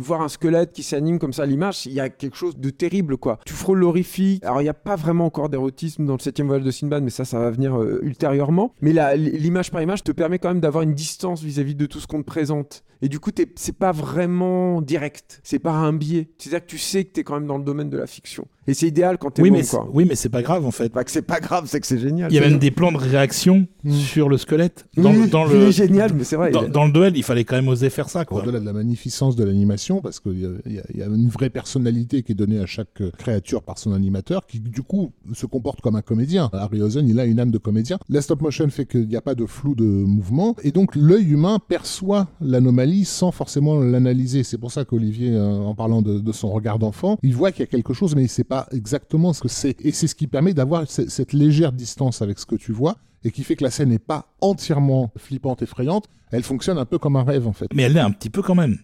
voir 0.01 0.23
un 0.23 0.28
squelette 0.28 0.73
qui 0.73 0.82
s'anime 0.82 1.18
comme 1.18 1.32
ça 1.32 1.47
l'image, 1.47 1.86
il 1.86 1.93
y 1.93 2.01
a 2.01 2.09
quelque 2.09 2.36
chose 2.36 2.56
de 2.56 2.70
terrible, 2.70 3.16
quoi. 3.16 3.39
Tu 3.47 3.55
frôles 3.55 3.78
l'horrifique. 3.78 4.44
Alors 4.44 4.60
il 4.60 4.64
n'y 4.64 4.70
a 4.70 4.74
pas 4.74 4.97
vraiment 4.97 5.27
encore 5.27 5.48
d'érotisme 5.48 6.05
dans 6.05 6.14
le 6.14 6.20
septième 6.20 6.47
voyage 6.47 6.64
de 6.64 6.70
Sinbad, 6.70 7.02
mais 7.02 7.10
ça, 7.10 7.24
ça 7.24 7.39
va 7.39 7.51
venir 7.51 7.81
euh, 7.81 8.01
ultérieurement. 8.02 8.74
Mais 8.81 8.93
l'image 9.16 9.70
par 9.70 9.82
image 9.82 10.05
te 10.05 10.12
permet 10.12 10.39
quand 10.39 10.48
même 10.48 10.60
d'avoir 10.60 10.82
une 10.82 10.94
distance 10.94 11.43
vis-à-vis 11.43 11.74
de 11.74 11.86
tout 11.86 12.01
ce 12.01 12.06
qu'on 12.06 12.20
te 12.20 12.27
présente. 12.27 12.85
Et 13.02 13.09
du 13.09 13.20
coup, 13.20 13.31
c'est 13.56 13.77
pas 13.77 13.93
vraiment 13.93 14.81
direct. 14.81 15.40
C'est 15.43 15.59
pas 15.59 15.73
un 15.73 15.93
biais. 15.93 16.31
C'est-à-dire 16.39 16.66
que 16.66 16.70
tu 16.70 16.78
sais 16.78 17.05
que 17.05 17.12
t'es 17.12 17.24
quand 17.24 17.35
même 17.35 17.47
dans 17.47 17.59
le 17.59 17.64
domaine 17.64 17.90
de 17.90 17.98
la 17.98 18.06
fiction. 18.06 18.47
Et 18.68 18.74
c'est 18.74 18.88
idéal 18.88 19.16
quand 19.18 19.30
t'es 19.30 19.43
oui, 19.43 19.51
bon, 19.51 19.56
mais 19.59 19.64
quoi. 19.64 19.88
oui, 19.93 20.05
mais 20.09 20.14
c'est 20.16 20.28
pas 20.28 20.43
grave, 20.43 20.66
en 20.66 20.70
fait. 20.70 20.88
Pas 20.90 21.05
que 21.05 21.10
c'est 21.10 21.22
pas 21.22 21.40
grave, 21.40 21.64
c'est 21.66 21.80
que 21.80 21.86
c'est 21.86 21.98
génial. 21.98 22.30
Il 22.32 22.34
y 22.34 22.38
a 22.38 22.40
même 22.40 22.59
des 22.59 22.70
plans 22.70 22.93
de 22.93 22.97
réaction 22.98 23.66
Mm. 23.84 23.93
sur 23.93 24.28
le 24.28 24.36
squelette. 24.36 24.86
Dans, 24.97 25.12
le- 25.12 25.28
dans 25.28 25.47
il 25.47 25.52
le, 25.52 25.66
est 25.68 25.72
génial, 25.72 26.12
mais 26.14 26.24
c'est 26.24 26.34
vrai. 26.34 26.51
dans, 26.51 26.62
il 26.62 26.66
est- 26.66 26.70
dans 26.70 26.84
le 26.86 26.90
duel, 26.93 27.16
il 27.16 27.22
fallait 27.22 27.44
quand 27.44 27.55
même 27.55 27.68
oser 27.68 27.88
faire 27.90 28.09
ça, 28.09 28.24
quoi. 28.24 28.43
Au-delà 28.43 28.59
de 28.59 28.64
la 28.64 28.72
magnificence 28.72 29.36
de 29.36 29.44
l'animation, 29.44 30.01
parce 30.01 30.18
qu'il 30.18 30.32
y, 30.38 30.43
y 30.43 30.78
a- 30.78 30.82
il 30.93 30.98
y 30.98 31.02
a 31.02 31.06
une 31.06 31.28
vraie 31.28 31.51
personnalité 31.51 32.22
qui 32.24 32.32
est 32.32 32.34
donnée 32.34 32.59
à 32.59 32.66
chaque 32.66 33.01
euh, 33.01 33.12
créature 33.16 33.62
par 33.62 33.78
son 33.78 33.93
animateur, 33.93 34.47
qui 34.47 34.59
du 34.59 34.82
coup 34.82 35.12
se 35.32 35.47
comporte 35.47 35.80
comme 35.80 35.94
un 35.94 36.02
comédien. 36.02 36.51
Harryhausen, 36.52 37.06
il 37.09 37.20
a 37.20 37.24
une 37.26 37.38
âme 37.38 37.52
de 37.52 37.59
comédien. 37.59 37.98
La 38.09 38.20
stop 38.22 38.43
motion 38.43 38.68
fait 38.68 38.86
qu'il 38.86 39.06
n'y 39.06 39.14
a 39.16 39.20
pas 39.20 39.36
de 39.36 39.47
flou 39.47 39.76
de 39.76 39.84
mouvement, 39.84 40.56
et 40.64 40.72
donc 40.72 40.97
l'œil 40.97 41.30
humain 41.30 41.59
perçoit 41.68 42.26
l'anomalie 42.40 43.05
sans 43.05 43.30
forcément 43.30 43.78
l'analyser. 43.78 44.43
C'est 44.43 44.59
pour 44.59 44.72
ça 44.72 44.84
qu'Olivier, 44.84 45.30
euh, 45.32 45.59
en 45.59 45.74
parlant 45.76 46.02
de, 46.02 46.18
de 46.18 46.32
son 46.32 46.51
regard 46.51 46.78
d'enfant, 46.80 47.18
il 47.22 47.34
voit 47.34 47.52
qu'il 47.52 47.60
y 47.60 47.64
a 47.64 47.66
quelque 47.66 47.93
chose, 47.94 48.14
mais 48.16 48.22
il 48.22 48.24
ne 48.24 48.28
sait 48.30 48.43
pas 48.44 48.56
exactement 48.73 49.33
ce 49.33 49.41
que 49.41 49.49
c'est. 49.49 49.77
Et 49.85 49.93
c'est 49.93 50.07
ce 50.07 50.15
qui 50.15 50.27
permet 50.27 50.55
d'avoir 50.55 50.89
ce- 50.89 51.09
cette 51.09 51.33
légère 51.33 51.73
distance 51.73 52.23
avec 52.23 52.39
ce 52.39 52.47
que 52.47 52.57
tu 52.57 52.73
vois, 52.73 52.97
et 53.24 53.31
qui 53.31 53.43
fait 53.45 53.57
que 53.57 53.65
la 53.65 53.70
scène 53.70 53.89
n'est 53.91 53.99
pas 53.99 54.27
entièrement 54.41 55.11
flippante, 55.16 55.62
effrayante. 55.62 56.07
Elle 56.31 56.43
fonctionne 56.43 56.78
un 56.78 56.85
peu 56.85 56.99
comme 56.99 57.16
un 57.16 57.24
rêve, 57.24 57.47
en 57.47 57.53
fait. 57.53 57.66
Mais 57.74 57.83
elle 57.85 57.93
l'est 57.95 58.01
un 58.01 58.11
petit 58.11 58.31
peu 58.31 58.43
quand 58.43 58.55
même. 58.55 58.78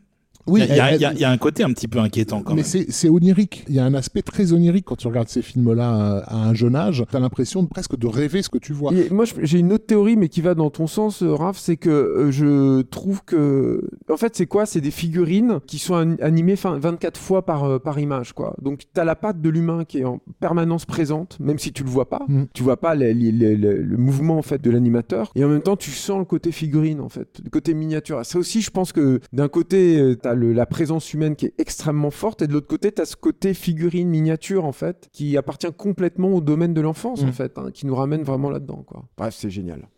Oui, 0.47 0.60
il 0.69 0.69
y, 0.69 0.73
a- 0.73 0.74
il 0.74 0.77
y 0.77 0.81
a- 0.81 0.89
elle- 0.90 0.97
il 0.97 1.01
y 1.02 1.05
a- 1.05 1.12
il 1.12 1.19
y 1.20 1.24
a 1.24 1.31
un 1.31 1.39
côté 1.39 1.62
un 1.62 1.70
petit 1.73 1.89
peu 1.89 1.98
inquiétant 1.98 2.43
quand 2.43 2.51
mais 2.55 2.62
même. 2.62 2.64
c'est 2.64 2.90
c'est 2.90 3.09
onirique. 3.09 3.64
Il 3.69 3.74
y 3.74 3.78
a 3.78 3.85
un 3.85 3.94
aspect 3.94 4.23
très 4.23 4.52
onirique 4.52 4.85
quand 4.86 4.97
tu 4.97 5.06
regardes 5.06 5.28
ces 5.28 5.43
films-là 5.43 5.89
à, 5.90 6.19
à 6.19 6.36
un 6.48 6.55
jeune 6.55 6.74
âge. 6.77 7.05
T'as 7.10 7.20
l'impression 7.20 7.62
de- 7.62 7.69
presque 7.69 7.97
de 7.97 8.06
rêver 8.06 8.43
ce 8.43 8.48
que 8.48 8.59
tu 8.59 8.73
vois. 8.73 8.93
Et 8.93 9.09
moi, 9.10 9.24
j'ai 9.43 9.59
une 9.59 9.73
autre 9.73 9.86
théorie, 9.86 10.16
mais 10.16 10.28
qui 10.28 10.40
va 10.40 10.55
dans 10.55 10.70
ton 10.70 10.86
sens, 10.86 11.23
euh, 11.23 11.32
Raph, 11.35 11.59
c'est 11.59 11.77
que 11.77 11.90
euh, 11.90 12.31
je 12.32 12.82
trouve 12.82 13.23
que, 13.24 13.89
en 14.10 14.16
fait, 14.16 14.35
c'est 14.36 14.47
quoi? 14.47 14.66
C'est 14.66 14.81
des 14.81 14.90
figurines 14.90 15.60
qui 15.66 15.78
sont 15.78 15.94
an- 15.94 16.16
animées 16.20 16.56
fin- 16.56 16.78
24 16.78 17.19
fois 17.19 17.44
par, 17.44 17.64
euh, 17.64 17.78
par 17.78 17.98
image, 17.98 18.32
quoi. 18.32 18.55
Donc, 18.62 18.82
t'as 18.93 19.05
la 19.05 19.14
patte 19.16 19.40
de 19.40 19.48
l'humain 19.48 19.85
qui 19.85 19.98
est 20.01 20.05
en 20.05 20.20
permanence 20.40 20.85
présente, 20.86 21.39
même 21.40 21.59
si 21.59 21.73
tu 21.73 21.85
le 21.85 21.90
vois 21.90 22.09
pas. 22.09 22.23
Mm. 22.28 22.43
Tu 22.52 22.62
vois 22.62 22.77
pas 22.78 22.94
les- 22.94 23.14
les- 23.14 23.32
les- 23.32 23.56
le, 23.56 23.82
le 23.82 23.97
mouvement 23.97 24.39
en 24.39 24.43
fait 24.43 24.60
de 24.60 24.70
l'animateur, 24.70 25.31
et 25.36 25.44
en 25.44 25.48
même 25.48 25.62
temps, 25.62 25.77
tu 25.77 25.90
sens 25.90 26.19
le 26.19 26.24
côté 26.24 26.52
figurine, 26.52 27.01
en 27.01 27.09
fait, 27.09 27.40
le 27.44 27.51
côté 27.51 27.74
miniature. 27.74 28.20
Ça 28.24 28.39
aussi, 28.39 28.60
je 28.62 28.70
pense 28.70 28.93
que 28.93 29.20
d'un 29.32 29.48
côté, 29.48 29.98
euh, 29.98 30.16
le, 30.34 30.52
la 30.52 30.66
présence 30.66 31.12
humaine 31.12 31.36
qui 31.36 31.46
est 31.46 31.54
extrêmement 31.59 32.10
forte, 32.10 32.42
et 32.42 32.46
de 32.46 32.52
l'autre 32.52 32.68
côté, 32.68 32.92
t'as 32.92 33.04
ce 33.04 33.16
côté 33.16 33.54
figurine 33.54 34.09
miniature, 34.09 34.64
en 34.64 34.72
fait, 34.72 35.09
qui 35.12 35.36
appartient 35.36 35.72
complètement 35.76 36.28
au 36.34 36.40
domaine 36.40 36.74
de 36.74 36.80
l'enfance, 36.80 37.22
Mm. 37.24 37.28
en 37.28 37.32
fait, 37.32 37.59
hein, 37.59 37.70
qui 37.72 37.86
nous 37.86 37.94
ramène 37.94 38.22
vraiment 38.22 38.50
là-dedans, 38.50 38.84
quoi. 38.86 39.04
Bref, 39.16 39.34
c'est 39.38 39.50
génial. 39.50 39.88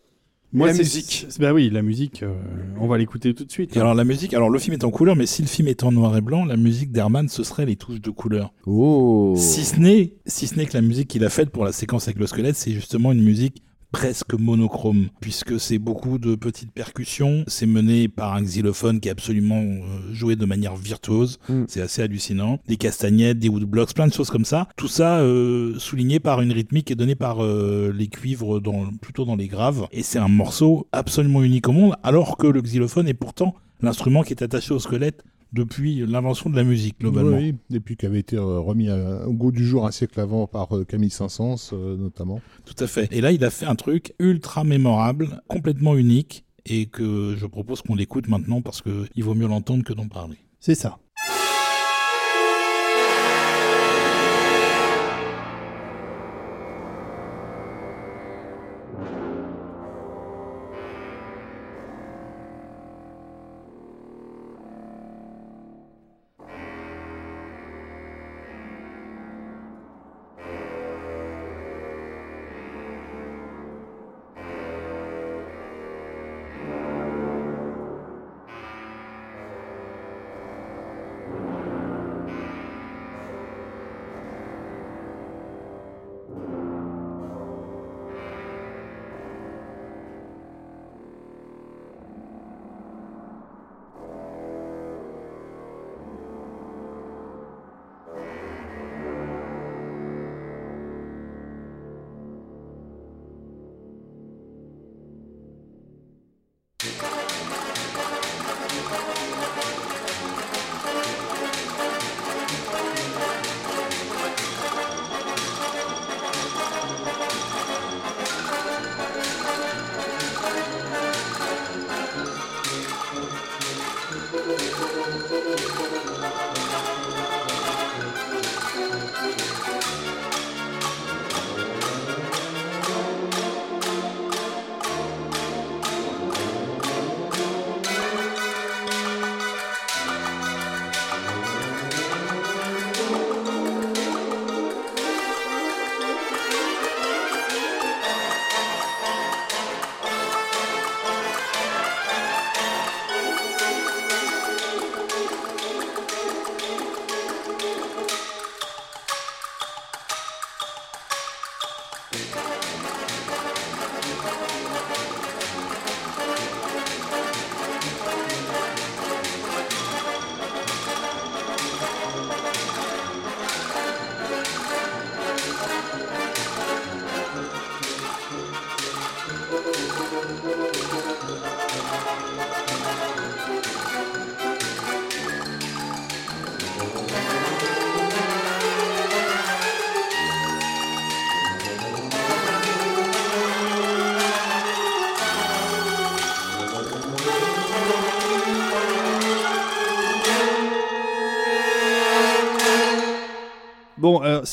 Moi, 0.52 0.68
la 0.68 0.72
c'est- 0.74 0.78
musique. 0.80 1.26
c'est- 1.28 1.40
Bah 1.40 1.52
oui, 1.52 1.68
la 1.68 1.82
musique, 1.82 2.22
euh, 2.22 2.32
on 2.78 2.86
va 2.86 2.96
l'écouter 2.96 3.34
tout 3.34 3.44
de 3.44 3.50
suite. 3.50 3.76
Et 3.76 3.80
alors 3.80 3.94
la 3.94 4.04
musique, 4.04 4.34
alors 4.34 4.50
le 4.50 4.58
film 4.60 4.74
est 4.74 4.84
en 4.84 4.90
couleur, 4.92 5.16
mais 5.16 5.26
si 5.26 5.42
le 5.42 5.48
film 5.48 5.66
est 5.66 5.82
en 5.82 5.90
noir 5.90 6.16
et 6.16 6.20
blanc, 6.20 6.44
la 6.44 6.56
musique 6.56 6.92
d'Herman, 6.92 7.28
ce 7.28 7.42
serait 7.42 7.66
les 7.66 7.74
touches 7.74 8.00
de 8.00 8.10
couleur. 8.10 8.52
Oh. 8.66 9.34
Si 9.36 9.64
ce 9.64 9.80
n'est, 9.80 10.14
si 10.26 10.46
ce 10.46 10.54
n'est 10.56 10.66
que 10.66 10.74
la 10.74 10.80
musique 10.82 11.08
qu'il 11.08 11.24
a 11.24 11.28
faite 11.28 11.50
pour 11.50 11.64
la 11.64 11.72
séquence 11.72 12.06
avec 12.06 12.20
le 12.20 12.28
squelette, 12.28 12.54
c'est 12.54 12.70
justement 12.70 13.10
une 13.10 13.24
musique 13.24 13.64
presque 13.94 14.34
monochrome, 14.34 15.06
puisque 15.20 15.60
c'est 15.60 15.78
beaucoup 15.78 16.18
de 16.18 16.34
petites 16.34 16.72
percussions, 16.72 17.44
c'est 17.46 17.64
mené 17.64 18.08
par 18.08 18.34
un 18.34 18.42
xylophone 18.42 18.98
qui 18.98 19.06
est 19.06 19.12
absolument 19.12 19.62
euh, 19.62 20.12
joué 20.12 20.34
de 20.34 20.44
manière 20.44 20.74
virtuose, 20.74 21.38
Mm. 21.48 21.64
c'est 21.68 21.80
assez 21.80 22.02
hallucinant, 22.02 22.58
des 22.66 22.76
castagnettes, 22.76 23.38
des 23.38 23.48
woodblocks, 23.48 23.94
plein 23.94 24.08
de 24.08 24.12
choses 24.12 24.30
comme 24.30 24.44
ça, 24.44 24.66
tout 24.76 24.88
ça 24.88 25.18
euh, 25.18 25.78
souligné 25.78 26.18
par 26.18 26.40
une 26.40 26.50
rythmique 26.50 26.86
qui 26.86 26.92
est 26.92 26.96
donnée 26.96 27.14
par 27.14 27.44
euh, 27.44 27.92
les 27.96 28.08
cuivres 28.08 28.60
dans, 28.60 28.86
plutôt 29.00 29.24
dans 29.24 29.36
les 29.36 29.46
graves, 29.46 29.86
et 29.92 30.02
c'est 30.02 30.18
un 30.18 30.28
morceau 30.28 30.88
absolument 30.90 31.44
unique 31.44 31.68
au 31.68 31.72
monde, 31.72 31.94
alors 32.02 32.36
que 32.36 32.48
le 32.48 32.60
xylophone 32.60 33.06
est 33.06 33.14
pourtant 33.14 33.54
l'instrument 33.80 34.22
qui 34.22 34.32
est 34.32 34.42
attaché 34.42 34.74
au 34.74 34.80
squelette 34.80 35.22
depuis 35.54 36.04
l'invention 36.06 36.50
de 36.50 36.56
la 36.56 36.64
musique, 36.64 37.00
globalement. 37.00 37.38
Oui, 37.38 37.54
et 37.72 37.80
puis 37.80 37.96
qui 37.96 38.06
avait 38.06 38.18
été 38.18 38.36
euh, 38.36 38.58
remis 38.58 38.90
au 38.90 39.32
goût 39.32 39.52
du 39.52 39.64
jour 39.64 39.86
un 39.86 39.92
siècle 39.92 40.20
avant 40.20 40.46
par 40.46 40.76
euh, 40.76 40.84
Camille 40.84 41.10
Saint-Saëns, 41.10 41.70
euh, 41.72 41.96
notamment. 41.96 42.40
Tout 42.64 42.82
à 42.82 42.86
fait. 42.86 43.10
Et 43.12 43.20
là, 43.20 43.32
il 43.32 43.44
a 43.44 43.50
fait 43.50 43.66
un 43.66 43.76
truc 43.76 44.14
ultra 44.18 44.64
mémorable, 44.64 45.40
complètement 45.48 45.96
unique, 45.96 46.44
et 46.66 46.86
que 46.86 47.36
je 47.38 47.46
propose 47.46 47.82
qu'on 47.82 47.94
l'écoute 47.94 48.28
maintenant 48.28 48.62
parce 48.62 48.82
que 48.82 49.06
il 49.14 49.22
vaut 49.22 49.34
mieux 49.34 49.46
l'entendre 49.46 49.84
que 49.84 49.92
d'en 49.92 50.08
parler. 50.08 50.36
C'est 50.60 50.74
ça. 50.74 50.98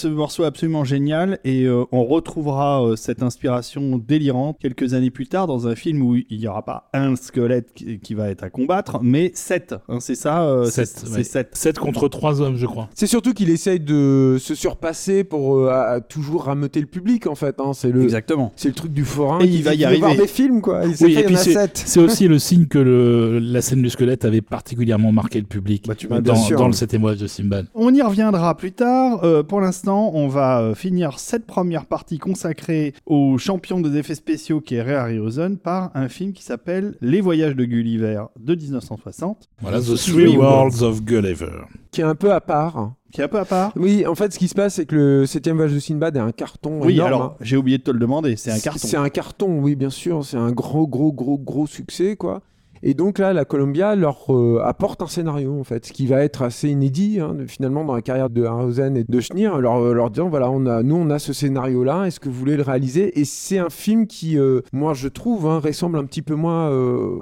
Ce 0.01 0.07
morceau 0.07 0.43
absolument 0.43 0.83
génial 0.83 1.39
et 1.43 1.63
euh, 1.65 1.83
on 1.91 2.03
retrouvera 2.05 2.83
euh, 2.83 2.95
cette 2.95 3.21
inspiration 3.23 3.97
délirante 3.97 4.57
quelques 4.59 4.93
années 4.93 5.11
plus 5.11 5.27
tard 5.27 5.47
dans 5.47 5.67
un 5.67 5.75
film 5.75 6.01
où 6.01 6.15
il 6.15 6.39
n'y 6.39 6.47
aura 6.47 6.63
pas 6.65 6.89
un 6.93 7.15
squelette 7.15 7.69
qui, 7.75 7.99
qui 7.99 8.13
va 8.13 8.29
être 8.29 8.43
à 8.43 8.49
combattre, 8.49 8.99
mais 9.03 9.31
sept. 9.35 9.75
hein, 9.89 9.99
c'est 9.99 10.15
ça 10.15 10.43
euh, 10.43 10.65
c'est- 10.65 10.85
Sept, 10.85 11.03
C'est 11.07 11.17
ouais. 11.17 11.23
sept. 11.23 11.49
7 11.55 11.79
contre 11.79 12.07
3 12.07 12.41
hommes, 12.41 12.55
je 12.57 12.65
crois. 12.65 12.89
C'est 12.95 13.05
surtout 13.07 13.33
qu'il 13.33 13.49
essaye 13.49 13.79
de 13.79 14.37
se 14.39 14.55
surpasser 14.55 15.23
pour 15.23 15.57
euh, 15.57 15.69
à- 15.69 15.81
à 15.91 15.99
toujours 16.01 16.45
rameuter 16.45 16.79
le 16.79 16.87
public 16.87 17.27
en 17.27 17.35
fait. 17.35 17.59
hein. 17.59 17.73
C'est 17.73 17.91
le, 17.91 18.01
Exactement. 18.03 18.51
c'est 18.55 18.69
le 18.69 18.73
truc 18.73 18.93
du 18.93 19.05
forain. 19.05 19.39
Et 19.41 19.47
qui 19.49 19.57
il 19.59 19.63
va 19.63 19.75
y 19.75 19.85
arriver. 19.85 19.99
voir 20.01 20.15
des 20.15 20.27
films 20.27 20.61
quoi. 20.61 20.81
Il 20.85 20.95
Oui, 21.05 21.13
et 21.13 21.19
il 21.19 21.25
puis 21.25 21.37
sept. 21.37 21.83
C'est 21.85 21.99
aussi 21.99 22.27
le 22.27 22.39
signe 22.39 22.65
que 22.65 22.79
le, 22.79 23.37
la 23.39 23.61
scène 23.61 23.81
du 23.81 23.89
squelette 23.89 24.25
avait 24.25 24.41
particulièrement 24.41 25.11
marqué 25.11 25.39
le 25.39 25.45
public 25.45 25.85
Bah, 25.87 25.95
tu 25.95 26.07
m'as- 26.07 26.21
bien 26.21 26.33
dans, 26.33 26.39
sûr. 26.39 26.57
dans 26.57 26.67
le 26.67 26.73
cet 26.73 26.93
émoise 26.93 27.19
de 27.19 27.27
Simban. 27.27 27.63
On 27.75 27.93
y 27.93 28.01
reviendra 28.01 28.55
plus 28.57 28.71
tard. 28.71 29.23
Euh, 29.23 29.43
pour 29.43 29.61
l'instant, 29.61 29.90
on 29.95 30.27
va 30.27 30.61
euh, 30.61 30.75
finir 30.75 31.19
cette 31.19 31.45
première 31.45 31.85
partie 31.85 32.17
consacrée 32.17 32.93
au 33.05 33.37
champion 33.37 33.79
des 33.79 33.97
effets 33.97 34.15
spéciaux 34.15 34.61
qui 34.61 34.75
est 34.75 34.81
Ray 34.81 34.95
Harryhausen 34.95 35.57
par 35.57 35.91
un 35.93 36.09
film 36.09 36.33
qui 36.33 36.43
s'appelle 36.43 36.95
Les 37.01 37.21
Voyages 37.21 37.55
de 37.55 37.65
Gulliver 37.65 38.23
de 38.39 38.55
1960, 38.55 39.49
Voilà, 39.61 39.79
The 39.79 39.95
Three 39.95 40.35
Worlds. 40.35 40.81
Worlds 40.81 40.83
of 40.83 41.03
Gulliver. 41.03 41.61
Qui 41.91 42.01
est 42.01 42.05
un 42.05 42.15
peu 42.15 42.31
à 42.31 42.41
part. 42.41 42.93
qui 43.11 43.21
est 43.21 43.25
un 43.25 43.27
peu 43.27 43.39
à 43.39 43.45
part. 43.45 43.73
Oui, 43.75 44.05
en 44.07 44.15
fait, 44.15 44.33
ce 44.33 44.39
qui 44.39 44.47
se 44.47 44.55
passe, 44.55 44.75
c'est 44.75 44.85
que 44.85 44.95
le 44.95 45.25
septième 45.25 45.57
voyage 45.57 45.73
de 45.73 45.79
Sinbad 45.79 46.15
est 46.15 46.19
un 46.19 46.31
carton. 46.31 46.79
Oui, 46.81 46.93
énorme, 46.93 47.07
alors 47.07 47.23
hein. 47.23 47.35
j'ai 47.41 47.57
oublié 47.57 47.77
de 47.77 47.83
te 47.83 47.91
le 47.91 47.99
demander, 47.99 48.35
c'est 48.37 48.51
un 48.51 48.59
carton. 48.59 48.87
C'est 48.87 48.97
un 48.97 49.09
carton, 49.09 49.59
oui, 49.59 49.75
bien 49.75 49.89
sûr. 49.89 50.23
C'est 50.23 50.37
un 50.37 50.51
gros, 50.51 50.87
gros, 50.87 51.11
gros, 51.11 51.37
gros 51.37 51.67
succès, 51.67 52.15
quoi. 52.15 52.41
Et 52.83 52.95
donc 52.95 53.19
là, 53.19 53.31
la 53.31 53.45
Columbia 53.45 53.95
leur 53.95 54.33
euh, 54.33 54.59
apporte 54.63 55.03
un 55.03 55.07
scénario, 55.07 55.59
en 55.59 55.63
fait, 55.63 55.85
ce 55.85 55.93
qui 55.93 56.07
va 56.07 56.23
être 56.23 56.41
assez 56.41 56.69
inédit, 56.69 57.19
hein, 57.19 57.37
finalement, 57.47 57.85
dans 57.85 57.93
la 57.93 58.01
carrière 58.01 58.29
de 58.31 58.43
Harhausen 58.43 58.97
et 58.97 59.03
de 59.03 59.19
Schneer, 59.19 59.59
leur, 59.59 59.77
euh, 59.77 59.93
leur 59.93 60.09
disant, 60.09 60.29
voilà, 60.29 60.49
nous, 60.49 60.95
on 60.95 61.09
a 61.11 61.19
ce 61.19 61.31
scénario-là, 61.31 62.05
est-ce 62.05 62.19
que 62.19 62.27
vous 62.27 62.39
voulez 62.39 62.57
le 62.57 62.63
réaliser? 62.63 63.19
Et 63.19 63.25
c'est 63.25 63.59
un 63.59 63.69
film 63.69 64.07
qui, 64.07 64.37
euh, 64.37 64.61
moi, 64.73 64.93
je 64.95 65.07
trouve, 65.07 65.45
hein, 65.45 65.59
ressemble 65.59 65.97
un 65.99 66.05
petit 66.05 66.23
peu 66.23 66.33
moins 66.33 66.69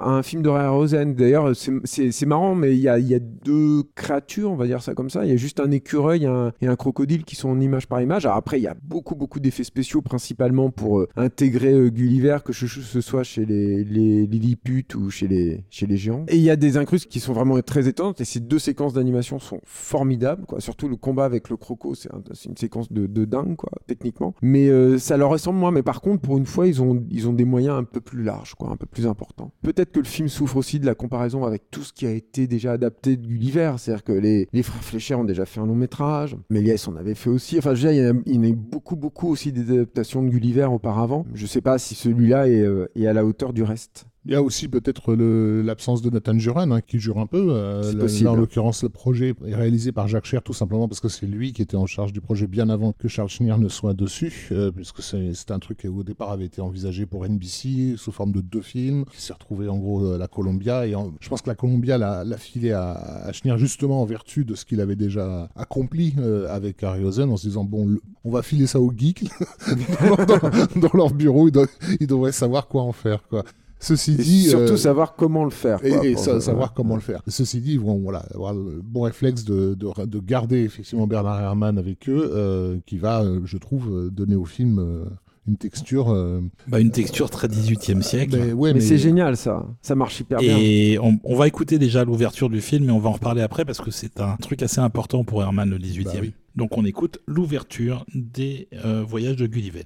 à 0.00 0.10
un 0.10 0.22
film 0.22 0.42
de 0.42 0.48
Harhausen. 0.48 1.14
D'ailleurs, 1.14 1.54
c'est- 1.54 2.26
marrant, 2.26 2.54
mais 2.54 2.76
il 2.76 2.80
y 2.80 2.88
a, 2.88 3.18
deux 3.20 3.82
créatures, 3.94 4.50
on 4.52 4.56
va 4.56 4.66
dire 4.66 4.82
ça 4.82 4.94
comme 4.94 5.10
ça. 5.10 5.24
Il 5.24 5.30
y 5.30 5.32
a 5.32 5.36
juste 5.36 5.58
un 5.58 5.70
écureuil 5.70 6.28
et 6.60 6.66
un, 6.66 6.76
crocodile 6.76 7.24
qui 7.24 7.34
sont 7.34 7.48
en 7.48 7.60
image 7.60 7.86
par 7.88 8.00
image. 8.00 8.24
Alors 8.24 8.36
après, 8.36 8.60
il 8.60 8.62
y 8.62 8.68
a 8.68 8.76
beaucoup, 8.82 9.14
beaucoup 9.14 9.40
d'effets 9.40 9.64
spéciaux, 9.64 10.00
principalement 10.00 10.70
pour 10.70 11.04
intégrer 11.16 11.90
Gulliver, 11.90 12.38
que 12.44 12.52
ce 12.52 13.00
soit 13.00 13.24
chez 13.24 13.44
les, 13.44 13.84
les 13.84 14.26
Lilliput 14.26 14.86
ou 14.94 15.10
chez 15.10 15.26
les, 15.26 15.49
chez 15.70 15.86
les 15.86 15.96
géants. 15.96 16.24
Et 16.28 16.36
il 16.36 16.42
y 16.42 16.50
a 16.50 16.56
des 16.56 16.76
incrustes 16.76 17.08
qui 17.10 17.20
sont 17.20 17.32
vraiment 17.32 17.60
très 17.62 17.88
étonnantes. 17.88 18.20
Et 18.20 18.24
ces 18.24 18.40
deux 18.40 18.58
séquences 18.58 18.94
d'animation 18.94 19.38
sont 19.38 19.60
formidables. 19.64 20.46
Quoi. 20.46 20.60
Surtout 20.60 20.88
le 20.88 20.96
combat 20.96 21.24
avec 21.24 21.48
le 21.50 21.56
croco, 21.56 21.94
c'est 21.94 22.12
un- 22.14 22.22
c'est 22.32 22.48
une 22.48 22.56
séquence 22.56 22.90
de, 22.92 23.06
dingue, 23.24 23.56
quoi, 23.56 23.70
techniquement. 23.86 24.34
Mais 24.42 24.68
euh, 24.68 24.98
ça 24.98 25.16
leur 25.16 25.30
ressemble 25.30 25.58
moins. 25.58 25.70
Mais 25.70 25.82
par 25.82 26.00
contre, 26.00 26.20
pour 26.22 26.38
une 26.38 26.46
fois, 26.46 26.66
ils 26.66 26.80
ont, 26.82 27.04
ils 27.10 27.28
ont 27.28 27.32
des 27.32 27.44
moyens 27.44 27.76
un 27.76 27.84
peu 27.84 28.00
plus 28.00 28.22
larges, 28.22 28.54
quoi, 28.54 28.70
un 28.70 28.76
peu 28.76 28.86
plus 28.86 29.06
importants. 29.06 29.52
Peut-être 29.62 29.92
que 29.92 30.00
le 30.00 30.06
film 30.06 30.28
souffre 30.28 30.56
aussi 30.56 30.80
de 30.80 30.86
la 30.86 30.94
comparaison 30.94 31.44
avec 31.44 31.70
tout 31.70 31.82
ce 31.82 31.92
qui 31.92 32.06
a 32.06 32.10
été 32.10 32.46
déjà 32.46 32.72
adapté 32.72 33.16
de 33.16 33.26
Gulliver. 33.26 33.74
C'est-à-dire 33.78 34.04
que 34.04 34.12
les, 34.12 34.48
les 34.52 34.62
frères 34.62 34.82
Fléchère 34.82 35.18
ont 35.20 35.24
déjà 35.24 35.44
fait 35.44 35.60
un 35.60 35.66
long 35.66 35.74
métrage. 35.74 36.36
Méliès 36.50 36.86
en 36.88 36.96
avait 36.96 37.14
fait 37.14 37.30
aussi. 37.30 37.58
Enfin, 37.58 37.74
je 37.74 37.86
veux 37.86 37.92
dire, 37.92 38.02
il 38.02 38.06
y, 38.06 38.10
en 38.10 38.16
a- 38.16 38.22
il 38.26 38.34
y 38.34 38.38
en 38.38 38.42
a 38.42 38.48
eu 38.48 38.54
beaucoup, 38.56 38.96
beaucoup 38.96 39.28
aussi 39.28 39.52
des 39.52 39.70
adaptations 39.72 40.22
de 40.22 40.28
Gulliver 40.30 40.64
auparavant. 40.66 41.26
Je 41.34 41.46
sais 41.46 41.60
pas 41.60 41.78
si 41.78 41.94
celui-là 41.94 42.48
est, 42.48 42.60
euh, 42.62 42.86
est 42.94 43.06
à 43.06 43.12
la 43.12 43.24
hauteur 43.24 43.52
du 43.52 43.62
reste. 43.62 44.06
Il 44.26 44.32
y 44.32 44.34
a 44.34 44.42
aussi 44.42 44.68
peut-être 44.68 45.14
l'absence 45.14 46.02
de 46.02 46.10
Nathan 46.10 46.38
Juran 46.38 46.70
hein, 46.72 46.82
qui 46.82 46.98
jure 47.00 47.18
un 47.18 47.26
peu. 47.26 47.48
euh, 47.52 47.82
en 48.26 48.34
l'occurrence, 48.36 48.82
le 48.82 48.90
projet 48.90 49.34
est 49.46 49.54
réalisé 49.54 49.92
par 49.92 50.08
Jacques 50.08 50.26
Cher 50.26 50.42
tout 50.42 50.52
simplement 50.52 50.88
parce 50.88 51.00
que 51.00 51.08
c'est 51.08 51.24
lui 51.24 51.54
qui 51.54 51.62
était 51.62 51.76
en 51.78 51.86
charge 51.86 52.12
du 52.12 52.20
projet 52.20 52.46
bien 52.46 52.68
avant 52.68 52.92
que 52.92 53.08
Charles 53.08 53.30
Schneer 53.30 53.56
ne 53.58 53.68
soit 53.68 53.94
dessus, 53.94 54.48
euh, 54.52 54.70
puisque 54.72 55.00
c'est 55.02 55.50
un 55.50 55.58
truc 55.58 55.78
qui 55.78 55.88
au 55.88 56.02
départ 56.02 56.30
avait 56.32 56.44
été 56.44 56.60
envisagé 56.60 57.06
pour 57.06 57.24
NBC 57.26 57.94
sous 57.96 58.12
forme 58.12 58.32
de 58.32 58.42
deux 58.42 58.60
films, 58.60 59.06
qui 59.10 59.22
s'est 59.22 59.32
retrouvé 59.32 59.68
en 59.70 59.78
gros 59.78 60.04
euh, 60.04 60.18
la 60.18 60.28
Columbia. 60.28 60.86
Et 60.86 60.94
en- 60.94 61.14
je 61.18 61.28
pense 61.30 61.40
que 61.40 61.48
la 61.48 61.54
Columbia 61.56 61.96
l'a 61.96 62.22
l'a 62.22 62.36
filé 62.36 62.72
à, 62.72 62.90
à 62.92 63.32
Schneer 63.32 63.56
justement 63.56 64.02
en 64.02 64.04
vertu 64.04 64.44
de 64.44 64.54
ce 64.54 64.66
qu'il 64.66 64.82
avait 64.82 64.96
déjà 64.96 65.48
accompli 65.56 66.14
euh, 66.18 66.46
avec 66.54 66.82
Harryhausen 66.82 67.30
en 67.30 67.38
se 67.38 67.46
disant 67.48 67.64
bon, 67.64 67.86
le- 67.86 68.02
on 68.24 68.30
va 68.30 68.42
filer 68.42 68.66
ça 68.66 68.80
aux 68.80 68.92
geeks 68.94 69.24
dans, 70.00 70.24
dans- 70.26 70.80
dans 70.88 70.90
leur 70.92 71.10
bureau, 71.14 71.48
ils, 71.48 71.52
doivent- 71.52 71.68
ils 72.00 72.06
devraient 72.06 72.32
savoir 72.32 72.68
quoi 72.68 72.82
en 72.82 72.92
faire. 72.92 73.22
Quoi. 73.30 73.44
Ceci 73.82 74.12
Et 74.12 74.16
dit, 74.22 74.42
surtout 74.44 74.74
euh, 74.74 74.76
savoir 74.76 75.14
comment 75.16 75.44
le 75.44 75.50
faire. 75.50 75.82
et, 75.84 75.90
quoi, 75.90 76.06
et 76.06 76.12
pour- 76.12 76.22
sa- 76.22 76.40
savoir 76.40 76.74
comment 76.74 76.94
le 76.96 77.00
faire. 77.00 77.22
Ceci 77.26 77.60
dit, 77.60 77.72
ils 77.72 77.80
vont 77.80 77.98
voilà, 77.98 78.18
avoir 78.34 78.52
le 78.52 78.80
bon 78.84 79.00
réflexe 79.02 79.44
de, 79.44 79.74
de, 79.74 80.04
de 80.04 80.18
garder 80.20 80.58
effectivement 80.58 81.06
Bernard 81.06 81.40
Herrmann 81.40 81.78
avec 81.78 82.08
eux, 82.08 82.30
euh, 82.34 82.78
qui 82.86 82.98
va, 82.98 83.22
euh, 83.22 83.40
je 83.44 83.56
trouve, 83.56 84.10
donner 84.10 84.36
au 84.36 84.44
film 84.44 84.78
euh, 84.78 85.04
une 85.48 85.56
texture. 85.56 86.10
euh, 86.12 86.40
Bah, 86.68 86.78
une 86.78 86.90
texture 86.90 87.30
très 87.30 87.48
18e 87.48 88.02
siècle. 88.02 88.36
mais, 88.38 88.52
ouais, 88.52 88.74
Mais, 88.74 88.80
c'est 88.80 88.98
génial 88.98 89.38
ça, 89.38 89.66
ça 89.80 89.94
marche 89.94 90.20
hyper 90.20 90.40
bien. 90.40 90.58
Et 90.60 90.98
on, 91.02 91.18
on 91.24 91.34
va 91.34 91.48
écouter 91.48 91.78
déjà 91.78 92.04
l'ouverture 92.04 92.50
du 92.50 92.60
film 92.60 92.86
et 92.88 92.92
on 92.92 92.98
va 92.98 93.08
en 93.08 93.12
reparler 93.12 93.40
après 93.40 93.64
parce 93.64 93.80
que 93.80 93.90
c'est 93.90 94.20
un 94.20 94.36
truc 94.36 94.62
assez 94.62 94.80
important 94.80 95.24
pour 95.24 95.42
Herman 95.42 95.70
le 95.70 95.78
18e. 95.78 96.04
Bah 96.04 96.10
oui. 96.20 96.34
Donc 96.54 96.76
on 96.76 96.84
écoute 96.84 97.18
l'ouverture 97.26 98.04
des 98.14 98.68
euh, 98.84 99.02
voyages 99.08 99.36
de 99.36 99.46
Gulliver. 99.46 99.84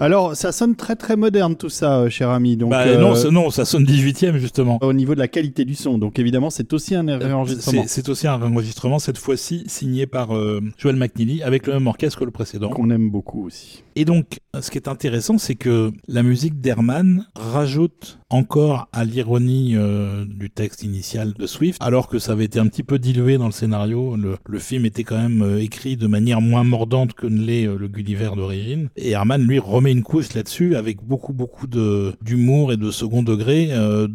Alors, 0.00 0.36
ça 0.36 0.52
sonne 0.52 0.76
très 0.76 0.94
très 0.96 1.16
moderne 1.16 1.56
tout 1.56 1.68
ça, 1.68 1.98
euh, 2.00 2.08
cher 2.08 2.30
ami. 2.30 2.56
Donc, 2.56 2.70
Bah, 2.70 2.82
euh, 2.86 2.98
non, 3.00 3.14
ça- 3.14 3.30
non, 3.30 3.50
ça 3.50 3.64
sonne 3.64 3.84
18e 3.84 4.38
justement. 4.38 4.78
au 4.82 4.92
niveau 4.92 5.14
de 5.14 5.18
la 5.18 5.28
qualité 5.28 5.64
du 5.64 5.74
son. 5.74 5.98
Donc, 5.98 6.18
évidemment, 6.18 6.50
c'est 6.50 6.72
aussi 6.72 6.94
un 6.94 7.04
réenregistrement 7.18 7.82
C'est 7.82 7.88
c'est 7.88 8.08
aussi 8.08 8.26
un 8.28 8.40
enregistrement, 8.40 8.98
cette 8.98 9.18
fois-ci 9.18 9.64
signé 9.66 10.06
par 10.06 10.36
euh, 10.36 10.60
Joel 10.78 10.96
McNeely, 10.96 11.42
avec 11.42 11.66
le 11.66 11.74
même 11.74 11.86
orchestre 11.86 12.20
que 12.20 12.24
le 12.24 12.30
précédent. 12.30 12.68
qu'on 12.70 12.90
aime 12.90 13.10
beaucoup 13.10 13.44
aussi. 13.46 13.82
Et 13.98 14.04
donc, 14.04 14.38
ce 14.60 14.70
qui 14.70 14.78
est 14.78 14.86
intéressant, 14.86 15.38
c'est 15.38 15.56
que 15.56 15.90
la 16.06 16.22
musique 16.22 16.60
d'Herman 16.60 17.26
rajoute 17.34 18.20
encore 18.30 18.86
à 18.92 19.04
l'ironie 19.04 19.72
euh, 19.74 20.24
du 20.24 20.50
texte 20.50 20.84
initial 20.84 21.32
de 21.32 21.48
Swift, 21.48 21.82
alors 21.82 22.06
que 22.06 22.20
ça 22.20 22.30
avait 22.30 22.44
été 22.44 22.60
un 22.60 22.68
petit 22.68 22.84
peu 22.84 23.00
dilué 23.00 23.38
dans 23.38 23.46
le 23.46 23.52
scénario. 23.52 24.16
Le, 24.16 24.58
film 24.60 24.84
était 24.84 25.02
quand 25.02 25.18
même 25.18 25.42
euh, 25.42 25.60
écrit 25.60 25.96
de 25.96 26.06
manière 26.06 26.40
moins 26.40 26.62
mordante 26.62 27.14
que 27.14 27.26
ne 27.26 27.44
l'est 27.44 27.66
euh, 27.66 27.76
le 27.76 27.88
Gulliver 27.88 28.30
d'origine. 28.36 28.88
Et 28.94 29.10
Herman, 29.10 29.42
lui, 29.42 29.58
remet 29.58 29.90
une 29.90 30.04
couche 30.04 30.32
là-dessus 30.32 30.76
avec 30.76 31.02
beaucoup, 31.02 31.32
beaucoup 31.32 31.66
d'humour 31.66 32.72
et 32.72 32.76
de 32.76 32.92
second 32.92 33.24
degré 33.24 33.72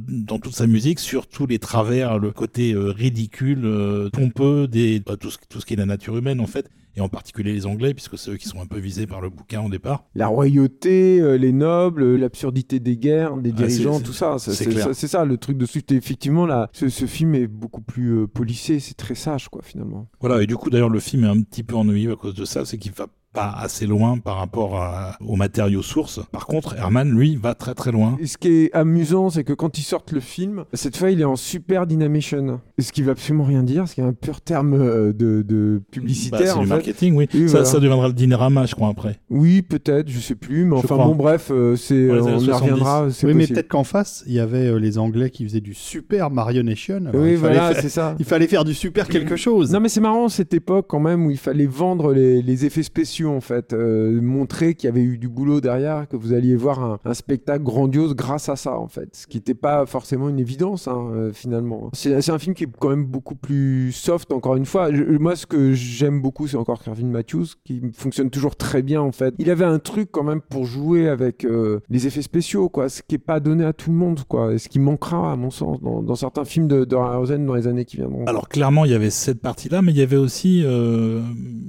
dans 0.07 0.39
toute 0.39 0.55
sa 0.55 0.65
musique, 0.65 0.99
sur 0.99 1.27
tous 1.27 1.45
les 1.45 1.59
travers, 1.59 2.19
le 2.19 2.31
côté 2.31 2.73
ridicule, 2.73 4.09
pompeux, 4.13 4.69
bah, 5.05 5.17
tout, 5.19 5.29
ce, 5.29 5.37
tout 5.49 5.59
ce 5.59 5.65
qui 5.65 5.73
est 5.73 5.77
la 5.77 5.85
nature 5.85 6.15
humaine, 6.15 6.39
en 6.39 6.47
fait. 6.47 6.69
Et 6.95 7.01
en 7.01 7.09
particulier 7.09 7.53
les 7.53 7.65
Anglais, 7.65 7.93
puisque 7.93 8.17
c'est 8.17 8.31
eux 8.31 8.37
qui 8.37 8.47
sont 8.47 8.61
un 8.61 8.67
peu 8.67 8.77
visés 8.77 9.07
par 9.07 9.19
le 9.19 9.29
bouquin 9.29 9.61
au 9.63 9.69
départ. 9.69 10.05
La 10.13 10.27
royauté, 10.27 11.19
euh, 11.19 11.37
les 11.37 11.51
nobles, 11.51 12.03
euh, 12.03 12.15
l'absurdité 12.17 12.79
des 12.79 12.97
guerres, 12.97 13.35
des 13.37 13.49
Ah, 13.49 13.53
dirigeants, 13.65 13.99
tout 13.99 14.13
ça. 14.13 14.37
C'est 14.37 14.71
ça, 14.71 14.93
c'est 14.93 15.07
ça, 15.07 15.25
le 15.25 15.37
truc 15.37 15.57
de 15.57 15.65
Swift. 15.65 15.91
Effectivement, 15.91 16.45
là, 16.45 16.69
ce, 16.71 16.89
ce 16.89 17.05
film 17.05 17.33
est 17.35 17.47
beaucoup 17.47 17.81
plus 17.81 18.09
euh, 18.21 18.27
polissé, 18.27 18.79
c'est 18.79 18.93
très 18.95 19.15
sage, 19.15 19.49
quoi, 19.49 19.61
finalement. 19.63 20.07
Voilà, 20.19 20.41
et 20.43 20.45
du 20.45 20.55
coup, 20.55 20.69
d'ailleurs, 20.69 20.89
le 20.89 20.99
film 20.99 21.23
est 21.23 21.27
un 21.29 21.41
petit 21.41 21.63
peu 21.63 21.75
ennuyeux 21.75 22.11
à 22.11 22.15
cause 22.15 22.35
de 22.35 22.45
ça, 22.45 22.63
c'est 22.65 22.77
qu'il 22.77 22.91
va 22.91 23.07
pas 23.33 23.53
assez 23.59 23.85
loin 23.87 24.17
par 24.19 24.37
rapport 24.37 24.75
à- 24.77 25.17
aux 25.25 25.35
matériaux 25.35 25.81
sources. 25.81 26.19
Par 26.31 26.45
contre, 26.45 26.75
Herman, 26.77 27.09
lui, 27.09 27.35
va 27.35 27.55
très 27.55 27.73
très 27.73 27.91
loin. 27.91 28.15
Et 28.21 28.27
ce 28.27 28.37
qui 28.37 28.47
est 28.49 28.73
amusant, 28.73 29.29
c'est 29.29 29.43
que 29.43 29.53
quand 29.53 29.77
ils 29.77 29.83
sortent 29.83 30.11
le 30.11 30.19
film, 30.19 30.65
cette 30.73 30.95
fois, 30.97 31.09
il 31.11 31.19
est 31.19 31.23
en 31.25 31.35
super 31.35 31.87
dynamation. 31.87 32.59
Ce 32.79 32.91
qui 32.91 33.01
veut 33.01 33.11
absolument 33.11 33.43
rien 33.43 33.63
dire, 33.63 33.87
ce 33.87 33.95
qui 33.95 34.01
est 34.01 34.03
un 34.03 34.13
pur 34.13 34.41
terme 34.41 34.73
euh, 34.73 35.13
de, 35.13 35.41
de 35.41 35.79
Bah, 35.79 35.85
publicitaire, 35.91 36.39
c'est 36.41 36.51
en 36.51 36.61
du 36.61 36.67
fait. 36.67 36.73
marketing, 36.75 37.15
oui. 37.15 37.27
Ça, 37.31 37.37
voilà. 37.47 37.65
ça 37.65 37.79
deviendra 37.79 38.07
le 38.07 38.13
Dinérama, 38.13 38.65
je 38.65 38.75
crois, 38.75 38.89
après. 38.89 39.19
Oui, 39.29 39.61
peut-être, 39.61 40.09
je 40.09 40.19
sais 40.19 40.35
plus, 40.35 40.65
mais 40.65 40.71
Je 40.77 40.83
enfin 40.85 40.95
crois. 40.95 41.05
bon, 41.05 41.15
bref, 41.15 41.49
euh, 41.51 41.75
c'est, 41.75 42.09
on 42.11 42.37
y 42.37 42.43
70. 42.45 42.51
reviendra. 42.51 43.07
c'est 43.11 43.27
Oui, 43.27 43.33
mais 43.33 43.47
peut-être 43.47 43.67
qu'en 43.67 43.83
face, 43.83 44.23
il 44.27 44.33
y 44.33 44.39
avait 44.39 44.67
euh, 44.67 44.77
les 44.79 44.97
Anglais 44.97 45.29
qui 45.31 45.43
faisaient 45.43 45.59
du 45.61 45.73
super 45.73 46.29
marionation. 46.29 46.97
Alors, 47.07 47.21
Oui, 47.21 47.31
il, 47.31 47.37
voilà, 47.37 47.71
faire, 47.73 47.81
c'est 47.81 47.89
ça. 47.89 48.15
il 48.19 48.25
fallait 48.25 48.47
faire 48.47 48.63
du 48.63 48.73
super 48.73 49.07
quelque 49.07 49.35
chose. 49.37 49.71
Non 49.71 49.79
mais 49.79 49.89
c'est 49.89 50.01
marrant 50.01 50.29
cette 50.29 50.53
époque 50.53 50.85
quand 50.89 50.99
même 50.99 51.25
où 51.25 51.31
il 51.31 51.37
fallait 51.37 51.65
vendre 51.65 52.13
les, 52.13 52.41
les 52.41 52.65
effets 52.65 52.83
spéciaux 52.83 53.22
en 53.25 53.41
fait, 53.41 53.73
euh, 53.73 54.21
montrer 54.21 54.75
qu'il 54.75 54.87
y 54.87 54.91
avait 54.91 55.03
eu 55.03 55.17
du 55.17 55.29
boulot 55.29 55.61
derrière, 55.61 56.07
que 56.07 56.15
vous 56.15 56.33
alliez 56.33 56.55
voir 56.55 56.99
un, 57.05 57.13
spectacle 57.13 57.63
grandiose 57.63 58.15
grâce 58.15 58.49
à 58.49 58.55
ça 58.55 58.77
en 58.77 58.87
fait, 58.87 59.15
ce 59.15 59.27
qui 59.27 59.37
n'était 59.37 59.53
pas 59.53 59.85
forcément 59.85 60.29
une 60.29 60.39
évidence 60.39 60.87
hein, 60.87 61.11
euh, 61.13 61.31
finalement. 61.31 61.89
C'est 61.93 62.29
un 62.29 62.39
film 62.39 62.55
qui 62.55 62.63
est 62.63 62.69
quand 62.79 62.89
même 62.89 63.05
beaucoup 63.05 63.35
plus 63.35 63.91
soft 63.91 64.31
encore 64.31 64.55
une 64.55 64.65
fois. 64.65 64.89
Moi 64.91 65.35
ce 65.35 65.45
que 65.45 65.73
j'aime 65.73 66.21
beaucoup 66.21 66.47
c'est 66.47 66.57
encore 66.57 66.83
Kevin 66.83 67.11
Matthews 67.11 67.47
qui 67.63 67.81
fonctionne 67.93 68.29
toujours 68.29 68.55
très 68.55 68.81
bien 68.81 69.01
en 69.01 69.11
fait. 69.11 69.35
Il 69.37 69.49
avait 69.51 69.65
un 69.65 69.79
truc 69.79 70.09
quand 70.11 70.23
même 70.23 70.41
pour 70.41 70.65
jouer 70.65 71.07
avec 71.07 71.45
euh, 71.45 71.81
les 71.89 72.07
effets 72.07 72.23
spéciaux 72.23 72.69
quoi, 72.69 72.89
ce 72.89 73.01
qui 73.03 73.15
est 73.15 73.19
pas 73.19 73.39
donné 73.39 73.63
à 73.63 73.73
tout 73.73 73.91
le 73.91 73.95
monde 73.95 74.21
quoi, 74.27 74.53
et 74.53 74.57
ce 74.57 74.69
qui 74.69 74.79
manquera 74.79 75.31
à 75.31 75.35
mon 75.35 75.51
sens 75.51 75.79
dans, 75.81 76.15
certains 76.15 76.45
films 76.45 76.67
de, 76.67 76.85
de 76.85 76.95
Harryhausen 76.95 77.45
dans 77.45 77.55
les 77.55 77.67
années 77.67 77.85
qui 77.85 77.97
viendront. 77.97 78.25
Alors, 78.25 78.49
clairement, 78.49 78.85
il 78.85 78.91
y 78.91 78.95
avait 78.95 79.09
cette 79.09 79.41
partie-là, 79.41 79.81
mais 79.81 79.91
il 79.91 79.97
y 79.97 80.01
avait 80.01 80.17
aussi 80.17 80.63
euh, 80.63 81.21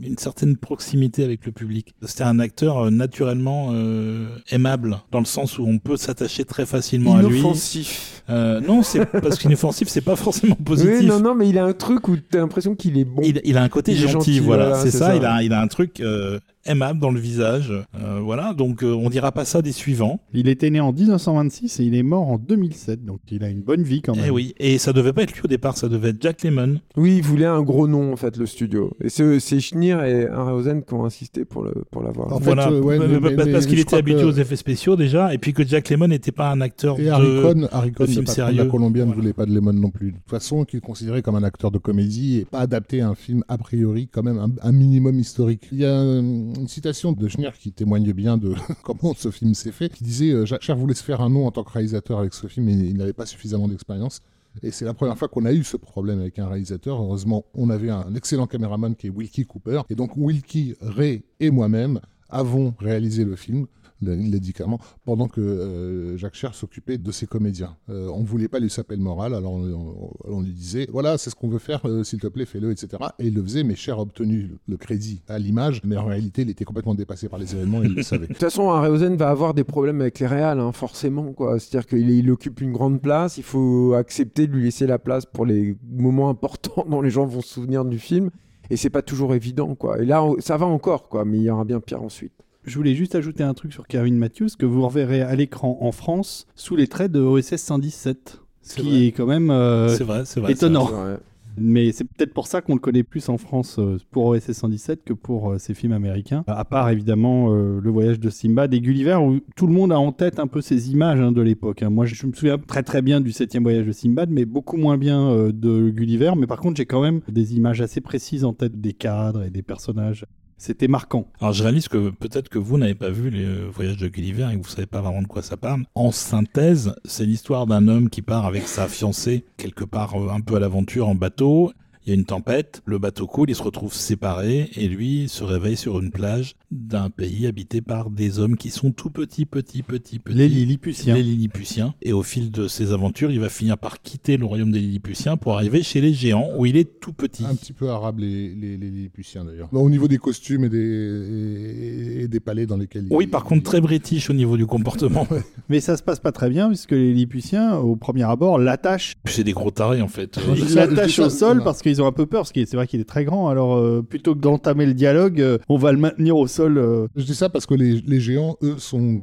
une 0.02 0.18
certaine 0.18 0.56
proximité 0.56 1.24
avec 1.24 1.43
le 1.46 1.52
public. 1.52 1.94
C'était 2.02 2.24
un 2.24 2.38
acteur 2.38 2.78
euh, 2.78 2.90
naturellement 2.90 3.70
euh, 3.72 4.26
aimable, 4.50 4.98
dans 5.10 5.18
le 5.18 5.24
sens 5.24 5.58
où 5.58 5.66
on 5.66 5.78
peut 5.78 5.96
s'attacher 5.96 6.44
très 6.44 6.66
facilement 6.66 7.16
à 7.16 7.22
lui. 7.22 7.38
Inoffensif. 7.38 8.22
Euh, 8.30 8.60
non, 8.60 8.82
c'est 8.82 9.04
parce 9.20 9.38
qu'inoffensif, 9.38 9.88
c'est 9.88 10.00
pas 10.00 10.16
forcément 10.16 10.56
positif. 10.56 11.00
Oui, 11.00 11.06
non, 11.06 11.20
non, 11.20 11.34
mais 11.34 11.48
il 11.48 11.58
a 11.58 11.64
un 11.64 11.72
truc 11.72 12.08
où 12.08 12.16
t'as 12.16 12.38
l'impression 12.38 12.74
qu'il 12.74 12.98
est 12.98 13.04
bon. 13.04 13.22
il, 13.22 13.40
il 13.44 13.56
a 13.56 13.62
un 13.62 13.68
côté 13.68 13.94
gentil, 13.94 14.12
gentil, 14.12 14.40
voilà, 14.40 14.74
c'est 14.76 14.90
ça. 14.90 15.14
Il, 15.16 15.24
a, 15.24 15.42
il 15.42 15.52
a 15.52 15.60
un 15.60 15.68
truc 15.68 16.00
euh, 16.00 16.38
aimable 16.66 17.00
dans 17.00 17.10
le 17.10 17.20
visage, 17.20 17.72
euh, 17.72 18.20
voilà. 18.22 18.54
Donc 18.54 18.82
euh, 18.82 18.92
on 18.92 19.10
dira 19.10 19.32
pas 19.32 19.44
ça 19.44 19.62
des 19.62 19.72
suivants. 19.72 20.20
Il 20.32 20.48
était 20.48 20.70
né 20.70 20.80
en 20.80 20.92
1926 20.92 21.80
et 21.80 21.84
il 21.84 21.94
est 21.94 22.02
mort 22.02 22.28
en 22.28 22.38
2007. 22.38 23.04
Donc, 23.04 23.20
il 23.30 23.42
a 23.44 23.48
une 23.48 23.60
bonne 23.62 23.82
vie 23.82 24.02
quand 24.02 24.14
même. 24.14 24.24
Eh 24.26 24.30
oui, 24.30 24.54
et 24.58 24.78
ça 24.78 24.92
devait 24.92 25.12
pas 25.12 25.22
être 25.22 25.32
lui 25.32 25.42
au 25.44 25.48
départ, 25.48 25.76
ça 25.76 25.88
devait 25.88 26.10
être 26.10 26.20
Jack 26.20 26.42
Lemmon. 26.42 26.80
Oui, 26.96 27.16
il 27.18 27.22
voulait 27.22 27.44
un 27.46 27.62
gros 27.62 27.86
nom, 27.88 28.12
en 28.12 28.16
fait, 28.16 28.36
le 28.36 28.46
studio. 28.46 28.92
Et 29.02 29.08
c'est 29.08 29.60
Schneer 29.60 29.96
et 30.04 30.26
Harryhausen 30.28 30.82
qui 30.84 30.94
ont 30.94 31.04
insisté 31.04 31.44
pour 31.44 31.62
le- 31.64 31.84
pour 31.90 32.02
l'avoir. 32.02 32.32
En 32.32 32.38
fait, 32.38 32.44
voilà, 32.44 32.68
euh, 32.70 32.80
ouais, 32.80 32.98
mais- 32.98 33.20
mais- 33.20 33.52
parce 33.52 33.66
qu'il 33.66 33.78
était 33.78 33.96
habitué 33.96 34.20
que- 34.22 34.26
aux 34.26 34.32
effets 34.32 34.56
spéciaux 34.56 34.96
déjà, 34.96 35.32
et 35.34 35.38
puis 35.38 35.52
que 35.52 35.64
Jack 35.66 35.90
Lemmon 35.90 36.08
n'était 36.08 36.32
pas 36.32 36.50
un 36.50 36.60
acteur 36.60 36.98
Et 36.98 37.04
de... 37.04 37.08
Harry 37.10 37.42
Cohn, 37.42 37.68
Harry 37.72 37.92
Cohn, 37.92 38.06
film 38.06 38.24
de 38.24 38.28
sérieux. 38.30 38.56
la 38.64 38.66
Columbia, 38.66 39.02
ne 39.02 39.06
Voilà. 39.08 39.20
voulait 39.20 39.32
pas 39.32 39.46
de 39.46 39.54
Lemon 39.54 39.72
non 39.72 39.90
plus. 39.90 40.12
De 40.12 40.16
toute 40.16 40.30
façon, 40.30 40.64
qu'il 40.64 40.80
considérait 40.80 41.22
comme 41.22 41.36
un 41.36 41.42
acteur 41.44 41.70
de 41.70 41.78
comédie 41.78 42.38
et 42.38 42.44
pas 42.44 42.60
adapté 42.60 43.00
à 43.00 43.08
un 43.08 43.14
film 43.14 43.42
a 43.48 43.58
priori 43.58 44.08
quand 44.10 44.22
même 44.22 44.38
un, 44.38 44.50
un 44.62 44.72
minimum 44.72 45.18
historique. 45.18 45.68
Il 45.72 45.78
y 45.78 45.84
a 45.84 45.88
euh, 45.88 46.22
une 46.54 46.68
citation 46.68 47.12
de 47.12 47.28
Schneer 47.28 47.52
qui 47.58 47.72
témoigne 47.72 48.12
bien 48.12 48.36
de 48.36 48.54
comment 48.82 49.14
ce 49.14 49.30
film 49.30 49.54
s'est 49.54 49.72
fait, 49.72 49.88
qui 49.88 50.04
disait 50.04 50.30
euh, 50.30 50.46
Jacques 50.46 50.62
Cher 50.62 50.76
voulait 50.76 50.94
se 50.94 51.04
faire 51.04 51.20
un 51.20 51.30
nom 51.30 51.46
en 51.46 51.50
tant 51.50 51.64
que 51.64 51.72
réalisateur 51.72 52.18
avec 52.18 52.34
ce 52.34 52.46
film, 52.46 52.66
mais 52.66 52.72
il 52.72 52.96
n'avait 52.96 53.12
pas 53.12 53.26
suffisamment 53.26 53.68
d'expérience. 53.68 54.20
Et 54.62 54.70
c'est 54.70 54.84
la 54.84 54.94
première 54.94 55.18
fois 55.18 55.28
qu'on 55.28 55.44
a 55.44 55.52
eu 55.52 55.64
ce 55.64 55.76
problème 55.76 56.20
avec 56.20 56.38
un 56.38 56.46
réalisateur. 56.46 57.00
Heureusement, 57.00 57.44
on 57.54 57.70
avait 57.70 57.90
un 57.90 58.14
excellent 58.14 58.46
caméraman 58.46 58.94
qui 58.94 59.08
est 59.08 59.10
Wilkie 59.10 59.46
Cooper. 59.46 59.82
Et 59.90 59.94
donc, 59.94 60.16
Wilkie, 60.16 60.76
Ray 60.80 61.24
et 61.40 61.50
moi-même 61.50 62.00
avons 62.30 62.74
réalisé 62.78 63.24
le 63.24 63.36
film. 63.36 63.66
Le- 64.04 64.16
Il 64.18 64.32
l'a 64.32 64.38
dit 64.38 64.52
clairement, 64.52 64.78
pendant 65.04 65.28
que 65.28 65.40
euh, 65.40 66.16
Jacques 66.16 66.34
Cher 66.34 66.54
s'occupait 66.54 66.98
de 66.98 67.10
ses 67.12 67.26
comédiens. 67.26 67.76
Euh, 67.90 68.08
on 68.14 68.20
ne 68.20 68.26
voulait 68.26 68.48
pas 68.48 68.58
lui 68.60 68.70
saper 68.70 68.96
le 68.96 69.02
moral, 69.02 69.34
alors 69.34 69.52
on, 69.52 69.64
on- 69.72 70.10
on 70.24 70.40
lui 70.42 70.52
disait 70.52 70.86
voilà, 70.92 71.18
c'est 71.18 71.30
ce 71.30 71.34
qu'on 71.34 71.48
veut 71.48 71.58
faire, 71.58 71.80
euh, 71.86 72.04
s'il 72.04 72.20
te 72.20 72.26
plaît, 72.26 72.46
fais-le, 72.46 72.70
etc. 72.70 72.88
Et 73.18 73.26
il 73.28 73.34
le 73.34 73.42
faisait, 73.42 73.64
mais 73.64 73.74
Cher 73.74 73.98
a 73.98 74.02
obtenu 74.02 74.50
le, 74.68 74.76
crédit 74.76 75.22
à 75.28 75.38
l'image, 75.38 75.80
mais 75.84 75.96
en 75.96 76.04
réalité, 76.06 76.42
il 76.42 76.50
était 76.50 76.64
complètement 76.64 76.94
dépassé 76.94 77.28
par 77.28 77.38
les 77.38 77.54
événements 77.54 77.82
et 77.82 77.86
il 77.86 77.94
le 77.94 78.02
savait. 78.04 78.26
De 78.26 78.32
toute 78.32 78.38
façon, 78.42 78.70
Harryhausen 78.70 79.16
va 79.16 79.30
avoir 79.30 79.54
des 79.54 79.64
problèmes 79.64 80.00
avec 80.00 80.18
les 80.18 80.26
réals, 80.26 80.60
hein, 80.60 80.72
forcément. 80.72 81.34
C'est-à-dire 81.58 81.86
qu'il 81.86 82.10
il 82.10 82.30
occupe 82.30 82.60
une 82.60 82.72
grande 82.72 83.00
place, 83.00 83.38
il 83.38 83.44
faut 83.44 83.94
accepter 83.94 84.46
de 84.46 84.52
lui 84.52 84.64
laisser 84.64 84.86
la 84.86 84.98
place 84.98 85.26
pour 85.26 85.46
les 85.46 85.76
moments 85.90 86.28
importants 86.30 86.84
dont 86.90 87.00
les 87.00 87.10
gens 87.10 87.26
vont 87.26 87.40
se 87.40 87.48
souvenir 87.54 87.84
du 87.84 87.98
film. 87.98 88.30
Et 88.70 88.76
c'est 88.76 88.88
pas 88.90 89.02
toujours 89.02 89.34
évident, 89.34 89.74
quoi. 89.74 90.00
Et 90.00 90.06
là, 90.06 90.24
ça 90.38 90.56
va 90.56 90.64
encore, 90.66 91.08
quoi, 91.10 91.24
mais 91.26 91.36
il 91.38 91.42
y 91.44 91.50
aura 91.50 91.64
bien 91.64 91.80
pire 91.80 92.02
ensuite. 92.02 92.32
Je 92.66 92.76
voulais 92.76 92.94
juste 92.94 93.14
ajouter 93.14 93.42
un 93.42 93.54
truc 93.54 93.72
sur 93.72 93.86
Kevin 93.86 94.16
Matthews 94.16 94.48
que 94.58 94.66
vous 94.66 94.86
reverrez 94.86 95.20
à 95.20 95.34
l'écran 95.36 95.78
en 95.80 95.92
France 95.92 96.46
sous 96.54 96.76
les 96.76 96.86
traits 96.86 97.12
de 97.12 97.20
OSS 97.20 97.56
117. 97.56 98.40
Ce 98.62 98.76
qui 98.76 98.88
vrai. 98.88 99.06
est 99.06 99.12
quand 99.12 99.26
même 99.26 99.50
euh, 99.50 99.88
vrai, 100.00 100.22
vrai. 100.36 100.52
étonnant. 100.52 100.86
Vrai. 100.86 101.18
Mais 101.56 101.92
c'est 101.92 102.02
peut-être 102.04 102.32
pour 102.32 102.46
ça 102.48 102.62
qu'on 102.62 102.72
le 102.74 102.80
connaît 102.80 103.04
plus 103.04 103.28
en 103.28 103.36
France 103.38 103.78
euh, 103.78 103.98
pour 104.10 104.24
OSS 104.26 104.50
117 104.52 105.04
que 105.04 105.12
pour 105.12 105.52
euh, 105.52 105.58
ses 105.58 105.74
films 105.74 105.92
américains. 105.92 106.42
À 106.48 106.64
part 106.64 106.88
évidemment 106.90 107.52
euh, 107.54 107.78
le 107.80 107.90
voyage 107.90 108.18
de 108.18 108.28
Simba 108.30 108.66
et 108.72 108.80
Gulliver 108.80 109.16
où 109.16 109.38
tout 109.54 109.66
le 109.68 109.72
monde 109.72 109.92
a 109.92 109.98
en 110.00 110.10
tête 110.10 110.40
un 110.40 110.46
peu 110.48 110.60
ces 110.62 110.90
images 110.90 111.20
hein, 111.20 111.30
de 111.30 111.42
l'époque. 111.42 111.82
hein. 111.84 111.90
Moi 111.90 112.06
je, 112.06 112.14
je 112.16 112.26
me 112.26 112.32
souviens 112.32 112.58
très 112.58 112.82
très 112.82 113.02
bien 113.02 113.20
du 113.20 113.30
septième 113.30 113.62
voyage 113.62 113.86
de 113.86 113.92
Simbad 113.92 114.30
mais 114.30 114.46
beaucoup 114.46 114.76
moins 114.78 114.96
bien 114.98 115.28
euh, 115.30 115.52
de 115.52 115.90
Gulliver. 115.90 116.32
Mais 116.36 116.46
par 116.48 116.58
contre 116.58 116.78
j'ai 116.78 116.86
quand 116.86 117.02
même 117.02 117.20
des 117.28 117.54
images 117.54 117.80
assez 117.82 118.00
précises 118.00 118.44
en 118.44 118.52
tête 118.54 118.80
des 118.80 118.94
cadres 118.94 119.44
et 119.44 119.50
des 119.50 119.62
personnages. 119.62 120.24
C'était 120.56 120.88
marquant. 120.88 121.26
Alors 121.40 121.52
je 121.52 121.62
réalise 121.62 121.88
que 121.88 122.10
peut-être 122.10 122.48
que 122.48 122.58
vous 122.58 122.78
n'avez 122.78 122.94
pas 122.94 123.10
vu 123.10 123.30
les 123.30 123.44
euh, 123.44 123.68
voyages 123.72 123.96
de 123.96 124.08
Gulliver 124.08 124.48
et 124.52 124.56
que 124.56 124.62
vous 124.62 124.70
savez 124.70 124.86
pas 124.86 125.00
vraiment 125.00 125.22
de 125.22 125.26
quoi 125.26 125.42
ça 125.42 125.56
parle. 125.56 125.84
En 125.94 126.12
synthèse, 126.12 126.94
c'est 127.04 127.26
l'histoire 127.26 127.66
d'un 127.66 127.88
homme 127.88 128.08
qui 128.08 128.22
part 128.22 128.46
avec 128.46 128.68
sa 128.68 128.88
fiancée 128.88 129.44
quelque 129.56 129.84
part 129.84 130.14
euh, 130.14 130.30
un 130.30 130.40
peu 130.40 130.56
à 130.56 130.60
l'aventure 130.60 131.08
en 131.08 131.14
bateau. 131.14 131.72
Il 132.06 132.10
y 132.10 132.12
a 132.12 132.14
une 132.14 132.26
tempête, 132.26 132.82
le 132.84 132.98
bateau 132.98 133.26
coule, 133.26 133.48
ils 133.48 133.54
se 133.56 133.62
retrouvent 133.62 133.94
séparés 133.94 134.70
et 134.76 134.88
lui 134.88 135.26
se 135.28 135.42
réveille 135.42 135.76
sur 135.76 136.00
une 136.00 136.10
plage 136.10 136.54
d'un 136.70 137.08
pays 137.08 137.46
habité 137.46 137.80
par 137.80 138.10
des 138.10 138.38
hommes 138.38 138.56
qui 138.56 138.68
sont 138.70 138.90
tout 138.90 139.08
petits, 139.08 139.46
petits, 139.46 139.82
petits, 139.82 140.18
petits. 140.18 140.36
Les 140.36 140.48
Lilliputiens. 140.48 141.14
Les 141.14 141.22
Lilliputiens. 141.22 141.94
Et 142.02 142.12
au 142.12 142.22
fil 142.22 142.50
de 142.50 142.68
ses 142.68 142.92
aventures, 142.92 143.30
il 143.30 143.40
va 143.40 143.48
finir 143.48 143.78
par 143.78 144.02
quitter 144.02 144.36
le 144.36 144.44
royaume 144.44 144.70
des 144.70 144.80
Lilliputiens 144.80 145.36
pour 145.38 145.54
arriver 145.54 145.82
chez 145.82 146.00
les 146.02 146.12
géants 146.12 146.50
où 146.58 146.66
il 146.66 146.76
est 146.76 147.00
tout 147.00 147.12
petit. 147.14 147.44
Un 147.46 147.54
petit 147.54 147.72
peu 147.72 147.88
arabe, 147.88 148.18
les, 148.18 148.54
les, 148.54 148.76
les 148.76 148.90
Lilliputiens 148.90 149.44
d'ailleurs. 149.44 149.68
Bon, 149.72 149.80
au 149.82 149.88
niveau 149.88 150.06
des 150.08 150.18
costumes 150.18 150.64
et 150.64 150.68
des, 150.68 150.78
et, 150.78 152.22
et 152.24 152.28
des 152.28 152.40
palais 152.40 152.66
dans 152.66 152.76
lesquels 152.76 153.06
Oui, 153.10 153.24
il- 153.24 153.30
par 153.30 153.44
contre, 153.44 153.62
très 153.62 153.80
british 153.80 154.30
au 154.30 154.34
niveau 154.34 154.56
du 154.56 154.66
comportement. 154.66 155.26
Mais 155.68 155.80
ça 155.80 155.96
se 155.96 156.02
passe 156.02 156.20
pas 156.20 156.32
très 156.32 156.50
bien 156.50 156.68
puisque 156.68 156.90
les 156.92 157.12
Lilliputiens 157.12 157.76
au 157.76 157.96
premier 157.96 158.24
abord 158.24 158.58
l'attachent 158.58 159.14
C'est 159.24 159.44
des 159.44 159.52
gros 159.52 159.70
tarés 159.70 160.02
en 160.02 160.08
fait. 160.08 160.38
Ils 160.56 160.74
l'attachent 160.74 161.18
au 161.18 161.30
sol 161.30 161.48
voilà. 161.56 161.64
parce 161.64 161.82
qu'ils 161.94 162.02
ont 162.02 162.06
un 162.06 162.12
peu 162.12 162.26
peur, 162.26 162.40
parce 162.42 162.52
que 162.52 162.64
c'est 162.64 162.76
vrai 162.76 162.86
qu'il 162.86 163.00
est 163.00 163.04
très 163.08 163.24
grand. 163.24 163.48
Alors, 163.48 163.76
euh, 163.76 164.02
plutôt 164.02 164.34
que 164.34 164.40
d'entamer 164.40 164.86
le 164.86 164.94
dialogue, 164.94 165.40
euh, 165.40 165.58
on 165.68 165.76
va 165.76 165.92
le 165.92 165.98
maintenir 165.98 166.36
au 166.36 166.46
sol. 166.46 166.78
euh. 166.78 167.06
Je 167.16 167.24
dis 167.24 167.34
ça 167.34 167.48
parce 167.48 167.66
que 167.66 167.74
les, 167.74 168.00
les 168.06 168.20
géants, 168.20 168.56
eux, 168.62 168.74
sont 168.78 169.20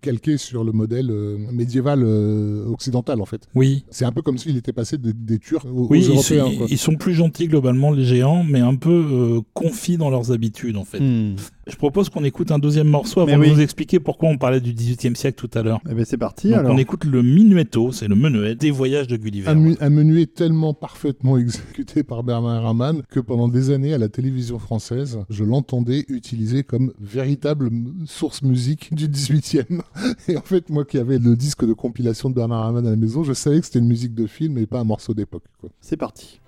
calqués 0.00 0.36
sur 0.36 0.64
le 0.64 0.72
modèle 0.72 1.10
euh, 1.10 1.36
médiéval 1.52 2.02
euh, 2.04 2.66
occidental, 2.68 3.20
en 3.20 3.26
fait. 3.26 3.48
Oui. 3.54 3.84
C'est 3.90 4.04
un 4.04 4.12
peu 4.12 4.22
comme 4.22 4.38
s'il 4.38 4.56
était 4.56 4.72
passé 4.72 4.98
des, 4.98 5.12
des 5.12 5.38
Turcs 5.38 5.64
aux, 5.66 5.86
Oui, 5.88 5.98
aux 6.08 6.12
ils, 6.14 6.18
sont- 6.22 6.34
Européens. 6.34 6.58
quoi. 6.58 6.66
ils 6.70 6.78
sont 6.78 6.94
plus 6.96 7.14
gentils 7.14 7.48
globalement 7.48 7.90
les 7.90 8.04
géants, 8.04 8.44
mais 8.44 8.60
un 8.60 8.74
peu 8.76 8.90
euh, 9.10 9.40
confis 9.54 9.96
dans 9.96 10.10
leurs 10.10 10.32
habitudes 10.32 10.76
en 10.76 10.84
fait. 10.84 11.00
Hmm. 11.00 11.36
Je 11.70 11.76
propose 11.76 12.08
qu'on 12.08 12.24
écoute 12.24 12.50
un 12.50 12.58
deuxième 12.58 12.88
morceau 12.88 13.20
avant 13.20 13.30
Mais 13.30 13.36
de 13.36 13.50
oui. 13.50 13.54
vous 13.56 13.60
expliquer 13.60 14.00
pourquoi 14.00 14.28
on 14.28 14.36
parlait 14.38 14.60
du 14.60 14.72
18e 14.72 15.14
siècle 15.14 15.36
tout 15.46 15.58
à 15.58 15.62
l'heure. 15.62 15.80
Eh 15.90 15.94
ben 15.94 16.04
c'est 16.04 16.16
parti 16.18 16.48
Donc 16.50 16.58
alors. 16.58 16.74
on 16.74 16.78
écoute 16.78 17.04
le 17.04 17.22
Minuetto, 17.22 17.92
c'est 17.92 18.08
le 18.08 18.14
menuet 18.16 18.54
des 18.56 18.70
voyages 18.70 19.06
de 19.06 19.16
Gulliver. 19.16 19.48
Un, 19.48 19.54
mu- 19.54 19.76
un 19.80 19.90
menuet 19.90 20.26
tellement 20.26 20.74
parfaitement 20.74 21.36
exécuté 21.38 22.02
par 22.02 22.22
Bernard 22.22 22.62
Herrmann 22.64 23.02
que 23.08 23.20
pendant 23.20 23.48
des 23.48 23.70
années 23.70 23.94
à 23.94 23.98
la 23.98 24.08
télévision 24.08 24.58
française, 24.58 25.18
je 25.30 25.44
l'entendais 25.44 26.04
utilisé 26.08 26.62
comme 26.64 26.92
véritable 27.00 27.70
source 28.06 28.42
musique 28.42 28.92
du 28.94 29.08
18e. 29.08 29.80
Et 30.28 30.36
en 30.36 30.42
fait, 30.42 30.68
moi 30.70 30.84
qui 30.84 30.98
avais 30.98 31.18
le 31.18 31.36
disque 31.36 31.64
de 31.66 31.72
compilation 31.72 32.30
de 32.30 32.34
Bernard 32.34 32.64
Herrmann 32.66 32.86
à 32.86 32.90
la 32.90 32.96
maison, 32.96 33.22
je 33.22 33.32
savais 33.32 33.60
que 33.60 33.66
c'était 33.66 33.78
une 33.78 33.86
musique 33.88 34.14
de 34.14 34.26
film 34.26 34.58
et 34.58 34.66
pas 34.66 34.80
un 34.80 34.84
morceau 34.84 35.14
d'époque. 35.14 35.44
C'est 35.80 35.96
parti. 35.96 36.40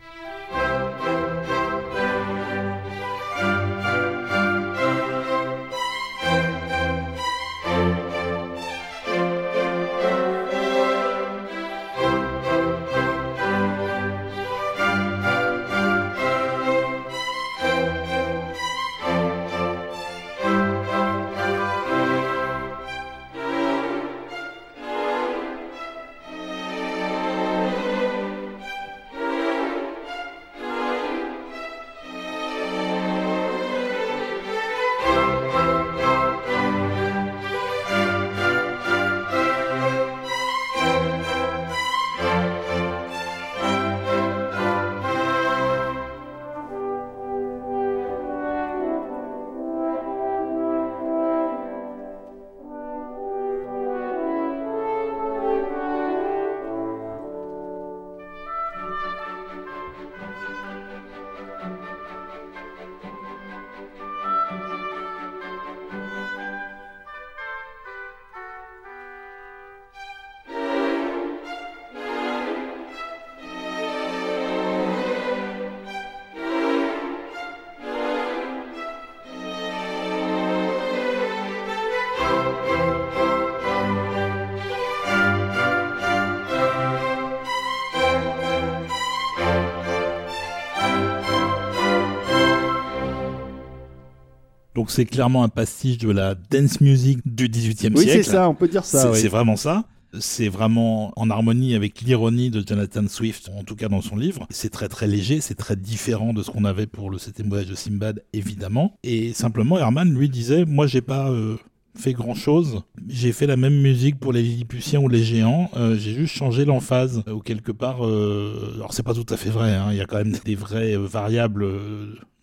Donc 94.83 94.91
c'est 94.91 95.05
clairement 95.05 95.45
un 95.45 95.49
pastiche 95.49 95.99
de 95.99 96.11
la 96.11 96.35
dance 96.35 96.81
music 96.81 97.21
du 97.25 97.49
18e 97.49 97.93
Oui, 97.95 98.03
siècle. 98.03 98.25
c'est 98.25 98.31
ça, 98.33 98.49
on 98.49 98.55
peut 98.57 98.67
dire 98.67 98.85
ça. 98.85 99.15
C'est 99.15 99.23
oui. 99.23 99.29
vraiment 99.29 99.55
ça. 99.55 99.85
C'est 100.19 100.49
vraiment 100.49 101.13
en 101.15 101.31
harmonie 101.31 101.77
avec 101.77 102.01
l'ironie 102.01 102.51
de 102.51 102.65
Jonathan 102.67 103.07
Swift, 103.07 103.49
en 103.57 103.63
tout 103.63 103.77
cas 103.77 103.89
dans 103.89 104.01
son 104.01 104.17
livre. 104.17 104.45
C'est 104.51 104.71
très 104.71 104.89
très 104.89 105.07
léger, 105.07 105.41
c'est 105.41 105.55
très 105.55 105.77
différent 105.77 106.33
de 106.33 106.43
ce 106.43 106.51
qu'on 106.51 106.65
avait 106.65 106.89
pour 106.89 107.11
le 107.11 107.19
septième 107.19 107.49
voyage 107.49 107.69
de 107.69 107.77
Simbad, 107.77 108.25
évidemment. 108.33 108.99
Et 109.05 109.33
simplement, 109.35 109.79
Herman 109.79 110.13
lui 110.13 110.29
disait, 110.29 110.65
moi 110.65 110.89
j'ai 110.89 111.01
pas 111.01 111.31
euh, 111.31 111.55
fait 111.97 112.13
grand 112.13 112.35
chose. 112.35 112.83
J'ai 113.09 113.31
fait 113.31 113.47
la 113.47 113.57
même 113.57 113.81
musique 113.81 114.19
pour 114.19 114.33
les 114.33 114.43
Lilliputiens 114.43 114.99
ou 114.99 115.07
les 115.09 115.23
géants. 115.23 115.71
Euh, 115.77 115.97
j'ai 115.97 116.13
juste 116.13 116.35
changé 116.35 116.65
l'emphase. 116.65 117.23
Ou 117.33 117.39
quelque 117.39 117.71
part, 117.71 118.05
euh... 118.05 118.73
alors 118.75 118.93
c'est 118.95 119.05
pas 119.05 119.15
tout 119.15 119.27
à 119.33 119.37
fait 119.37 119.51
vrai. 119.51 119.75
hein. 119.77 119.91
Il 119.93 119.97
y 119.97 120.01
a 120.01 120.07
quand 120.07 120.17
même 120.19 120.35
des 120.45 120.57
vraies 120.57 120.97
euh, 120.97 121.07
variables. 121.07 121.65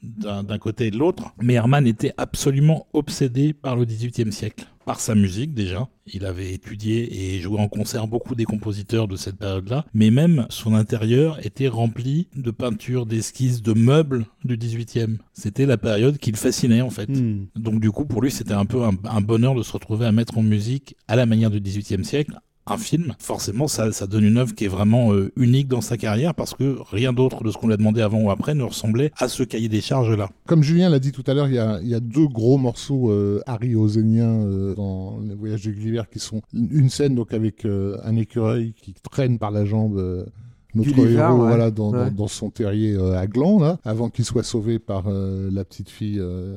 D'un 0.03 0.43
d'un 0.43 0.57
côté 0.57 0.87
et 0.87 0.91
de 0.91 0.97
l'autre. 0.97 1.33
Mais 1.41 1.55
Herman 1.55 1.85
était 1.87 2.13
absolument 2.17 2.87
obsédé 2.93 3.53
par 3.53 3.75
le 3.75 3.85
XVIIIe 3.85 4.31
siècle, 4.31 4.65
par 4.85 4.99
sa 4.99 5.15
musique 5.15 5.53
déjà. 5.53 5.87
Il 6.11 6.25
avait 6.25 6.53
étudié 6.53 7.35
et 7.35 7.39
joué 7.39 7.59
en 7.59 7.67
concert 7.67 8.07
beaucoup 8.07 8.35
des 8.35 8.45
compositeurs 8.45 9.07
de 9.07 9.15
cette 9.15 9.37
période-là, 9.37 9.85
mais 9.93 10.09
même 10.09 10.47
son 10.49 10.73
intérieur 10.73 11.45
était 11.45 11.67
rempli 11.67 12.27
de 12.35 12.51
peintures, 12.51 13.05
d'esquisses, 13.05 13.61
de 13.61 13.73
meubles 13.73 14.25
du 14.43 14.57
XVIIIe. 14.57 15.17
C'était 15.33 15.65
la 15.65 15.77
période 15.77 16.17
qui 16.17 16.31
le 16.31 16.37
fascinait 16.37 16.81
en 16.81 16.89
fait. 16.89 17.09
Hmm. 17.09 17.47
Donc 17.55 17.79
du 17.79 17.91
coup, 17.91 18.05
pour 18.05 18.21
lui, 18.21 18.31
c'était 18.31 18.53
un 18.53 18.65
peu 18.65 18.83
un, 18.83 18.93
un 19.03 19.21
bonheur 19.21 19.55
de 19.55 19.63
se 19.63 19.71
retrouver 19.71 20.05
à 20.05 20.11
mettre 20.11 20.37
en 20.37 20.43
musique 20.43 20.95
à 21.07 21.15
la 21.15 21.25
manière 21.25 21.51
du 21.51 21.59
XVIIIe 21.59 22.05
siècle 22.05 22.39
un 22.71 22.77
film. 22.77 23.15
Forcément, 23.19 23.67
ça, 23.67 23.91
ça 23.91 24.07
donne 24.07 24.23
une 24.23 24.37
œuvre 24.37 24.53
qui 24.53 24.65
est 24.65 24.69
vraiment 24.69 25.13
euh, 25.13 25.31
unique 25.35 25.67
dans 25.67 25.81
sa 25.81 25.97
carrière 25.97 26.33
parce 26.35 26.53
que 26.53 26.77
rien 26.91 27.13
d'autre 27.13 27.43
de 27.43 27.51
ce 27.51 27.57
qu'on 27.57 27.67
lui 27.67 27.73
a 27.73 27.77
demandé 27.77 28.01
avant 28.01 28.19
ou 28.21 28.31
après 28.31 28.55
ne 28.55 28.63
ressemblait 28.63 29.11
à 29.17 29.27
ce 29.27 29.43
cahier 29.43 29.69
des 29.69 29.81
charges-là. 29.81 30.29
Comme 30.47 30.63
Julien 30.63 30.89
l'a 30.89 30.99
dit 30.99 31.11
tout 31.11 31.23
à 31.27 31.33
l'heure, 31.33 31.47
il 31.47 31.55
y 31.55 31.93
a, 31.93 31.99
deux 31.99 32.27
gros 32.27 32.57
morceaux 32.57 33.11
euh, 33.11 33.41
arioseniens 33.45 34.41
euh, 34.41 34.75
dans 34.75 35.19
Les 35.19 35.35
Voyages 35.35 35.63
de 35.63 35.71
Gulliver 35.71 36.03
qui 36.11 36.19
sont 36.19 36.41
une 36.53 36.89
scène 36.89 37.15
donc 37.15 37.33
avec 37.33 37.65
euh, 37.65 37.97
un 38.03 38.15
écureuil 38.15 38.73
qui 38.81 38.93
traîne 38.93 39.37
par 39.37 39.51
la 39.51 39.65
jambe 39.65 40.25
notre 40.75 40.89
héros 40.99 41.33
ouais. 41.41 41.47
voilà, 41.47 41.71
dans, 41.71 41.91
Ouais. 41.91 42.05
dans, 42.09 42.11
dans 42.23 42.27
son 42.27 42.49
terrier 42.49 42.93
euh, 42.95 43.17
à 43.17 43.25
gland, 43.27 43.59
là, 43.59 43.77
avant 43.83 44.09
qu'il 44.09 44.25
soit 44.25 44.43
sauvé 44.43 44.77
par 44.79 45.03
euh, 45.07 45.49
la 45.51 45.63
petite 45.65 45.89
fille 45.89 46.19
euh, 46.19 46.55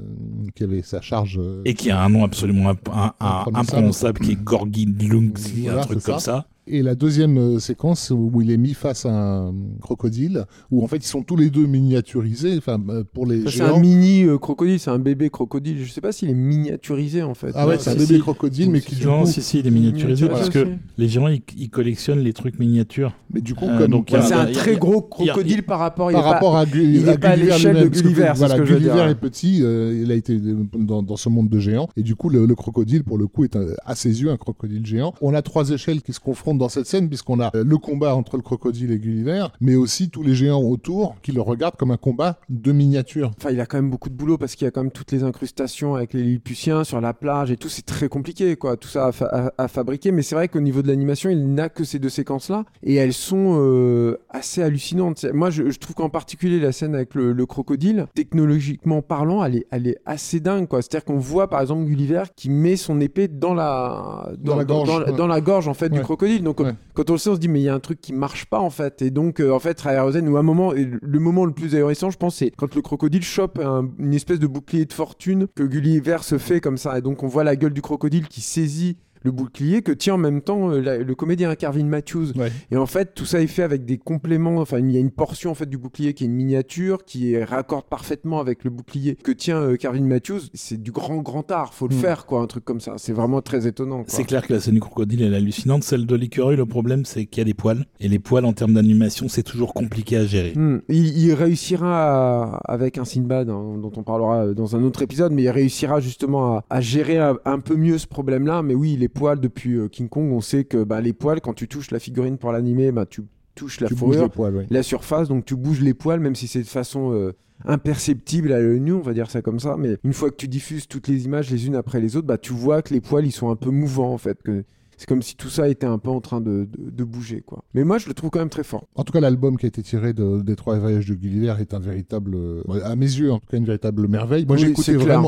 qui 0.55 0.65
avait 0.65 0.83
sa 0.83 1.01
charge. 1.01 1.39
euh, 1.41 1.63
Et 1.65 1.75
qui 1.75 1.91
a 1.91 2.03
un 2.03 2.09
nom 2.09 2.25
absolument 2.25 2.69
imp- 2.71 2.89
un- 2.93 3.15
un- 3.21 3.27
Imprononçable. 3.27 3.59
imprononçable 3.59 4.21
qui 4.21 4.33
est 4.33 4.43
Gorgi 4.43 4.87
Lungs, 4.87 5.33
Voilà, 5.65 5.81
un 5.81 5.85
truc 5.85 6.03
comme 6.03 6.19
ça. 6.19 6.47
Et 6.69 6.81
la 6.83 6.95
deuxième 6.95 7.39
euh, 7.39 7.59
séquence 7.59 8.13
où 8.15 8.41
il 8.41 8.51
est 8.53 8.57
mis 8.57 8.75
face 8.75 9.05
à 9.05 9.11
un 9.13 9.53
crocodile, 9.81 10.45
où 10.71 10.85
en 10.85 10.87
fait 10.87 10.99
ils 10.99 11.03
sont 11.09 11.23
tous 11.25 11.35
les 11.37 11.51
deux 11.51 11.67
miniaturisés, 11.67 12.57
enfin 12.57 12.79
euh, 12.89 13.03
pour 13.13 13.27
les 13.27 13.49
C'est 13.51 13.63
un 13.63 13.81
mini 13.81 14.23
euh, 14.23 14.39
crocodile, 14.39 14.79
c'est 14.79 14.91
un 14.91 15.01
bébé 15.01 15.29
crocodile. 15.29 15.83
Je 15.85 15.91
sais 15.91 16.01
pas 16.01 16.13
s'il 16.13 16.31
est 16.31 16.35
miniaturisé 16.35 17.23
en 17.25 17.35
fait. 17.35 17.51
Ah 17.55 17.67
ouais, 17.67 17.73
Ouais, 17.73 17.79
c'est 17.81 17.91
un 17.91 17.95
si, 17.95 17.99
bébé 17.99 18.15
si. 18.15 18.21
crocodile, 18.21 18.71
mais 18.71 18.81
qui 18.81 18.95
du 18.95 19.07
non, 19.07 19.23
coup, 19.23 19.27
si, 19.27 19.43
si, 19.43 19.59
il 19.59 19.67
est 19.67 19.71
miniaturisé 19.73 20.29
parce 20.29 20.51
que 20.51 20.69
les 20.99 21.09
gens, 21.09 21.27
ils, 21.27 21.43
ils 21.57 21.69
collectionnent 21.69 22.21
les 22.21 22.33
trucs 22.33 22.59
miniatures. 22.61 23.13
mais 23.35 23.41
du 23.41 23.55
coup 23.57 23.67
Euh, 23.69 23.79
comme 23.79 23.91
donc, 23.91 24.07
C'est 24.11 24.33
a- 24.33 24.41
un 24.43 24.53
très 24.53 24.77
gros 24.77 25.09
il 25.19 25.27
y 25.27 25.31
a- 25.31 25.33
crocodile 25.33 25.63
par 25.65 25.81
rapport. 25.81 26.11
il 26.13 26.15
par 26.15 26.25
rapport 26.25 26.57
à, 26.57 26.65
l'échelle 26.65 27.81
de 27.83 27.89
Gulliver, 27.89 28.33
voilà, 28.37 28.59
Gulliver 28.61 29.07
est 29.11 29.15
petit, 29.17 29.61
euh, 29.63 30.01
il 30.05 30.13
a 30.13 30.15
été 30.15 30.39
dans, 30.75 31.17
ce 31.17 31.29
monde 31.29 31.49
de 31.49 31.59
géants, 31.59 31.89
et 31.97 32.03
du 32.03 32.15
coup 32.15 32.29
le, 32.29 32.47
le 32.47 32.55
crocodile 32.55 33.03
pour 33.03 33.19
le 33.19 33.27
coup 33.27 33.43
est 33.45 33.59
à 33.85 33.95
ses 33.97 34.23
yeux 34.23 34.31
un 34.31 34.37
crocodile 34.37 34.87
géant. 34.87 35.13
On 35.21 35.35
a 35.35 35.43
trois 35.43 35.71
échelles 35.71 36.03
qui 36.03 36.13
se 36.13 36.21
confrontent 36.21 36.52
dans 36.59 36.69
cette 36.69 36.87
scène 36.87 37.09
puisqu'on 37.09 37.41
a 37.41 37.51
euh, 37.55 37.65
le 37.65 37.79
combat 37.79 38.15
entre 38.15 38.37
le 38.37 38.43
crocodile 38.43 38.91
et 38.93 38.99
Gulliver, 38.99 39.47
mais 39.61 39.75
aussi 39.75 40.11
tous 40.11 40.23
les 40.23 40.35
géants 40.35 40.63
autour 40.63 41.17
qui 41.23 41.33
le 41.33 41.41
regardent 41.41 41.77
comme 41.77 41.91
un 41.91 41.97
combat 41.97 42.39
de 42.49 42.73
miniature. 42.73 43.31
Enfin, 43.39 43.51
il 43.51 43.61
a 43.61 43.67
quand 43.67 43.77
même 43.79 43.91
beaucoup 43.91 44.09
de 44.09 44.15
boulot 44.15 44.39
parce 44.39 44.55
qu'il 44.55 44.65
y 44.65 44.69
a 44.69 44.71
quand 44.71 44.83
même 44.83 44.91
toutes 44.93 45.13
les 45.13 45.23
incrustations 45.25 45.95
avec 45.95 46.13
les 46.13 46.23
Lilliputiens 46.23 46.85
sur 46.85 47.01
la 47.01 47.15
plage 47.15 47.51
et 47.51 47.57
tout. 47.57 47.69
C'est 47.69 47.87
très 47.87 48.09
compliqué, 48.09 48.57
quoi, 48.57 48.77
tout 48.77 48.89
ça 48.89 49.07
à, 49.07 49.13
fa- 49.13 49.27
à- 49.27 49.53
à 49.65 49.69
fabriquer. 49.69 50.13
Mais 50.13 50.23
c'est 50.23 50.35
vrai 50.35 50.49
qu'au 50.49 50.61
niveau 50.61 50.83
de 50.83 50.89
l'animation, 50.89 51.31
il 51.31 51.55
n'a 51.55 51.69
que 51.69 51.85
ces 51.85 51.99
deux 51.99 52.09
séquences-là 52.09 52.65
et 52.83 52.95
elles 52.97 53.13
sont 53.13 53.57
euh, 53.59 54.19
assez 54.31 54.63
hallucinantes. 54.63 55.25
Moi, 55.33 55.51
je, 55.51 55.71
je 55.71 55.79
trouve 55.79 55.95
qu'en 55.97 56.09
particulier 56.11 56.61
la 56.61 56.73
scène 56.73 56.95
avec 56.95 57.15
le, 57.15 57.33
le 57.33 57.47
crocodile, 57.47 58.07
technologiquement 58.15 59.03
parlant, 59.03 59.45
elle 59.45 59.57
est, 59.57 59.67
elle 59.71 59.87
est 59.87 59.99
assez 60.07 60.41
dingue, 60.41 60.67
quoi. 60.69 60.83
C'est-à-dire 60.83 61.05
qu'on 61.05 61.19
voit 61.19 61.49
par 61.49 61.61
exemple 61.61 61.85
Gulliver 61.85 62.25
qui 62.37 62.51
met 62.51 62.77
son 62.77 63.01
épée 63.01 63.29
dans 63.29 63.55
la 63.55 64.33
Dans 64.39 64.57
la 64.57 64.65
gorge, 64.65 64.89
dans, 64.89 64.99
ouais. 65.05 65.17
dans 65.17 65.27
la 65.27 65.41
gorge 65.41 65.69
en 65.69 65.75
fait 65.75 65.89
du 65.89 66.01
crocodile. 66.01 66.42
Donc 66.43 66.61
Ouais. 66.61 66.73
quand 66.95 67.09
on 67.11 67.15
le 67.15 67.19
sait, 67.19 67.31
on 67.31 67.35
se 67.35 67.41
dit 67.41 67.49
mais 67.49 67.61
il 67.61 67.65
y 67.65 67.69
a 67.69 67.75
un 67.75 67.81
truc 67.81 68.01
qui 68.01 68.13
marche 68.13 68.47
pas 68.47 68.59
en 68.61 68.71
fait. 68.71 69.01
Et 69.03 69.11
donc 69.11 69.41
euh, 69.41 69.51
en 69.53 69.59
fait, 69.59 69.81
Rayarosen 69.81 70.29
ou 70.29 70.37
un 70.37 70.43
moment, 70.43 70.75
et 70.75 70.89
le 71.01 71.19
moment 71.19 71.45
le 71.45 71.53
plus 71.53 71.75
ahurissant, 71.75 72.11
je 72.11 72.19
pense, 72.19 72.37
c'est 72.37 72.51
quand 72.51 72.75
le 72.75 72.83
crocodile 72.83 73.23
chope 73.23 73.59
un- 73.59 73.89
une 73.99 74.15
espèce 74.15 74.39
de 74.39 74.47
bouclier 74.47 74.85
de 74.85 74.93
fortune 74.93 75.47
que 75.55 75.63
Gulliver 75.63 76.19
se 76.23 76.39
fait 76.39 76.61
comme 76.61 76.77
ça. 76.77 76.99
Et 76.99 77.03
donc 77.03 77.23
on 77.23 77.29
voit 77.29 77.45
la 77.45 77.57
gueule 77.57 77.73
du 77.73 77.83
crocodile 77.83 78.29
qui 78.29 78.41
saisit 78.41 78.97
le 79.25 79.31
bouclier 79.33 79.83
que 79.83 79.93
tient 79.93 80.15
en 80.15 80.19
même 80.19 80.41
temps 80.43 80.71
euh, 80.71 80.81
la- 80.81 80.99
le 80.99 81.15
comédien 81.15 81.55
Carvin 81.55 81.85
Matthews. 81.85 82.33
Ouais. 82.37 82.51
Et 82.71 82.77
en 82.77 82.87
fait, 82.87 83.15
tout 83.15 83.25
ça 83.25 83.41
est 83.41 83.47
fait 83.47 83.63
avec 83.63 83.85
des 83.85 83.99
compléments. 83.99 84.57
Enfin, 84.59 84.79
il 84.79 84.91
y 84.91 84.97
a 84.97 85.01
une 85.01 85.11
portion 85.11 85.51
en 85.51 85.55
fait 85.55 85.69
du 85.69 85.79
bouclier 85.79 86.15
qui 86.15 86.25
est 86.25 86.27
une 86.27 86.35
miniature 86.35 87.05
qui 87.05 87.35
est 87.35 87.45
raccorde 87.45 87.87
parfaitement 87.87 88.41
avec 88.41 88.65
le 88.65 88.71
bouclier 88.71 89.17
que 89.17 89.33
tient 89.33 89.61
euh, 89.61 89.77
Carvin 89.77 90.03
Matthews. 90.03 90.41
C'est 90.55 90.81
du 90.83 90.93
grand 90.93 91.19
grand 91.19 91.51
art. 91.51 91.75
Faut 91.75 91.89
le 91.89 91.95
Mm. 91.97 91.99
faire 91.99 92.27
quoi, 92.27 92.41
un 92.41 92.47
truc 92.47 92.65
comme 92.65 92.81
ça. 92.81 92.95
C'est 92.97 93.13
vraiment 93.13 93.41
très 93.43 93.67
étonnant. 93.67 94.05
C'est 94.07 94.25
clair 94.25 94.47
que 94.47 94.53
la 94.53 94.61
scène 94.61 94.75
du 94.75 94.81
crocodile 94.81 95.23
elle 95.23 95.35
est 95.35 95.37
hallucinante. 95.37 95.83
Celle 95.85 96.07
de 96.07 96.15
l'écureuil, 96.17 96.57
le 96.57 96.67
problème 96.67 97.05
c'est 97.05 97.27
qu'il 97.27 97.39
y 97.39 97.43
a 97.43 97.45
des 97.45 97.55
poils. 97.55 97.85
Et 98.01 98.09
les 98.09 98.19
poils 98.19 98.45
en 98.45 98.53
termes 98.53 98.75
d'animation, 98.75 99.29
c'est 99.29 99.43
toujours 99.43 99.75
compliqué 99.75 100.17
à 100.17 100.25
gérer. 100.25 100.53
Hmm. 100.57 100.79
Il, 100.89 101.17
il 101.19 101.33
réussira 101.35 102.53
à- 102.55 102.61
avec 102.73 102.99
un 102.99 103.05
Sinbad 103.05 103.49
hein, 103.51 103.75
dont 103.81 103.93
on 103.97 104.03
parlera 104.03 104.47
euh, 104.47 104.55
dans 104.55 104.77
un 104.77 104.83
autre 104.83 105.03
épisode, 105.03 105.33
mais 105.33 105.43
il 105.45 105.51
réussira 105.51 106.01
justement 106.01 106.57
à, 106.57 106.65
à 106.71 106.81
gérer 106.81 107.19
un, 107.19 107.37
un 107.45 107.59
peu 107.61 107.77
mieux 107.77 107.99
ce 107.99 108.07
problème-là. 108.07 108.63
Mais 108.63 108.75
oui, 108.75 108.97
les 108.97 109.09
poils 109.13 109.41
depuis 109.41 109.75
euh, 109.75 109.89
King 109.89 110.09
Kong, 110.09 110.33
on 110.33 110.41
sait 110.41 110.65
que 110.65 110.83
bah, 110.83 111.01
les 111.01 111.13
poils, 111.13 111.41
quand 111.41 111.55
tu 111.55 111.69
touches 111.69 111.91
la 111.91 111.99
figurine 111.99 112.39
pour 112.39 112.53
l'animer, 112.53 112.93
bah, 112.93 113.07
tu 113.07 113.23
touches 113.55 113.81
la 113.81 113.89
tu 113.89 113.95
fourrure, 113.95 114.25
les 114.25 114.29
poils, 114.29 114.57
ouais. 114.57 114.67
la 114.71 114.83
surface, 114.83 115.29
donc 115.29 115.45
tu 115.45 115.57
bouges 115.57 115.81
les 115.81 115.95
poils, 115.95 116.21
même 116.21 116.35
si 116.35 116.49
c'est 116.49 116.63
de 116.63 116.67
façon 116.67 117.13
euh, 117.13 117.33
imperceptible 117.65 118.53
à 118.53 118.61
l'œil 118.61 118.81
nu, 118.81 118.93
on 118.93 119.01
va 119.01 119.13
dire 119.13 119.31
ça 119.31 119.43
comme 119.43 119.61
ça. 119.61 119.77
Mais 119.79 119.97
une 120.05 120.13
fois 120.13 120.31
que 120.31 120.37
tu 120.37 120.49
diffuses 120.49 120.89
toutes 120.89 121.09
les 121.09 121.25
images 121.25 121.51
les 121.51 121.67
unes 121.67 121.77
après 121.77 122.01
les 122.01 122.17
autres, 122.17 122.27
bah, 122.27 122.39
tu 122.39 122.53
vois 122.53 122.83
que 122.83 122.93
les 122.95 123.01
poils 123.01 123.27
ils 123.27 123.33
sont 123.33 123.51
un 123.51 123.57
peu 123.57 123.71
mouvants 123.71 124.13
en 124.13 124.19
fait. 124.19 124.43
Que 124.43 124.65
c'est 124.97 125.07
comme 125.09 125.23
si 125.23 125.37
tout 125.37 125.49
ça 125.49 125.69
était 125.69 125.87
un 125.87 125.99
peu 125.99 126.11
en 126.11 126.21
train 126.21 126.41
de, 126.41 126.69
de- 126.77 126.91
de 126.91 127.05
bouger 127.05 127.43
quoi. 127.45 127.65
Mais 127.75 127.85
moi 127.85 127.99
je 127.99 128.09
le 128.09 128.15
trouve 128.15 128.31
quand 128.31 128.39
même 128.39 128.49
très 128.49 128.65
fort. 128.65 128.85
En 128.95 129.05
tout 129.05 129.13
cas, 129.13 129.21
l'album 129.21 129.57
qui 129.57 129.67
a 129.67 129.69
été 129.69 129.83
tiré 129.83 130.13
de- 130.13 130.41
des 130.43 130.57
trois 130.57 130.79
voyages 130.79 131.07
de 131.07 131.15
Gulliver 131.15 131.55
est 131.61 131.75
un 131.75 131.79
véritable, 131.79 132.35
euh, 132.35 132.63
à 132.85 132.95
mes 132.97 133.07
yeux, 133.07 133.33
en 133.33 133.39
tout 133.39 133.47
cas, 133.51 133.57
une 133.57 133.65
véritable 133.65 134.07
merveille. 134.09 134.45
Moi, 134.47 134.57
Oui, 134.57 134.63
j'ai 134.63 134.69
écouté 134.71 134.93
c'est 134.93 134.99
clair. 134.99 135.21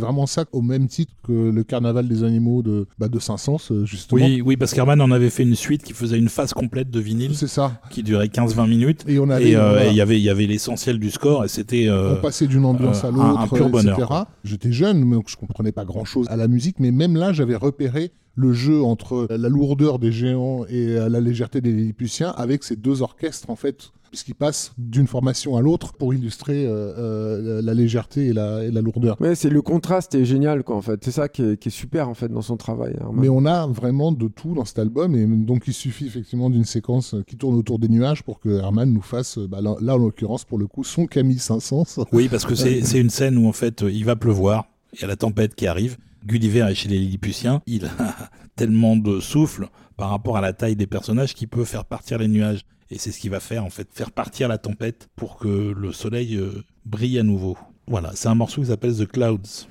vraiment, 0.00 0.26
ça 0.26 0.44
au 0.52 0.62
même 0.62 0.86
titre 0.88 1.12
que 1.22 1.32
le 1.50 1.64
Carnaval 1.64 2.08
des 2.08 2.22
animaux 2.24 2.62
de, 2.62 2.86
bah, 2.98 3.08
de 3.08 3.18
Saint-Saëns, 3.18 3.58
euh, 3.70 3.84
justement. 3.84 4.24
Oui, 4.24 4.40
oui, 4.44 4.56
parce 4.56 4.72
qu'Herman 4.74 5.00
en 5.00 5.10
avait 5.10 5.30
fait 5.30 5.42
une 5.44 5.54
suite 5.54 5.82
qui 5.82 5.92
faisait 5.92 6.18
une 6.18 6.28
phase 6.28 6.52
complète 6.52 6.90
de 6.90 7.00
vinyle 7.00 7.34
C'est 7.36 7.46
ça. 7.46 7.80
qui 7.90 8.02
durait 8.02 8.28
15-20 8.28 8.66
minutes. 8.68 9.04
Et 9.08 9.18
on 9.18 9.28
avait, 9.30 9.50
Et 9.50 9.56
euh, 9.56 9.68
voilà, 9.70 9.86
et 9.86 9.90
il 9.90 9.96
y 9.96 10.00
avait, 10.00 10.18
il 10.18 10.24
y 10.24 10.30
avait 10.30 10.46
l'essentiel 10.46 10.98
du 10.98 11.10
score 11.10 11.44
et 11.44 11.48
c'était. 11.48 11.88
euh, 11.88 12.16
on 12.18 12.20
passait 12.20 12.46
d'une 12.46 12.64
ambiance 12.64 13.04
euh, 13.04 13.08
à 13.08 13.10
l'autre, 13.10 13.48
pur 13.54 13.66
etc. 13.68 13.70
bonheur. 13.70 14.26
J'étais 14.44 14.72
jeune, 14.72 15.08
donc 15.10 15.24
je 15.28 15.36
comprenais 15.36 15.72
pas 15.72 15.84
grand-chose 15.84 16.26
à 16.28 16.36
la 16.36 16.48
musique, 16.48 16.76
mais 16.80 16.90
même 16.90 17.16
là, 17.16 17.32
j'avais 17.32 17.56
repéré 17.56 18.12
le 18.34 18.52
jeu 18.52 18.82
entre 18.82 19.26
la 19.30 19.48
lourdeur 19.48 19.98
des 19.98 20.12
géants 20.12 20.64
et 20.68 20.96
euh, 20.96 21.08
la 21.08 21.20
légèreté 21.20 21.60
des 21.60 21.72
Lilliputiens 21.72 22.30
avec 22.30 22.64
ces 22.64 22.76
deux 22.76 23.02
orchestres, 23.02 23.50
en 23.50 23.56
fait, 23.56 23.92
puisqu'ils 24.10 24.34
passent 24.34 24.72
d'une 24.78 25.06
formation 25.06 25.56
à 25.56 25.60
l'autre 25.60 25.92
pour 25.92 26.14
illustrer 26.14 26.66
euh, 26.66 26.94
euh, 26.98 27.62
la 27.62 27.74
légèreté 27.74 28.26
et 28.26 28.32
la, 28.32 28.64
et 28.64 28.70
la 28.70 28.80
lourdeur. 28.80 29.20
Ouais, 29.20 29.34
c'est 29.34 29.50
le 29.50 29.62
contraste 29.62 30.14
est 30.14 30.24
génial 30.24 30.62
quoi 30.62 30.76
en 30.76 30.82
fait. 30.82 31.04
C'est 31.04 31.10
ça 31.10 31.28
qui 31.28 31.42
est, 31.42 31.56
qui 31.56 31.68
est 31.68 31.72
super 31.72 32.08
en 32.08 32.14
fait 32.14 32.28
dans 32.28 32.42
son 32.42 32.56
travail. 32.56 32.96
Mais 33.12 33.28
on 33.28 33.44
a 33.44 33.66
vraiment 33.66 34.12
de 34.12 34.28
tout 34.28 34.54
dans 34.54 34.64
cet 34.64 34.78
album, 34.78 35.14
et 35.14 35.26
donc 35.26 35.64
il 35.66 35.74
suffit 35.74 36.06
effectivement 36.06 36.50
d'une 36.50 36.64
séquence 36.64 37.16
qui 37.26 37.36
tourne 37.36 37.56
autour 37.56 37.78
des 37.78 37.88
nuages 37.88 38.22
pour 38.22 38.38
que 38.40 38.48
Herman 38.48 38.92
nous 38.92 39.02
fasse, 39.02 39.38
bah, 39.38 39.60
là, 39.60 39.74
là, 39.80 39.94
en 39.94 39.98
l'occurrence 39.98 40.44
pour 40.44 40.58
le 40.58 40.66
coup, 40.66 40.84
son 40.84 41.06
Camille 41.06 41.38
500. 41.38 42.06
Oui, 42.12 42.28
parce 42.28 42.44
que 42.44 42.54
c'est 42.56 43.00
une 43.00 43.10
scène 43.10 43.36
où 43.36 43.48
en 43.48 43.52
fait 43.52 43.82
il 43.82 44.04
va 44.04 44.16
pleuvoir, 44.16 44.66
il 44.92 45.00
y 45.00 45.04
a 45.04 45.08
la 45.08 45.16
tempête 45.16 45.54
qui 45.54 45.66
arrive. 45.66 45.96
Gulliver 46.24 46.66
est 46.70 46.74
chez 46.74 46.88
les 46.88 46.98
Lilliputiens, 46.98 47.62
il 47.66 47.84
a 47.86 47.90
tellement 48.56 48.96
de 48.96 49.20
souffle 49.20 49.68
par 49.96 50.10
rapport 50.10 50.36
à 50.36 50.40
la 50.40 50.52
taille 50.52 50.76
des 50.76 50.86
personnages 50.86 51.34
qu'il 51.34 51.48
peut 51.48 51.64
faire 51.64 51.84
partir 51.84 52.18
les 52.18 52.28
nuages. 52.28 52.62
Et 52.90 52.98
c'est 52.98 53.12
ce 53.12 53.18
qu'il 53.18 53.30
va 53.30 53.40
faire 53.40 53.64
en 53.64 53.70
fait, 53.70 53.88
faire 53.92 54.10
partir 54.10 54.48
la 54.48 54.58
tempête 54.58 55.08
pour 55.16 55.36
que 55.36 55.48
le 55.48 55.92
soleil 55.92 56.36
euh, 56.36 56.64
brille 56.84 57.18
à 57.18 57.22
nouveau. 57.22 57.56
Voilà, 57.86 58.12
c'est 58.14 58.28
un 58.28 58.34
morceau 58.34 58.60
qui 58.60 58.68
s'appelle 58.68 58.96
The 58.96 59.06
Clouds. 59.06 59.68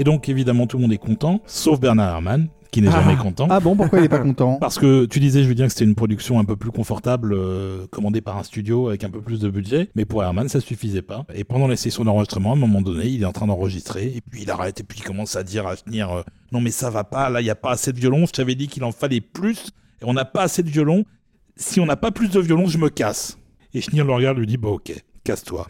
Et 0.00 0.04
donc 0.04 0.30
évidemment 0.30 0.66
tout 0.66 0.78
le 0.78 0.82
monde 0.82 0.92
est 0.94 0.98
content, 0.98 1.42
sauf 1.44 1.78
Bernard 1.78 2.14
Herrmann, 2.14 2.48
qui 2.70 2.80
n'est 2.80 2.88
Ah. 2.88 3.02
jamais 3.02 3.16
content. 3.16 3.46
Ah 3.50 3.60
bon, 3.60 3.76
pourquoi 3.76 3.98
il 3.98 4.06
est 4.06 4.08
pas 4.08 4.18
content 4.20 4.56
Parce 4.58 4.78
que 4.78 5.04
tu 5.04 5.20
disais, 5.20 5.42
je 5.42 5.48
veux 5.48 5.54
dire 5.54 5.66
que 5.66 5.72
c'était 5.72 5.84
une 5.84 5.94
production 5.94 6.38
un 6.38 6.44
peu 6.46 6.56
plus 6.56 6.70
confortable, 6.70 7.34
euh, 7.34 7.86
commandée 7.90 8.22
par 8.22 8.38
un 8.38 8.42
studio 8.42 8.88
avec 8.88 9.04
un 9.04 9.10
peu 9.10 9.20
plus 9.20 9.40
de 9.40 9.50
budget, 9.50 9.90
mais 9.94 10.06
pour 10.06 10.24
Herman, 10.24 10.48
ça 10.48 10.58
suffisait 10.60 11.02
pas. 11.02 11.26
Et 11.34 11.44
pendant 11.44 11.68
les 11.68 11.76
sessions 11.76 12.02
d'enregistrement, 12.02 12.52
à 12.52 12.54
un 12.54 12.58
moment 12.58 12.80
donné, 12.80 13.08
il 13.08 13.20
est 13.20 13.26
en 13.26 13.32
train 13.32 13.46
d'enregistrer, 13.46 14.06
et 14.16 14.22
puis 14.22 14.42
il 14.44 14.50
arrête, 14.50 14.80
et 14.80 14.84
puis 14.84 15.00
il 15.00 15.04
commence 15.04 15.36
à 15.36 15.42
dire 15.42 15.66
à 15.66 15.74
venir, 15.84 16.10
euh, 16.10 16.22
non 16.50 16.62
mais 16.62 16.70
ça 16.70 16.88
va 16.88 17.04
pas, 17.04 17.28
là 17.28 17.42
il 17.42 17.46
y 17.46 17.50
a 17.50 17.54
pas 17.54 17.72
assez 17.72 17.92
de 17.92 17.98
violon, 17.98 18.24
je 18.24 18.32
t'avais 18.32 18.54
dit 18.54 18.68
qu'il 18.68 18.84
en 18.84 18.92
fallait 18.92 19.20
plus, 19.20 19.66
et 20.00 20.04
on 20.06 20.14
n'a 20.14 20.24
pas 20.24 20.44
assez 20.44 20.62
de 20.62 20.70
violon. 20.70 21.04
Si 21.56 21.78
on 21.78 21.84
n'a 21.84 21.96
pas 21.96 22.10
plus 22.10 22.30
de 22.30 22.40
violon, 22.40 22.64
je 22.68 22.78
me 22.78 22.88
casse. 22.88 23.36
Et 23.74 23.82
Schneer 23.82 24.04
le 24.04 24.12
regarde, 24.14 24.38
lui 24.38 24.46
dit, 24.46 24.56
bah 24.56 24.68
ok, 24.70 24.94
casse-toi. 25.24 25.66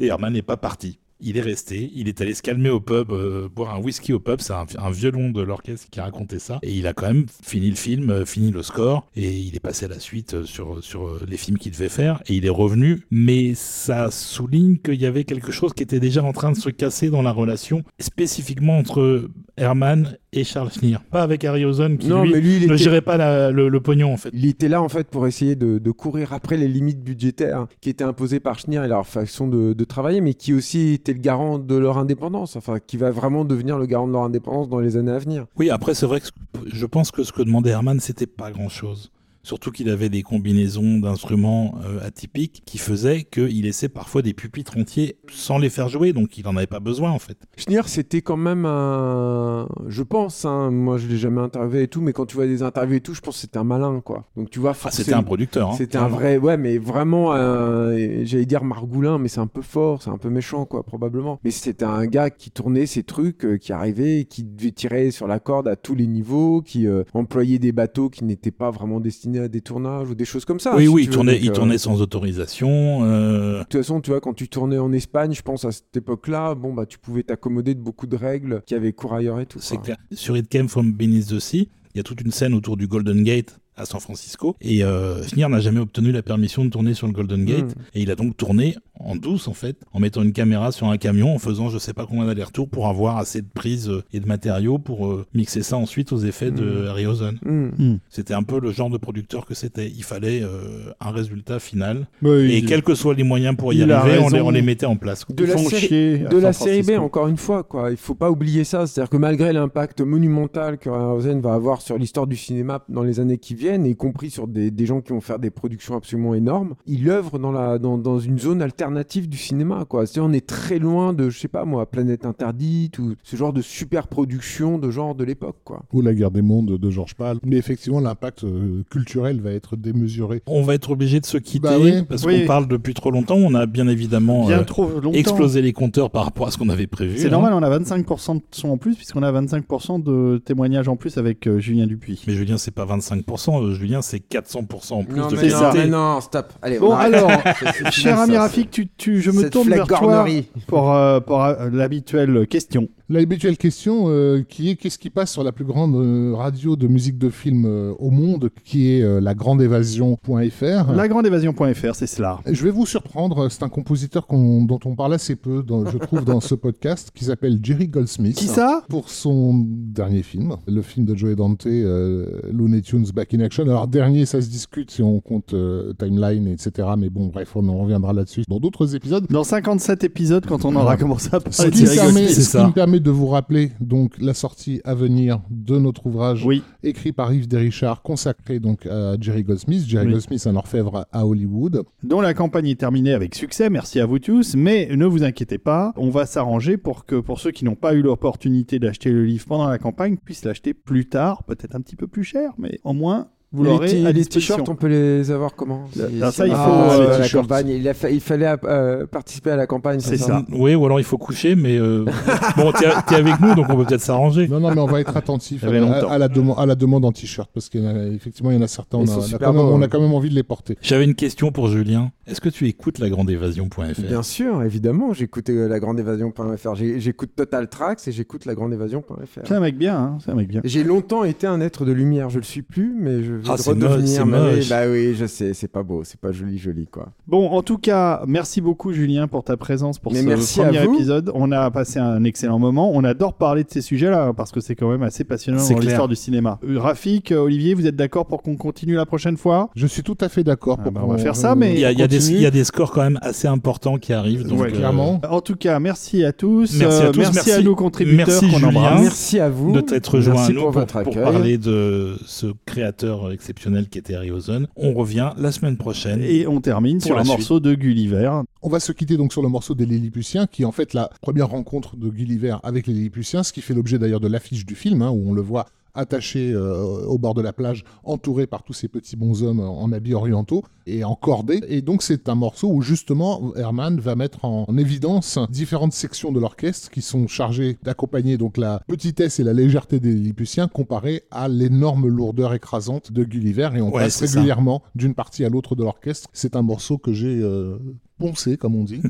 et 0.00 0.06
Herman 0.06 0.32
n'est 0.32 0.40
pas 0.40 0.56
parti. 0.56 0.98
Il 1.20 1.36
est 1.36 1.42
resté, 1.42 1.90
il 1.94 2.08
est 2.08 2.20
allé 2.20 2.32
se 2.32 2.42
calmer 2.42 2.70
au 2.70 2.80
pub, 2.80 3.10
euh, 3.10 3.48
boire 3.48 3.74
un 3.74 3.78
whisky 3.80 4.12
au 4.12 4.20
pub, 4.20 4.40
c'est 4.40 4.52
un, 4.52 4.90
violon 4.90 5.30
de 5.30 5.42
l'orchestre 5.42 5.88
qui 5.90 5.98
a 5.98 6.04
raconté 6.04 6.38
ça. 6.38 6.60
Et 6.62 6.72
il 6.72 6.86
a 6.86 6.92
quand 6.92 7.08
même 7.08 7.26
fini 7.42 7.70
le 7.70 7.76
film, 7.76 8.10
euh, 8.10 8.24
fini 8.24 8.52
le 8.52 8.62
score, 8.62 9.06
et 9.16 9.36
il 9.36 9.56
est 9.56 9.60
passé 9.60 9.86
à 9.86 9.88
la 9.88 9.98
suite 9.98 10.34
euh, 10.34 10.44
sur, 10.44 10.82
sur 10.82 11.24
les 11.26 11.36
films 11.36 11.58
qu'il 11.58 11.72
devait 11.72 11.88
faire, 11.88 12.22
et 12.28 12.34
il 12.34 12.46
est 12.46 12.50
revenu. 12.50 13.02
Mais 13.10 13.54
ça 13.54 14.10
souligne 14.10 14.78
qu'il 14.78 15.00
y 15.00 15.06
avait 15.06 15.24
quelque 15.24 15.50
chose 15.50 15.72
qui 15.72 15.82
était 15.82 16.00
déjà 16.00 16.22
en 16.22 16.32
train 16.32 16.52
de 16.52 16.56
se 16.56 16.70
casser 16.70 17.10
dans 17.10 17.22
la 17.22 17.32
relation, 17.32 17.82
spécifiquement 17.98 18.78
entre 18.78 19.28
Herman 19.56 20.16
et 20.32 20.44
Charles 20.44 20.70
Schneer. 20.70 20.98
Pas 21.10 21.22
avec 21.22 21.44
Harryhausen 21.44 21.96
qui 21.98 22.08
non, 22.08 22.22
lui, 22.22 22.32
mais 22.32 22.40
lui 22.40 22.56
il 22.56 22.60
ne 22.68 22.74
était, 22.74 22.76
gérait 22.84 23.00
pas 23.00 23.16
la- 23.16 23.50
le, 23.50 23.68
le 23.68 23.80
pognon 23.80 24.12
en 24.12 24.16
fait. 24.16 24.28
il 24.34 24.44
était 24.46 24.68
là 24.68 24.82
en 24.82 24.88
fait 24.88 25.08
pour 25.08 25.26
essayer 25.26 25.56
de, 25.56 25.78
de 25.78 25.90
courir 25.90 26.32
après 26.32 26.56
les 26.56 26.68
limites 26.68 27.02
budgétaires 27.02 27.66
qui 27.80 27.88
étaient 27.90 28.04
imposées 28.04 28.38
par 28.40 28.58
Schneer 28.58 28.84
et 28.84 28.88
leur 28.88 29.06
façon 29.06 29.48
de, 29.48 29.72
de 29.72 29.84
travailler, 29.84 30.20
mais 30.20 30.34
qui 30.34 30.52
aussi 30.52 30.90
était 30.92 31.12
le 31.14 31.20
garant 31.20 31.58
de 31.58 31.74
leur 31.76 31.96
indépendance, 31.98 32.56
enfin 32.56 32.78
qui 32.78 32.96
va 32.98 33.10
vraiment 33.10 33.44
devenir 33.44 33.78
le 33.78 33.86
garant 33.86 34.06
de 34.06 34.12
leur 34.12 34.22
indépendance 34.22 34.68
dans 34.68 34.80
les 34.80 34.96
années 34.96 35.12
à 35.12 35.18
venir. 35.18 35.46
Oui, 35.56 35.70
après, 35.70 35.94
c'est 35.94 36.06
vrai 36.06 36.20
que 36.20 36.26
je 36.66 36.86
pense 36.86 37.10
que 37.10 37.22
ce 37.24 37.32
que 37.32 37.42
demandait 37.42 37.70
Herman, 37.70 37.98
c'était 38.00 38.26
pas 38.26 38.50
grand 38.50 38.68
chose. 38.68 39.10
Surtout 39.48 39.70
qu'il 39.70 39.88
avait 39.88 40.10
des 40.10 40.22
combinaisons 40.22 40.98
d'instruments 40.98 41.76
euh, 41.82 42.06
atypiques 42.06 42.60
qui 42.66 42.76
faisaient 42.76 43.22
qu'il 43.24 43.62
laissait 43.62 43.88
parfois 43.88 44.20
des 44.20 44.34
pupitres 44.34 44.76
entiers 44.76 45.16
sans 45.32 45.56
les 45.56 45.70
faire 45.70 45.88
jouer, 45.88 46.12
donc 46.12 46.36
il 46.36 46.46
en 46.46 46.54
avait 46.58 46.66
pas 46.66 46.80
besoin 46.80 47.12
en 47.12 47.18
fait. 47.18 47.38
Schneer, 47.56 47.80
c'était 47.88 48.20
quand 48.20 48.36
même 48.36 48.66
un. 48.66 49.66
Je 49.86 50.02
pense, 50.02 50.44
hein, 50.44 50.70
moi 50.70 50.98
je 50.98 51.06
l'ai 51.06 51.16
jamais 51.16 51.40
interviewé 51.40 51.84
et 51.84 51.88
tout, 51.88 52.02
mais 52.02 52.12
quand 52.12 52.26
tu 52.26 52.36
vois 52.36 52.46
des 52.46 52.62
interviews 52.62 52.96
et 52.96 53.00
tout, 53.00 53.14
je 53.14 53.22
pense 53.22 53.36
que 53.36 53.40
c'était 53.40 53.56
un 53.56 53.64
malin, 53.64 54.02
quoi. 54.04 54.26
Donc 54.36 54.50
tu 54.50 54.58
vois, 54.58 54.74
Ah, 54.84 54.90
c'était 54.90 55.14
un 55.14 55.22
producteur. 55.22 55.70
hein, 55.70 55.74
C'était 55.78 55.96
un 55.96 56.08
vrai, 56.08 56.36
ouais, 56.36 56.58
mais 56.58 56.76
vraiment, 56.76 57.32
un- 57.32 57.96
j'allais 58.26 58.44
dire 58.44 58.64
Margoulin, 58.64 59.16
mais 59.16 59.28
c'est 59.28 59.40
un 59.40 59.46
peu 59.46 59.62
fort, 59.62 60.02
c'est 60.02 60.10
un 60.10 60.18
peu 60.18 60.28
méchant, 60.28 60.66
quoi, 60.66 60.82
probablement. 60.84 61.40
Mais 61.42 61.50
c'était 61.52 61.86
un 61.86 62.04
gars 62.04 62.28
qui 62.28 62.50
tournait 62.50 62.84
ses 62.84 63.02
trucs, 63.02 63.46
euh, 63.46 63.56
qui 63.56 63.72
arrivait, 63.72 64.26
qui 64.28 64.44
devait 64.44 64.72
tirer 64.72 65.10
sur 65.10 65.26
la 65.26 65.38
corde 65.38 65.68
à 65.68 65.76
tous 65.76 65.94
les 65.94 66.06
niveaux, 66.06 66.60
qui 66.60 66.86
euh, 66.86 67.04
employait 67.14 67.58
des 67.58 67.72
bateaux 67.72 68.10
qui 68.10 68.24
n'étaient 68.24 68.50
pas 68.50 68.70
vraiment 68.70 69.00
destinés 69.00 69.37
à 69.40 69.48
des 69.48 69.60
tournages 69.60 70.10
ou 70.10 70.14
des 70.14 70.24
choses 70.24 70.44
comme 70.44 70.60
ça. 70.60 70.74
Oui, 70.76 70.82
si 70.84 70.88
oui, 70.88 71.02
il 71.04 71.10
tournait, 71.10 71.38
il 71.40 71.50
euh, 71.50 71.52
tournait 71.52 71.78
sans 71.78 72.00
autorisation. 72.00 73.04
euh, 73.04 73.58
De 73.58 73.62
toute 73.64 73.80
façon, 73.80 74.00
tu 74.00 74.10
vois, 74.10 74.20
quand 74.20 74.34
tu 74.34 74.48
tournais 74.48 74.78
en 74.78 74.92
Espagne, 74.92 75.32
je 75.34 75.42
pense 75.42 75.64
à 75.64 75.72
cette 75.72 75.96
époque-là, 75.96 76.54
bon, 76.54 76.72
bah, 76.74 76.86
tu 76.86 76.98
pouvais 76.98 77.22
t'accommoder 77.22 77.74
de 77.74 77.80
beaucoup 77.80 78.06
de 78.06 78.16
règles 78.16 78.62
qui 78.66 78.74
avaient 78.74 78.92
cours 78.92 79.14
ailleurs 79.14 79.40
et 79.40 79.46
tout. 79.46 79.58
C'est 79.60 79.80
clair. 79.80 79.96
Sur 80.12 80.36
It 80.36 80.48
Came 80.48 80.68
From 80.68 80.92
Beneath 80.92 81.28
the 81.28 81.38
Sea, 81.38 81.68
il 81.94 81.98
y 81.98 82.00
a 82.00 82.02
toute 82.04 82.20
une 82.20 82.30
scène 82.32 82.54
autour 82.54 82.76
du 82.76 82.86
Golden 82.86 83.22
Gate 83.22 83.58
à 83.78 83.84
San 83.86 84.00
Francisco. 84.00 84.56
Et 84.60 84.84
euh, 84.84 85.22
Schneer 85.22 85.48
n'a 85.48 85.60
jamais 85.60 85.80
obtenu 85.80 86.12
la 86.12 86.22
permission 86.22 86.64
de 86.64 86.70
tourner 86.70 86.94
sur 86.94 87.06
le 87.06 87.12
Golden 87.12 87.44
Gate. 87.44 87.76
Mm. 87.76 87.80
Et 87.94 88.02
il 88.02 88.10
a 88.10 88.14
donc 88.16 88.36
tourné 88.36 88.76
en 89.00 89.14
douce, 89.14 89.46
en 89.48 89.54
fait, 89.54 89.76
en 89.92 90.00
mettant 90.00 90.22
une 90.22 90.32
caméra 90.32 90.72
sur 90.72 90.88
un 90.88 90.96
camion, 90.98 91.32
en 91.34 91.38
faisant 91.38 91.68
je 91.70 91.78
sais 91.78 91.92
pas 91.92 92.04
combien 92.06 92.26
d'allers-retours 92.26 92.68
pour 92.68 92.88
avoir 92.88 93.16
assez 93.18 93.40
de 93.40 93.46
prises 93.54 93.88
euh, 93.88 94.02
et 94.12 94.18
de 94.20 94.26
matériaux 94.26 94.78
pour 94.78 95.06
euh, 95.06 95.24
mixer 95.34 95.62
ça 95.62 95.76
ensuite 95.76 96.12
aux 96.12 96.18
effets 96.18 96.50
de 96.50 96.64
Mm. 96.68 96.86
Harryhausen. 96.88 97.38
Hmm. 97.44 97.96
C'était 98.10 98.34
un 98.34 98.42
peu 98.42 98.60
le 98.60 98.72
genre 98.72 98.90
de 98.90 98.98
producteur 98.98 99.46
que 99.46 99.54
c'était. 99.54 99.86
Il 99.88 100.02
fallait 100.02 100.42
euh, 100.42 100.90
un 101.00 101.10
résultat 101.10 101.58
final. 101.60 102.06
Oui, 102.22 102.30
Et 102.52 102.58
il- 102.58 102.66
quels 102.66 102.82
que 102.82 102.94
soient 102.94 103.14
les 103.14 103.22
moyens 103.22 103.56
pour 103.56 103.72
y 103.72 103.78
il 103.78 103.92
arriver, 103.92 104.18
on 104.18 104.28
les, 104.28 104.34
raison. 104.38 104.46
on 104.48 104.50
les 104.50 104.62
mettait 104.62 104.86
en 104.86 104.96
place. 104.96 105.24
De 105.28 105.44
la 105.44 105.56
série- 105.56 106.18
de 106.20 106.36
la 106.38 106.52
série 106.52 106.82
B, 106.82 106.90
encore 107.00 107.28
une 107.28 107.36
fois, 107.36 107.62
quoi. 107.62 107.90
Il 107.90 107.96
faut 107.96 108.14
pas 108.14 108.30
oublier 108.30 108.64
ça. 108.64 108.86
C'est-à-dire 108.86 109.10
que 109.10 109.16
malgré 109.16 109.52
l'impact 109.52 110.00
monumental 110.00 110.78
que 110.78 110.90
Harryhausen 110.90 111.40
va 111.40 111.54
avoir 111.54 111.80
sur 111.80 111.96
l'histoire 111.98 112.26
du 112.26 112.36
cinéma 112.36 112.84
dans 112.88 113.02
les 113.02 113.20
années 113.20 113.38
qui 113.38 113.54
viennent, 113.54 113.67
y 113.76 113.94
compris 113.96 114.30
sur 114.30 114.46
des, 114.48 114.70
des 114.70 114.86
gens 114.86 115.00
qui 115.00 115.12
vont 115.12 115.20
faire 115.20 115.38
des 115.38 115.50
productions 115.50 115.96
absolument 115.96 116.34
énormes, 116.34 116.74
il 116.86 117.08
œuvre 117.10 117.38
dans, 117.38 117.52
la, 117.52 117.78
dans, 117.78 117.98
dans 117.98 118.18
une 118.18 118.38
zone 118.38 118.62
alternative 118.62 119.28
du 119.28 119.36
cinéma. 119.38 119.84
Quoi. 119.88 120.06
C'est-à-dire, 120.06 120.30
on 120.30 120.32
est 120.32 120.46
très 120.46 120.78
loin 120.78 121.12
de, 121.12 121.30
je 121.30 121.38
sais 121.38 121.48
pas 121.48 121.64
moi, 121.64 121.86
Planète 121.90 122.24
Interdite 122.26 122.98
ou 122.98 123.14
ce 123.22 123.36
genre 123.36 123.52
de 123.52 123.60
super 123.62 124.08
production 124.08 124.78
de 124.78 124.90
genre 124.90 125.14
de 125.14 125.24
l'époque. 125.24 125.56
quoi. 125.64 125.82
Ou 125.92 126.00
La 126.02 126.14
guerre 126.14 126.30
des 126.30 126.42
mondes 126.42 126.78
de 126.78 126.90
Georges 126.90 127.14
Pal. 127.14 127.38
Mais 127.44 127.56
effectivement, 127.56 128.00
l'impact 128.00 128.44
euh, 128.44 128.82
culturel 128.90 129.40
va 129.40 129.52
être 129.52 129.76
démesuré. 129.76 130.42
On 130.46 130.62
va 130.62 130.74
être 130.74 130.90
obligé 130.90 131.20
de 131.20 131.26
se 131.26 131.38
quitter 131.38 131.68
Bah 131.68 131.76
oui. 131.80 132.02
parce 132.08 132.24
Oui. 132.24 132.40
qu'on 132.42 132.46
parle 132.46 132.68
depuis 132.68 132.94
trop 132.94 133.10
longtemps. 133.10 133.36
On 133.36 133.54
a 133.54 133.66
bien 133.66 133.88
évidemment 133.88 134.46
Bien 134.46 134.60
euh, 134.60 134.64
trop 134.64 134.88
explosé 135.12 135.62
les 135.62 135.72
compteurs 135.72 136.10
par 136.10 136.24
rapport 136.24 136.46
à 136.46 136.50
ce 136.50 136.58
qu'on 136.58 136.68
avait 136.68 136.86
prévu. 136.86 137.18
C'est 137.18 137.26
hein. 137.26 137.30
normal, 137.30 137.52
on 137.54 137.62
a 137.62 137.78
25% 137.78 138.36
de 138.36 138.42
son 138.50 138.68
en 138.70 138.76
plus, 138.76 138.94
puisqu'on 138.94 139.22
a 139.22 139.32
25% 139.32 140.02
de 140.02 140.38
témoignages 140.44 140.88
en 140.88 140.96
plus 140.96 141.18
avec 141.18 141.46
euh, 141.46 141.58
Julien 141.58 141.86
Dupuis. 141.86 142.22
Mais 142.26 142.34
Julien, 142.34 142.58
c'est 142.58 142.70
pas 142.70 142.86
25%, 142.86 143.57
euh, 143.62 143.74
Julien, 143.74 144.02
c'est 144.02 144.18
400% 144.18 144.92
en 144.92 145.04
plus 145.04 145.16
non, 145.20 145.28
de 145.28 145.36
mais 145.36 145.48
non, 145.48 145.72
mais 145.74 145.86
non, 145.86 146.20
stop. 146.20 146.52
Allez, 146.62 146.78
Bon, 146.78 146.92
on 146.92 146.96
alors, 146.96 147.30
Cher 147.90 148.18
ami 148.20 148.36
Rafik, 148.36 148.70
tu, 148.70 148.88
tu- 148.96 149.20
je 149.20 149.30
me 149.30 149.42
Cette 149.42 149.52
tourne 149.52 149.68
vers 149.68 149.86
toi 149.86 150.24
pour, 150.66 150.94
euh, 150.94 151.20
pour 151.20 151.44
euh, 151.44 151.68
l'habituelle 151.70 152.46
question. 152.46 152.88
L'habituelle 153.10 153.56
question 153.56 154.04
euh, 154.08 154.42
qui 154.46 154.68
est 154.68 154.76
qu'est-ce 154.76 154.98
qui 154.98 155.08
passe 155.08 155.32
sur 155.32 155.42
la 155.42 155.50
plus 155.52 155.64
grande 155.64 155.94
euh, 155.96 156.34
radio 156.36 156.76
de 156.76 156.86
musique 156.86 157.16
de 157.16 157.30
film 157.30 157.64
euh, 157.64 157.92
au 157.98 158.10
monde, 158.10 158.50
qui 158.64 158.90
est 158.92 159.02
euh, 159.02 159.18
lagrandeévasion.fr. 159.20 160.92
Lagrandeévasion.fr, 160.92 161.94
c'est 161.94 162.06
cela. 162.06 162.40
Je 162.46 162.62
vais 162.64 162.70
vous 162.70 162.84
surprendre, 162.86 163.48
c'est 163.50 163.62
un 163.62 163.68
compositeur 163.70 164.26
dont 164.30 164.78
on 164.84 164.94
parle 164.94 165.14
assez 165.14 165.36
peu, 165.36 165.62
dans- 165.62 165.86
je 165.86 165.96
trouve, 165.98 166.24
dans 166.24 166.40
ce 166.40 166.54
podcast, 166.54 167.10
qui 167.14 167.24
s'appelle 167.24 167.58
Jerry 167.62 167.88
Goldsmith. 167.88 168.36
Qui 168.36 168.44
ça? 168.46 168.82
Pour 168.88 169.08
son 169.08 169.64
dernier 169.66 170.22
film, 170.22 170.56
le 170.66 170.82
film 170.82 171.06
de 171.06 171.14
Joey 171.14 171.34
Dante, 171.34 171.66
euh, 171.66 172.26
Looney 172.52 172.82
Tunes 172.82 173.06
Back 173.14 173.32
in 173.34 173.40
Action. 173.40 173.62
Alors, 173.64 173.88
dernier, 173.88 174.26
ça 174.26 174.40
se 174.42 174.48
discute 174.48 174.90
si 174.90 175.02
on 175.02 175.20
compte 175.20 175.54
euh, 175.54 175.92
Timeline, 175.98 176.46
etc. 176.48 176.88
Mais 176.98 177.08
bon, 177.08 177.28
bref, 177.28 177.52
on 177.56 177.66
en 177.68 177.78
reviendra 177.78 178.12
là-dessus 178.12 178.42
dans 178.48 178.60
d'autres 178.60 178.94
épisodes. 178.94 179.24
Dans 179.30 179.44
57 179.44 180.04
épisodes, 180.04 180.44
quand 180.46 180.64
on 180.64 180.76
aura 180.76 180.96
commencé 180.96 181.28
à 181.32 181.40
parler 181.40 181.70
de 181.70 181.76
Goldsmith. 181.86 182.28
c'est 182.28 182.42
ça. 182.42 182.66
me 182.66 182.72
permet 182.72 182.97
de 183.00 183.10
vous 183.10 183.26
rappeler 183.26 183.72
donc 183.80 184.14
la 184.18 184.34
sortie 184.34 184.80
à 184.84 184.94
venir 184.94 185.40
de 185.50 185.78
notre 185.78 186.06
ouvrage 186.06 186.44
Oui, 186.44 186.62
écrit 186.82 187.12
par 187.12 187.32
Yves 187.32 187.48
Desrichard, 187.48 188.02
consacré 188.02 188.60
donc 188.60 188.86
à 188.86 189.16
Jerry 189.20 189.42
Goldsmith. 189.42 189.84
Jerry 189.86 190.06
Oui. 190.06 190.12
Goldsmith, 190.12 190.46
un 190.46 190.56
orfèvre 190.56 191.06
à 191.12 191.26
Hollywood. 191.26 191.84
dont 192.02 192.20
la 192.20 192.34
campagne 192.34 192.68
est 192.68 192.80
terminée 192.80 193.12
avec 193.12 193.34
succès, 193.34 193.70
merci 193.70 194.00
à 194.00 194.06
vous 194.06 194.18
tous, 194.18 194.54
mais 194.56 194.88
ne 194.94 195.06
vous 195.06 195.22
inquiétez 195.24 195.58
pas, 195.58 195.92
on 195.96 196.10
va 196.10 196.26
s'arranger 196.26 196.76
pour 196.76 197.04
que 197.04 197.16
pour 197.20 197.40
ceux 197.40 197.50
qui 197.50 197.64
n'ont 197.64 197.74
pas 197.74 197.94
eu 197.94 198.02
l'opportunité 198.02 198.78
d'acheter 198.78 199.10
le 199.10 199.24
livre 199.24 199.46
pendant 199.46 199.68
la 199.68 199.78
campagne 199.78 200.16
puissent 200.16 200.44
l'acheter 200.44 200.74
plus 200.74 201.08
tard, 201.08 201.44
peut-être 201.44 201.74
un 201.74 201.80
petit 201.80 201.96
peu 201.96 202.06
plus 202.06 202.24
cher, 202.24 202.52
mais 202.58 202.78
au 202.84 202.92
moins 202.92 203.28
vous 203.52 203.64
les 203.64 203.70
l'aurez 203.70 204.06
à 204.06 204.12
les 204.12 204.24
t-shirts, 204.26 204.68
on 204.68 204.74
peut 204.74 204.88
les 204.88 205.30
avoir 205.30 205.54
comment 205.54 205.88
ça, 205.96 206.06
il 206.12 206.22
Ah, 206.22 206.30
faut, 206.32 207.00
euh, 207.00 207.12
les 207.16 207.18
la 207.22 207.28
campagne. 207.30 207.68
Il, 207.68 207.88
a 207.88 207.94
fa- 207.94 208.10
il 208.10 208.20
fallait 208.20 208.52
euh, 208.64 209.06
participer 209.06 209.50
à 209.50 209.56
la 209.56 209.66
campagne. 209.66 210.00
C'est 210.00 210.18
ça. 210.18 210.44
Oui, 210.52 210.74
ou 210.74 210.84
alors 210.84 211.00
il 211.00 211.04
faut 211.04 211.16
coucher, 211.18 211.54
mais 211.54 211.78
euh, 211.78 212.04
bon, 212.56 212.72
t'es 212.72 212.86
t'es 213.06 213.14
avec 213.14 213.40
nous, 213.40 213.54
donc 213.54 213.66
on 213.70 213.76
peut 213.76 213.84
peut-être 213.86 214.02
s'arranger. 214.02 214.48
Non, 214.48 214.60
non, 214.60 214.74
mais 214.74 214.80
on 214.80 214.86
va 214.86 215.00
être 215.00 215.16
attentif 215.16 215.64
à, 215.64 216.18
la 216.18 216.28
demo- 216.28 216.58
à 216.58 216.66
la 216.66 216.74
demande 216.74 217.04
en 217.06 217.12
t-shirt, 217.12 217.48
parce 217.54 217.68
qu'effectivement, 217.70 218.50
il 218.50 218.56
y 218.56 218.58
en 218.58 218.62
a 218.62 218.68
certains, 218.68 218.98
on 218.98 219.06
a, 219.06 219.10
on 219.10 219.18
a 219.18 219.22
super 219.22 219.48
quand 219.48 219.54
même, 219.54 219.62
beaux, 219.62 219.72
on 219.72 219.80
a 219.80 219.84
hein. 219.86 219.88
quand 219.90 220.00
même 220.00 220.12
envie 220.12 220.28
de 220.30 220.34
les 220.34 220.42
porter. 220.42 220.76
J'avais 220.82 221.04
une 221.04 221.14
question 221.14 221.50
pour 221.50 221.68
Julien. 221.68 222.10
Est-ce 222.26 222.42
que 222.42 222.50
tu 222.50 222.66
écoutes 222.68 222.98
lagrandeévasion.fr 222.98 224.02
Bien 224.02 224.22
sûr, 224.22 224.62
évidemment, 224.62 225.14
j'écoute 225.14 225.48
la 225.48 225.78
grande 225.80 225.98
évasion.fr. 225.98 226.74
J'ai- 226.74 227.00
J'écoute 227.00 227.30
Total 227.34 227.68
Tracks 227.68 228.00
et 228.06 228.12
j'écoute 228.12 228.44
la 228.44 228.54
grande 228.54 228.72
évasion.fr. 228.74 229.40
C'est 229.44 229.52
un 229.54 229.60
mec 229.60 229.78
bien, 229.78 229.96
hein, 229.96 230.18
c'est 230.22 230.30
un 230.30 230.34
mec 230.34 230.48
bien. 230.48 230.60
J'ai 230.64 230.84
longtemps 230.84 231.24
été 231.24 231.46
un 231.46 231.60
être 231.60 231.84
de 231.86 231.92
lumière, 231.92 232.28
je 232.28 232.38
le 232.38 232.44
suis 232.44 232.62
plus, 232.62 232.94
mais 232.98 233.22
je 233.22 233.37
Ah, 233.48 233.56
c'est 233.56 233.70
redevenir. 233.70 234.26
moche, 234.26 234.68
bah 234.68 234.82
oui, 234.90 235.14
je 235.14 235.26
sais, 235.26 235.54
c'est 235.54 235.68
pas 235.68 235.82
beau, 235.82 236.02
c'est 236.04 236.18
pas 236.20 236.32
joli, 236.32 236.58
joli 236.58 236.86
quoi. 236.86 237.08
Bon, 237.26 237.48
en 237.50 237.62
tout 237.62 237.78
cas, 237.78 238.22
merci 238.26 238.60
beaucoup 238.60 238.92
Julien 238.92 239.28
pour 239.28 239.44
ta 239.44 239.56
présence 239.56 239.98
pour 239.98 240.12
Mais 240.12 240.22
ce 240.22 240.26
merci 240.26 240.60
à 240.60 240.64
premier 240.66 240.84
épisode. 240.84 241.30
On 241.34 241.52
a 241.52 241.70
passé 241.70 241.98
un 241.98 242.24
excellent 242.24 242.58
moment. 242.58 242.90
On 242.94 243.04
adore 243.04 243.34
parler 243.34 243.64
de 243.64 243.70
ces 243.70 243.80
sujets-là 243.80 244.26
hein, 244.28 244.34
parce 244.34 244.50
que 244.52 244.60
c'est 244.60 244.74
quand 244.74 244.90
même 244.90 245.02
assez 245.02 245.24
passionnant 245.24 245.58
dans 245.68 245.78
l'histoire 245.78 246.08
du 246.08 246.16
cinéma. 246.16 246.58
Euh, 246.68 246.78
Rafik, 246.78 247.32
euh, 247.32 247.38
Olivier, 247.38 247.74
vous 247.74 247.86
êtes 247.86 247.96
d'accord 247.96 248.26
pour 248.26 248.42
qu'on 248.42 248.56
continue 248.56 248.94
la 248.94 249.06
prochaine 249.06 249.36
fois? 249.36 249.70
Je 249.76 249.86
suis 249.86 250.02
tout 250.02 250.16
à 250.20 250.28
fait 250.28 250.44
d'accord. 250.44 250.76
Ah 250.80 250.82
pour 250.84 250.92
bah, 250.92 251.00
on 251.04 251.08
va 251.08 251.18
faire 251.18 251.36
ça, 251.36 251.54
mais- 251.54 251.74
Il 251.74 251.80
y 251.80 251.84
a, 251.84 251.92
il 251.92 251.98
y 251.98 252.02
a 252.02 252.08
des, 252.08 252.18
continue. 252.18 252.36
il 252.36 252.42
y 252.42 252.46
a 252.46 252.50
des 252.50 252.64
scores 252.64 252.90
quand 252.92 253.02
même 253.02 253.18
assez 253.22 253.46
importants 253.48 253.96
qui 253.98 254.12
arrivent. 254.12 254.46
Donc, 254.46 254.60
Ouais, 254.60 254.68
euh, 254.68 254.76
clairement. 254.76 255.20
En 255.28 255.40
tout 255.40 255.56
cas, 255.56 255.78
merci 255.80 256.24
à 256.24 256.32
tous. 256.32 256.76
Merci 256.78 257.02
à 257.02 257.10
tous, 257.10 257.18
merci, 257.18 257.38
à 257.38 257.42
merci- 257.54 257.64
nos 257.64 257.74
contributeurs 257.76 258.26
merci, 258.28 258.48
qu'on 258.50 258.56
Julien. 258.58 258.68
embrasse. 258.68 259.02
Merci 259.02 259.40
à 259.40 259.48
vous. 259.50 259.72
de 259.72 259.80
t'être 259.80 260.14
rejoint 260.14 260.34
Merci 260.34 260.50
à 260.52 260.54
nous 260.54 260.70
pour 260.70 261.14
parler 261.14 261.58
de 261.58 262.16
ce 262.26 262.46
créateur 262.66 263.27
exceptionnel 263.30 263.88
qui 263.88 263.98
était 263.98 264.14
Harry 264.14 264.30
Ozone. 264.30 264.68
On 264.76 264.92
revient 264.92 265.32
la 265.36 265.52
semaine 265.52 265.76
prochaine. 265.76 266.22
Et 266.22 266.46
on 266.46 266.60
termine 266.60 267.00
sur 267.00 267.16
un 267.16 267.24
suite. 267.24 267.38
morceau 267.38 267.60
de 267.60 267.74
Gulliver. 267.74 268.42
On 268.62 268.68
va 268.68 268.80
se 268.80 268.92
quitter 268.92 269.16
donc 269.16 269.32
sur 269.32 269.42
le 269.42 269.48
morceau 269.48 269.74
des 269.74 269.86
Lilliputiens, 269.86 270.46
qui 270.46 270.62
est 270.62 270.66
en 270.66 270.72
fait 270.72 270.94
la 270.94 271.10
première 271.20 271.48
rencontre 271.48 271.96
de 271.96 272.08
Gulliver 272.08 272.56
avec 272.62 272.86
les 272.86 272.94
Lilliputiens, 272.94 273.42
ce 273.42 273.52
qui 273.52 273.60
fait 273.60 273.74
l'objet 273.74 273.98
d'ailleurs 273.98 274.20
de 274.20 274.28
l'affiche 274.28 274.66
du 274.66 274.74
film, 274.74 275.02
hein, 275.02 275.10
où 275.10 275.30
on 275.30 275.32
le 275.32 275.42
voit 275.42 275.66
attaché 275.94 276.52
euh, 276.52 277.04
au 277.06 277.18
bord 277.18 277.34
de 277.34 277.42
la 277.42 277.52
plage, 277.52 277.84
entouré 278.04 278.46
par 278.46 278.62
tous 278.62 278.72
ces 278.72 278.88
petits 278.88 279.16
bonshommes 279.16 279.60
en 279.60 279.90
habits 279.92 280.14
orientaux 280.14 280.62
et 280.86 281.04
en 281.04 281.14
cordée. 281.14 281.60
Et 281.68 281.82
donc 281.82 282.02
c'est 282.02 282.28
un 282.28 282.34
morceau 282.34 282.68
où 282.68 282.82
justement 282.82 283.52
Herman 283.56 283.98
va 284.00 284.14
mettre 284.14 284.44
en, 284.44 284.64
en 284.68 284.76
évidence 284.78 285.38
différentes 285.50 285.92
sections 285.92 286.32
de 286.32 286.40
l'orchestre 286.40 286.90
qui 286.90 287.02
sont 287.02 287.26
chargées 287.26 287.76
d'accompagner 287.82 288.36
donc 288.38 288.56
la 288.56 288.80
petitesse 288.86 289.40
et 289.40 289.44
la 289.44 289.52
légèreté 289.52 290.00
des 290.00 290.12
Lilliputiens 290.12 290.68
comparée 290.68 291.22
à 291.30 291.48
l'énorme 291.48 292.08
lourdeur 292.08 292.54
écrasante 292.54 293.12
de 293.12 293.24
Gulliver. 293.24 293.70
Et 293.74 293.80
on 293.80 293.88
Ouais, 293.92 294.04
passe 294.04 294.20
régulièrement 294.20 294.82
d'une 294.94 295.14
partie 295.14 295.44
à 295.44 295.48
l'autre 295.48 295.74
de 295.74 295.82
l'orchestre. 295.82 296.28
C'est 296.32 296.56
un 296.56 296.62
morceau 296.62 296.98
que 296.98 297.12
j'ai 297.12 297.40
euh, 297.42 297.78
poncé, 298.18 298.56
comme 298.56 298.74
on 298.74 298.84
dit, 298.84 299.00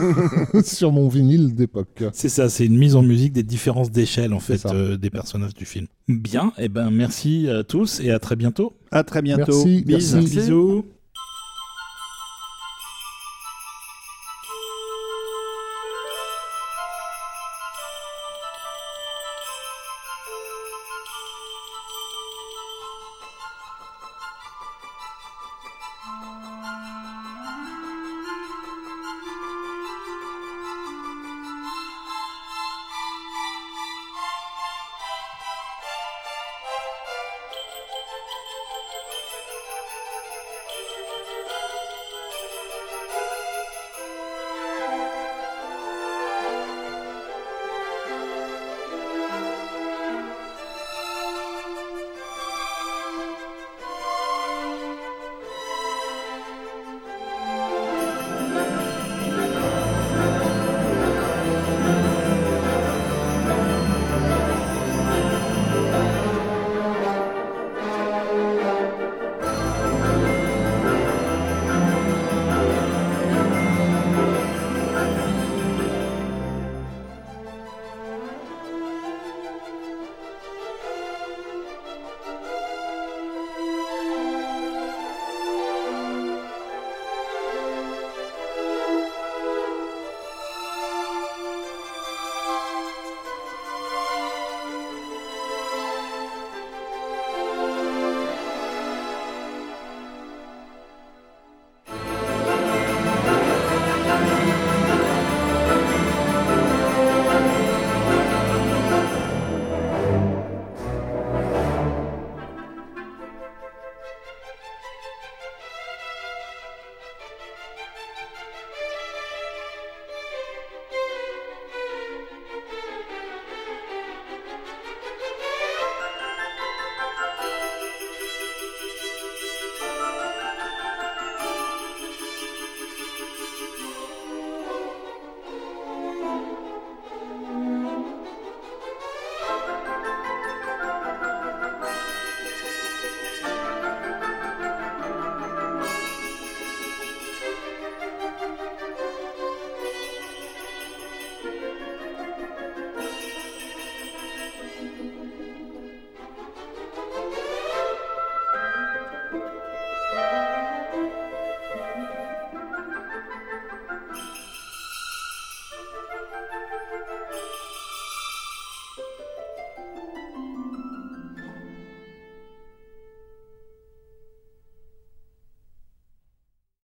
sur 0.64 0.92
mon 0.92 1.08
vinyle 1.08 1.54
d'époque. 1.54 2.04
C'est 2.12 2.28
ça, 2.28 2.48
c'est 2.48 2.66
une 2.66 2.78
mise 2.78 2.96
en 2.96 3.02
musique 3.02 3.32
des 3.32 3.42
différences 3.42 3.90
d'échelle 3.90 4.32
en 4.32 4.40
fait 4.40 4.64
euh, 4.66 4.96
des 4.96 5.10
personnages 5.10 5.54
du 5.54 5.64
film. 5.64 5.86
Bien, 6.08 6.52
et 6.58 6.68
ben 6.68 6.90
merci 6.90 7.48
à 7.48 7.64
tous 7.64 8.00
et 8.00 8.10
à 8.10 8.18
très 8.18 8.36
bientôt. 8.36 8.72
À 8.90 9.04
très 9.04 9.22
bientôt. 9.22 9.52
Merci, 9.52 9.82
Bis. 9.82 10.14
merci. 10.14 10.36
Bisous. 10.36 10.84